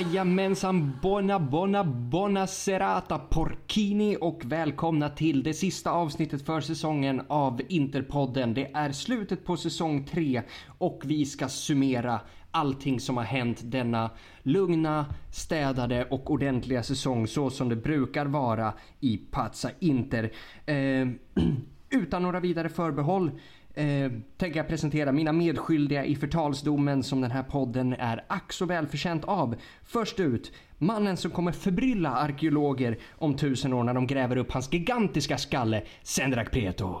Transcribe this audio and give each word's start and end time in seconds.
Jajamensan, 0.00 0.98
bona 1.02 1.38
bona 1.38 1.84
bona 1.84 2.46
serata 2.46 3.18
porcini 3.18 4.16
och 4.20 4.42
välkomna 4.44 5.08
till 5.08 5.42
det 5.42 5.54
sista 5.54 5.90
avsnittet 5.90 6.46
för 6.46 6.60
säsongen 6.60 7.22
av 7.28 7.60
Interpodden. 7.68 8.54
Det 8.54 8.70
är 8.74 8.92
slutet 8.92 9.44
på 9.44 9.56
säsong 9.56 10.04
3 10.04 10.42
och 10.78 11.02
vi 11.04 11.24
ska 11.24 11.48
summera 11.48 12.20
allting 12.50 13.00
som 13.00 13.16
har 13.16 13.24
hänt 13.24 13.60
denna 13.64 14.10
lugna, 14.42 15.06
städade 15.32 16.04
och 16.04 16.30
ordentliga 16.30 16.82
säsong 16.82 17.26
så 17.26 17.50
som 17.50 17.68
det 17.68 17.76
brukar 17.76 18.26
vara 18.26 18.72
i 19.00 19.16
Pazza 19.16 19.70
Inter. 19.78 20.32
Eh, 20.66 21.08
utan 21.90 22.22
några 22.22 22.40
vidare 22.40 22.68
förbehåll 22.68 23.30
eh, 23.74 24.12
tänker 24.36 24.58
jag 24.60 24.68
presentera 24.68 25.12
mina 25.12 25.32
medskyldiga 25.32 26.04
i 26.04 26.16
förtalsdomen 26.16 27.02
som 27.02 27.20
den 27.20 27.30
här 27.30 27.42
podden 27.42 27.92
är 27.92 28.24
ack 28.28 28.52
så 28.52 28.66
välförtjänt 28.66 29.24
av. 29.24 29.56
Först 29.84 30.20
ut, 30.20 30.52
mannen 30.78 31.16
som 31.16 31.30
kommer 31.30 31.52
förbrylla 31.52 32.10
arkeologer 32.10 32.98
om 33.18 33.36
tusen 33.36 33.72
år 33.72 33.84
när 33.84 33.94
de 33.94 34.06
gräver 34.06 34.36
upp 34.36 34.52
hans 34.52 34.72
gigantiska 34.72 35.38
skalle, 35.38 35.82
Sendrak 36.02 36.50
Preto. 36.50 37.00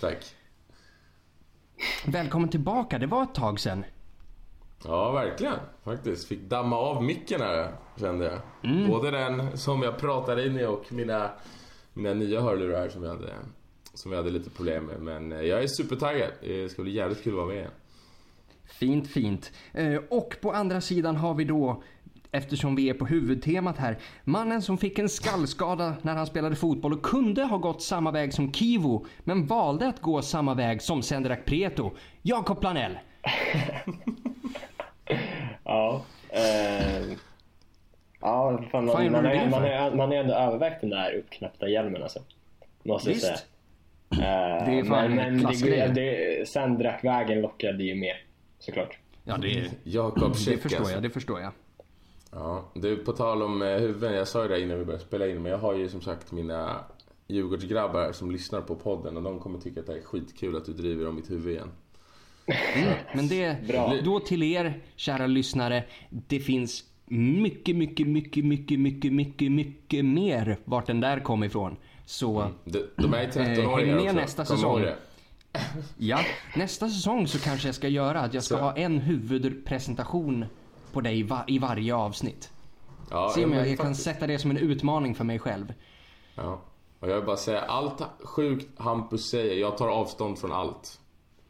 Tack. 0.00 0.34
Välkommen 2.06 2.48
tillbaka, 2.48 2.98
det 2.98 3.06
var 3.06 3.22
ett 3.22 3.34
tag 3.34 3.60
sedan. 3.60 3.84
Ja, 4.84 5.12
verkligen. 5.12 5.54
Faktiskt. 5.84 6.28
Fick 6.28 6.40
damma 6.40 6.76
av 6.76 7.02
micken 7.04 7.40
här, 7.40 7.72
kände 7.96 8.24
jag. 8.24 8.70
Mm. 8.70 8.88
Både 8.88 9.10
den 9.10 9.58
som 9.58 9.82
jag 9.82 9.98
pratade 9.98 10.46
in 10.46 10.58
i 10.58 10.64
och 10.64 10.92
mina, 10.92 11.30
mina 11.94 12.14
nya 12.14 12.40
hörlurar 12.40 12.88
som 12.88 13.02
jag, 13.02 13.10
hade, 13.10 13.32
som 13.94 14.12
jag 14.12 14.18
hade 14.18 14.30
lite 14.30 14.50
problem 14.50 14.84
med. 14.84 15.00
Men 15.00 15.32
eh, 15.32 15.40
jag 15.40 15.62
är 15.62 15.66
supertaggad. 15.66 16.30
Det 16.40 16.68
ska 16.68 16.82
bli 16.82 16.92
jävligt 16.92 17.22
kul 17.22 17.32
att 17.32 17.36
vara 17.36 17.46
med 17.46 17.56
igen. 17.56 17.70
Fint, 18.64 19.08
fint. 19.08 19.52
Eh, 19.72 20.00
och 20.08 20.36
på 20.40 20.52
andra 20.52 20.80
sidan 20.80 21.16
har 21.16 21.34
vi 21.34 21.44
då 21.44 21.82
Eftersom 22.32 22.74
vi 22.74 22.88
är 22.88 22.94
på 22.94 23.06
huvudtemat 23.06 23.78
här. 23.78 23.98
Mannen 24.24 24.62
som 24.62 24.78
fick 24.78 24.98
en 24.98 25.08
skallskada 25.08 25.94
när 26.02 26.14
han 26.14 26.26
spelade 26.26 26.56
fotboll 26.56 26.92
och 26.92 27.02
kunde 27.02 27.44
ha 27.44 27.56
gått 27.56 27.82
samma 27.82 28.10
väg 28.10 28.34
som 28.34 28.52
Kivo 28.52 29.06
men 29.24 29.46
valde 29.46 29.88
att 29.88 30.00
gå 30.00 30.22
samma 30.22 30.54
väg 30.54 30.82
som 30.82 31.02
Sendrak 31.02 31.44
Preto. 31.44 31.90
Jakob 32.22 32.60
Planell. 32.60 32.98
ja. 35.64 36.02
Eh, 36.28 37.16
ja, 38.20 38.62
fan, 38.70 38.84
man, 38.84 38.94
man, 38.94 39.12
man, 39.12 39.26
är, 39.26 39.50
man, 39.50 39.64
är, 39.64 39.94
man 39.94 40.12
är 40.12 40.16
ändå 40.16 40.34
övervägt 40.34 40.80
den 40.80 40.90
där 40.90 41.12
uppknäppta 41.12 41.68
hjälmen 41.68 42.02
alltså. 42.02 42.20
Måste 42.82 43.08
Visst. 43.08 43.26
jag 43.28 43.38
säga. 43.38 43.46
Eh, 44.12 44.66
det 44.66 44.78
är 44.78 44.84
fan 44.84 45.14
men, 45.14 45.42
men 45.42 45.52
det, 45.60 45.86
det, 45.86 46.48
Sendrak-vägen 46.48 47.40
lockade 47.40 47.84
ju 47.84 47.94
mer 47.94 48.24
såklart. 48.58 48.98
Ja, 49.24 49.36
det, 49.36 49.70
Jakob 49.84 50.32
det 50.46 50.56
förstår 50.58 50.90
jag. 50.90 51.02
Det 51.02 51.10
förstår 51.10 51.40
jag. 51.40 51.52
Ja, 52.32 52.70
du 52.74 52.96
på 52.96 53.12
tal 53.12 53.42
om 53.42 53.62
eh, 53.62 53.68
huvuden. 53.68 54.14
Jag 54.14 54.28
sa 54.28 54.42
ju 54.42 54.48
det 54.48 54.60
innan 54.60 54.78
vi 54.78 54.84
började 54.84 55.04
spela 55.04 55.26
in. 55.26 55.42
Men 55.42 55.52
jag 55.52 55.58
har 55.58 55.74
ju 55.74 55.88
som 55.88 56.00
sagt 56.00 56.32
mina 56.32 56.84
Djurgårdsgrabbar 57.26 58.12
som 58.12 58.30
lyssnar 58.30 58.60
på 58.60 58.74
podden. 58.74 59.16
Och 59.16 59.22
de 59.22 59.38
kommer 59.38 59.58
tycka 59.58 59.80
att 59.80 59.86
det 59.86 59.98
är 59.98 60.02
skitkul 60.02 60.56
att 60.56 60.64
du 60.64 60.72
driver 60.72 61.08
om 61.08 61.16
mitt 61.16 61.30
huvud 61.30 61.52
igen. 61.54 61.70
Mm, 62.74 62.94
men 63.14 63.28
det, 63.28 63.66
Bra. 63.68 63.94
då 64.04 64.20
till 64.20 64.42
er 64.42 64.80
kära 64.96 65.26
lyssnare. 65.26 65.84
Det 66.10 66.40
finns 66.40 66.84
mycket, 67.10 67.76
mycket, 67.76 68.06
mycket, 68.06 68.44
mycket, 68.44 68.78
mycket, 68.78 69.12
mycket, 69.12 69.52
mycket 69.52 70.04
mer 70.04 70.58
vart 70.64 70.86
den 70.86 71.00
där 71.00 71.20
kom 71.20 71.44
ifrån. 71.44 71.76
Så... 72.06 72.40
Mm. 72.40 72.54
De, 72.64 72.82
de 72.96 73.14
är 73.14 73.26
13-åringar 73.26 74.04
också. 74.04 74.12
nästa 74.12 74.44
Kom 74.44 74.56
säsong. 74.56 74.84
Ja, 75.98 76.18
nästa 76.56 76.88
säsong 76.88 77.26
så 77.26 77.38
kanske 77.38 77.68
jag 77.68 77.74
ska 77.74 77.88
göra 77.88 78.20
att 78.20 78.34
jag 78.34 78.44
ska 78.44 78.56
så. 78.56 78.62
ha 78.62 78.76
en 78.76 78.98
huvudpresentation 78.98 80.44
på 80.92 81.00
dig 81.00 81.22
va 81.22 81.44
i 81.46 81.58
varje 81.58 81.94
avsnitt. 81.94 82.50
Ja, 83.10 83.32
Se 83.34 83.44
om 83.44 83.52
jag, 83.52 83.68
jag 83.68 83.78
kan 83.78 83.94
sätta 83.94 84.26
det 84.26 84.38
som 84.38 84.50
en 84.50 84.56
utmaning 84.56 85.14
för 85.14 85.24
mig 85.24 85.38
själv. 85.38 85.72
Ja. 86.34 86.60
Och 87.00 87.10
jag 87.10 87.16
vill 87.16 87.24
bara 87.24 87.36
säga, 87.36 87.60
allt 87.60 88.02
sjukt 88.24 88.80
Hampus 88.80 89.30
säger, 89.30 89.60
jag 89.60 89.76
tar 89.76 89.88
avstånd 89.88 90.38
från 90.38 90.52
allt. 90.52 91.00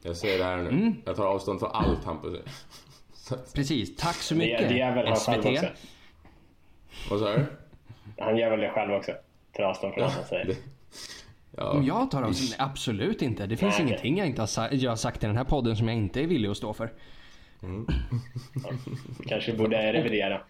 Jag 0.02 0.16
säger 0.16 0.38
det 0.38 0.44
här 0.44 0.56
nu. 0.56 0.68
Mm. 0.68 0.94
Jag 1.04 1.16
tar 1.16 1.26
avstånd 1.26 1.60
från 1.60 1.70
allt 1.72 2.04
Hampus 2.04 2.30
säger. 2.30 2.48
Precis, 3.54 3.96
tack 3.96 4.16
så 4.16 4.34
mycket 4.34 4.68
det, 4.68 4.74
det 4.74 4.94
väl 4.94 5.16
SVT. 5.16 5.72
Vad 7.10 7.20
sa 7.20 7.36
du? 7.36 7.46
Han 8.18 8.36
gör 8.36 8.50
väl 8.50 8.60
det 8.60 8.70
själv 8.70 8.92
också. 8.92 9.12
Avstånd 9.58 9.94
från 9.94 10.04
allt 10.04 10.14
han 10.14 10.24
säger. 10.24 10.56
Ja, 11.56 11.82
jag 11.82 12.10
tar 12.10 12.22
avstånd? 12.22 12.54
Absolut 12.58 13.22
inte. 13.22 13.46
Det 13.46 13.56
finns 13.56 13.78
Nej, 13.78 13.86
ingenting 13.86 14.18
jag 14.18 14.26
inte 14.26 14.42
har, 14.42 14.74
jag 14.74 14.90
har 14.90 14.96
sagt 14.96 15.24
i 15.24 15.26
den 15.26 15.36
här 15.36 15.44
podden 15.44 15.76
som 15.76 15.88
jag 15.88 15.96
inte 15.96 16.20
är 16.22 16.26
villig 16.26 16.48
att 16.48 16.56
stå 16.56 16.72
för. 16.72 16.92
Mm. 17.62 17.86
Ja, 18.64 18.70
kanske 19.28 19.52
borde 19.52 19.92
revidera. 19.92 20.42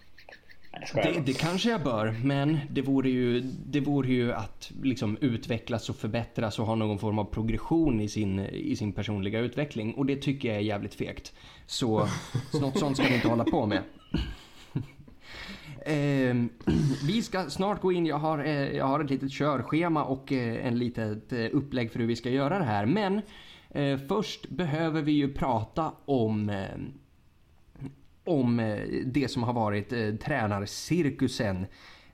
Det, 0.94 1.22
det, 1.26 1.32
kanske 1.32 1.70
jag 1.70 1.82
bör, 1.82 2.14
men 2.24 2.58
det 2.70 2.82
vore 2.82 3.10
ju, 3.10 3.40
det 3.66 3.80
vore 3.80 4.08
ju 4.08 4.32
att 4.32 4.72
liksom 4.82 5.16
utvecklas 5.20 5.90
och 5.90 5.96
förbättras 5.96 6.58
och 6.58 6.66
ha 6.66 6.74
någon 6.74 6.98
form 6.98 7.18
av 7.18 7.24
progression 7.24 8.00
i 8.00 8.08
sin, 8.08 8.38
i 8.38 8.76
sin 8.76 8.92
personliga 8.92 9.40
utveckling. 9.40 9.94
Och 9.94 10.06
det 10.06 10.16
tycker 10.16 10.48
jag 10.48 10.56
är 10.56 10.60
jävligt 10.60 10.94
fegt. 10.94 11.32
Så, 11.66 12.08
så 12.52 12.60
något 12.60 12.78
sånt 12.78 12.96
ska 12.96 13.08
vi 13.08 13.14
inte 13.14 13.28
hålla 13.28 13.44
på 13.44 13.66
med. 13.66 13.82
Eh, 15.86 16.34
vi 17.06 17.22
ska 17.22 17.50
snart 17.50 17.80
gå 17.80 17.92
in, 17.92 18.06
jag 18.06 18.18
har, 18.18 18.44
eh, 18.44 18.76
jag 18.76 18.86
har 18.86 19.04
ett 19.04 19.10
litet 19.10 19.32
körschema 19.32 20.04
och 20.04 20.32
eh, 20.32 20.66
en 20.66 20.78
litet 20.78 21.32
eh, 21.32 21.46
upplägg 21.52 21.92
för 21.92 21.98
hur 21.98 22.06
vi 22.06 22.16
ska 22.16 22.30
göra 22.30 22.58
det 22.58 22.64
här. 22.64 22.86
Men 22.86 23.22
eh, 23.70 23.98
först 24.08 24.48
behöver 24.48 25.02
vi 25.02 25.12
ju 25.12 25.34
prata 25.34 25.92
om 26.04 26.50
eh, 26.50 26.56
om 28.30 28.60
eh, 28.60 28.78
det 29.06 29.28
som 29.28 29.42
har 29.42 29.52
varit 29.52 29.92
eh, 29.92 30.14
tränarcirkusen. 30.14 31.66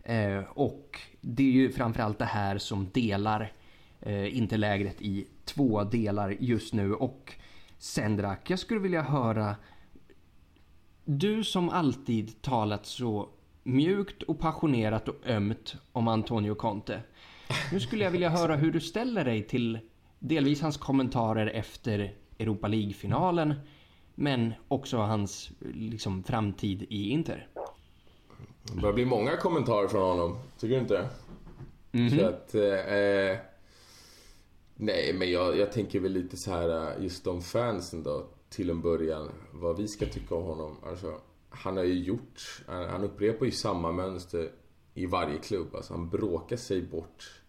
Eh, 0.02 0.38
och 0.48 1.00
det 1.20 1.42
är 1.42 1.52
ju 1.52 1.72
framförallt 1.72 2.18
det 2.18 2.24
här 2.24 2.58
som 2.58 2.90
delar 2.92 3.52
eh, 4.00 4.36
interlägret 4.36 5.02
i 5.02 5.26
två 5.44 5.84
delar 5.84 6.36
just 6.40 6.74
nu. 6.74 6.94
Och 6.94 7.34
Sendrak, 7.78 8.50
jag 8.50 8.58
skulle 8.58 8.80
vilja 8.80 9.02
höra 9.02 9.56
du 11.04 11.44
som 11.44 11.68
alltid 11.68 12.42
talat 12.42 12.86
så 12.86 13.28
mjukt 13.62 14.22
och 14.22 14.38
passionerat 14.38 15.08
och 15.08 15.26
ömt 15.26 15.76
om 15.92 16.08
Antonio 16.08 16.54
Conte. 16.54 17.00
Nu 17.72 17.80
skulle 17.80 18.04
jag 18.04 18.10
vilja 18.10 18.28
höra 18.28 18.56
hur 18.56 18.72
du 18.72 18.80
ställer 18.80 19.24
dig 19.24 19.42
till 19.42 19.78
delvis 20.18 20.62
hans 20.62 20.76
kommentarer 20.76 21.46
efter 21.46 22.14
Europa 22.38 22.68
League-finalen 22.68 23.54
men 24.18 24.52
också 24.68 24.96
hans 24.96 25.50
liksom, 25.60 26.22
framtid 26.22 26.82
i 26.82 27.10
Inter. 27.10 27.48
Det 28.62 28.80
börjar 28.80 28.94
bli 28.94 29.04
många 29.04 29.36
kommentarer 29.36 29.88
från 29.88 30.02
honom, 30.02 30.38
tycker 30.58 30.74
du 30.74 30.80
inte? 30.80 31.08
Mm 31.92 32.08
-hmm. 32.08 32.18
Så 32.18 32.26
att... 32.26 32.54
Eh, 32.54 33.38
nej, 34.74 35.12
men 35.14 35.30
jag, 35.30 35.56
jag 35.56 35.72
tänker 35.72 36.00
väl 36.00 36.12
lite 36.12 36.36
så 36.36 36.50
här 36.50 36.98
just 37.00 37.24
de 37.24 37.42
fansen 37.42 38.02
då, 38.02 38.26
till 38.48 38.70
en 38.70 38.80
början. 38.80 39.28
Vad 39.52 39.76
vi 39.76 39.88
ska 39.88 40.06
tycka 40.06 40.34
om 40.34 40.44
honom. 40.44 40.76
Alltså, 40.82 41.20
han 41.48 41.76
har 41.76 41.84
ju 41.84 42.04
gjort... 42.04 42.62
Han, 42.66 42.88
han 42.88 43.04
upprepar 43.04 43.46
ju 43.46 43.52
samma 43.52 43.92
mönster 43.92 44.50
i 44.94 45.06
varje 45.06 45.38
klubb. 45.38 45.74
Alltså, 45.74 45.94
han 45.94 46.08
bråkar 46.08 46.56
sig 46.56 46.82
bort 46.82 47.42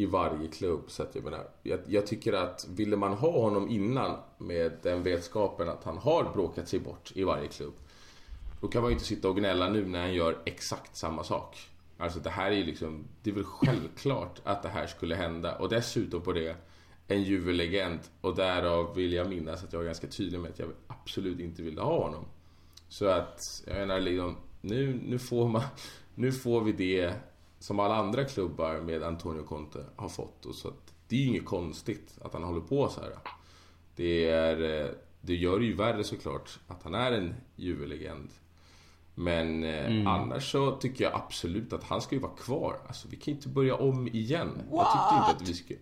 i 0.00 0.06
varje 0.06 0.48
klubb. 0.48 0.84
Så 0.86 1.02
att 1.02 1.14
jag 1.14 1.24
menar, 1.24 1.48
jag, 1.62 1.80
jag, 1.86 2.06
tycker 2.06 2.32
att 2.32 2.66
ville 2.68 2.96
man 2.96 3.12
ha 3.12 3.30
honom 3.30 3.68
innan 3.68 4.16
med 4.38 4.72
den 4.82 5.02
vetskapen 5.02 5.68
att 5.68 5.84
han 5.84 5.98
har 5.98 6.32
bråkat 6.34 6.68
sig 6.68 6.78
bort 6.78 7.12
i 7.14 7.24
varje 7.24 7.48
klubb. 7.48 7.74
Då 8.60 8.68
kan 8.68 8.82
man 8.82 8.90
ju 8.90 8.92
inte 8.92 9.06
sitta 9.06 9.28
och 9.28 9.36
gnälla 9.36 9.68
nu 9.68 9.86
när 9.86 10.00
han 10.00 10.14
gör 10.14 10.38
exakt 10.44 10.96
samma 10.96 11.24
sak. 11.24 11.56
Alltså 11.98 12.20
det 12.20 12.30
här 12.30 12.50
är 12.50 12.56
ju 12.56 12.64
liksom, 12.64 13.04
det 13.22 13.30
är 13.30 13.34
väl 13.34 13.44
självklart 13.44 14.40
att 14.44 14.62
det 14.62 14.68
här 14.68 14.86
skulle 14.86 15.14
hända. 15.14 15.58
Och 15.58 15.68
dessutom 15.68 16.20
på 16.20 16.32
det, 16.32 16.56
en 17.08 17.22
juvelegend. 17.22 18.00
Och 18.20 18.36
därav 18.36 18.94
vill 18.94 19.12
jag 19.12 19.28
minnas 19.28 19.64
att 19.64 19.72
jag 19.72 19.80
var 19.80 19.86
ganska 19.86 20.06
tydlig 20.06 20.40
med 20.40 20.50
att 20.50 20.58
jag 20.58 20.68
absolut 20.86 21.40
inte 21.40 21.62
ville 21.62 21.80
ha 21.80 22.02
honom. 22.02 22.24
Så 22.88 23.06
att, 23.06 23.62
jag 23.66 23.76
menar 23.76 24.00
liksom, 24.00 24.36
nu, 24.60 25.00
nu 25.04 25.18
får 25.18 25.48
man, 25.48 25.62
nu 26.14 26.32
får 26.32 26.60
vi 26.60 26.72
det 26.72 27.14
som 27.60 27.80
alla 27.80 27.96
andra 27.96 28.24
klubbar 28.24 28.80
med 28.80 29.02
Antonio 29.02 29.42
Conte 29.42 29.84
har 29.96 30.08
fått. 30.08 30.46
Och 30.46 30.54
så 30.54 30.68
att 30.68 30.94
det 31.08 31.16
är 31.16 31.20
ju 31.20 31.26
inget 31.26 31.44
konstigt 31.44 32.18
att 32.22 32.32
han 32.32 32.42
håller 32.42 32.60
på 32.60 32.88
så 32.88 33.00
här. 33.00 33.10
Det, 33.96 34.28
är, 34.28 34.84
eh, 34.84 34.90
det 35.20 35.34
gör 35.34 35.58
det 35.58 35.64
ju 35.64 35.74
värre 35.76 36.04
såklart 36.04 36.58
att 36.68 36.82
han 36.82 36.94
är 36.94 37.12
en 37.12 37.34
Juve-legend. 37.56 38.30
Men 39.14 39.64
eh, 39.64 39.86
mm. 39.86 40.06
annars 40.06 40.52
så 40.52 40.70
tycker 40.70 41.04
jag 41.04 41.14
absolut 41.14 41.72
att 41.72 41.84
han 41.84 42.00
ska 42.00 42.14
ju 42.14 42.20
vara 42.20 42.32
kvar. 42.32 42.76
Alltså 42.86 43.08
vi 43.08 43.16
kan 43.16 43.24
ju 43.24 43.32
inte 43.32 43.48
börja 43.48 43.74
om 43.74 44.08
igen. 44.08 44.48
What? 44.70 44.86
Jag 44.86 44.92
tyckte 44.92 45.14
inte 45.14 45.42
att 45.42 45.48
vi 45.48 45.54
ska... 45.54 45.74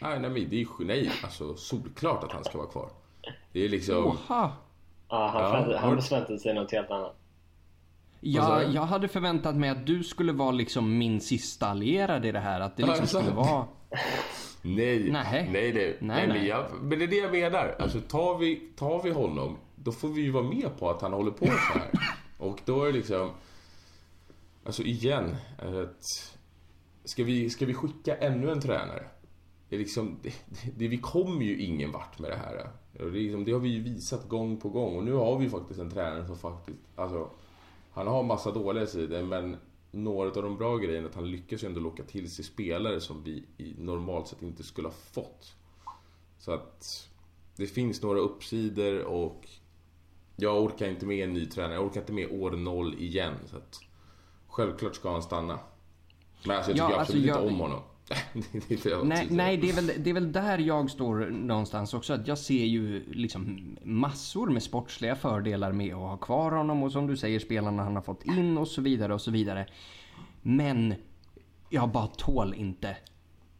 Nej, 0.00 0.20
nej 0.20 0.30
men 0.30 0.50
det 0.50 0.56
är 0.56 0.60
ju 0.60 0.66
nej, 0.78 1.12
alltså 1.22 1.54
solklart 1.56 2.24
att 2.24 2.32
han 2.32 2.44
ska 2.44 2.58
vara 2.58 2.68
kvar. 2.68 2.90
Det 3.52 3.64
är 3.64 3.68
liksom... 3.68 4.06
Oha. 4.06 4.52
Ja, 5.08 5.30
han, 5.32 5.70
ja, 5.70 5.78
han 5.78 6.02
förväntade 6.02 6.38
sig 6.38 6.54
något 6.54 6.72
helt 6.72 6.90
annat. 6.90 7.16
Ja, 8.20 8.62
jag 8.62 8.82
hade 8.82 9.08
förväntat 9.08 9.56
mig 9.56 9.70
att 9.70 9.86
du 9.86 10.04
skulle 10.04 10.32
vara 10.32 10.50
liksom 10.50 10.98
min 10.98 11.20
sista 11.20 11.66
allierade 11.66 12.28
i 12.28 12.32
det 12.32 12.40
här. 12.40 12.60
Att 12.60 12.76
det 12.76 12.86
liksom 12.86 13.06
skulle 13.06 13.30
vara... 13.30 13.66
Nej, 14.62 15.10
nej, 15.10 15.48
nej, 15.52 15.72
nej, 15.72 15.96
nej. 16.00 16.28
Men, 16.28 16.46
jag, 16.46 16.66
men 16.82 16.98
det 16.98 17.04
är 17.04 17.08
det 17.08 17.16
jag 17.16 17.32
menar. 17.32 17.76
Alltså 17.78 18.00
tar 18.00 18.38
vi, 18.38 18.56
tar 18.76 19.02
vi 19.02 19.10
honom, 19.10 19.56
då 19.76 19.92
får 19.92 20.08
vi 20.08 20.22
ju 20.22 20.30
vara 20.30 20.44
med 20.44 20.68
på 20.78 20.90
att 20.90 21.02
han 21.02 21.12
håller 21.12 21.30
på 21.30 21.46
så 21.46 21.52
här. 21.52 21.90
Och 22.38 22.60
då 22.64 22.82
är 22.82 22.86
det 22.86 22.92
liksom... 22.92 23.30
Alltså 24.64 24.82
igen, 24.82 25.36
att, 25.58 26.04
ska, 27.04 27.24
vi, 27.24 27.50
ska 27.50 27.66
vi 27.66 27.74
skicka 27.74 28.16
ännu 28.16 28.50
en 28.50 28.60
tränare? 28.60 29.04
Det 29.68 29.76
är 29.76 29.78
liksom, 29.78 30.18
det, 30.22 30.32
det, 30.76 30.88
vi 30.88 30.98
kommer 30.98 31.44
ju 31.44 31.62
ingen 31.62 31.92
vart 31.92 32.18
med 32.18 32.30
det 32.30 32.36
här. 32.36 32.70
Det, 32.92 33.04
liksom, 33.04 33.44
det 33.44 33.52
har 33.52 33.60
vi 33.60 33.68
ju 33.68 33.82
visat 33.82 34.28
gång 34.28 34.56
på 34.56 34.68
gång 34.68 34.96
och 34.96 35.04
nu 35.04 35.12
har 35.12 35.38
vi 35.38 35.50
faktiskt 35.50 35.80
en 35.80 35.90
tränare 35.90 36.26
som 36.26 36.36
faktiskt, 36.36 36.78
alltså, 36.96 37.30
han 37.92 38.06
har 38.06 38.22
massa 38.22 38.50
dåliga 38.50 38.86
sidor 38.86 39.22
men 39.22 39.56
några 39.90 40.28
av 40.28 40.42
de 40.42 40.56
bra 40.56 40.76
grejerna 40.76 41.08
att 41.08 41.14
han 41.14 41.30
lyckas 41.30 41.64
ju 41.64 41.66
ändå 41.68 41.80
locka 41.80 42.02
till 42.02 42.30
sig 42.30 42.44
spelare 42.44 43.00
som 43.00 43.22
vi 43.24 43.44
normalt 43.78 44.28
sett 44.28 44.42
inte 44.42 44.62
skulle 44.62 44.88
ha 44.88 44.94
fått. 45.12 45.54
Så 46.38 46.52
att 46.52 47.08
det 47.56 47.66
finns 47.66 48.02
några 48.02 48.18
uppsidor 48.20 49.04
och 49.04 49.48
jag 50.36 50.62
orkar 50.62 50.88
inte 50.88 51.06
med 51.06 51.24
en 51.24 51.32
ny 51.32 51.46
tränare. 51.46 51.74
Jag 51.74 51.84
orkar 51.84 52.00
inte 52.00 52.12
med 52.12 52.30
år 52.30 52.50
noll 52.50 52.94
igen. 52.94 53.34
Så 53.46 53.56
att 53.56 53.80
självklart 54.48 54.94
ska 54.94 55.12
han 55.12 55.22
stanna. 55.22 55.58
Men 56.44 56.56
alltså 56.56 56.72
jag 56.72 56.76
tycker 56.76 56.94
ja, 56.94 57.00
absolut 57.00 57.30
alltså, 57.30 57.42
jag... 57.42 57.50
inte 57.50 57.54
om 57.54 57.60
honom. 57.60 57.82
Nej, 59.04 59.26
nej 59.30 59.56
det, 59.56 59.70
är 59.70 59.74
väl, 59.74 59.92
det 59.98 60.10
är 60.10 60.14
väl 60.14 60.32
där 60.32 60.58
jag 60.58 60.90
står 60.90 61.30
någonstans 61.30 61.94
också. 61.94 62.12
Att 62.12 62.26
jag 62.26 62.38
ser 62.38 62.64
ju 62.64 63.12
liksom 63.12 63.76
massor 63.82 64.50
med 64.50 64.62
sportsliga 64.62 65.16
fördelar 65.16 65.72
med 65.72 65.94
att 65.94 66.00
ha 66.00 66.16
kvar 66.16 66.52
honom 66.52 66.82
och 66.82 66.92
som 66.92 67.06
du 67.06 67.16
säger 67.16 67.38
spelarna 67.38 67.82
han 67.82 67.96
har 67.96 68.02
fått 68.02 68.24
in 68.24 68.58
och 68.58 68.68
så 68.68 68.82
vidare 68.82 69.14
och 69.14 69.20
så 69.20 69.30
vidare. 69.30 69.66
Men 70.42 70.94
jag 71.70 71.90
bara 71.90 72.06
tål 72.06 72.54
inte 72.54 72.96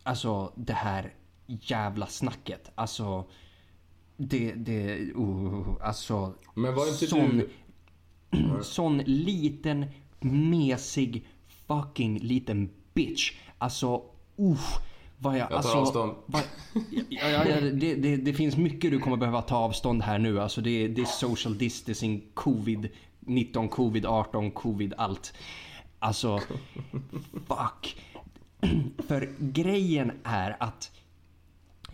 alltså 0.02 0.52
det 0.56 0.72
här 0.72 1.14
jävla 1.46 2.06
snacket. 2.06 2.70
Alltså 2.74 3.24
det, 4.16 4.52
det, 4.52 4.98
uh, 4.98 5.68
alltså. 5.82 6.34
Men 6.54 6.74
var 6.74 6.86
inte 6.88 7.06
sån, 7.06 7.42
du... 8.30 8.62
sån 8.62 8.98
liten 8.98 9.86
mesig 10.20 11.28
fucking 11.66 12.18
liten 12.18 12.70
bitch. 12.94 13.32
Alltså 13.58 14.04
usch. 14.40 14.80
Vad 15.22 15.34
jag, 15.34 15.40
jag 15.40 15.48
tar 15.48 15.56
alltså, 15.56 15.78
avstånd. 15.78 16.12
Vad, 16.26 16.42
ja, 17.08 17.28
ja, 17.28 17.60
det, 17.60 17.94
det, 17.94 18.16
det, 18.16 18.32
finns 18.32 18.56
mycket 18.56 18.90
du 18.90 18.98
kommer 18.98 19.16
behöva 19.16 19.42
ta 19.42 19.56
avstånd 19.56 20.02
här 20.02 20.18
nu. 20.18 20.40
Alltså 20.40 20.60
det, 20.60 20.88
det 20.88 21.02
är 21.02 21.06
social 21.06 21.58
distancing, 21.58 22.22
covid 22.34 22.88
19, 23.20 23.68
covid 23.68 24.06
18, 24.06 24.50
covid 24.50 24.94
allt. 24.96 25.32
Alltså, 25.98 26.40
fuck. 27.32 27.96
För 29.08 29.34
grejen 29.38 30.12
är 30.24 30.56
att 30.60 30.90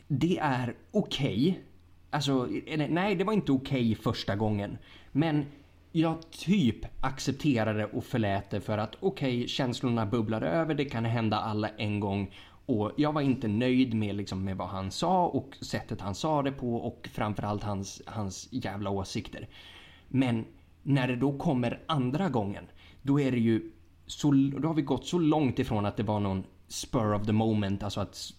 det 0.08 0.38
är 0.38 0.74
okej. 0.90 1.48
Okay. 1.50 1.62
Alltså, 2.10 2.48
nej 2.88 3.14
det 3.14 3.24
var 3.24 3.32
inte 3.32 3.52
okej 3.52 3.92
okay 3.92 4.02
första 4.02 4.36
gången. 4.36 4.78
Men 5.12 5.46
jag 5.96 6.30
typ 6.30 6.86
accepterade 7.00 7.86
och 7.86 8.04
förlät 8.04 8.50
det 8.50 8.60
för 8.60 8.78
att 8.78 8.96
okej, 9.00 9.36
okay, 9.36 9.48
känslorna 9.48 10.06
bubblade 10.06 10.48
över, 10.48 10.74
det 10.74 10.84
kan 10.84 11.04
hända 11.04 11.36
alla 11.36 11.68
en 11.68 12.00
gång. 12.00 12.34
Och 12.66 12.92
jag 12.96 13.12
var 13.12 13.20
inte 13.20 13.48
nöjd 13.48 13.94
med, 13.94 14.16
liksom, 14.16 14.44
med 14.44 14.56
vad 14.56 14.68
han 14.68 14.90
sa 14.90 15.26
och 15.26 15.56
sättet 15.60 16.00
han 16.00 16.14
sa 16.14 16.42
det 16.42 16.52
på 16.52 16.76
och 16.76 17.08
framförallt 17.12 17.62
hans, 17.62 18.02
hans 18.06 18.48
jävla 18.50 18.90
åsikter. 18.90 19.48
Men 20.08 20.44
när 20.82 21.08
det 21.08 21.16
då 21.16 21.38
kommer 21.38 21.82
andra 21.86 22.28
gången, 22.28 22.64
då 23.02 23.20
är 23.20 23.30
det 23.30 23.38
ju 23.38 23.72
så, 24.06 24.30
då 24.32 24.68
har 24.68 24.74
vi 24.74 24.82
gått 24.82 25.06
så 25.06 25.18
långt 25.18 25.58
ifrån 25.58 25.86
att 25.86 25.96
det 25.96 26.02
var 26.02 26.20
någon 26.20 26.44
spur 26.68 27.14
of 27.14 27.26
the 27.26 27.32
moment, 27.32 27.82
alltså 27.82 28.00
att, 28.00 28.32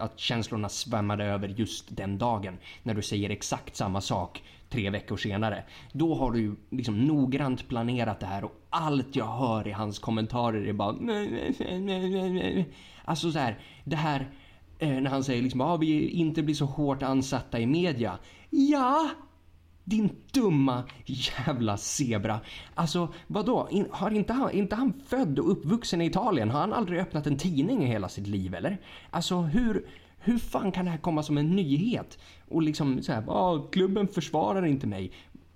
att 0.00 0.18
känslorna 0.18 0.68
svämmade 0.68 1.24
över 1.24 1.48
just 1.48 1.96
den 1.96 2.18
dagen. 2.18 2.58
När 2.82 2.94
du 2.94 3.02
säger 3.02 3.30
exakt 3.30 3.76
samma 3.76 4.00
sak 4.00 4.42
tre 4.70 4.90
veckor 4.90 5.16
senare. 5.16 5.64
Då 5.92 6.14
har 6.14 6.32
du 6.32 6.56
liksom 6.70 7.06
noggrant 7.06 7.68
planerat 7.68 8.20
det 8.20 8.26
här 8.26 8.44
och 8.44 8.52
allt 8.70 9.16
jag 9.16 9.38
hör 9.38 9.68
i 9.68 9.72
hans 9.72 9.98
kommentarer 9.98 10.66
är 10.66 10.72
bara... 10.72 10.96
Alltså 13.04 13.32
så 13.32 13.38
här, 13.38 13.58
det 13.84 13.96
här 13.96 14.30
eh, 14.78 14.88
när 14.88 15.10
han 15.10 15.24
säger 15.24 15.42
liksom 15.42 15.60
att 15.60 15.66
ah, 15.66 15.76
vi 15.76 16.08
inte 16.08 16.42
blir 16.42 16.54
så 16.54 16.64
hårt 16.64 17.02
ansatta 17.02 17.60
i 17.60 17.66
media. 17.66 18.18
Ja, 18.50 19.10
din 19.88 20.10
dumma 20.32 20.84
jävla 21.06 21.76
zebra. 21.76 22.40
Alltså 22.74 23.08
vadå? 23.26 23.68
har 23.90 24.10
inte 24.10 24.32
han, 24.32 24.50
inte 24.50 24.76
han 24.76 24.92
född 25.06 25.38
och 25.38 25.52
uppvuxen 25.52 26.00
i 26.00 26.06
Italien? 26.06 26.50
Har 26.50 26.60
han 26.60 26.72
aldrig 26.72 27.00
öppnat 27.00 27.26
en 27.26 27.36
tidning 27.36 27.84
i 27.84 27.86
hela 27.86 28.08
sitt 28.08 28.26
liv 28.26 28.54
eller? 28.54 28.78
Alltså 29.10 29.40
hur, 29.40 29.86
hur 30.18 30.38
fan 30.38 30.72
kan 30.72 30.84
det 30.84 30.90
här 30.90 30.98
komma 30.98 31.22
som 31.22 31.38
en 31.38 31.56
nyhet? 31.56 32.18
Och 32.48 32.62
liksom 32.62 33.02
så 33.02 33.12
här, 33.12 33.24
ah, 33.28 33.58
klubben 33.72 34.08
försvarar 34.08 34.66
inte 34.66 34.86
mig. 34.86 35.12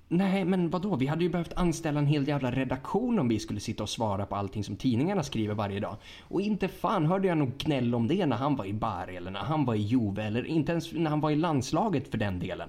Nej, 0.08 0.44
men 0.44 0.70
vadå? 0.70 0.96
Vi 0.96 1.06
hade 1.06 1.24
ju 1.24 1.30
behövt 1.30 1.52
anställa 1.56 1.98
en 1.98 2.06
hel 2.06 2.28
jävla 2.28 2.50
redaktion 2.50 3.18
om 3.18 3.28
vi 3.28 3.38
skulle 3.38 3.60
sitta 3.60 3.82
och 3.82 3.88
svara 3.88 4.26
på 4.26 4.36
allting 4.36 4.64
som 4.64 4.76
tidningarna 4.76 5.22
skriver 5.22 5.54
varje 5.54 5.80
dag. 5.80 5.96
Och 6.20 6.40
inte 6.40 6.68
fan 6.68 7.06
hörde 7.06 7.28
jag 7.28 7.38
nog 7.38 7.56
gnäll 7.56 7.94
om 7.94 8.08
det 8.08 8.26
när 8.26 8.36
han 8.36 8.56
var 8.56 8.64
i 8.64 8.72
Bari 8.72 9.16
eller 9.16 9.30
när 9.30 9.40
han 9.40 9.64
var 9.64 9.74
i 9.74 9.78
Juve 9.78 10.22
eller 10.22 10.46
inte 10.46 10.72
ens 10.72 10.92
när 10.92 11.10
han 11.10 11.20
var 11.20 11.30
i 11.30 11.36
landslaget 11.36 12.08
för 12.08 12.18
den 12.18 12.38
delen. 12.38 12.68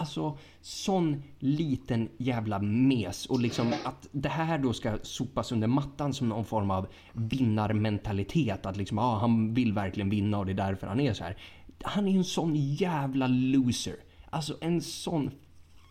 Alltså, 0.00 0.38
sån 0.60 1.22
liten 1.38 2.08
jävla 2.16 2.58
mes. 2.58 3.26
Och 3.26 3.40
liksom 3.40 3.72
att 3.84 4.08
det 4.12 4.28
här 4.28 4.58
då 4.58 4.72
ska 4.72 4.98
sopas 5.02 5.52
under 5.52 5.68
mattan 5.68 6.12
som 6.12 6.28
någon 6.28 6.44
form 6.44 6.70
av 6.70 6.86
vinnarmentalitet. 7.12 8.66
Att 8.66 8.76
liksom, 8.76 8.98
ah, 8.98 9.18
han 9.18 9.54
vill 9.54 9.72
verkligen 9.72 10.10
vinna 10.10 10.38
och 10.38 10.46
det 10.46 10.52
är 10.52 10.56
därför 10.56 10.86
han 10.86 11.00
är 11.00 11.12
så 11.12 11.24
här. 11.24 11.36
Han 11.82 12.08
är 12.08 12.16
en 12.16 12.24
sån 12.24 12.56
jävla 12.56 13.26
loser. 13.26 13.96
Alltså 14.30 14.56
en 14.60 14.80
sån 14.80 15.30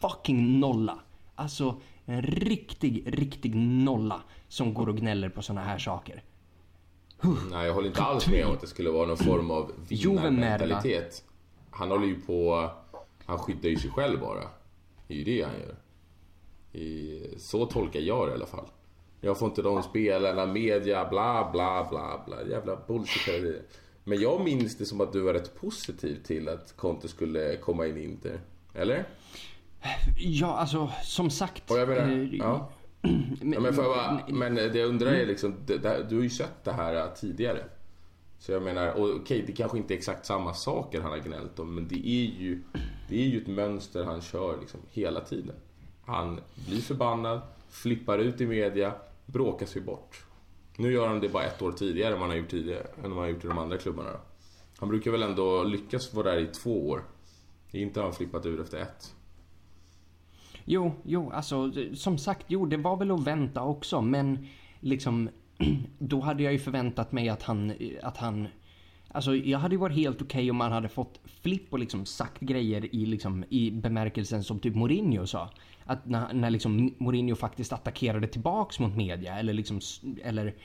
fucking 0.02 0.60
nolla. 0.60 1.00
Alltså 1.36 1.82
en 2.06 2.22
riktig, 2.22 3.04
riktig 3.08 3.56
nolla 3.56 4.22
som 4.48 4.74
går 4.74 4.90
och 4.90 4.98
gnäller 4.98 5.30
på 5.30 5.42
såna 5.42 5.62
här 5.62 5.78
saker. 5.78 6.24
Nej, 7.52 7.68
jag 7.68 7.74
håller 7.74 7.88
inte 7.88 8.04
alls 8.04 8.28
med 8.28 8.46
om 8.46 8.54
att 8.54 8.62
det 8.62 8.68
skulle 8.68 8.90
vara 8.90 9.08
någon 9.08 9.18
form 9.18 9.52
av 9.52 9.72
vinnarmentalitet. 9.90 11.24
Han 11.70 11.92
håller 11.92 12.08
ju 12.08 12.22
på 12.22 12.72
han 13.30 13.38
skyddar 13.38 13.70
ju 13.70 13.76
sig 13.76 13.92
själv 13.92 14.20
bara. 14.20 14.44
Det 15.08 15.14
är 15.14 15.18
ju 15.18 15.24
det 15.24 15.42
han 15.42 15.54
gör. 15.60 15.76
I, 16.82 17.24
så 17.38 17.66
tolkar 17.66 18.00
jag 18.00 18.28
det 18.28 18.32
i 18.32 18.36
alla 18.36 18.46
fall. 18.46 18.66
Jag 19.22 19.40
får 19.40 19.48
inte 19.48 19.62
de 19.62 19.84
spelarna, 19.84 20.46
media, 20.46 21.10
bla 21.10 21.50
bla 21.52 21.88
bla 21.90 22.24
bla. 22.26 22.44
Jävla 22.50 22.76
bullshit. 22.88 23.62
Men 24.04 24.22
jag 24.22 24.44
minns 24.44 24.78
det 24.78 24.86
som 24.86 25.02
att 25.02 25.14
du 25.14 25.22
var 25.22 25.34
rätt 25.34 25.56
positiv 25.56 26.24
till 26.24 26.50
att 26.50 26.78
Conte 26.78 27.08
skulle 27.08 27.58
komma 27.58 27.88
in 27.88 27.98
i 27.98 28.04
Inter. 28.04 28.42
Eller? 28.74 29.08
Ja, 30.18 30.58
alltså 30.58 30.92
som 31.04 31.30
sagt. 31.30 31.72
Och 31.72 31.78
jag 31.80 31.90
menar, 31.90 32.12
äh, 32.12 32.36
ja. 32.40 32.72
men, 33.02 33.54
ja, 33.54 33.60
men, 33.60 33.76
bara, 33.76 34.20
men 34.28 34.56
det 34.56 34.80
jag 34.80 34.90
undrar 34.90 35.12
är 35.12 35.26
liksom, 35.26 35.56
du 36.10 36.16
har 36.16 36.24
ju 36.24 36.30
sett 36.30 36.64
det 36.64 36.72
här 36.72 37.16
tidigare. 37.16 37.64
Så 38.40 38.52
jag 38.52 38.62
menar, 38.62 38.92
och 38.94 39.16
okej 39.16 39.44
det 39.48 39.52
kanske 39.52 39.78
inte 39.78 39.94
är 39.94 39.98
exakt 39.98 40.26
samma 40.26 40.54
saker 40.54 41.02
han 41.02 41.12
har 41.12 41.20
gnällt 41.20 41.60
om 41.60 41.76
men 41.76 41.88
det 41.88 42.08
är 42.08 42.40
ju, 42.40 42.64
det 43.10 43.22
är 43.22 43.28
ju 43.28 43.42
ett 43.42 43.48
mönster 43.48 44.04
han 44.04 44.22
kör 44.22 44.58
liksom 44.60 44.80
hela 44.90 45.22
tiden. 45.22 45.56
Han 46.06 46.40
blir 46.68 46.82
förbannad, 46.82 47.42
flippar 47.70 48.18
ut 48.18 48.42
i 48.42 48.48
media, 48.48 48.94
bråkar 49.26 49.66
sig 49.66 49.82
bort. 49.82 50.26
Nu 50.78 50.92
gör 50.92 51.08
han 51.08 51.20
det 51.20 51.30
bara 51.30 51.44
ett 51.44 51.62
år 51.62 51.72
tidigare 51.72 52.14
än 52.14 52.20
vad 52.20 52.22
han 52.22 52.30
har 52.30 52.38
gjort 52.38 52.50
tidigare, 52.50 52.84
än 52.84 53.02
vad 53.02 53.12
han 53.12 53.18
har 53.18 53.28
gjort 53.28 53.46
i 53.46 53.48
de 53.48 53.58
andra 53.58 53.78
klubbarna. 53.78 54.10
Han 54.78 54.90
brukar 54.90 55.12
väl 55.12 55.24
ändå 55.24 55.64
lyckas 55.64 56.14
vara 56.14 56.32
där 56.32 56.42
i 56.42 56.48
två 56.48 56.90
år. 56.90 57.04
Inte 57.72 58.00
har 58.00 58.06
han 58.06 58.16
flippat 58.16 58.46
ur 58.46 58.62
efter 58.62 58.78
ett. 58.78 59.16
Jo, 60.66 60.92
jo, 61.04 61.32
alltså 61.32 61.72
som 61.94 62.18
sagt, 62.18 62.46
jo 62.48 62.66
det 62.66 62.78
var 62.78 62.98
väl 62.98 63.12
att 63.12 63.24
vänta 63.24 63.64
också 63.64 64.02
men 64.02 64.48
liksom 64.80 65.30
då 66.00 66.20
hade 66.20 66.44
jag 66.44 66.54
ju 66.54 66.60
förväntat 66.60 67.12
mig 67.12 67.30
att 67.30 67.44
han, 67.44 67.74
att 68.04 68.18
han 68.18 68.48
Alltså 69.12 69.36
jag 69.36 69.60
hade 69.60 69.76
ju 69.76 69.80
varit 69.80 69.96
helt 69.96 70.22
okej 70.22 70.40
okay 70.40 70.52
om 70.52 70.58
man 70.58 70.72
hade 70.72 70.90
fått 70.90 71.20
flipp 71.42 71.74
och 71.74 71.80
liksom 71.80 72.06
sagt 72.06 72.40
grejer 72.40 72.96
i, 72.96 73.06
liksom, 73.06 73.46
i 73.50 73.72
bemärkelsen 73.72 74.44
som 74.44 74.60
typ 74.60 74.76
Mourinho 74.76 75.28
sa. 75.28 75.50
Att 75.86 76.06
när, 76.06 76.34
när 76.34 76.50
liksom 76.50 76.94
Mourinho 76.98 77.36
faktiskt 77.36 77.74
attackerade 77.74 78.28
tillbaks 78.28 78.80
mot 78.80 78.96
media 78.96 79.40
eller 79.40 79.54
liksom, 79.54 79.80
eller 80.24 80.56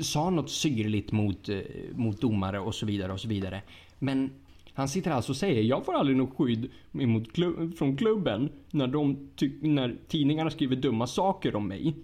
sa 0.00 0.30
något 0.30 0.50
syrligt 0.50 1.12
mot, 1.12 1.48
eh, 1.48 1.60
mot 1.94 2.20
domare 2.20 2.60
och 2.60 2.74
så 2.74 2.86
vidare 2.86 3.12
och 3.12 3.20
så 3.20 3.28
vidare. 3.28 3.62
Men 3.98 4.30
han 4.74 4.88
sitter 4.88 5.10
alltså 5.10 5.32
och 5.32 5.36
säger 5.36 5.62
jag 5.62 5.84
får 5.84 5.94
aldrig 5.94 6.16
något 6.16 6.36
skydd 6.36 6.70
emot 6.92 7.32
klubb, 7.32 7.76
från 7.76 7.96
klubben 7.96 8.48
när, 8.70 8.86
de 8.86 9.30
när 9.60 9.96
tidningarna 10.08 10.50
skriver 10.50 10.76
dumma 10.76 11.06
saker 11.06 11.56
om 11.56 11.68
mig. 11.68 11.94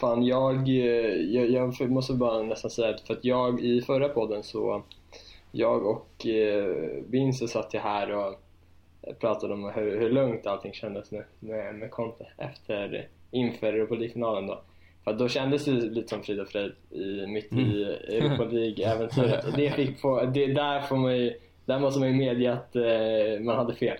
Fan, 0.00 0.26
jag, 0.26 0.68
jag, 0.68 1.50
jag 1.50 1.90
måste 1.90 2.12
bara 2.12 2.42
nästan 2.42 2.70
säga 2.70 2.94
att 2.94 3.00
för 3.00 3.14
att 3.14 3.24
jag 3.24 3.60
i 3.60 3.82
förra 3.82 4.08
podden 4.08 4.42
så 4.42 4.82
jag 5.52 5.86
och 5.86 6.26
eh, 6.26 6.64
Vince 7.08 7.48
satt 7.48 7.74
ju 7.74 7.78
här 7.78 8.14
och 8.14 8.34
pratade 9.20 9.54
om 9.54 9.70
hur, 9.74 10.00
hur 10.00 10.10
lugnt 10.10 10.46
allting 10.46 10.72
kändes 10.72 11.10
nu 11.10 11.24
med, 11.40 11.74
med 11.74 11.90
Conte 11.90 12.26
efter, 12.36 13.08
inför 13.30 13.66
Europa 13.66 13.94
League-finalen 13.94 14.46
då. 14.46 14.60
För 15.04 15.12
då 15.12 15.28
kändes 15.28 15.64
det 15.64 15.70
lite 15.70 16.08
som 16.08 16.22
Frida 16.22 16.46
Fröjd 16.46 16.72
i, 16.90 17.26
mitt 17.26 17.52
mm. 17.52 17.64
i 17.64 17.82
Europa 18.08 18.44
League-äventyret. 18.44 19.44
Och 19.46 19.52
det 19.56 19.70
fick 19.70 20.02
på, 20.02 20.22
det, 20.34 20.46
där, 20.46 20.80
får 20.80 20.96
man 20.96 21.16
ju, 21.16 21.34
där 21.64 21.78
måste 21.78 22.00
man 22.00 22.08
ju 22.08 22.14
medge 22.14 22.52
att 22.52 22.76
eh, 22.76 23.44
man 23.44 23.56
hade 23.56 23.74
fel. 23.74 23.98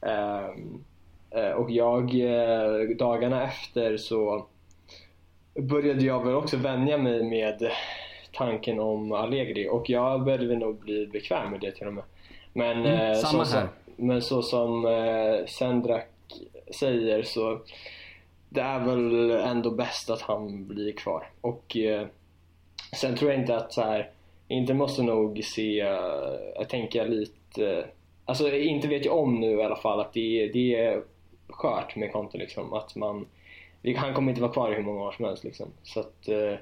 Um, 0.00 0.84
Eh, 1.30 1.50
och 1.50 1.70
jag, 1.70 2.14
eh, 2.14 2.96
dagarna 2.96 3.44
efter 3.44 3.96
så 3.96 4.46
började 5.62 6.04
jag 6.04 6.24
väl 6.24 6.34
också 6.34 6.56
vänja 6.56 6.98
mig 6.98 7.22
med 7.24 7.70
tanken 8.32 8.80
om 8.80 9.12
Allegri 9.12 9.68
och 9.68 9.90
jag 9.90 10.24
började 10.24 10.56
nog 10.56 10.76
bli 10.80 11.06
bekväm 11.06 11.50
med 11.50 11.60
det 11.60 11.72
till 11.72 11.86
och 11.86 11.94
med. 11.94 12.04
Men, 12.52 12.78
Mm, 12.86 13.10
eh, 13.10 13.14
samma 13.16 13.44
så, 13.44 13.56
här. 13.56 13.68
Som, 13.96 14.06
men 14.06 14.22
så 14.22 14.42
som 14.42 14.86
eh, 14.86 15.46
Sendrak 15.46 16.06
säger 16.80 17.22
så 17.22 17.60
det 18.48 18.60
är 18.60 18.78
väl 18.78 19.30
ändå 19.30 19.70
bäst 19.70 20.10
att 20.10 20.20
han 20.20 20.66
blir 20.66 20.92
kvar. 20.92 21.30
Och 21.40 21.76
eh, 21.76 22.06
sen 23.00 23.16
tror 23.16 23.30
jag 23.30 23.40
inte 23.40 23.56
att 23.56 23.72
så 23.72 23.82
här, 23.82 24.10
inte 24.48 24.74
måste 24.74 25.02
nog 25.02 25.40
se, 25.44 25.80
eh, 25.80 25.88
jag 26.54 26.68
tänker 26.68 27.08
lite, 27.08 27.84
alltså 28.24 28.52
inte 28.56 28.88
vet 28.88 29.04
jag 29.04 29.18
om 29.18 29.40
nu 29.40 29.50
i 29.60 29.62
alla 29.62 29.76
fall 29.76 30.00
att 30.00 30.12
det, 30.12 30.42
är- 30.44 30.52
det 30.52 30.74
är 30.76 31.02
skört 31.48 31.96
med 31.96 32.12
Conte 32.12 32.38
liksom. 32.38 32.72
Att 32.72 32.96
man, 32.96 33.26
han 33.96 34.14
kommer 34.14 34.30
inte 34.30 34.40
vara 34.42 34.52
kvar 34.52 34.72
i 34.72 34.74
hur 34.74 34.82
många 34.82 35.00
år 35.00 35.12
som 35.12 35.24
helst 35.24 35.44
liksom. 35.44 35.68
Så 35.82 36.00
att 36.00 36.28
eh, 36.28 36.54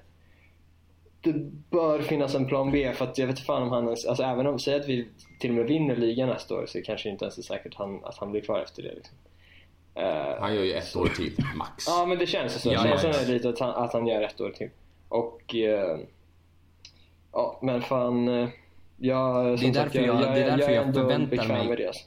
det 1.21 1.33
bör 1.71 2.03
finnas 2.03 2.35
en 2.35 2.47
plan 2.47 2.71
B 2.71 2.93
för 2.95 3.05
att 3.05 3.19
jag 3.19 3.27
vet 3.27 3.33
inte 3.37 3.43
fan 3.47 3.63
om 3.63 3.69
han 3.71 3.85
ens, 3.85 4.07
alltså 4.07 4.23
även 4.25 4.47
om, 4.47 4.59
säg 4.59 4.75
att 4.75 4.89
vi 4.89 5.09
till 5.41 5.51
och 5.51 5.57
med 5.57 5.67
vinner 5.67 5.97
ligan 5.97 6.29
nästa 6.29 6.55
år 6.55 6.67
så 6.67 6.83
kanske 6.83 7.09
det 7.09 7.13
inte 7.13 7.25
ens 7.25 7.39
är 7.39 7.43
säkert 7.43 7.75
han, 7.75 8.05
att 8.05 8.17
han 8.19 8.31
blir 8.31 8.41
kvar 8.41 8.61
efter 8.61 8.83
det 8.83 8.95
liksom. 8.95 9.17
Eh, 9.95 10.41
Han 10.41 10.55
gör 10.55 10.63
ju 10.63 10.73
ett 10.73 10.97
år 10.97 11.07
till, 11.17 11.33
max. 11.57 11.85
Ja 11.87 12.07
men 12.07 12.19
det 12.19 12.27
känns 12.27 12.63
så. 12.63 12.71
Känslan 12.71 13.13
ja. 13.15 13.21
är 13.21 13.27
lite 13.27 13.49
att 13.49 13.59
han, 13.59 13.71
att 13.85 13.93
han 13.93 14.07
gör 14.07 14.23
ett 14.23 14.41
år 14.41 14.51
till. 14.51 14.71
Och... 15.09 15.55
Eh, 15.55 15.99
ja 17.33 17.59
men 17.63 17.83
fan... 17.83 18.29
Eh, 18.29 18.49
jag, 19.01 19.59
Det 19.59 19.67
är 19.69 19.73
därför 19.73 19.99
jag- 19.99 20.21
det 20.21 20.27
är 20.29 20.51
därför 20.57 20.71
är 20.71 20.75
jag 20.75 20.85
ändå 20.87 21.01
förväntar 21.01 21.27
bekväm 21.37 21.49
mig- 21.59 21.69
med 21.69 21.79
det. 21.79 21.87
alltså. 21.87 22.05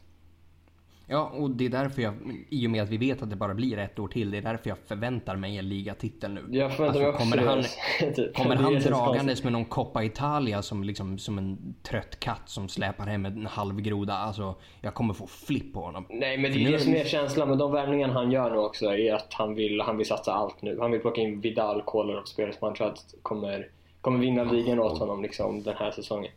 Ja, 1.12 1.32
och 1.34 1.50
det 1.52 1.66
är 1.66 1.70
därför 1.70 2.02
jag, 2.02 2.14
i 2.50 2.68
och 2.68 2.72
med 2.72 2.84
att 2.84 2.90
vi 2.90 2.98
vet 2.98 3.22
att 3.22 3.30
det 3.30 3.36
bara 3.36 3.54
blir 3.54 3.78
ett 3.78 4.00
år 4.00 4.08
till, 4.08 4.32
det 4.32 4.38
är 4.38 4.42
därför 4.42 4.70
jag 4.70 4.78
förväntar 4.78 5.36
mig 5.36 5.58
en 5.58 5.70
ligatitel 5.70 6.32
nu. 6.34 6.58
Jag 6.58 6.76
förväntar 6.76 7.00
mig 7.00 7.10
också 7.10 7.20
kommer 7.20 7.38
det, 7.38 7.44
han, 7.44 7.58
alltså. 7.58 7.80
typ. 8.16 8.36
kommer 8.36 8.56
han 8.56 8.74
dragandes 8.74 9.44
med 9.44 9.54
någon 9.54 9.66
Coppa 9.66 10.04
Italia 10.04 10.62
som, 10.62 10.84
liksom, 10.84 11.18
som 11.18 11.38
en 11.38 11.76
trött 11.84 12.20
katt 12.20 12.42
som 12.46 12.70
släpar 12.70 13.06
hem 13.06 13.26
en 13.26 13.46
halv 13.46 13.82
groda? 13.82 14.14
Alltså, 14.14 14.56
jag 14.82 14.94
kommer 14.94 15.14
få 15.14 15.28
flipp 15.28 15.74
på 15.74 15.82
honom. 15.82 16.06
Nej 16.10 16.38
men 16.38 16.52
det 16.52 16.66
är 16.66 16.72
det 16.72 16.80
som 16.80 16.94
är 16.94 17.06
känslan 17.06 17.50
med 17.50 17.58
de 17.58 17.72
värvningarna 17.72 18.14
han 18.14 18.32
gör 18.32 18.52
nu 18.52 18.58
också 18.58 18.86
är 18.86 19.14
att 19.14 19.34
han 19.34 19.56
vill, 19.56 19.82
han 19.82 19.98
vill 19.98 20.08
satsa 20.08 20.34
allt 20.34 20.62
nu. 20.62 20.80
Han 20.80 20.92
vill 20.92 21.02
plocka 21.02 21.22
in 21.22 21.42
Vidal, 21.42 21.82
Kolarov, 21.82 22.24
spelare 22.24 22.54
som 22.54 22.66
han 22.66 22.76
tror 22.76 22.88
att 22.88 23.14
kommer, 23.22 23.68
kommer 24.02 24.20
vinna 24.20 24.44
ligan 24.44 24.80
åt 24.80 25.00
honom 25.00 25.22
liksom 25.22 25.64
den 25.64 25.76
här 25.78 25.92
säsongen. 25.92 26.32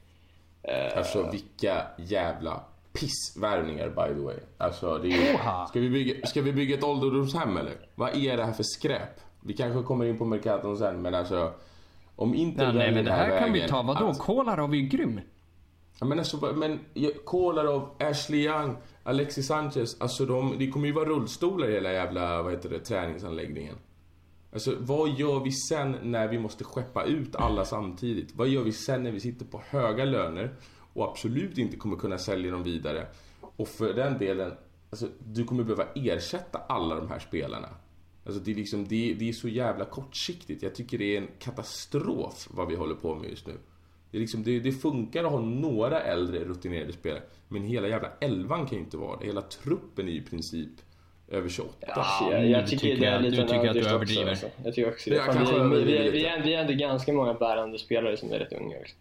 Alltså 0.97 1.31
vilka 1.31 1.83
jävla 1.97 2.61
pissvärvningar 3.01 3.89
by 3.89 4.15
the 4.15 4.21
way. 4.25 4.37
Alltså 4.59 4.99
det 4.99 5.09
är 5.09 5.35
Oha. 5.35 5.67
ska, 5.67 5.81
vi 5.81 5.91
bygga, 5.91 6.27
ska 6.27 6.43
vi 6.43 6.53
bygga 6.53 6.79
ett 6.79 6.85
ålderdomshem 6.85 7.57
eller? 7.57 7.73
Vad 7.95 8.17
är 8.17 8.37
det 8.37 8.45
här 8.45 8.53
för 8.53 8.63
skräp? 8.63 9.21
Vi 9.41 9.55
kanske 9.55 9.83
kommer 9.83 10.05
in 10.05 10.19
på 10.19 10.25
Mercaton 10.25 10.77
sen 10.79 11.03
men 11.03 11.15
alltså 11.15 11.53
om 12.17 12.35
inte 12.35 12.65
Nej, 12.65 12.75
nej 12.75 12.93
men 12.95 13.05
det 13.05 13.13
här 13.13 13.39
kan 13.39 13.53
vi 13.53 13.59
vägen 13.61 13.71
ta. 13.71 13.83
Vadå? 13.83 14.07
att- 14.07 14.19
Kolarov 14.19 14.73
är 14.73 14.77
ju 14.77 14.87
grym. 14.87 15.21
Ja, 16.01 16.07
men 16.07 16.19
alltså, 16.19 16.37
men 16.57 16.81
Kolarov, 17.25 17.89
Ashley 17.99 18.45
Young, 18.45 18.77
Alexis 19.03 19.47
Sanchez, 19.47 20.01
alltså 20.01 20.27
de, 20.27 20.55
det 20.59 20.71
kommer 20.71 20.87
ju 20.87 20.93
vara 20.93 21.05
rullstolar 21.09 21.69
i 21.69 21.73
hela 21.73 21.93
jävla, 21.93 22.43
vad 22.43 22.53
heter 22.53 22.69
det, 22.69 22.79
träningsanläggningen. 22.79 23.75
Alltså 24.53 24.75
vad 24.79 25.09
gör 25.09 25.41
vi 25.41 25.53
sen 25.53 25.97
när 26.03 26.29
vi 26.29 26.39
måste 26.39 26.65
skeppa 26.65 27.05
ut 27.05 27.37
alla 27.37 27.65
samtidigt? 27.65 28.37
Vad 28.37 28.49
gör 28.49 28.63
vi 28.63 28.73
sen 28.73 29.03
när 29.03 29.11
vi 29.11 29.21
sitter 29.21 29.45
på 29.45 29.63
höga 29.69 30.05
löner 30.05 30.55
och 30.95 31.11
absolut 31.11 31.59
inte 31.59 31.77
kommer 31.77 31.97
kunna 31.97 32.19
sälja 32.19 32.51
dem 32.53 32.63
vidare? 32.63 33.07
Och 33.41 33.69
för 33.69 33.95
den 33.95 34.19
delen, 34.19 34.53
alltså 34.91 35.07
du 35.19 35.45
kommer 35.45 35.65
behöva 35.65 35.87
ersätta 35.95 36.59
alla 36.59 36.95
de 36.95 37.09
här 37.09 37.19
spelarna. 37.19 37.69
Alltså 38.27 38.41
det 38.41 38.51
är 38.51 38.55
liksom, 38.55 38.85
det, 38.89 39.15
det 39.15 39.29
är 39.29 39.33
så 39.33 39.49
jävla 39.49 39.85
kortsiktigt. 39.85 40.63
Jag 40.63 40.75
tycker 40.75 40.99
det 40.99 41.17
är 41.17 41.21
en 41.21 41.29
katastrof 41.39 42.49
vad 42.51 42.69
vi 42.69 42.75
håller 42.77 42.95
på 42.95 43.15
med 43.15 43.31
just 43.31 43.47
nu. 43.47 43.53
Det, 44.11 44.19
är 44.19 44.21
liksom, 44.21 44.43
det, 44.43 44.61
det 44.61 44.73
funkar 44.73 45.25
att 45.25 45.31
ha 45.31 45.41
några 45.41 46.01
äldre 46.01 46.45
rutinerade 46.45 46.93
spelare. 46.93 47.23
Men 47.49 47.63
hela 47.63 47.89
jävla 47.89 48.09
elvan 48.21 48.67
kan 48.67 48.79
ju 48.79 48.85
inte 48.85 48.97
vara 48.97 49.19
det. 49.21 49.27
Hela 49.27 49.43
truppen 49.43 50.09
är 50.09 50.13
i 50.13 50.21
princip 50.21 50.71
över 51.29 51.49
28. 51.49 51.87
Alltså, 51.87 52.33
jag, 52.33 52.43
nu 52.43 52.49
jag 52.49 52.67
tycker, 52.67 52.81
tycker 52.81 53.01
det 53.01 53.07
är 53.07 53.13
jag- 53.13 53.23
lite 53.23 53.43
en 53.43 53.49
tycker 53.49 53.69
att 53.69 53.75
du 53.75 53.81
överdrift 53.81 53.87
också, 53.87 53.95
överdriver. 53.95 54.31
Alltså. 54.31 54.47
Jag 54.65 54.75
tycker 54.75 54.91
också 54.91 55.11
Det 55.11 55.17
är 55.17 55.23
Fan, 55.25 55.45
vi, 55.45 55.53
vi, 55.53 55.59
överdriver 55.59 56.11
vi, 56.13 56.27
är, 56.27 56.43
vi 56.43 56.55
är 56.55 56.61
ändå 56.61 56.73
ganska 56.73 57.13
många 57.13 57.35
bärande 57.35 57.79
spelare 57.79 58.17
som 58.17 58.33
är 58.33 58.39
rätt 58.39 58.53
unga. 58.53 58.79
Liksom. 58.79 58.99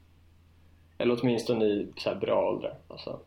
Eller 0.97 1.19
åtminstone 1.21 1.65
i 1.65 1.88
så 1.97 2.09
här 2.09 2.15
bra 2.15 2.50
åldrar. 2.50 2.73
Alltså. 2.88 3.19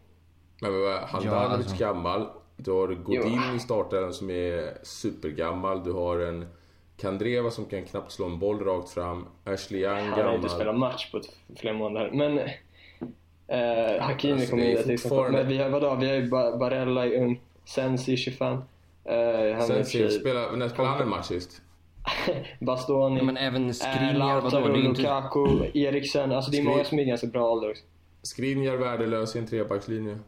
Men 0.61 0.81
vad- 0.81 1.01
Handanovic 1.01 1.33
Ja, 1.33 1.55
alltså. 1.57 1.77
gammal. 1.77 2.27
Du 2.57 2.71
har 2.71 2.89
Godin 2.89 3.41
Jo. 3.51 3.57
i 3.57 3.59
starten 3.59 4.13
som 4.13 4.31
är 4.31 4.79
supergammal. 4.83 5.85
Du 5.85 5.93
har 5.93 6.19
en 6.21 6.47
Kandreva 6.97 7.51
som 7.51 7.65
kan 7.65 7.85
knappt 7.85 8.13
slå 8.13 8.27
en 8.27 8.39
boll 8.39 8.65
rakt 8.65 8.91
fram. 8.91 9.27
Ashley 9.45 9.81
Young 9.81 9.95
Han 9.95 10.09
har 10.11 10.19
inte 10.19 10.33
gammal. 10.33 10.51
spelat 10.51 10.77
match 10.79 11.11
på 11.13 11.21
flera 11.57 11.75
månader. 11.75 12.11
Men 12.13 12.39
eh, 12.39 14.03
Hakimi 14.03 14.33
Alltså, 14.33 14.51
kommer 14.51 14.91
in 14.91 14.99
fortfarande- 14.99 15.39
Men 15.39 15.49
vi 15.49 15.59
har, 15.59 15.71
vadå, 15.71 15.95
vi 15.95 16.09
har 16.09 16.15
ju 16.15 16.29
Ba- 16.31 16.57
Barella 16.57 17.07
i 17.07 17.17
ung. 17.21 17.41
Sensi 17.65 18.17
25. 18.17 18.53
Eh, 18.53 18.59
han 19.05 19.15
är 19.15 19.49
i 19.51 19.55
och 19.59 19.63
Sen 19.63 19.77
för 19.77 19.83
sig- 19.85 20.11
spelar, 20.11 20.57
när 20.57 20.69
spelade 20.69 20.93
han 20.95 21.03
en 21.03 21.09
match 21.09 21.27
sist? 21.27 21.63
Bastoni. 22.61 23.19
Ja, 23.19 23.25
men 23.25 23.37
även 23.37 23.67
eh, 23.67 23.73
Skriniar, 23.73 24.41
vadå? 24.41 24.59
Lautaro, 24.59 24.73
Det 24.73 24.81
inte... 24.81 25.03
Lukaku, 25.03 25.71
Eriksen. 25.75 26.33
Alltså 26.33 26.51
det 26.51 26.59
är 26.59 26.63
många 26.63 26.85
som 26.85 26.99
är 26.99 27.05
ganska 27.05 27.27
bra 27.27 27.51
ålder 27.51 27.71
också. 27.71 27.83
Skriniar 28.23 28.77
värdelös 28.77 29.37
i 29.37 29.39
en 29.39 29.47
trebackslinje. 29.47 30.19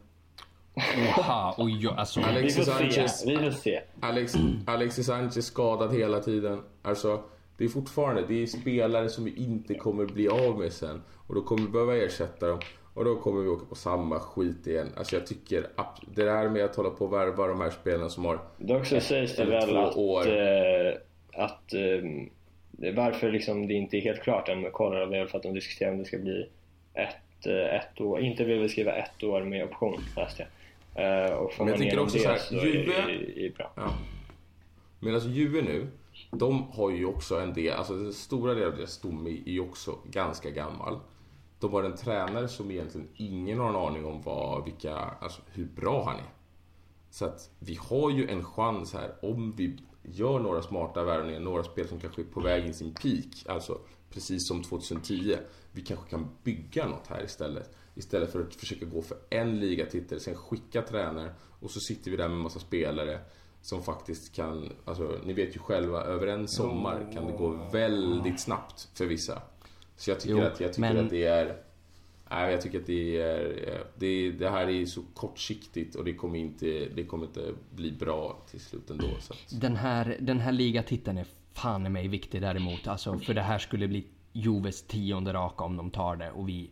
Oha, 0.75 1.55
oj, 1.57 1.87
alltså. 1.97 2.19
Vi 2.19 2.25
Alexis 2.25 2.55
får 2.55 2.63
se. 2.63 2.91
Sanchez. 2.91 3.23
Vi 3.27 3.37
får 3.37 3.51
se. 3.51 3.81
Alex, 3.99 4.33
Alexis 4.67 5.05
Sanchez 5.05 5.45
skadad 5.45 5.93
hela 5.93 6.19
tiden. 6.19 6.61
Alltså, 6.81 7.21
det 7.57 7.63
är 7.63 7.69
fortfarande 7.69 8.23
det 8.27 8.43
är 8.43 8.45
spelare 8.45 9.09
som 9.09 9.25
vi 9.25 9.35
inte 9.35 9.73
kommer 9.73 10.05
bli 10.05 10.27
av 10.27 10.59
med 10.59 10.73
sen. 10.73 11.01
Och 11.27 11.35
då 11.35 11.41
kommer 11.41 11.61
vi 11.61 11.69
behöva 11.69 11.97
ersätta 11.97 12.47
dem. 12.47 12.59
Och 12.93 13.05
då 13.05 13.15
kommer 13.15 13.41
vi 13.41 13.49
åka 13.49 13.65
på 13.65 13.75
samma 13.75 14.19
skit 14.19 14.67
igen. 14.67 14.87
Alltså 14.97 15.15
jag 15.15 15.27
tycker 15.27 15.67
att 15.75 15.99
det 16.15 16.23
där 16.23 16.49
med 16.49 16.65
att 16.65 16.75
hålla 16.75 16.89
på 16.89 17.05
och 17.05 17.13
värva 17.13 17.47
de 17.47 17.61
här 17.61 17.69
spelarna 17.69 18.09
som 18.09 18.25
har... 18.25 18.39
Dock 18.57 18.85
så 18.85 18.99
sägs 18.99 19.35
det 19.35 19.45
väl 19.45 19.77
att, 19.77 19.95
år. 19.95 20.25
Att 21.39 21.73
eh, 21.73 22.91
varför 22.93 23.31
liksom 23.31 23.67
det 23.67 23.73
inte 23.73 23.97
är 23.97 24.01
helt 24.01 24.21
klart 24.21 24.49
än 24.49 24.61
med 24.61 24.73
Kolarov 24.73 25.13
är 25.13 25.25
för 25.25 25.37
att 25.37 25.43
de 25.43 25.53
diskuterar 25.53 25.91
om 25.91 25.97
det 25.97 26.05
ska 26.05 26.17
bli 26.17 26.49
ett, 26.93 27.45
eh, 27.45 27.75
ett 27.75 28.01
år, 28.01 28.19
inte 28.19 28.43
vill 28.43 28.59
vi 28.59 28.69
skriva 28.69 28.95
ett 28.95 29.23
år 29.23 29.43
med 29.43 29.63
option 29.63 30.01
läste 30.15 30.47
jag. 30.95 31.25
Eh, 31.25 31.31
och 31.33 31.53
får 31.53 31.65
Men 31.65 31.73
jag 31.73 31.83
igenom 31.83 32.03
också 32.03 32.17
det 32.17 32.23
så 32.23 32.29
här, 32.29 32.37
så 32.37 32.55
är 32.55 32.59
Juve- 32.59 33.33
det 33.35 33.45
är 33.45 33.51
bra. 33.51 33.71
Ja. 33.75 33.93
Medan 34.99 35.33
Juve 35.33 35.61
nu, 35.61 35.87
de 36.31 36.63
har 36.71 36.91
ju 36.91 37.05
också 37.05 37.39
en 37.39 37.53
del, 37.53 37.73
alltså 37.73 37.93
den 37.93 38.13
stora 38.13 38.53
delen 38.53 38.71
av 38.71 38.77
deras 38.77 38.91
stomme 38.91 39.29
är 39.29 39.51
ju 39.51 39.59
också 39.59 39.95
ganska 40.11 40.49
gammal. 40.49 40.99
De 41.59 41.73
har 41.73 41.83
en 41.83 41.95
tränare 41.95 42.47
som 42.47 42.71
egentligen 42.71 43.07
ingen 43.15 43.59
har 43.59 43.69
en 43.69 43.75
aning 43.75 44.05
om 44.05 44.21
vad, 44.21 44.65
vilka, 44.65 44.95
alltså 44.95 45.41
hur 45.53 45.65
bra 45.65 46.03
han 46.03 46.15
är. 46.15 46.29
Så 47.09 47.25
att 47.25 47.49
vi 47.59 47.77
har 47.89 48.11
ju 48.11 48.29
en 48.29 48.43
chans 48.43 48.93
här 48.93 49.11
om 49.21 49.53
vi 49.57 49.77
gör 50.11 50.39
några 50.39 50.61
smarta 50.61 51.03
värvningar, 51.03 51.39
några 51.39 51.63
spel 51.63 51.87
som 51.87 51.99
kanske 51.99 52.21
är 52.21 52.25
på 52.25 52.39
väg 52.39 52.65
in 52.65 52.73
sin 52.73 52.93
peak, 52.93 53.45
alltså 53.45 53.77
precis 54.09 54.47
som 54.47 54.63
2010. 54.63 55.35
Vi 55.71 55.81
kanske 55.81 56.09
kan 56.09 56.27
bygga 56.43 56.87
något 56.87 57.07
här 57.07 57.23
istället. 57.23 57.69
Istället 57.95 58.31
för 58.31 58.41
att 58.41 58.55
försöka 58.55 58.85
gå 58.85 59.01
för 59.01 59.17
en 59.29 59.59
ligatitel, 59.59 60.19
sen 60.19 60.35
skicka 60.35 60.81
tränare 60.81 61.33
och 61.59 61.71
så 61.71 61.79
sitter 61.79 62.11
vi 62.11 62.17
där 62.17 62.27
med 62.27 62.35
en 62.35 62.41
massa 62.43 62.59
spelare 62.59 63.19
som 63.61 63.83
faktiskt 63.83 64.35
kan, 64.35 64.73
alltså 64.85 65.15
ni 65.25 65.33
vet 65.33 65.55
ju 65.55 65.59
själva, 65.59 66.03
över 66.03 66.27
en 66.27 66.47
sommar 66.47 67.11
kan 67.13 67.27
det 67.27 67.33
gå 67.37 67.69
väldigt 67.71 68.39
snabbt 68.39 68.89
för 68.93 69.05
vissa. 69.05 69.41
Så 69.95 70.09
jag 70.11 70.19
tycker, 70.19 70.35
Jo, 70.35 70.41
att, 70.41 70.59
jag 70.59 70.73
tycker 70.73 70.93
men- 70.93 71.03
att 71.05 71.09
det 71.09 71.23
är 71.25 71.57
Nej, 72.29 72.51
jag 72.51 72.61
tycker 72.61 72.79
att 72.79 72.87
det 72.87 73.21
är... 73.21 73.83
Det, 73.95 74.31
det 74.31 74.49
här 74.49 74.69
är 74.69 74.85
så 74.85 75.01
kortsiktigt 75.13 75.95
och 75.95 76.05
det 76.05 76.13
kommer 76.13 76.39
inte, 76.39 76.87
det 76.95 77.03
kommer 77.03 77.25
inte 77.25 77.53
bli 77.75 77.91
bra 77.91 78.37
till 78.51 78.59
slut 78.59 78.89
ändå. 78.89 79.07
Så 79.19 79.33
att, 79.33 79.61
Den 79.61 79.75
här, 79.75 80.17
den 80.19 80.39
här 80.39 80.51
ligatiteln 80.51 81.17
är 81.17 81.25
fan 81.53 81.85
i 81.85 81.89
mig 81.89 82.07
viktig 82.07 82.41
däremot. 82.41 82.87
Alltså, 82.87 83.19
för 83.19 83.33
det 83.33 83.41
här 83.41 83.59
skulle 83.59 83.87
bli 83.87 84.05
Joves 84.33 84.81
tionde 84.81 85.33
raka 85.33 85.63
om 85.63 85.77
de 85.77 85.91
tar 85.91 86.15
det. 86.15 86.31
Och 86.31 86.49
vi... 86.49 86.69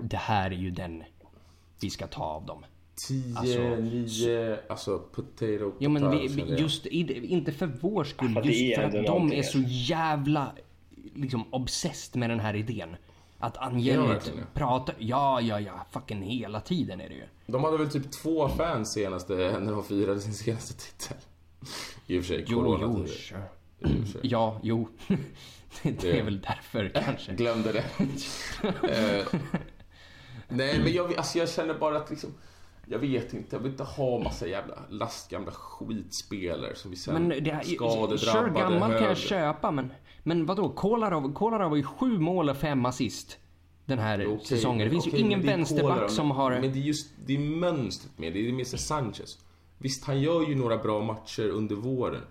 Det 0.00 0.16
här 0.16 0.50
är 0.50 0.56
ju 0.56 0.70
den 0.70 1.02
vi 1.80 1.90
ska 1.90 2.06
ta 2.06 2.22
av 2.24 2.46
dem. 2.46 2.64
10, 3.08 3.36
Alltså, 3.36 3.58
9, 3.60 4.58
alltså 4.68 4.98
potato, 4.98 5.72
Ja 5.78 5.88
men 5.88 6.10
vi, 6.10 6.56
just 6.58 6.86
inte 6.86 7.52
för 7.52 7.66
vår 7.66 8.04
skull, 8.04 8.40
just 8.44 8.74
för 8.74 8.82
att 8.82 9.06
de 9.06 9.32
är 9.32 9.42
så 9.42 9.58
jävla 9.66 10.52
liksom 11.14 11.44
obsessed 11.50 12.20
med 12.20 12.30
den 12.30 12.40
här 12.40 12.54
idén. 12.56 12.96
Att 13.42 13.56
verkligen, 13.56 14.38
ja. 14.38 14.44
pratar, 14.54 14.94
ja 14.98 15.40
ja 15.40 15.60
ja, 15.60 15.86
fucking 15.90 16.22
hela 16.22 16.60
tiden 16.60 17.00
är 17.00 17.08
det 17.08 17.14
ju. 17.14 17.24
De 17.46 17.64
hade 17.64 17.78
väl 17.78 17.90
typ 17.90 18.12
två 18.12 18.48
fans 18.48 18.92
senaste, 18.92 19.34
när 19.60 19.72
de 19.72 19.84
firade 19.84 20.20
sin 20.20 20.34
senaste 20.34 20.74
titel. 20.74 21.16
I 22.06 22.18
och 22.18 22.24
för 22.24 22.34
sig, 22.34 22.44
Jo, 22.48 22.78
jo, 22.80 23.06
sure. 23.06 23.42
Ja, 24.22 24.60
jo. 24.62 24.88
det 25.82 26.18
är 26.18 26.22
väl 26.22 26.40
därför 26.40 26.88
kanske. 27.04 27.32
Glömde 27.32 27.72
det. 27.72 27.84
Eh, 28.88 29.26
nej, 30.48 30.78
men 30.78 30.92
jag, 30.92 31.14
alltså 31.16 31.38
jag 31.38 31.48
känner 31.48 31.74
bara 31.74 31.96
att 31.96 32.10
liksom... 32.10 32.30
Jag 32.86 32.98
vet 32.98 33.34
inte, 33.34 33.56
jag 33.56 33.60
vill 33.60 33.72
inte 33.72 33.84
ha 33.84 34.18
massa 34.18 34.46
jävla 34.46 34.78
lastgamla 34.88 35.52
skitspelare 35.52 36.74
som 36.74 36.90
vi 36.90 36.96
sen 36.96 37.14
Men 37.14 37.44
det 37.44 37.52
här, 37.52 37.62
skadedrabbade 37.62 38.18
kör 38.18 38.48
gammal 38.48 38.90
kan 38.90 39.02
jag 39.02 39.16
köpa 39.16 39.70
men, 39.70 39.92
men 40.22 40.46
vadå? 40.46 40.68
Kolarov, 40.68 41.32
Kolarov 41.32 41.70
har 41.70 41.76
ju 41.76 41.82
sju 41.82 42.18
mål 42.18 42.48
och 42.48 42.56
fem 42.56 42.86
assist 42.86 43.38
den 43.84 43.98
här 43.98 44.26
Okej, 44.26 44.46
säsongen. 44.46 44.84
Det 44.84 44.90
finns 44.90 45.06
okej, 45.06 45.20
ju 45.20 45.26
ingen 45.26 45.40
det 45.40 45.46
vänsterback 45.46 45.92
Kolarov, 45.92 46.08
som 46.08 46.30
har... 46.30 46.50
Men 46.50 46.72
det 46.72 46.78
är 46.78 46.82
just 46.82 47.10
det 47.26 47.34
är 47.34 47.38
mönstret 47.38 48.18
med 48.18 48.32
det. 48.32 48.48
är 48.48 48.52
med 48.52 48.66
Sanchez. 48.66 49.38
Visst, 49.78 50.04
han 50.04 50.20
gör 50.20 50.48
ju 50.48 50.54
några 50.54 50.78
bra 50.78 51.02
matcher 51.02 51.48
under 51.48 51.76
våren. 51.76 52.22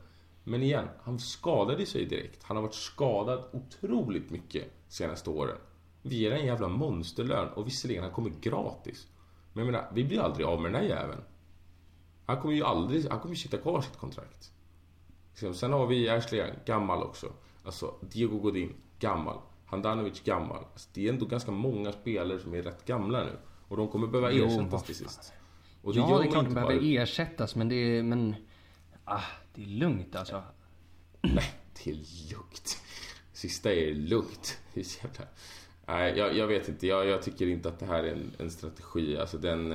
Men 0.43 0.63
igen, 0.63 0.87
han 1.03 1.19
skadade 1.19 1.85
sig 1.85 2.05
direkt. 2.05 2.43
Han 2.43 2.57
har 2.57 2.61
varit 2.61 2.73
skadad 2.73 3.43
otroligt 3.53 4.29
mycket 4.29 4.71
senaste 4.87 5.29
åren. 5.29 5.57
Vi 6.01 6.15
ger 6.15 6.31
en 6.31 6.45
jävla 6.45 6.67
monsterlön 6.67 7.49
och 7.49 7.67
visserligen, 7.67 8.03
han 8.03 8.13
kommer 8.13 8.31
gratis. 8.41 9.07
Men 9.53 9.65
jag 9.65 9.71
menar, 9.71 9.91
vi 9.93 10.03
blir 10.03 10.19
aldrig 10.19 10.45
av 10.45 10.61
med 10.61 10.71
den 10.71 10.81
här 10.81 10.89
jäveln. 10.89 11.21
Han 12.25 12.41
kommer 12.41 12.55
ju 12.55 12.63
aldrig, 12.63 13.09
han 13.09 13.19
kommer 13.19 13.35
sitta 13.35 13.57
kvar 13.57 13.81
sitt 13.81 13.97
kontrakt. 13.97 14.51
Sen 15.33 15.73
har 15.73 15.87
vi 15.87 16.09
Ashley 16.09 16.41
Young, 16.41 16.53
gammal 16.65 17.03
också. 17.03 17.27
Alltså, 17.63 17.95
Diego 18.11 18.37
Godin, 18.39 18.73
gammal. 18.99 19.37
Handanovic, 19.65 20.23
gammal. 20.23 20.63
Alltså, 20.71 20.89
det 20.93 21.05
är 21.05 21.13
ändå 21.13 21.25
ganska 21.25 21.51
många 21.51 21.91
spelare 21.91 22.39
som 22.39 22.53
är 22.53 22.61
rätt 22.61 22.85
gamla 22.85 23.23
nu. 23.23 23.31
Och 23.67 23.77
de 23.77 23.87
kommer 23.87 24.07
behöva 24.07 24.31
Jo, 24.31 24.45
ersättas 24.45 24.71
vad 24.71 24.85
till 24.85 24.95
sist. 24.95 25.33
Och 25.81 25.95
ja, 25.95 26.09
gör 26.09 26.19
det 26.21 26.27
är 26.27 26.31
klart 26.31 26.45
de 26.45 26.53
behöver 26.53 26.75
bara- 26.75 26.85
ersättas 27.03 27.55
men 27.55 27.69
det 27.69 27.75
är... 27.75 28.03
Men... 28.03 28.35
Ah, 29.05 29.21
det 29.55 29.61
är 29.63 29.67
lugnt 29.67 30.15
alltså. 30.15 30.43
Nej, 31.21 31.43
det 31.83 31.91
är 31.91 31.95
lugnt. 32.33 32.81
Sista 33.33 33.73
är 33.73 33.93
lugnt. 33.93 34.57
Det 34.73 34.79
är 34.79 35.03
jävla... 35.03 35.25
Nej, 35.85 36.13
jag, 36.17 36.37
jag 36.37 36.47
vet 36.47 36.69
inte. 36.69 36.87
Jag, 36.87 37.05
jag 37.07 37.21
tycker 37.21 37.47
inte 37.47 37.69
att 37.69 37.79
det 37.79 37.85
här 37.85 38.03
är 38.03 38.11
en, 38.11 38.31
en 38.39 38.51
strategi. 38.51 39.17
Alltså 39.17 39.37
den... 39.37 39.69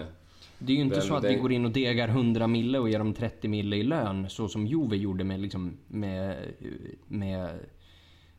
Det 0.59 0.73
är 0.73 0.77
ju 0.77 0.83
inte 0.83 0.97
Den- 0.97 1.05
så 1.07 1.15
att 1.15 1.25
vi 1.25 1.29
den- 1.29 1.43
går 1.43 1.53
in 1.53 1.65
och 1.65 1.71
degar 1.71 2.09
100 2.09 2.47
mille 2.47 2.79
och 2.79 2.91
ger 2.91 2.99
dem 2.99 3.15
30 3.15 3.49
mille 3.49 3.77
i 3.77 3.83
lön 3.83 4.31
så 4.31 4.49
som 4.49 4.67
Juve 4.67 4.97
gjorde 4.97 5.25
med 5.25 5.41
liksom 5.41 5.77
med, 5.89 6.53
med, 7.07 7.59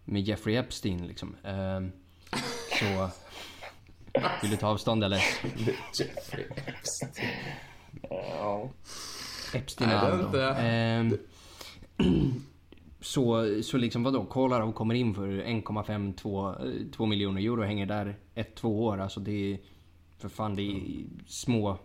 med 0.07 0.21
Jeffrey 0.21 0.55
Epstein 0.55 1.07
liksom. 1.07 1.35
Ehm, 1.43 1.91
så... 2.79 3.09
Vill 4.41 4.51
du 4.51 4.57
ta 4.57 4.67
avstånd 4.67 5.03
eller? 5.03 5.17
Jeffrey 5.99 6.45
Epstein. 6.65 7.29
Ja. 8.09 8.69
Epstein 9.53 9.89
Nej, 9.89 10.11
det 10.11 10.23
inte- 10.25 10.55
Ehm, 10.59 11.17
så, 13.01 13.47
så 13.63 13.77
liksom 13.77 14.03
vadå? 14.03 14.25
Kolarov 14.25 14.71
kommer 14.71 14.95
in 14.95 15.15
för 15.15 15.27
1,5 15.27 16.13
2, 16.13 16.55
2 16.91 17.05
miljoner 17.05 17.41
euro 17.41 17.61
och 17.61 17.67
hänger 17.67 17.85
där 17.85 18.15
ett, 18.35 18.55
två 18.55 18.85
år. 18.85 18.97
Alltså 18.97 19.19
det 19.19 19.53
är... 19.53 19.59
För 20.17 20.29
fan 20.29 20.55
det 20.55 20.61
är 20.61 20.81
små 21.27 21.77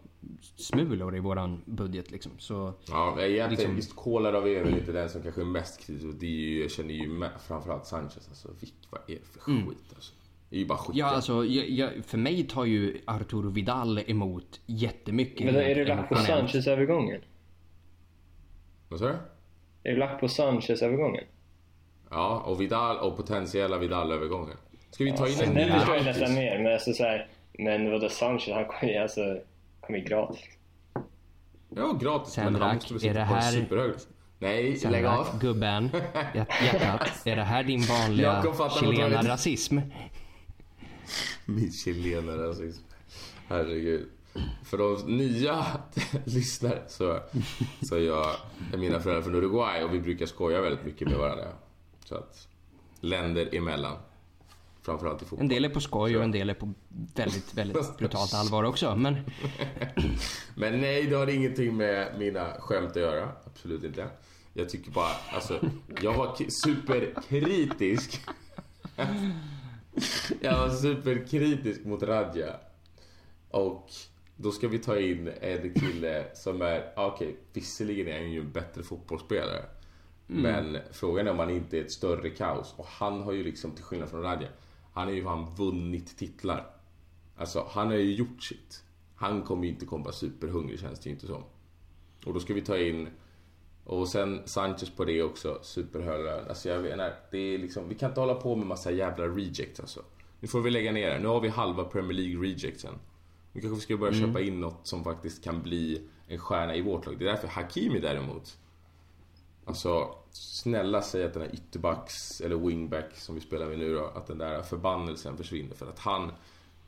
smulor 0.57 1.17
i 1.17 1.21
våran 1.21 1.63
budget 1.65 2.11
liksom. 2.11 2.33
Så... 2.39 2.75
Ja, 2.89 3.21
egentligen 3.21 3.51
Liksom- 3.51 3.77
just 3.77 3.97
Kolarov 3.97 4.49
är 4.49 4.65
väl 4.65 4.75
inte 4.79 4.93
den 4.93 5.09
som 5.09 5.23
kanske 5.23 5.41
är 5.41 5.45
mest 5.45 5.87
kritisk. 5.87 6.07
Och 6.07 6.15
det 6.15 6.27
är 6.27 6.31
ju, 6.31 6.63
jag 6.63 6.71
känner 6.71 6.95
ju 6.95 7.09
med, 7.09 7.31
framförallt 7.47 7.87
Sanchez. 7.87 8.29
Alltså, 8.29 8.49
Vic, 8.61 8.73
vad 8.91 9.01
är 9.07 9.15
det 9.15 9.27
för 9.27 9.41
skit 9.41 9.93
alltså? 9.95 10.13
Det 10.51 10.57
är 10.57 10.61
ju 10.61 10.67
bara 10.67 10.79
skit. 10.79 10.89
Mm. 10.89 10.99
Ja, 10.99 11.07
alltså, 11.07 11.45
jag, 11.45 11.71
jag, 11.71 12.05
för 12.05 12.19
mig 12.19 12.45
tar 12.45 12.65
ju 12.65 13.01
Arturo 13.07 13.51
Vidal 13.51 13.99
emot 14.07 14.61
jättemycket. 14.67 15.47
Men 15.47 15.57
är 15.57 15.75
du 15.75 15.85
lack 15.85 16.09
på. 16.09 16.15
Sanchez-övergången? 16.15 17.21
Vad 18.89 18.99
sa 19.01 19.07
du? 19.07 19.15
Är 19.83 19.93
du 19.93 19.97
lack 19.97 20.21
på 20.21 20.29
Sanchez-övergången? 20.29 21.25
Ja, 22.11 22.43
och 22.47 22.61
Vidal 22.61 22.97
och 22.99 23.17
potentiella 23.17 23.79
Vidal-övergången. 23.79 24.57
Ska 24.91 25.05
vi 25.05 25.13
ta 25.13 25.29
in 25.29 25.41
en 25.41 25.55
Den 25.55 25.67
ny 25.67 25.73
förstår 25.73 25.97
jag 25.97 26.05
nästan 26.05 26.35
mer, 26.35 26.59
men 26.63 26.73
alltså 26.73 26.93
så 26.93 27.03
här, 27.03 27.29
Men 27.59 27.91
vadå 27.91 28.09
Sanchez, 28.09 28.49
han 28.55 28.65
kommer 28.65 28.93
ju 28.93 28.99
alltså... 28.99 29.39
Kommer 29.87 29.99
ju 29.99 30.05
gratis. 30.05 30.41
Ja, 31.77 31.93
gratis. 31.93 32.37
men 32.37 32.55
han 32.55 32.75
måste 32.75 32.95
väl 32.95 32.97
är 32.97 33.01
sitta 33.01 33.15
det 33.21 33.27
på 33.27 33.35
här- 33.35 33.53
superhög. 33.53 33.93
Nej, 34.39 34.81
lägg 34.91 35.05
av. 35.05 35.27
gubben, 35.41 35.91
hjärt- 36.35 36.63
hjärtat. 36.65 37.27
Är 37.27 37.37
det 37.37 37.43
här 37.45 37.63
din 37.65 37.81
vanliga 37.83 38.43
chilena-rasism? 38.81 39.79
Min 41.47 41.73
chilenare 41.73 42.49
rasism. 42.49 42.83
Herregud. 43.49 44.09
För 44.65 44.79
de 44.79 45.17
nya 45.17 45.67
lyssnare 46.25 46.83
så, 46.89 47.21
så 47.83 47.95
är 47.97 48.01
jag 48.01 48.27
är 48.73 48.77
mina 48.79 49.01
föräldrar 49.01 49.23
från 49.23 49.35
Uruguay 49.35 49.83
och 49.85 49.95
vi 49.95 50.01
brukar 50.01 50.27
skoja 50.27 50.61
väldigt 50.61 50.85
mycket 50.85 51.09
med 51.09 51.19
varandra. 51.19 51.49
Så 52.05 52.15
att 52.15 52.49
länder 53.01 53.55
emellan. 53.55 53.97
Framförallt 54.83 55.23
i 55.23 55.25
fotboll. 55.25 55.41
En 55.43 55.49
del 55.49 55.65
är 55.65 55.69
på 55.69 55.81
skoj 55.81 56.17
och 56.17 56.25
en 56.25 56.31
del 56.31 56.51
är 56.51 56.55
på 56.55 56.73
väldigt, 57.15 57.55
väldigt 57.55 57.97
brutalt 57.99 58.35
allvar 58.35 58.65
också. 58.65 58.97
Men 58.97 59.15
Men 60.55 60.81
nej, 60.81 61.07
det 61.07 61.17
har 61.17 61.27
ingenting 61.27 61.77
med 61.77 62.19
mina 62.19 62.53
skämt 62.59 62.91
att 62.91 62.97
göra. 62.97 63.29
Absolut 63.47 63.85
inte. 63.85 64.07
Jag 64.53 64.69
tycker 64.69 64.91
bara, 64.91 65.13
alltså, 65.33 65.61
jag 66.03 66.15
var 66.15 66.51
superkritisk. 66.51 68.21
jag 70.41 70.59
var 70.59 70.71
superkritisk 70.71 71.85
mot 71.85 72.03
Radja. 72.03 72.57
Och 73.51 73.91
då 74.37 74.51
ska 74.51 74.69
vi 74.69 74.79
ta 74.79 74.99
in 74.99 75.31
en 75.41 75.75
kille 75.75 76.25
som 76.35 76.63
är, 76.63 76.93
okej, 76.97 77.37
visserligen 77.53 78.09
är 78.09 78.21
han 78.21 78.33
ju 78.33 78.41
en 78.41 78.53
bättre 78.53 78.83
fotbollsspelare. 78.83 79.65
Men 80.27 80.79
frågan 80.93 81.27
är 81.27 81.31
om 81.31 81.39
han 81.39 81.51
inte 81.51 81.79
är 81.79 81.81
ett 81.85 81.93
större 81.93 82.31
kaos. 82.31 82.75
Och 82.77 82.87
han 82.87 83.23
har 83.23 83.33
ju 83.33 83.45
liksom, 83.45 83.71
till 83.71 83.85
skillnad 83.85 84.09
från 84.09 84.23
Radja, 84.23 84.49
han 84.93 85.07
har 85.07 85.15
ju 85.15 85.25
fan 85.25 85.55
vunnit 85.55 86.19
titlar. 86.19 86.67
Alltså, 87.37 87.67
han 87.71 87.87
har 87.87 87.95
ju 87.95 88.15
gjort 88.15 88.43
sitt. 88.43 88.85
Han 89.15 89.43
kommer 89.43 89.65
ju 89.65 89.71
inte 89.71 89.87
komma 89.87 90.13
superhungrig 90.13 90.81
känns 90.81 91.01
det 91.01 91.09
ju 91.09 91.15
inte 91.15 91.27
som. 91.27 91.43
Och 92.27 92.35
då 92.35 92.41
ska 92.41 92.55
vi 92.55 92.63
ta 92.63 92.79
in 92.79 93.09
och 93.85 94.09
sen 94.09 94.43
Sanchez 94.45 94.91
på 94.91 95.05
det 95.05 95.23
också, 95.23 95.59
superhög 95.63 96.25
lön. 96.25 96.49
Alltså 96.49 96.69
jag 96.69 96.83
menar, 96.83 97.15
det 97.31 97.39
är 97.39 97.59
liksom, 97.59 97.89
vi 97.89 97.95
kan 97.95 98.09
inte 98.09 98.21
hålla 98.21 98.35
på 98.35 98.57
med 98.57 98.67
massa 98.67 98.91
jävla 98.91 99.27
rejects 99.27 99.81
alltså. 99.81 100.03
Nu 100.41 100.49
får 100.49 100.61
vi 100.61 100.71
lägga 100.71 100.93
ner 100.93 101.11
det. 101.11 101.19
Nu 101.19 101.29
har 101.29 101.41
vi 101.41 101.49
halva 101.49 101.85
Premier 101.85 102.13
League 102.13 102.43
rejectsen. 102.43 102.95
Nu 103.53 103.61
kanske 103.61 103.75
vi 103.75 103.81
ska 103.81 103.97
börja 103.97 104.21
köpa 104.21 104.41
in 104.41 104.61
något 104.61 104.87
som 104.87 105.05
faktiskt 105.05 105.45
kan 105.45 105.63
bli 105.63 106.09
en 106.27 106.39
stjärna 106.39 106.77
i 106.77 106.83
vårt 106.83 107.07
lag. 107.07 107.19
Det 107.19 107.25
är 107.25 107.29
därför 107.29 107.49
Hakimi 107.49 108.01
däremot. 108.01 108.59
Alltså, 109.65 110.15
snälla 110.31 111.03
säg 111.03 111.25
att 111.25 111.33
den 111.33 111.43
här 111.43 111.55
ytterbacks, 111.55 112.41
eller 112.41 112.57
wingback 112.57 113.17
som 113.17 113.35
vi 113.35 113.41
spelar 113.41 113.67
med 113.67 113.79
nu 113.79 113.95
då, 113.95 114.05
att 114.05 114.27
den 114.27 114.39
där 114.39 114.63
förbannelsen 114.63 115.37
försvinner. 115.37 115.75
För 115.75 115.87
att 115.87 115.99
han, 115.99 116.33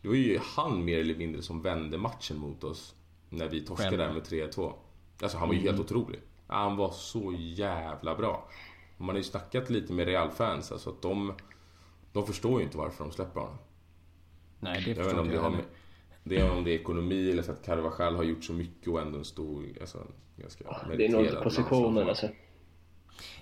det 0.03 0.09
var 0.09 0.15
ju 0.15 0.39
han 0.43 0.85
mer 0.85 0.99
eller 0.99 1.17
mindre 1.17 1.43
som 1.43 1.63
vände 1.63 1.99
matchen 1.99 2.39
mot 2.39 2.65
oss. 2.65 2.95
När 3.29 3.49
vi 3.49 3.61
torskade 3.61 3.97
där 3.97 4.13
med 4.13 4.23
3-2. 4.23 4.73
Alltså 5.23 5.39
han 5.39 5.49
var 5.49 5.55
ju 5.55 5.61
helt 5.61 5.81
otrolig. 5.81 6.21
Han 6.47 6.77
var 6.77 6.91
så 6.91 7.35
jävla 7.39 8.15
bra. 8.15 8.49
Man 8.97 9.09
har 9.09 9.17
ju 9.17 9.23
snackat 9.23 9.71
lite 9.71 9.93
med 9.93 10.07
Real-fans, 10.07 10.73
alltså 10.73 10.91
att 10.91 11.03
de, 11.03 11.35
de 12.13 12.27
förstår 12.27 12.61
ju 12.61 12.67
inte 12.67 12.79
varför 12.79 13.05
de 13.05 13.13
släpper 13.13 13.41
honom. 13.41 13.57
nej, 14.61 14.83
det 14.85 14.91
Jag 14.91 15.05
förstår 15.05 15.21
inte 15.25 15.35
jag 15.35 15.43
heller. 15.43 15.57
med, 15.57 15.65
det 16.25 16.37
är 16.37 16.51
om 16.51 16.65
det 16.65 16.71
är 16.71 16.75
ekonomi 16.75 17.31
eller 17.31 17.43
för 17.43 17.53
att 17.53 17.65
Carvajal 17.65 18.17
har 18.17 18.23
gjort 18.23 18.45
så 18.45 18.53
mycket 18.53 18.89
och 18.89 19.01
ändå 19.01 19.19
en 19.19 19.25
stor, 19.25 19.65
alltså 19.81 19.99
ganska 20.37 20.65
Det 20.97 21.07
är 21.07 21.09
nog 21.09 21.43
positionen 21.43 22.09
alltså. 22.09 22.29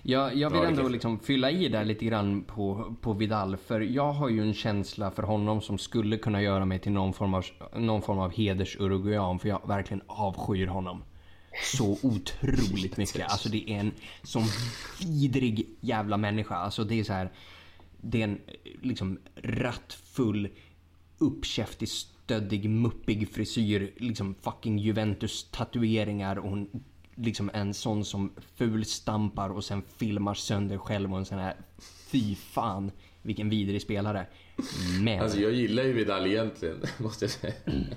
Jag, 0.01 0.35
jag 0.35 0.49
vill 0.49 0.59
Ja, 0.59 0.67
ändå 0.67 0.87
liksom 0.87 1.19
fylla 1.19 1.51
i 1.51 1.69
där 1.69 1.85
lite 1.85 2.05
grann 2.05 2.43
på, 2.43 2.95
på 3.01 3.13
Vidal. 3.13 3.57
För 3.57 3.81
jag 3.81 4.13
har 4.13 4.29
ju 4.29 4.41
en 4.41 4.53
känsla 4.53 5.11
för 5.11 5.23
honom 5.23 5.61
som 5.61 5.77
skulle 5.77 6.17
kunna 6.17 6.41
göra 6.41 6.65
mig 6.65 6.79
till 6.79 6.91
någon 6.91 7.13
form 7.13 7.33
av, 7.33 7.45
någon 7.75 8.01
form 8.01 8.19
av 8.19 8.31
heders-uruguayan. 8.31 9.39
För 9.39 9.49
jag 9.49 9.67
verkligen 9.67 10.01
avskyr 10.07 10.67
honom. 10.67 11.03
Så 11.77 11.91
otroligt 12.03 12.97
mycket. 12.97 13.31
Alltså 13.31 13.49
det 13.49 13.71
är 13.71 13.79
en 13.79 13.91
sån 14.23 14.43
vidrig 15.07 15.69
jävla 15.79 16.17
människa. 16.17 16.55
Alltså 16.55 16.83
det 16.83 16.99
är 16.99 17.03
så 17.03 17.13
här. 17.13 17.31
Det 18.01 18.21
är 18.21 18.23
en 18.23 18.39
liksom 18.81 19.19
rattfull, 19.35 20.49
uppkäftig, 21.17 21.89
stöddig, 21.89 22.69
muppig 22.69 23.29
frisyr. 23.29 23.93
Liksom 23.97 24.35
fucking 24.41 24.79
Juventus-tatueringar 24.79 26.35
och 26.35 26.49
hon 26.49 26.83
liksom 27.15 27.51
en 27.53 27.73
sån 27.73 28.05
som 28.05 28.31
fulstampar 28.55 29.49
och 29.49 29.63
sen 29.63 29.81
filmar 29.97 30.33
sönder 30.33 30.77
själv 30.77 31.11
och 31.11 31.17
en 31.19 31.25
sån 31.25 31.39
här 31.39 31.55
fy 32.11 32.35
fan 32.35 32.91
vilken 33.21 33.49
vidrig 33.49 33.81
spelare. 33.81 34.27
Men, 35.01 35.19
Alltså 35.19 35.39
jag 35.39 35.51
gillar 35.51 35.83
ju 35.83 35.93
Vidal 35.93 36.25
egentligen, 36.27 36.81
måste 36.97 37.25
jag 37.25 37.31
säga. 37.31 37.53
Men, 37.65 37.87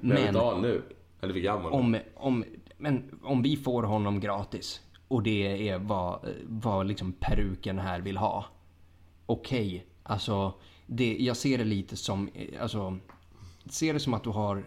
Men- 0.00 0.34
jag 0.34 0.62
nu. 0.62 0.82
Eller 1.20 1.32
för 1.32 1.40
gammal. 1.40 1.72
om, 1.72 1.98
om, 2.16 2.44
men 2.76 3.18
om 3.22 3.42
vi 3.42 3.56
får 3.56 3.82
honom 3.82 4.20
gratis 4.20 4.80
och 5.08 5.22
det 5.22 5.68
är 5.68 5.78
vad, 5.78 6.28
vad 6.46 6.86
liksom 6.86 7.12
peruken 7.12 7.78
här 7.78 8.00
vill 8.00 8.16
ha. 8.16 8.44
Okej, 9.26 9.86
alltså 10.02 10.54
det, 10.86 11.16
jag 11.20 11.36
ser 11.36 11.58
det 11.58 11.64
lite 11.64 11.96
som, 11.96 12.30
alltså 12.60 12.98
ser 13.66 13.94
det 13.94 14.00
som 14.00 14.14
att 14.14 14.24
du 14.24 14.30
har, 14.30 14.64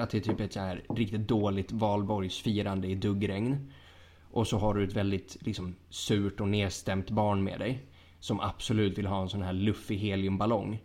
att 0.00 0.10
det 0.10 0.18
är 0.18 0.20
typ 0.20 0.40
ett 0.40 0.52
så 0.52 0.60
här 0.60 0.82
riktigt 0.88 1.28
dåligt 1.28 1.72
valborgsfirande 1.72 2.88
i 2.88 2.94
duggregn. 2.94 3.72
Och 4.30 4.46
så 4.46 4.58
har 4.58 4.74
du 4.74 4.84
ett 4.84 4.96
väldigt 4.96 5.36
liksom 5.40 5.74
surt 5.90 6.40
och 6.40 6.48
nedstämt 6.48 7.10
barn 7.10 7.44
med 7.44 7.58
dig. 7.60 7.82
Som 8.20 8.40
absolut 8.40 8.98
vill 8.98 9.06
ha 9.06 9.22
en 9.22 9.28
sån 9.28 9.42
här 9.42 9.52
luffig 9.52 9.98
heliumballong. 9.98 10.82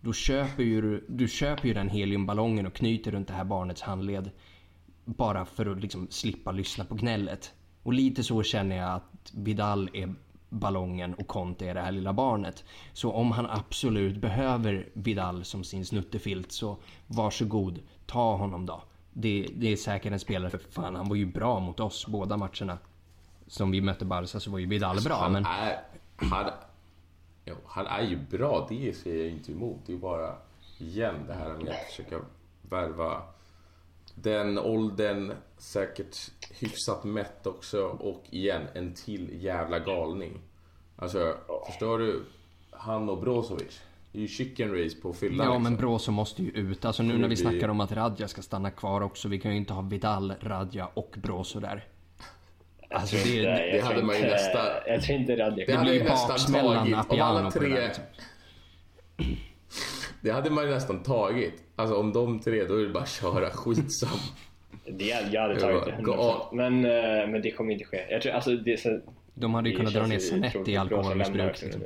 Då 0.00 0.12
köper 0.12 0.62
ju 0.62 0.80
du, 0.80 1.06
du 1.08 1.28
köper 1.28 1.68
ju 1.68 1.74
den 1.74 1.88
heliumballongen 1.88 2.66
och 2.66 2.74
knyter 2.74 3.10
runt 3.10 3.28
det 3.28 3.34
här 3.34 3.44
barnets 3.44 3.82
handled. 3.82 4.30
bara 5.04 5.44
för 5.44 5.66
att 5.66 5.80
liksom 5.80 6.06
slippa 6.10 6.52
lyssna 6.52 6.84
på 6.84 6.94
gnället. 6.94 7.52
Och 7.82 7.92
lite 7.92 8.22
så 8.22 8.42
känner 8.42 8.76
jag 8.76 8.90
att 8.94 9.32
Vidal 9.34 9.90
är 9.92 10.14
ballongen 10.48 11.14
och 11.14 11.26
Conte 11.26 11.68
är 11.68 11.74
det 11.74 11.80
här 11.80 11.92
lilla 11.92 12.12
barnet. 12.12 12.64
Så 12.92 13.12
om 13.12 13.32
han 13.32 13.46
absolut 13.46 14.16
behöver 14.16 14.88
Vidal 14.92 15.44
som 15.44 15.64
sin 15.64 15.84
snuttefilt 15.84 16.52
så 16.52 16.76
varsågod, 17.06 17.80
ta 18.08 18.36
honom 18.36 18.66
då. 18.66 18.82
Det, 19.12 19.48
det 19.54 19.72
är 19.72 19.76
säkert 19.76 20.12
en 20.12 20.20
spelare, 20.20 20.50
för 20.50 20.58
fan 20.58 20.94
han 20.94 21.08
var 21.08 21.16
ju 21.16 21.26
bra 21.26 21.60
mot 21.60 21.80
oss 21.80 22.06
båda 22.06 22.36
matcherna. 22.36 22.78
Som 23.46 23.70
vi 23.70 23.80
mötte 23.80 24.04
Barca 24.04 24.40
så 24.40 24.50
var 24.50 24.58
ju 24.58 24.66
Vidal 24.66 25.00
bra 25.04 25.16
Han 25.16 25.32
men... 25.32 25.44
är... 25.46 25.80
Han, 26.16 26.50
jo, 27.44 27.54
han 27.66 27.86
är 27.86 28.02
ju 28.02 28.16
bra, 28.16 28.66
det 28.70 28.96
säger 28.96 29.24
jag 29.24 29.32
inte 29.32 29.52
emot. 29.52 29.78
Det 29.86 29.92
är 29.92 29.96
bara, 29.96 30.34
igen, 30.78 31.14
det 31.26 31.34
här 31.34 31.48
med 31.48 31.68
att 31.68 31.90
försöka 31.90 32.20
värva 32.62 33.22
den 34.14 34.58
åldern, 34.58 35.32
säkert 35.58 36.16
hyfsat 36.50 37.04
mätt 37.04 37.46
också 37.46 37.84
och 37.84 38.24
igen, 38.30 38.62
en 38.74 38.94
till 38.94 39.44
jävla 39.44 39.78
galning. 39.78 40.40
Alltså, 40.96 41.36
förstår 41.66 41.98
du? 41.98 42.24
Han 42.70 43.08
och 43.08 43.20
Brozovic. 43.20 43.80
Det 44.12 44.18
är 44.18 44.22
ju 44.22 44.28
chicken 44.28 44.82
race 44.84 44.96
på 45.02 45.12
fyllan 45.12 45.46
Ja 45.46 45.52
men 45.58 45.72
liksom. 45.72 45.76
Brozo 45.76 46.10
måste 46.12 46.42
ju 46.42 46.50
ut. 46.50 46.84
Alltså 46.84 47.02
nu 47.02 47.18
när 47.18 47.28
vi 47.28 47.36
snackar 47.36 47.68
om 47.68 47.80
att 47.80 47.92
Radja 47.92 48.28
ska 48.28 48.42
stanna 48.42 48.70
kvar 48.70 49.00
också. 49.00 49.28
Vi 49.28 49.38
kan 49.38 49.50
ju 49.50 49.56
inte 49.56 49.72
ha 49.72 49.82
Vidal, 49.82 50.34
Radja 50.40 50.86
och 50.94 51.14
Brozo 51.22 51.60
där. 51.60 51.84
Alltså 52.90 53.16
det, 53.16 53.42
Nej, 53.42 53.70
det, 53.72 53.78
det 53.78 53.84
hade 53.84 54.02
man 54.02 54.14
ju 54.16 54.20
inte- 54.22 54.32
nästan- 54.32 54.66
Jag 54.86 55.02
tror 55.02 55.18
inte 55.18 55.32
Radja 55.36 55.66
Det 55.66 55.72
det 55.72 55.78
hade 55.78 55.90
blir 55.90 55.98
ju 56.00 56.04
nästan 56.08 56.28
baksmällan 56.28 56.76
tagit, 56.92 57.10
om 57.12 57.20
alla 57.20 57.42
det 57.42 57.50
tre- 57.50 57.68
där 57.68 57.86
liksom. 57.86 58.04
Det 60.20 60.30
hade 60.30 60.50
man 60.50 60.64
ju 60.64 60.70
nästan 60.70 61.02
tagit. 61.02 61.62
Alltså 61.76 61.96
om 61.96 62.12
de 62.12 62.40
tre, 62.40 62.64
då 62.64 62.74
är 62.74 62.82
det 62.82 62.88
bara 62.88 63.02
att 63.02 63.08
köra 63.10 63.50
skitsam. 63.50 64.18
Det, 64.90 65.04
jag 65.32 65.42
hade 65.42 65.54
Det 65.54 65.60
tagit 65.60 65.84
det 65.84 65.90
100%. 65.92 66.02
gal- 66.04 66.48
Men, 66.52 66.84
eh, 66.84 67.28
men 67.30 67.42
det 67.42 67.50
kommer 67.50 67.72
inte 67.72 67.84
ske. 67.84 68.06
Jag 68.10 68.22
tror, 68.22 68.32
alltså, 68.32 68.50
det, 68.56 68.80
så, 68.80 69.00
De 69.34 69.54
hade 69.54 69.68
ju 69.68 69.72
det 69.74 69.78
kunnat 69.78 69.94
dra 69.94 70.06
ner 70.06 70.18
tråkigt 70.50 70.68
i 70.68 70.76
alkoholmissbruk. 70.76 71.62
Liksom. 71.62 71.82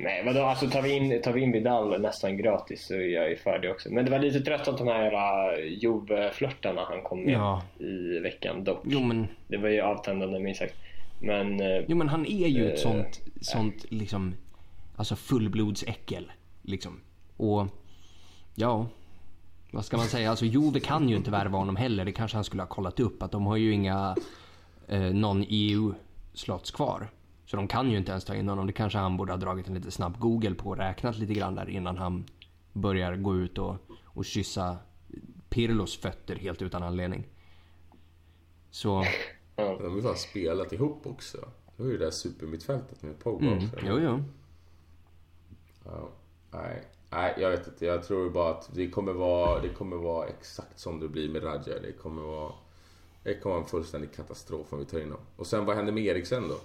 Nej, 0.00 0.22
vadå? 0.26 0.42
Alltså 0.42 0.68
tar 0.70 0.82
vi, 0.82 0.92
in, 0.96 1.22
tar 1.22 1.32
vi 1.32 1.40
in 1.40 1.52
Vidal 1.52 2.00
nästan 2.00 2.36
gratis 2.36 2.86
så 2.86 2.94
är 2.94 2.98
jag 3.14 3.30
ju 3.30 3.36
för 3.36 3.58
det 3.58 3.70
också. 3.70 3.90
Men 3.92 4.04
det 4.04 4.10
var 4.10 4.18
lite 4.18 4.40
tröttsamt 4.40 4.78
de 4.78 4.88
här 4.88 5.02
jävla 5.02 5.56
Juve-flörtarna 5.60 6.84
han 6.88 7.02
kom 7.02 7.22
med 7.24 7.34
Ja. 7.34 7.62
i 7.78 8.18
veckan 8.18 8.64
dock. 8.64 8.80
Jo 8.84 9.00
men, 9.00 9.26
Det 9.48 9.56
var 9.56 9.68
ju 9.68 9.80
avtändande 9.80 10.38
minst 10.38 10.60
sagt. 10.60 10.74
Men 11.20 11.60
eh, 11.60 11.84
jo 11.88 11.96
men 11.96 12.08
han 12.08 12.26
är 12.26 12.48
ju 12.48 12.66
ett 12.72 12.78
Eh, 12.78 12.82
sånt, 12.82 13.20
sånt 13.40 13.84
liksom, 13.88 14.34
alltså 14.96 15.16
fullblodsäckel. 15.16 16.32
Liksom. 16.62 17.00
Och, 17.36 17.66
ja. 18.54 18.86
Vad 19.70 19.84
ska 19.84 19.96
man 19.96 20.06
säga? 20.06 20.30
Alltså 20.30 20.44
Juve 20.44 20.80
kan 20.80 21.08
ju 21.08 21.16
inte 21.16 21.30
värva 21.30 21.58
honom 21.58 21.76
heller. 21.76 22.04
Det 22.04 22.12
kanske 22.12 22.36
han 22.36 22.44
skulle 22.44 22.62
ha 22.62 22.68
kollat 22.68 23.00
upp. 23.00 23.22
Att 23.22 23.32
de 23.32 23.46
har 23.46 23.56
ju 23.56 23.72
inga 23.72 24.16
eh, 24.88 25.00
non-EU-slots 25.00 26.70
kvar. 26.70 27.08
Så 27.50 27.56
de 27.56 27.68
kan 27.68 27.90
ju 27.90 27.96
inte 27.96 28.10
ens 28.10 28.24
ta 28.24 28.34
in 28.34 28.48
honom. 28.48 28.66
Det 28.66 28.72
kanske 28.72 28.98
han 28.98 29.16
borde 29.16 29.32
ha 29.32 29.36
dragit 29.36 29.68
en 29.68 29.74
lite 29.74 29.90
snabb 29.90 30.18
Google 30.18 30.54
på 30.54 30.68
och 30.68 30.76
räknat 30.76 31.18
lite 31.18 31.34
grann 31.34 31.54
där 31.54 31.68
innan 31.68 31.96
han 31.96 32.24
börjar 32.72 33.16
gå 33.16 33.36
ut 33.36 33.58
och, 33.58 33.76
och 34.04 34.24
kyssa 34.24 34.76
Pirlos 35.48 35.98
fötter 35.98 36.36
helt 36.36 36.62
utan 36.62 36.82
anledning. 36.82 37.26
Så, 38.70 39.04
De 39.56 39.62
har 39.62 39.96
ju 39.96 40.02
fan 40.02 40.16
spelat 40.16 40.72
ihop 40.72 41.06
också. 41.06 41.38
Det 41.76 41.82
var 41.82 41.90
ju 41.90 41.98
det 41.98 42.04
där 42.04 42.10
supermittfältet 42.10 43.02
med 43.02 43.18
Pogba 43.18 43.46
mm, 43.46 43.58
också. 43.58 43.76
jo 43.82 43.98
jo. 44.00 44.22
Ja, 45.84 46.08
nej, 46.50 46.82
nej, 47.10 47.34
jag 47.38 47.50
vet 47.50 47.68
inte. 47.68 47.86
Jag 47.86 48.04
tror 48.04 48.30
bara 48.30 48.50
att 48.50 48.70
det 48.74 48.90
kommer 48.90 49.12
vara, 49.12 49.60
det 49.60 49.68
kommer 49.68 49.96
vara 49.96 50.26
exakt 50.26 50.78
som 50.78 51.00
det 51.00 51.08
blir 51.08 51.28
med 51.28 51.44
Radja. 51.44 51.80
Det 51.80 51.92
kommer 51.92 52.22
vara, 52.22 52.52
det 53.22 53.34
kommer 53.34 53.54
vara 53.54 53.64
en 53.64 53.70
fullständig 53.70 54.14
katastrof 54.14 54.72
om 54.72 54.78
vi 54.78 54.84
tar 54.84 55.00
in 55.00 55.10
dem. 55.10 55.20
Och 55.36 55.46
sen 55.46 55.64
vad 55.64 55.76
händer 55.76 55.92
med 55.92 56.04
Eriksen 56.04 56.48
då? 56.48 56.58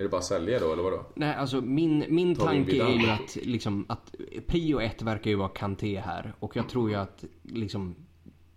Är 0.00 0.04
det 0.04 0.08
bara 0.10 0.18
att 0.18 0.24
sälja 0.24 0.58
då 0.58 0.72
eller 0.72 0.82
vadå? 0.82 1.06
Nej, 1.14 1.34
alltså 1.34 1.60
min, 1.60 2.04
min 2.08 2.36
tanke 2.36 2.82
är 2.82 3.00
ju 3.00 3.10
att, 3.10 3.36
liksom, 3.42 3.86
att 3.88 4.14
prio 4.46 4.80
ett 4.80 5.02
verkar 5.02 5.30
ju 5.30 5.36
vara 5.36 5.48
Kanté 5.48 6.00
här. 6.00 6.32
Och 6.40 6.56
jag 6.56 6.68
tror 6.68 6.90
ju 6.90 6.96
att 6.96 7.24
liksom, 7.42 7.94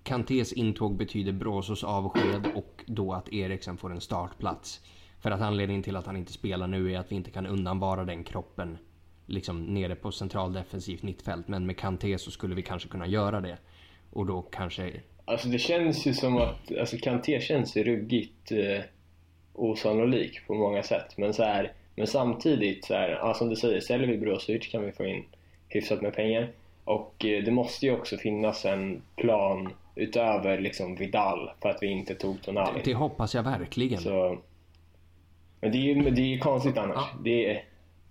Kantés 0.03 0.53
intåg 0.53 0.95
betyder 0.97 1.32
Brosos 1.32 1.84
avsked 1.84 2.51
och 2.56 2.84
då 2.86 3.13
att 3.13 3.34
Eriksen 3.34 3.77
får 3.77 3.91
en 3.91 4.01
startplats. 4.01 4.82
För 5.19 5.32
att 5.32 5.41
anledningen 5.41 5.84
till 5.84 5.95
att 5.95 6.06
han 6.06 6.17
inte 6.17 6.34
spelar 6.34 6.67
nu 6.67 6.93
är 6.93 6.99
att 6.99 7.12
vi 7.12 7.15
inte 7.15 7.32
kan 7.32 7.45
undanvara 7.45 8.06
den 8.06 8.23
kroppen 8.23 8.77
liksom 9.25 9.65
nere 9.65 9.95
på 9.95 10.12
centraldefensivt 10.12 11.03
mittfält. 11.03 11.47
Men 11.47 11.65
med 11.65 11.77
Kanté 11.77 12.17
så 12.17 12.32
skulle 12.32 12.56
vi 12.56 12.62
kanske 12.62 12.89
kunna 12.89 13.08
göra 13.08 13.41
det. 13.41 13.58
Och 14.10 14.25
då 14.25 14.41
kanske... 14.41 15.01
alltså 15.25 15.47
det 15.47 15.60
känns 15.60 16.06
ju 16.06 16.13
som 16.13 16.38
att, 16.38 16.77
alltså 16.79 16.97
Kanté 16.97 17.41
känns 17.41 17.77
ju 17.77 17.84
ruggigt 17.84 18.51
eh, 18.51 18.84
osannolik 19.53 20.47
på 20.47 20.53
många 20.53 20.83
sätt. 20.83 21.17
Men 21.17 21.33
så 21.33 21.43
här, 21.43 21.71
men 21.95 22.07
samtidigt 22.07 22.85
så 22.85 22.93
här, 22.93 23.09
ja, 23.09 23.33
som 23.33 23.49
du 23.49 23.55
säger, 23.55 23.81
säljer 23.81 24.07
vi 24.07 24.17
Brozovic 24.17 24.67
kan 24.67 24.85
vi 24.85 24.91
få 24.91 25.05
in 25.05 25.23
hyfsat 25.67 26.01
med 26.01 26.13
pengar. 26.15 26.51
Och 26.83 27.25
eh, 27.25 27.43
det 27.43 27.51
måste 27.51 27.85
ju 27.85 27.91
också 27.91 28.17
finnas 28.17 28.65
en 28.65 29.01
plan 29.15 29.73
utöver 29.95 30.59
liksom 30.59 30.95
Vidal 30.95 31.51
för 31.61 31.69
att 31.69 31.77
vi 31.81 31.87
inte 31.87 32.15
tog 32.15 32.41
Tonali. 32.41 32.81
Det 32.83 32.93
hoppas 32.93 33.35
jag 33.35 33.43
verkligen. 33.43 34.01
Så, 34.01 34.37
men 35.61 35.71
det 35.71 35.77
är 35.77 35.81
ju 35.81 36.09
det 36.09 36.21
är 36.21 36.25
ju 36.25 36.39
konstigt 36.39 36.77
annars. 36.77 37.05
Det 37.23 37.51
är, 37.51 37.63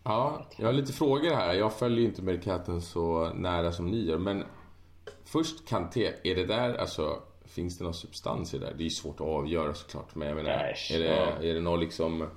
Ja, 0.05 0.47
jag 0.57 0.67
har 0.67 0.73
lite 0.73 0.93
frågor 0.93 1.35
här. 1.35 1.55
Jag 1.55 1.73
följer 1.73 1.99
ju 1.99 2.05
inte 2.05 2.23
Mercaton 2.23 2.83
så 2.83 3.33
nära 3.35 3.73
som 3.73 3.87
ni 3.87 4.05
gör. 4.05 4.19
Men 4.19 4.45
först 5.25 5.69
Kanté, 5.69 6.13
är 6.25 6.35
det 6.35 6.47
där 6.47 6.75
alltså... 6.75 7.23
Finns 7.55 7.79
det 7.79 7.85
någon 7.85 7.95
substans 7.95 8.55
i 8.55 8.59
det 8.59 8.67
där? 8.67 8.75
Det 8.75 8.83
är 8.83 8.85
ju 8.85 8.91
svårt 8.91 9.21
att 9.21 9.27
avgöra 9.27 9.75
såklart. 9.75 10.15
Men 10.15 10.29
jag 10.29 10.37
menar, 10.37 10.57
Nej, 10.57 10.75
är 10.95 10.99
det, 10.99 11.07
ja. 11.17 11.49
är 11.49 11.55
det 11.55 11.61
någon 11.61 11.81
liksom 11.81 12.29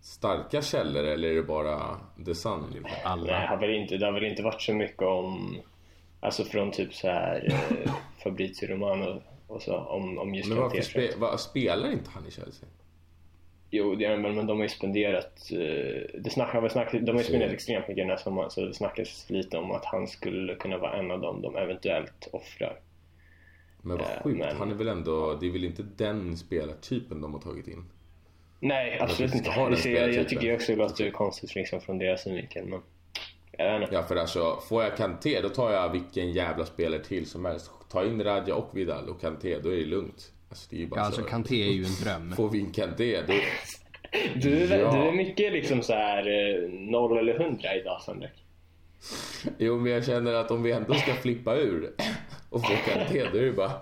starka 0.00 0.62
källor 0.62 1.04
eller 1.04 1.28
är 1.28 1.34
det 1.34 1.42
bara 1.42 2.00
The 2.26 2.34
Sun? 2.34 2.70
Liksom? 2.74 2.90
nej, 3.16 3.26
det 3.26 3.46
har 3.46 3.56
väl 3.56 3.70
inte, 3.74 3.96
det 3.96 4.06
har 4.06 4.12
väl 4.12 4.24
inte 4.24 4.42
varit 4.42 4.62
så 4.62 4.72
mycket 4.74 5.02
om, 5.02 5.56
alltså 6.20 6.44
från 6.44 6.70
typ 6.70 6.94
så 6.94 7.08
här 7.08 7.48
eh, 7.86 7.92
Fabrizio 8.24 8.66
Romano 8.68 9.22
och 9.46 9.62
så 9.62 9.76
om, 9.76 10.18
om 10.18 10.34
just 10.34 10.48
Men 10.48 10.58
varför 10.58 10.80
spe, 10.80 11.16
var, 11.16 11.36
spelar 11.36 11.92
inte 11.92 12.10
han 12.10 12.26
i 12.26 12.30
Chelsea? 12.30 12.68
Jo, 13.70 13.94
det 13.94 14.04
är, 14.04 14.16
men, 14.16 14.34
men 14.34 14.46
de 14.46 14.56
har 14.56 14.62
ju 14.64 14.68
spenderat, 14.68 15.48
eh, 15.52 16.20
det 16.20 16.30
snack, 16.30 16.52
har 16.52 16.60
väl 16.60 16.70
snack, 16.70 16.92
de 16.92 17.10
har 17.10 17.18
ju 17.18 17.24
spenderat 17.24 17.50
Så- 17.50 17.54
extremt 17.54 17.88
mycket 17.88 18.02
den 18.02 18.10
här 18.10 18.16
sommaren 18.16 18.50
så 18.50 18.60
det 18.60 18.74
snackas 18.74 19.30
lite 19.30 19.58
om 19.58 19.70
att 19.70 19.84
han 19.84 20.06
skulle 20.08 20.54
kunna 20.54 20.78
vara 20.78 20.96
en 20.98 21.10
av 21.10 21.20
dem 21.20 21.42
de 21.42 21.56
eventuellt 21.56 22.28
offrar. 22.32 22.78
Men 23.82 23.96
vad 23.96 24.06
Eh, 24.06 24.22
sjukt, 24.22 24.38
men- 24.38 24.56
han 24.56 24.70
är 24.70 24.74
väl 24.74 24.88
ändå... 24.88 25.34
Det 25.40 25.46
är 25.46 25.50
väl 25.50 25.64
inte 25.64 25.82
den 25.96 26.36
spelartypen 26.36 27.20
de 27.20 27.32
har 27.34 27.40
tagit 27.40 27.68
in? 27.68 27.84
Nej, 28.60 28.98
absolut 29.00 29.34
inte. 29.34 29.50
ha 29.50 29.68
Det 29.70 29.76
ser, 29.76 30.00
jag, 30.00 30.14
jag 30.14 30.28
tycker 30.28 30.54
också 30.54 30.72
det 30.72 30.78
låter 30.78 31.10
konstigt 31.10 31.54
liksom 31.54 31.80
från 31.80 31.98
deras 31.98 32.22
synvinkel 32.22 32.66
men. 32.66 32.80
Ja, 33.92 34.02
för 34.02 34.16
alltså, 34.16 34.58
får 34.68 34.82
jag 34.82 34.96
Kanté, 34.96 35.40
då 35.40 35.48
tar 35.48 35.72
jag 35.72 35.92
vilken 35.92 36.32
jävla 36.32 36.64
spelare 36.66 37.04
till 37.04 37.26
som 37.26 37.44
helst. 37.44 37.70
Ta 37.90 38.04
in 38.04 38.24
Radja 38.24 38.54
och 38.54 38.76
Vidal 38.76 39.08
och 39.08 39.20
Kanté, 39.20 39.58
då 39.58 39.68
är 39.72 39.76
det 39.76 39.84
lugnt. 39.84 40.32
Alltså, 40.48 40.66
det 40.70 40.76
är 40.76 40.80
ju 40.80 40.86
bara 40.86 41.00
Ja, 41.00 41.04
alltså 41.06 41.20
så. 41.22 41.26
Kanté 41.28 41.62
är 41.68 41.72
ju 41.72 41.84
en 41.84 41.94
dröm. 42.04 42.32
Får 42.36 42.48
vi 42.50 42.58
in 42.58 42.72
Kanté, 42.72 43.20
då... 43.26 43.32
Du, 44.34 44.62
är- 44.74 44.78
Ja. 44.80 44.92
du 44.92 44.98
är 45.08 45.12
mycket 45.12 45.52
liksom 45.52 45.82
så 45.82 45.92
här 45.92 46.18
eh, 46.26 46.70
noll 46.70 47.18
eller 47.18 47.38
hundra 47.38 47.74
idag 47.74 48.02
Sandek. 48.02 48.44
Jo, 49.58 49.78
men 49.78 49.92
jag 49.92 50.04
känner 50.04 50.34
att 50.34 50.50
om 50.50 50.62
vi 50.62 50.72
ändå 50.72 50.94
ska 50.94 51.12
flippa 51.14 51.56
ur 51.56 51.92
och 52.52 52.60
få 52.66 52.72
Kanté, 52.90 53.28
då 53.32 53.38
är 53.38 53.42
det 53.42 53.52
bara... 53.52 53.72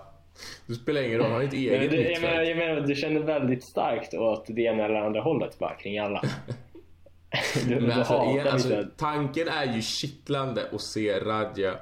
Det 0.67 0.73
spelar 0.73 1.01
ingen 1.01 1.17
roll, 1.17 1.25
han 1.27 1.33
har 1.35 1.41
ett 1.43 1.51
Men 1.53 1.59
eget 1.61 1.91
du, 1.91 1.97
jag, 2.01 2.21
menar, 2.21 2.37
mittfält. 2.43 2.47
jag 2.49 2.57
menar, 2.57 2.81
du 2.87 2.95
känner 2.95 3.19
väldigt 3.21 3.63
starkt 3.63 4.13
åt 4.13 4.45
det 4.47 4.61
ena 4.61 4.85
eller 4.85 4.95
andra 4.95 5.21
hållet 5.21 5.59
bara 5.59 5.75
kring 5.75 5.99
alla. 5.99 6.21
Du, 7.67 7.75
Men 7.75 7.83
du 7.85 7.91
alltså, 7.91 8.23
igen, 8.23 8.47
alltså, 8.47 8.69
lite- 8.69 8.89
tanken 8.97 9.47
är 9.47 9.75
ju 9.75 9.81
kittlande 9.81 10.65
att 10.73 10.81
se 10.81 11.19
Radja 11.19 11.75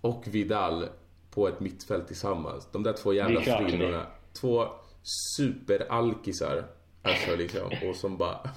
och 0.00 0.22
Vidal 0.26 0.86
på 1.30 1.48
ett 1.48 1.60
mittfält 1.60 2.06
tillsammans. 2.06 2.68
De 2.72 2.82
där 2.82 2.92
två 2.92 3.12
jävla 3.12 3.40
Det 3.40 3.46
frillorna. 3.68 4.06
Två 4.40 4.64
superalkisar. 5.02 6.64
Alltså 7.02 7.36
liksom, 7.36 7.70
och 7.88 7.96
som 7.96 8.16
bara... 8.16 8.38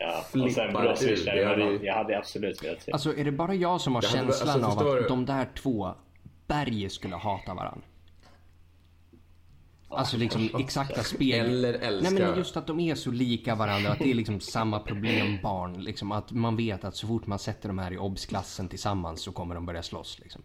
Ja, 0.00 0.18
och 0.18 0.24
sen 0.24 0.42
flippar 0.54 0.82
Brozovic. 0.82 1.24
Det 1.24 1.44
hade 1.44 1.64
Jag 1.86 1.94
hade 1.94 2.18
absolut 2.18 2.64
velat 2.64 2.82
se. 2.82 2.92
Alltså 2.92 3.16
är 3.16 3.24
det 3.24 3.32
bara 3.32 3.54
jag 3.54 3.80
som 3.80 3.94
har 3.94 4.02
Det 4.02 4.08
hade 4.08 4.22
varit- 4.22 4.36
känslan 4.38 4.64
alltså, 4.64 4.80
av 4.84 4.96
att 4.96 5.02
du? 5.02 5.08
de 5.08 5.26
där 5.26 5.46
två 5.62 5.94
berg 6.46 6.90
skulle 6.90 7.16
hata 7.16 7.54
varandra? 7.54 7.82
Alltså 9.88 10.16
liksom 10.16 10.48
exakta 10.58 11.02
spel. 11.02 11.46
Eller 11.46 11.74
älska. 11.74 12.10
Nej 12.10 12.22
men 12.22 12.38
just 12.38 12.56
att 12.56 12.66
de 12.66 12.80
är 12.80 12.94
så 12.94 13.10
lika 13.10 13.54
varandra. 13.54 13.92
Att 13.92 13.98
det 13.98 14.10
är 14.10 14.14
liksom 14.14 14.40
samma 14.40 14.80
problembarn. 14.80 15.80
Liksom 15.84 16.12
att 16.12 16.32
man 16.32 16.56
vet 16.56 16.84
att 16.84 16.96
så 16.96 17.06
fort 17.06 17.26
man 17.26 17.38
sätter 17.38 17.68
de 17.68 17.78
här 17.78 17.92
i 17.92 17.98
obs-klassen 17.98 18.68
tillsammans 18.68 19.22
så 19.22 19.32
kommer 19.32 19.54
de 19.54 19.66
börja 19.66 19.82
slåss. 19.82 20.18
Liksom. 20.18 20.42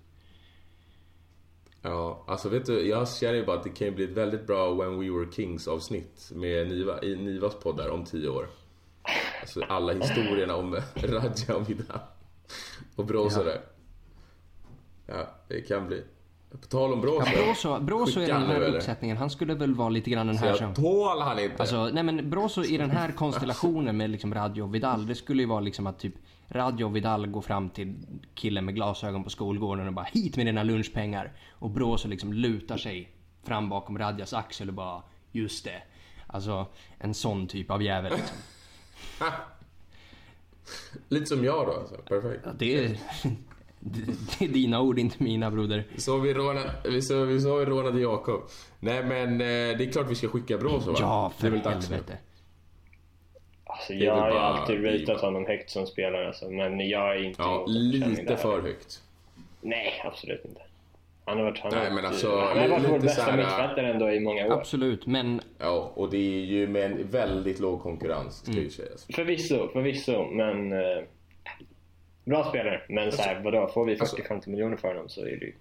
Ja, 1.82 2.24
alltså 2.28 2.50
vet 2.50 2.66
du, 2.66 2.88
jag 2.88 3.10
känner 3.10 3.34
ju 3.34 3.46
bara 3.46 3.58
att 3.58 3.64
det 3.64 3.70
kan 3.70 3.88
ju 3.88 3.94
bli 3.96 4.04
ett 4.04 4.10
väldigt 4.18 4.48
bra 4.48 4.74
When 4.74 5.00
We 5.00 5.10
Were 5.10 5.32
Kings 5.32 5.68
avsnitt 5.68 6.32
med 6.36 6.68
Niva, 6.68 7.02
i 7.04 7.16
Nivas 7.16 7.56
poddar 7.64 7.90
om 7.90 8.06
tio 8.06 8.30
år. 8.30 8.48
Alltså 9.42 9.64
alla 9.64 9.94
historierna 9.94 10.56
om 10.56 10.74
Radja 10.96 11.56
och 11.56 11.70
Vidal. 11.70 12.00
Och 12.96 13.06
Brozo 13.06 13.40
Ja. 13.40 13.46
där. 13.46 13.62
Ja, 15.06 15.28
det 15.48 15.62
kan 15.62 15.88
bli. 15.88 16.04
På 16.52 16.58
tal 16.58 16.94
om 16.94 17.02
Brozo. 17.02 17.26
Ja, 17.26 17.44
Brozo, 17.46 17.80
Brozo 17.80 18.22
i 18.22 18.26
den 18.26 18.46
här 18.46 18.62
uppsättningen, 18.62 19.18
han 19.18 19.30
skulle 19.30 19.54
väl 19.54 19.76
vara 19.76 19.90
lite 19.90 20.10
grann 20.10 20.28
den 20.28 20.38
Så 20.38 20.42
här 20.42 20.50
jag 20.50 20.58
som... 20.58 20.74
tål 20.74 21.22
han 21.22 21.40
inte. 21.40 21.56
Alltså, 21.58 21.90
nej 21.94 22.04
men 22.04 22.30
Brozo 22.30 22.64
i 22.64 22.78
den 22.78 22.92
här 22.92 23.12
konstellationen 23.12 23.98
med 23.98 24.10
liksom 24.10 24.34
Radio 24.34 24.68
Vidal, 24.68 25.08
det 25.08 25.16
skulle 25.16 25.42
ju 25.42 25.48
vara 25.48 25.60
liksom 25.60 25.88
att 25.88 26.00
typ 26.00 26.14
Radio 26.50 26.90
Vidal 26.90 27.28
går 27.28 27.42
fram 27.42 27.70
till 27.70 27.96
killen 28.34 28.66
med 28.66 28.76
glasögon 28.76 29.24
på 29.24 29.30
skolgården 29.30 29.88
och 29.88 29.94
bara 29.94 30.06
hit 30.06 30.38
med 30.38 30.46
dina 30.46 30.64
lunchpengar. 30.64 31.32
Och 31.52 31.70
Brozo 31.70 32.08
liksom 32.08 32.34
lutar 32.34 32.78
sig 32.78 33.12
fram 33.44 33.70
bakom 33.70 33.98
Radjas 33.98 34.34
axel 34.34 34.68
och 34.68 34.74
bara 34.74 35.04
just 35.32 35.66
det. 35.66 35.84
Alltså 36.28 36.66
en 36.98 37.14
sån 37.14 37.48
typ 37.48 37.72
av 37.72 37.84
jävel 37.84 38.14
liksom. 38.14 38.38
Lite 41.10 41.26
som 41.26 41.44
jag 41.44 41.68
då 41.68 41.74
alltså. 41.74 41.96
Perfekt. 41.96 42.42
Ja, 42.46 42.52
det, 42.58 42.86
är, 42.86 42.98
det, 44.40 44.46
är 44.46 44.50
dina 44.50 44.82
ord, 44.82 45.00
inte 45.00 45.24
mina 45.24 45.52
broder. 45.52 45.84
Så 45.98 46.18
vi 46.18 46.34
rånade, 46.34 46.72
vi 46.86 47.02
så, 47.02 47.26
vi 47.26 47.40
så 47.40 47.56
vi 47.58 47.66
rånade 47.66 48.02
Jakob. 48.02 48.42
Nej 48.80 49.04
men 49.04 49.32
eh, 49.34 49.78
det 49.78 49.84
är 49.86 49.92
klart 49.92 50.10
vi 50.10 50.16
ska 50.16 50.28
skicka 50.28 50.58
Brozo 50.58 50.92
va? 50.92 50.98
Ja, 51.02 51.32
det 51.40 51.48
är 51.48 51.50
för 51.52 51.58
väl 51.58 51.64
dags 51.74 51.90
helvete. 51.90 52.18
Alltså, 53.66 53.94
är 53.94 53.98
jag 53.98 54.16
har 54.16 54.28
ju 54.28 54.34
bara- 54.34 54.42
alltid 54.44 54.86
ratat 55.10 55.22
honom 55.22 55.46
högt 55.46 55.70
som 55.70 55.86
spelare 55.88 56.28
alltså, 56.28 56.50
men 56.50 56.90
jag 56.90 57.16
är 57.16 57.24
inte 57.24 57.42
Ja, 57.42 57.66
lite 57.68 58.38
för 58.38 58.62
högt. 58.62 59.02
Nej, 59.62 60.02
absolut 60.06 60.46
inte. 60.46 60.62
Han 61.26 61.38
har 61.38 61.44
varit, 61.46 61.60
han 61.60 61.72
Nej, 61.76 61.92
men 61.92 62.06
alltså, 62.06 62.40
han 62.40 62.58
har 62.58 62.68
varit 62.68 62.90
vår 62.90 63.00
bästa 63.00 63.24
här- 63.24 63.38
mittfältare 63.38 63.94
ändå 63.94 64.10
i 64.12 64.20
många 64.20 64.48
år. 64.48 64.52
Absolut, 64.54 65.06
men 65.06 65.42
Ja, 65.60 65.92
och 65.96 66.10
det 66.10 66.18
är 66.18 66.46
ju 66.46 66.68
med 66.68 66.84
en 66.92 67.08
väldigt 67.12 67.60
låg 67.60 67.82
konkurrens 67.82 68.36
ska 68.38 68.52
Mm. 68.52 68.64
ju 68.64 68.70
sägas. 68.70 69.08
Förvisso, 69.16 69.68
förvisso, 69.74 70.26
men... 70.32 70.74
Bra 72.26 72.44
spelare, 72.50 72.82
men 72.90 73.12
så 73.12 73.22
här, 73.22 73.42
vadå, 73.44 73.68
får 73.74 73.86
vi 73.86 74.00
Alltså- 74.00 74.16
40-50 74.18 74.50
miljoner 74.50 74.78
för 74.78 74.88
honom 74.88 75.10
så 75.10 75.22
är 75.22 75.26
det 75.26 75.46
ju... 75.46 75.54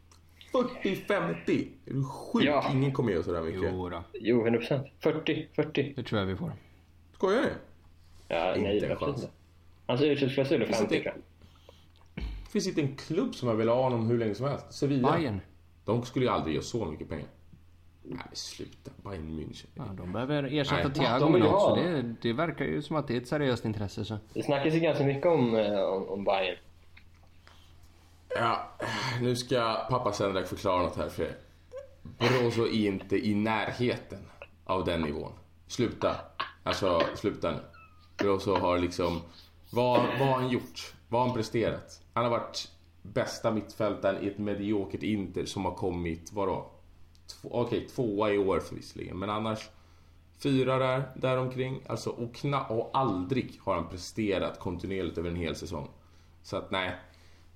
40-50! 0.52 1.68
Är 1.86 1.92
du 1.94 2.04
sjuk? 2.04 2.44
Ja. 2.44 2.70
Ingen 2.72 2.92
kommer 2.92 3.12
ge 3.12 3.22
sådär 3.22 3.42
mycket. 3.42 3.60
jo 3.72 3.88
då, 3.88 4.02
Jo, 4.12 4.46
100%. 4.46 4.84
40, 5.00 5.48
40. 5.54 5.92
det 5.96 6.02
tror 6.02 6.20
jag 6.20 6.26
vi 6.26 6.36
får. 6.36 6.52
Skojar 7.14 7.42
ni? 7.42 7.48
Ja, 8.28 8.48
Inte 8.56 8.60
nej, 8.68 8.84
en 8.84 8.92
absolut 8.92 8.98
chans. 9.14 9.22
inte. 9.22 9.34
Hans 9.86 10.02
ursäktsklausul 10.02 10.62
är 10.62 10.66
Finns 10.66 10.78
50 10.78 10.94
det- 10.94 11.02
tror 11.02 11.14
jag. 11.14 12.24
Det 12.44 12.50
finns 12.52 12.66
inte 12.68 12.80
en 12.80 12.96
klubb 12.96 13.34
som 13.34 13.48
har 13.48 13.54
velat 13.54 13.74
ha 13.76 13.82
honom 13.82 14.06
hur 14.08 14.18
länge 14.18 14.34
som 14.34 14.46
helst. 14.48 14.72
Sevilla. 14.72 15.12
Bayern. 15.12 15.40
De 15.84 16.02
skulle 16.04 16.24
ju 16.24 16.30
aldrig 16.30 16.54
ge 16.56 16.62
så 16.62 16.84
mycket 16.86 17.08
pengar. 17.08 17.26
Nej, 18.02 18.20
sluta. 18.32 18.90
Bayern 19.04 19.40
München. 19.40 19.66
Ja, 19.74 19.84
de 19.96 20.12
behöver 20.12 20.42
ersätta 20.42 20.88
Nej. 20.88 20.94
Thiago 20.94 21.28
med 21.28 21.40
något, 21.40 21.62
så 21.62 21.74
det, 21.74 22.14
det 22.22 22.32
verkar 22.32 22.64
ju 22.64 22.82
som 22.82 22.96
att 22.96 23.08
det 23.08 23.16
är 23.16 23.20
ett 23.20 23.28
seriöst 23.28 23.64
intresse. 23.64 24.04
Så. 24.04 24.18
Det 24.34 24.42
snackas 24.42 24.74
ju 24.74 24.80
ganska 24.80 25.04
mycket 25.04 25.26
om, 25.26 25.56
eh, 25.56 25.80
om, 25.80 26.08
om 26.08 26.24
Bayern. 26.24 26.56
Ja, 28.28 28.70
nu 29.20 29.36
ska 29.36 29.86
pappa 29.90 30.12
Sendrak 30.12 30.46
förklara 30.46 30.82
något 30.82 30.96
här 30.96 31.08
för 31.08 31.22
er. 31.22 31.36
Brozo 32.02 32.66
är 32.66 32.86
inte 32.86 33.26
i 33.26 33.34
närheten 33.34 34.18
av 34.64 34.84
den 34.84 35.00
nivån. 35.00 35.32
Sluta. 35.66 36.16
Alltså, 36.62 37.02
sluta 37.14 37.50
nu. 37.50 37.58
Brozo 38.16 38.54
har 38.54 38.78
liksom... 38.78 39.20
Vad, 39.70 40.00
vad 40.18 40.28
har 40.28 40.34
han 40.34 40.48
gjort? 40.48 40.94
Vad 41.08 41.20
har 41.20 41.28
han 41.28 41.36
presterat? 41.36 42.02
Han 42.12 42.24
har 42.24 42.30
varit 42.30 42.70
bästa 43.02 43.50
mittfältaren 43.50 44.24
i 44.24 44.26
ett 44.26 44.38
mediokert 44.38 45.02
Inter 45.02 45.44
som 45.44 45.64
har 45.64 45.74
kommit, 45.74 46.32
vadå? 46.32 46.70
Okej, 47.42 47.88
tvåa 47.94 48.32
i 48.32 48.38
år 48.38 48.60
förvisserligen, 48.60 49.18
men 49.18 49.30
annars 49.30 49.68
fyra 50.42 50.78
där, 50.78 51.02
däromkring. 51.16 51.80
Alltså, 51.86 52.10
och, 52.10 52.34
kna, 52.34 52.62
och 52.64 52.90
aldrig 52.94 53.58
har 53.60 53.74
han 53.74 53.88
presterat 53.88 54.58
kontinuerligt 54.58 55.18
över 55.18 55.30
en 55.30 55.36
hel 55.36 55.56
säsong. 55.56 55.88
Så 56.42 56.56
att 56.56 56.70
nej, 56.70 56.92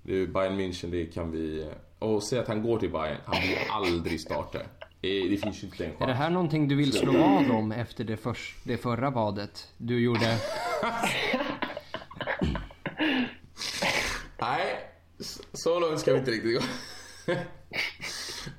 du, 0.03 0.27
Bayern 0.27 0.61
München, 0.61 0.91
det 0.91 1.07
kan 1.07 1.31
vi... 1.31 1.71
Och 1.99 2.23
säg 2.23 2.39
att 2.39 2.49
han 2.49 2.63
går 2.63 2.79
till 2.79 2.91
Bayern, 2.93 3.17
han 3.25 3.41
blir 3.41 3.59
aldrig 3.71 4.21
startare. 4.21 4.67
Det, 5.01 5.29
det 5.29 5.37
finns 5.37 5.63
ju 5.63 5.67
inte 5.67 5.85
en 5.85 5.91
Är 5.91 5.95
det 6.01 6.07
chans. 6.07 6.19
här 6.19 6.31
någonting 6.31 6.69
du 6.69 6.75
vill 6.75 6.93
slå 6.93 7.13
vad 7.13 7.51
om 7.51 7.73
efter 7.73 8.05
det, 8.05 8.17
förs- 8.17 8.57
det 8.65 8.77
förra 8.77 9.11
vadet 9.11 9.69
du 9.77 10.01
gjorde? 10.01 10.39
Nej, 14.41 14.77
så 15.53 15.81
långt 15.81 16.01
ska 16.01 16.13
vi 16.13 16.19
inte 16.19 16.31
riktigt 16.31 16.61
gå. 16.61 16.67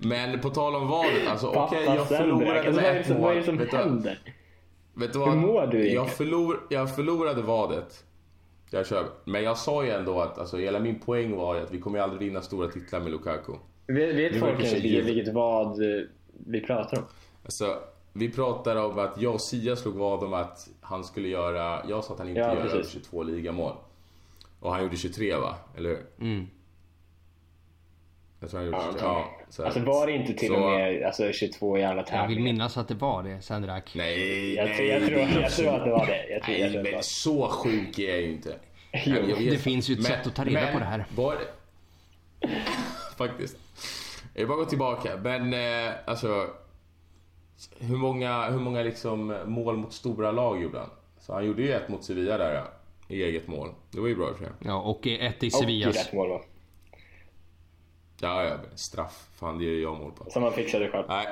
Men 0.07 0.39
på 0.39 0.49
tal 0.49 0.75
om 0.75 0.87
vadet, 0.87 1.27
alltså 1.27 1.47
okej, 1.47 1.83
jag 1.85 2.07
förlorade 2.07 2.59
Alltså, 2.59 2.81
med 2.81 3.01
ett 3.01 3.09
vad 3.09 3.31
är 3.31 3.35
det 3.35 3.35
mål. 3.35 3.43
som 3.43 3.57
Vet 3.57 3.73
händer? 3.73 4.19
Vet 4.93 5.13
du 5.13 5.19
Hur 5.19 5.25
vad? 5.25 5.37
mår 5.37 5.67
du 5.67 5.89
jag, 5.91 6.09
förlor, 6.09 6.59
jag 6.69 6.95
förlorade 6.95 7.41
vadet. 7.41 8.03
Jag 8.69 8.87
kör. 8.87 9.05
Men 9.25 9.43
jag 9.43 9.57
sa 9.57 9.85
ju 9.85 9.91
ändå 9.91 10.21
att 10.21 10.39
alltså, 10.39 10.57
hela 10.57 10.79
min 10.79 10.99
poäng 10.99 11.35
var 11.35 11.55
ju 11.55 11.61
att 11.61 11.71
vi 11.71 11.79
kommer 11.79 11.99
aldrig 11.99 12.19
vinna 12.19 12.41
stora 12.41 12.67
titlar 12.67 12.99
med 12.99 13.11
Lukaku. 13.11 13.51
Vet, 13.87 14.15
vet 14.15 14.33
Nu 14.33 14.39
folk 14.39 14.59
ens 14.63 14.83
vilket, 14.83 15.33
vad 15.33 15.67
eh, 15.97 16.01
vi 16.47 16.61
pratar 16.61 16.97
om? 16.97 17.03
Alltså, 17.43 17.75
vi 18.13 18.31
pratar 18.31 18.75
om 18.75 18.99
att 18.99 19.21
jag 19.21 19.33
och 19.33 19.41
Sia 19.41 19.75
slog 19.75 19.93
vad 19.95 20.23
om 20.23 20.33
att 20.33 20.69
han 20.81 21.03
skulle 21.03 21.27
göra... 21.27 21.81
Jag 21.89 22.03
sa 22.03 22.13
att 22.13 22.19
han 22.19 22.29
inte 22.29 22.39
Ja, 22.41 22.47
gör 22.53 22.57
över 22.61 22.69
precis. 22.69 22.93
22 22.93 23.23
ligamål. 23.23 23.73
Och 24.59 24.71
han 24.71 24.83
gjorde 24.83 24.97
23 24.97 25.35
va? 25.35 25.55
Eller 25.77 25.89
hur? 25.89 25.99
Mm. 26.19 26.47
Jag 28.45 28.49
tror 28.51 28.60
han 28.60 28.65
gjorde 28.65 28.77
Ja, 28.77 28.91
23. 28.91 29.08
Ja, 29.08 29.25
så 29.49 29.63
Alltså 29.65 29.79
var 29.79 30.08
det 30.08 30.13
inte 30.13 30.34
till 30.34 30.47
Så- 30.47 30.55
och 30.55 30.71
med 30.71 31.03
alltså, 31.03 31.31
22 31.31 31.77
i 31.77 31.84
alla 31.84 31.95
Jag 31.95 32.03
vill 32.03 32.05
tävlingar? 32.12 32.43
minnas 32.43 32.77
att 32.77 32.88
det 32.88 32.93
var 32.93 33.23
det, 33.23 33.41
Sendrak. 33.41 33.91
Nej, 33.95 34.53
Jag, 34.55 34.65
nej. 34.65 34.75
tror, 34.77 34.88
jag, 34.88 35.05
tror, 35.05 35.19
är 35.19 35.41
jag 35.41 35.51
tror 35.51 35.67
att 35.75 35.86
det 35.86 35.91
var 35.91 36.05
det. 36.05 36.25
Jag 36.29 36.43
tror, 36.43 36.58
jag 36.58 36.62
Nej, 36.63 36.69
tror 36.71 36.79
att 36.79 36.84
det 36.86 36.89
men 36.91 36.93
var. 36.93 37.01
så 37.01 37.47
sjuk 37.49 37.99
är 37.99 38.10
jag 38.10 38.21
ju 38.21 38.31
inte. 38.31 38.55
Jo, 39.05 39.15
jag 39.15 39.36
vet. 39.38 39.51
det 39.51 39.58
finns 39.58 39.89
ju 39.89 39.93
ett 39.93 40.03
sätt 40.03 40.27
att 40.27 40.36
ta 40.36 40.43
reda 40.43 40.71
på 40.71 40.79
det 40.79 40.86
här. 40.86 41.05
Var 41.15 41.36
det... 41.36 42.47
Faktiskt. 43.17 43.58
Jag 44.34 44.39
vill 44.41 44.47
bara 44.47 44.58
gå 44.58 44.65
tillbaka. 44.65 45.17
Men 45.23 45.53
eh, 45.53 45.93
alltså... 46.05 46.47
Hur 47.79 47.97
många, 47.97 48.49
hur 48.49 48.60
många 48.60 48.81
liksom 48.84 49.38
mål 49.45 49.77
mot 49.77 49.93
stora 49.93 50.31
lag 50.31 50.62
gjorde 50.63 50.79
han? 50.79 50.89
Så 51.19 51.34
han 51.34 51.45
gjorde 51.45 51.62
ju 51.62 51.73
ett 51.73 51.89
mot 51.89 52.03
Sevilla 52.03 52.38
där 52.38 52.53
ja, 52.55 52.63
i 53.15 53.23
eget 53.23 53.47
mål. 53.47 53.69
Det 53.91 53.99
var 53.99 54.08
ju 54.08 54.15
bra 54.15 54.29
i 54.29 54.31
och 54.31 54.38
för 54.38 54.43
sig. 54.45 54.53
Ja, 54.65 54.81
och 54.81 55.08
ett 55.08 55.43
i 55.43 55.47
Och 55.47 55.51
Sevillas. 55.53 55.95
rätt 55.95 56.13
mål 56.13 56.29
va? 56.29 56.41
Ja, 58.21 58.43
ja, 58.43 58.58
men 58.69 58.78
straff. 58.78 59.28
Fan, 59.36 59.58
det 59.60 59.65
är 59.65 59.82
jag 59.82 59.97
mål 59.97 60.12
på. 60.12 60.30
Som 60.30 60.43
han 60.43 60.51
fixade 60.54 60.88
själv. 60.91 61.06
Nej. 61.08 61.28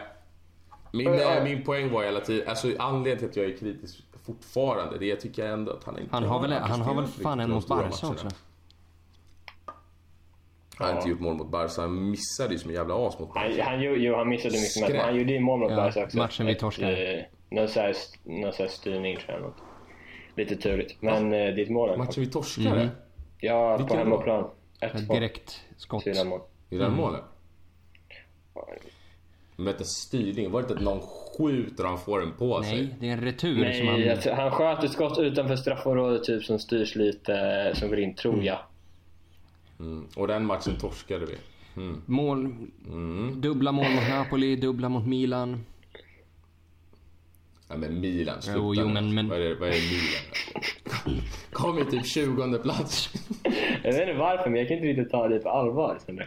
Min, 0.92 1.06
Ja, 1.08 1.16
ja. 1.16 1.36
eh, 1.38 1.44
min 1.44 1.64
poäng 1.64 1.92
var 1.92 2.04
hela 2.04 2.20
tiden, 2.20 2.48
alltså 2.50 2.68
anledningen 2.80 3.18
till 3.20 3.30
att 3.30 3.36
jag 3.36 3.46
är 3.46 3.58
kritisk 3.58 4.04
fortfarande, 4.26 4.98
det 4.98 5.06
är 5.06 5.10
jag 5.10 5.20
tycker 5.20 5.46
ändå 5.48 5.72
att 5.72 5.84
han 5.84 6.00
inte 6.00 6.16
Han 6.16 6.24
har 6.24 6.42
väl, 6.42 6.52
han 6.54 6.82
har 6.82 6.96
väl 6.96 7.08
fan 7.08 7.40
en 7.40 7.50
mot 7.50 7.68
Barca 7.68 8.08
också. 8.08 8.28
Han 10.78 10.88
har 10.90 10.96
inte 10.98 11.10
gjort 11.10 11.20
mål 11.20 11.36
mot 11.36 11.48
Barca, 11.50 11.82
han 11.82 12.10
missade 12.12 12.54
ju 12.54 12.60
som 12.60 12.70
en 12.70 12.76
jävla 12.76 13.08
as 13.08 13.20
mot 13.20 13.30
Han, 13.36 13.50
Barca. 13.50 13.64
han, 13.64 13.82
jo, 13.82 13.94
jo, 13.96 14.16
han 14.16 14.30
missade 14.30 14.54
mycket 14.54 14.82
men 14.82 14.90
Skräp. 14.90 15.02
han 15.04 15.16
gjorde 15.16 15.32
ju 15.34 15.40
mål 15.40 15.60
mot 15.60 15.70
Ja, 15.72 15.76
Barca 15.76 16.04
också. 16.04 16.18
matchen 16.18 16.46
vi 16.46 16.52
Ett, 16.52 16.60
torskade. 16.60 17.14
eh, 17.20 17.24
Någon 17.50 17.68
sån 17.68 17.82
här, 17.84 17.96
någon 18.24 18.54
sån 18.54 18.64
här 18.66 18.72
styrning 18.74 19.18
tror 19.18 19.32
jag. 19.32 19.42
Något. 19.42 19.58
Lite 20.36 20.56
turligt. 20.56 21.02
Men 21.02 21.34
eh, 21.34 21.54
ditt 21.56 21.70
mål. 21.70 21.98
Matchen 21.98 22.24
vi 22.24 22.30
torskade? 22.30 22.70
Mm. 22.82 22.88
Ja, 23.40 23.72
på 23.72 23.78
Vilken 23.78 23.98
då? 23.98 24.04
hemmaplan. 24.04 24.50
Ett 24.82 24.94
1-2. 24.94 25.14
direkt 25.14 25.62
skott. 25.78 26.04
Fyra 26.04 26.24
mål. 26.24 26.42
I 26.74 26.78
den 26.78 26.94
målet? 26.96 27.22
Med 29.56 29.76
en 29.80 29.86
styrning, 29.86 30.52
var 30.52 30.62
det 30.62 30.64
inte 30.64 30.74
att 30.76 30.82
någon 30.82 31.00
skjuter 31.38 31.84
och 31.84 31.90
han 31.90 32.00
får 32.00 32.20
den 32.20 32.32
på 32.32 32.60
Nej, 32.60 32.70
sig? 32.70 32.96
det 33.00 33.08
är 33.10 33.12
en 33.14 33.22
retur 33.22 33.54
som 33.56 33.62
Nej, 33.86 33.88
han... 33.88 34.02
jag 34.02 34.22
tror- 34.22 34.34
han 34.34 34.52
sköt 34.52 34.84
ett 34.84 34.92
skott 34.92 35.20
utanför 35.20 35.56
straffområdet 35.56 36.24
typ 36.24 36.44
som 36.44 36.60
styrs 36.60 36.96
lite, 36.96 37.36
eh, 37.36 37.74
som 37.80 37.90
går 37.90 38.00
in 38.00 38.16
tror 38.16 38.44
jag. 38.44 38.60
Mm. 39.80 40.08
Och 40.16 40.28
den 40.28 40.46
matchen 40.46 40.76
torskade 40.80 41.26
vi. 41.26 41.36
Mm. 41.82 42.02
Mål, 42.06 42.56
dubbla 43.36 43.72
mål 43.72 43.92
mot 43.92 44.10
Napoli, 44.10 44.56
dubbla 44.56 44.90
mot 44.90 45.08
Milan. 45.08 45.66
Ja 47.70 47.78
men 47.78 48.00
Milan, 48.02 48.42
sluta 48.42 48.60
Jo, 48.60 48.76
jo, 48.76 48.88
men- 48.88 49.14
men- 49.14 49.30
Vad, 49.30 49.38
är 49.42 49.44
det, 49.50 49.56
vad 49.56 49.70
är 49.70 49.74
Milan? 49.74 51.22
Kom 51.52 51.78
ju 51.78 51.84
typ 51.86 52.06
20 52.06 52.60
plats. 52.60 53.10
Jag 53.84 53.94
vet 53.94 54.02
inte 54.02 54.14
varför 54.20 54.50
men 54.50 54.60
jag 54.60 54.68
kan 54.68 54.78
inte 54.78 54.88
riktigt 54.88 55.10
ta 55.12 55.28
det 55.28 55.40
på 55.40 55.50
allvar. 55.50 55.98
sen 56.06 56.20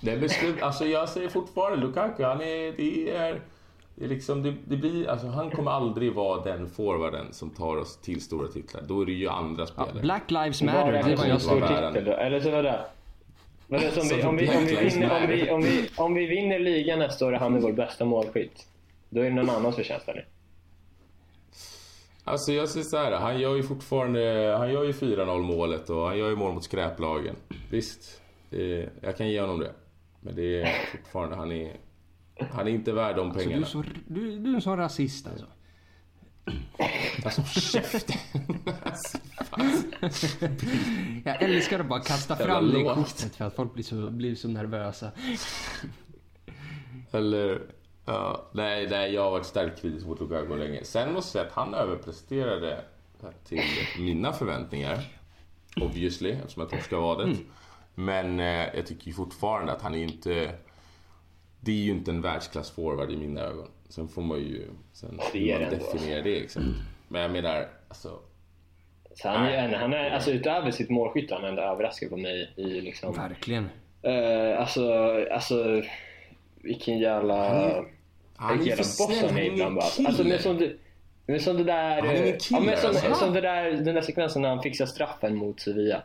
där. 0.00 0.10
Nej 0.12 0.20
men 0.20 0.28
slut, 0.28 0.62
alltså 0.62 0.86
jag 0.86 1.08
säger 1.08 1.28
fortfarande 1.28 1.86
Lukaku, 1.86 2.22
han 2.22 2.40
är, 2.40 2.72
det 2.76 3.10
är, 3.10 3.40
det 3.94 4.04
är 4.04 4.08
liksom, 4.08 4.42
det, 4.42 4.54
det 4.64 4.76
blir, 4.76 5.08
alltså 5.08 5.26
han 5.26 5.50
kommer 5.50 5.70
aldrig 5.70 6.12
vara 6.12 6.44
den 6.44 6.68
forwarden 6.68 7.32
som 7.32 7.50
tar 7.50 7.76
oss 7.76 7.96
till 7.96 8.20
stora 8.20 8.48
titlar. 8.48 8.82
Då 8.82 9.00
är 9.00 9.06
det 9.06 9.12
ju 9.12 9.28
andra 9.28 9.62
Ja, 9.62 9.66
spelare. 9.66 10.02
Black 10.02 10.30
Lives 10.30 10.62
Matter, 10.62 10.92
det 10.92 11.16
var 11.16 11.24
jag 11.24 11.34
en 11.34 11.40
stor 11.40 11.60
titel 11.60 12.04
då? 12.04 12.12
Eller 12.12 12.40
så 12.40 12.50
vadå? 12.50 12.78
Vadå, 13.68 13.90
som 13.90 14.02
vi, 14.02 14.22
Som 14.22 14.28
om, 14.28 14.36
vi, 14.36 14.48
om, 14.56 14.64
vi 14.66 14.76
vinner, 14.76 15.22
om, 15.22 15.28
vi, 15.28 15.50
om, 15.50 15.62
vi, 15.62 15.88
om 15.96 16.14
vi 16.14 16.26
vinner 16.26 16.58
ligan 16.58 16.98
nästa 16.98 17.26
år 17.26 17.32
och 17.32 17.38
han 17.38 17.54
är 17.54 17.60
vår 17.60 17.72
bästa 17.72 18.04
målskytt. 18.04 18.66
Då 19.10 19.20
är 19.20 19.24
det 19.24 19.30
någon 19.30 19.50
annans 19.50 19.76
förtjänst 19.76 20.08
eller? 20.08 20.26
Alltså 22.24 22.52
jag 22.52 22.68
säger 22.68 22.84
så 22.84 22.96
här, 22.96 23.12
han 23.12 23.40
gör 23.40 23.56
ju 23.56 23.62
fortfarande, 23.62 24.54
han 24.58 24.72
gör 24.72 24.84
ju 24.84 24.92
4-0 24.92 25.42
målet 25.42 25.90
och 25.90 26.06
han 26.06 26.18
gör 26.18 26.28
ju 26.28 26.36
mål 26.36 26.52
mot 26.54 26.64
skräplagen. 26.64 27.36
Visst, 27.70 28.22
det, 28.50 28.88
jag 29.00 29.16
kan 29.16 29.28
ge 29.28 29.40
honom 29.40 29.58
det. 29.60 29.72
Men 30.20 30.34
det 30.36 30.62
är 30.62 30.86
fortfarande, 30.92 31.36
han 31.36 31.52
är, 31.52 31.76
han 32.50 32.66
är 32.66 32.70
inte 32.70 32.92
värd 32.92 33.16
de 33.16 33.32
Så 33.32 33.38
du, 33.38 33.40
är 33.40 33.46
pengarna. 33.46 33.66
så, 33.66 33.84
du, 34.08 34.38
du 34.38 34.50
är 34.50 34.54
en 34.54 34.62
sån 34.62 34.76
rasist 34.76 35.26
alltså. 35.26 35.46
Alltså 37.24 37.42
käften. 37.42 38.16
Alltså, 38.82 39.18
Jag 41.24 41.42
älskar 41.42 41.80
att 41.80 41.88
bara 41.88 42.00
kasta 42.00 42.36
fram 42.36 42.70
det 42.70 42.82
kortet 42.82 43.36
för 43.36 43.44
att 43.44 43.54
folk 43.54 43.74
blir 43.74 43.84
så, 43.84 44.10
blir 44.10 44.34
så 44.34 44.48
nervösa. 44.48 45.10
Eller, 47.10 47.62
ja, 48.04 48.50
nej, 48.52 48.86
nej, 48.90 49.14
jag 49.14 49.22
har 49.22 49.30
varit 49.30 49.46
starkt 49.46 49.80
kritisk 49.82 50.06
mot 50.06 50.20
Lukaku 50.20 50.56
länge. 50.56 50.84
Sen 50.84 51.12
måste 51.12 51.38
jag 51.38 51.46
säga 51.46 51.50
att 51.50 51.66
han 51.66 51.74
överpresterade 51.74 52.80
till 53.44 53.60
mina 53.98 54.32
förväntningar. 54.32 55.04
Obviously, 55.80 56.30
eftersom 56.30 56.60
jag 56.60 56.70
torskade 56.70 57.02
vadet. 57.02 57.26
Mm. 57.26 57.38
Men 57.98 58.40
eh, 58.40 58.74
jag 58.74 58.86
tycker 58.86 59.06
ju 59.06 59.12
fortfarande 59.12 59.72
att 59.72 59.82
han 59.82 59.94
är 59.94 60.02
inte... 60.02 60.54
Det 61.60 61.72
är 61.72 61.76
ju 61.76 61.90
inte 61.90 62.10
en 62.10 62.22
världsklass-forward 62.22 63.10
i 63.10 63.16
mina 63.16 63.40
ögon. 63.40 63.68
Sen 63.88 64.08
får 64.08 64.22
man 64.22 64.38
ju... 64.38 64.68
Sen 64.92 65.20
hur 65.32 65.48
är 65.48 65.60
man 65.60 65.70
definierar 65.70 66.22
det 66.22 66.40
exakt. 66.40 66.66
Men 67.08 67.22
jag 67.22 67.30
menar, 67.30 67.68
alltså... 67.88 68.18
Så 69.14 69.28
han, 69.28 69.46
är, 69.46 69.74
han 69.74 69.92
är, 69.92 70.10
alltså 70.10 70.30
utöver 70.30 70.70
sitt 70.70 70.90
målskytte, 70.90 71.34
han 71.34 71.44
är 71.44 71.48
ändå 71.48 71.62
överraskad 71.62 72.10
på 72.10 72.16
mig 72.16 72.52
i 72.56 72.80
liksom... 72.80 73.14
Verkligen. 73.14 73.68
Eh, 74.02 74.60
alltså, 74.60 74.92
alltså, 75.32 75.82
vilken 76.62 76.98
jävla... 76.98 77.34
Han 78.36 78.50
är 78.50 78.58
vilken 78.58 78.64
ju 78.64 78.70
jävla 78.70 78.84
för 78.84 79.06
boss 79.06 79.18
snäll, 79.18 79.18
han 79.18 79.28
han 79.28 79.38
är 79.38 79.42
är 79.42 79.52
ibland 79.52 79.74
bara. 79.74 79.84
Alltså, 79.84 80.02
men 80.02 80.14
kille. 80.14 80.38
som, 80.38 80.58
det, 80.58 80.76
men 81.26 81.40
som 81.40 81.56
det 81.56 81.64
där... 81.64 82.02
Han 82.02 82.10
är 82.10 82.14
eh, 82.14 82.18
ja, 82.18 82.30
men 82.30 82.38
kille, 82.40 82.76
som, 82.76 82.88
alltså. 82.88 83.14
som 83.14 83.34
det 83.34 83.40
där, 83.40 83.70
den 83.72 83.94
där 83.94 84.02
sekvensen 84.02 84.42
när 84.42 84.48
han 84.48 84.62
fixar 84.62 84.86
straffen 84.86 85.36
mot 85.36 85.60
Sevilla. 85.60 86.02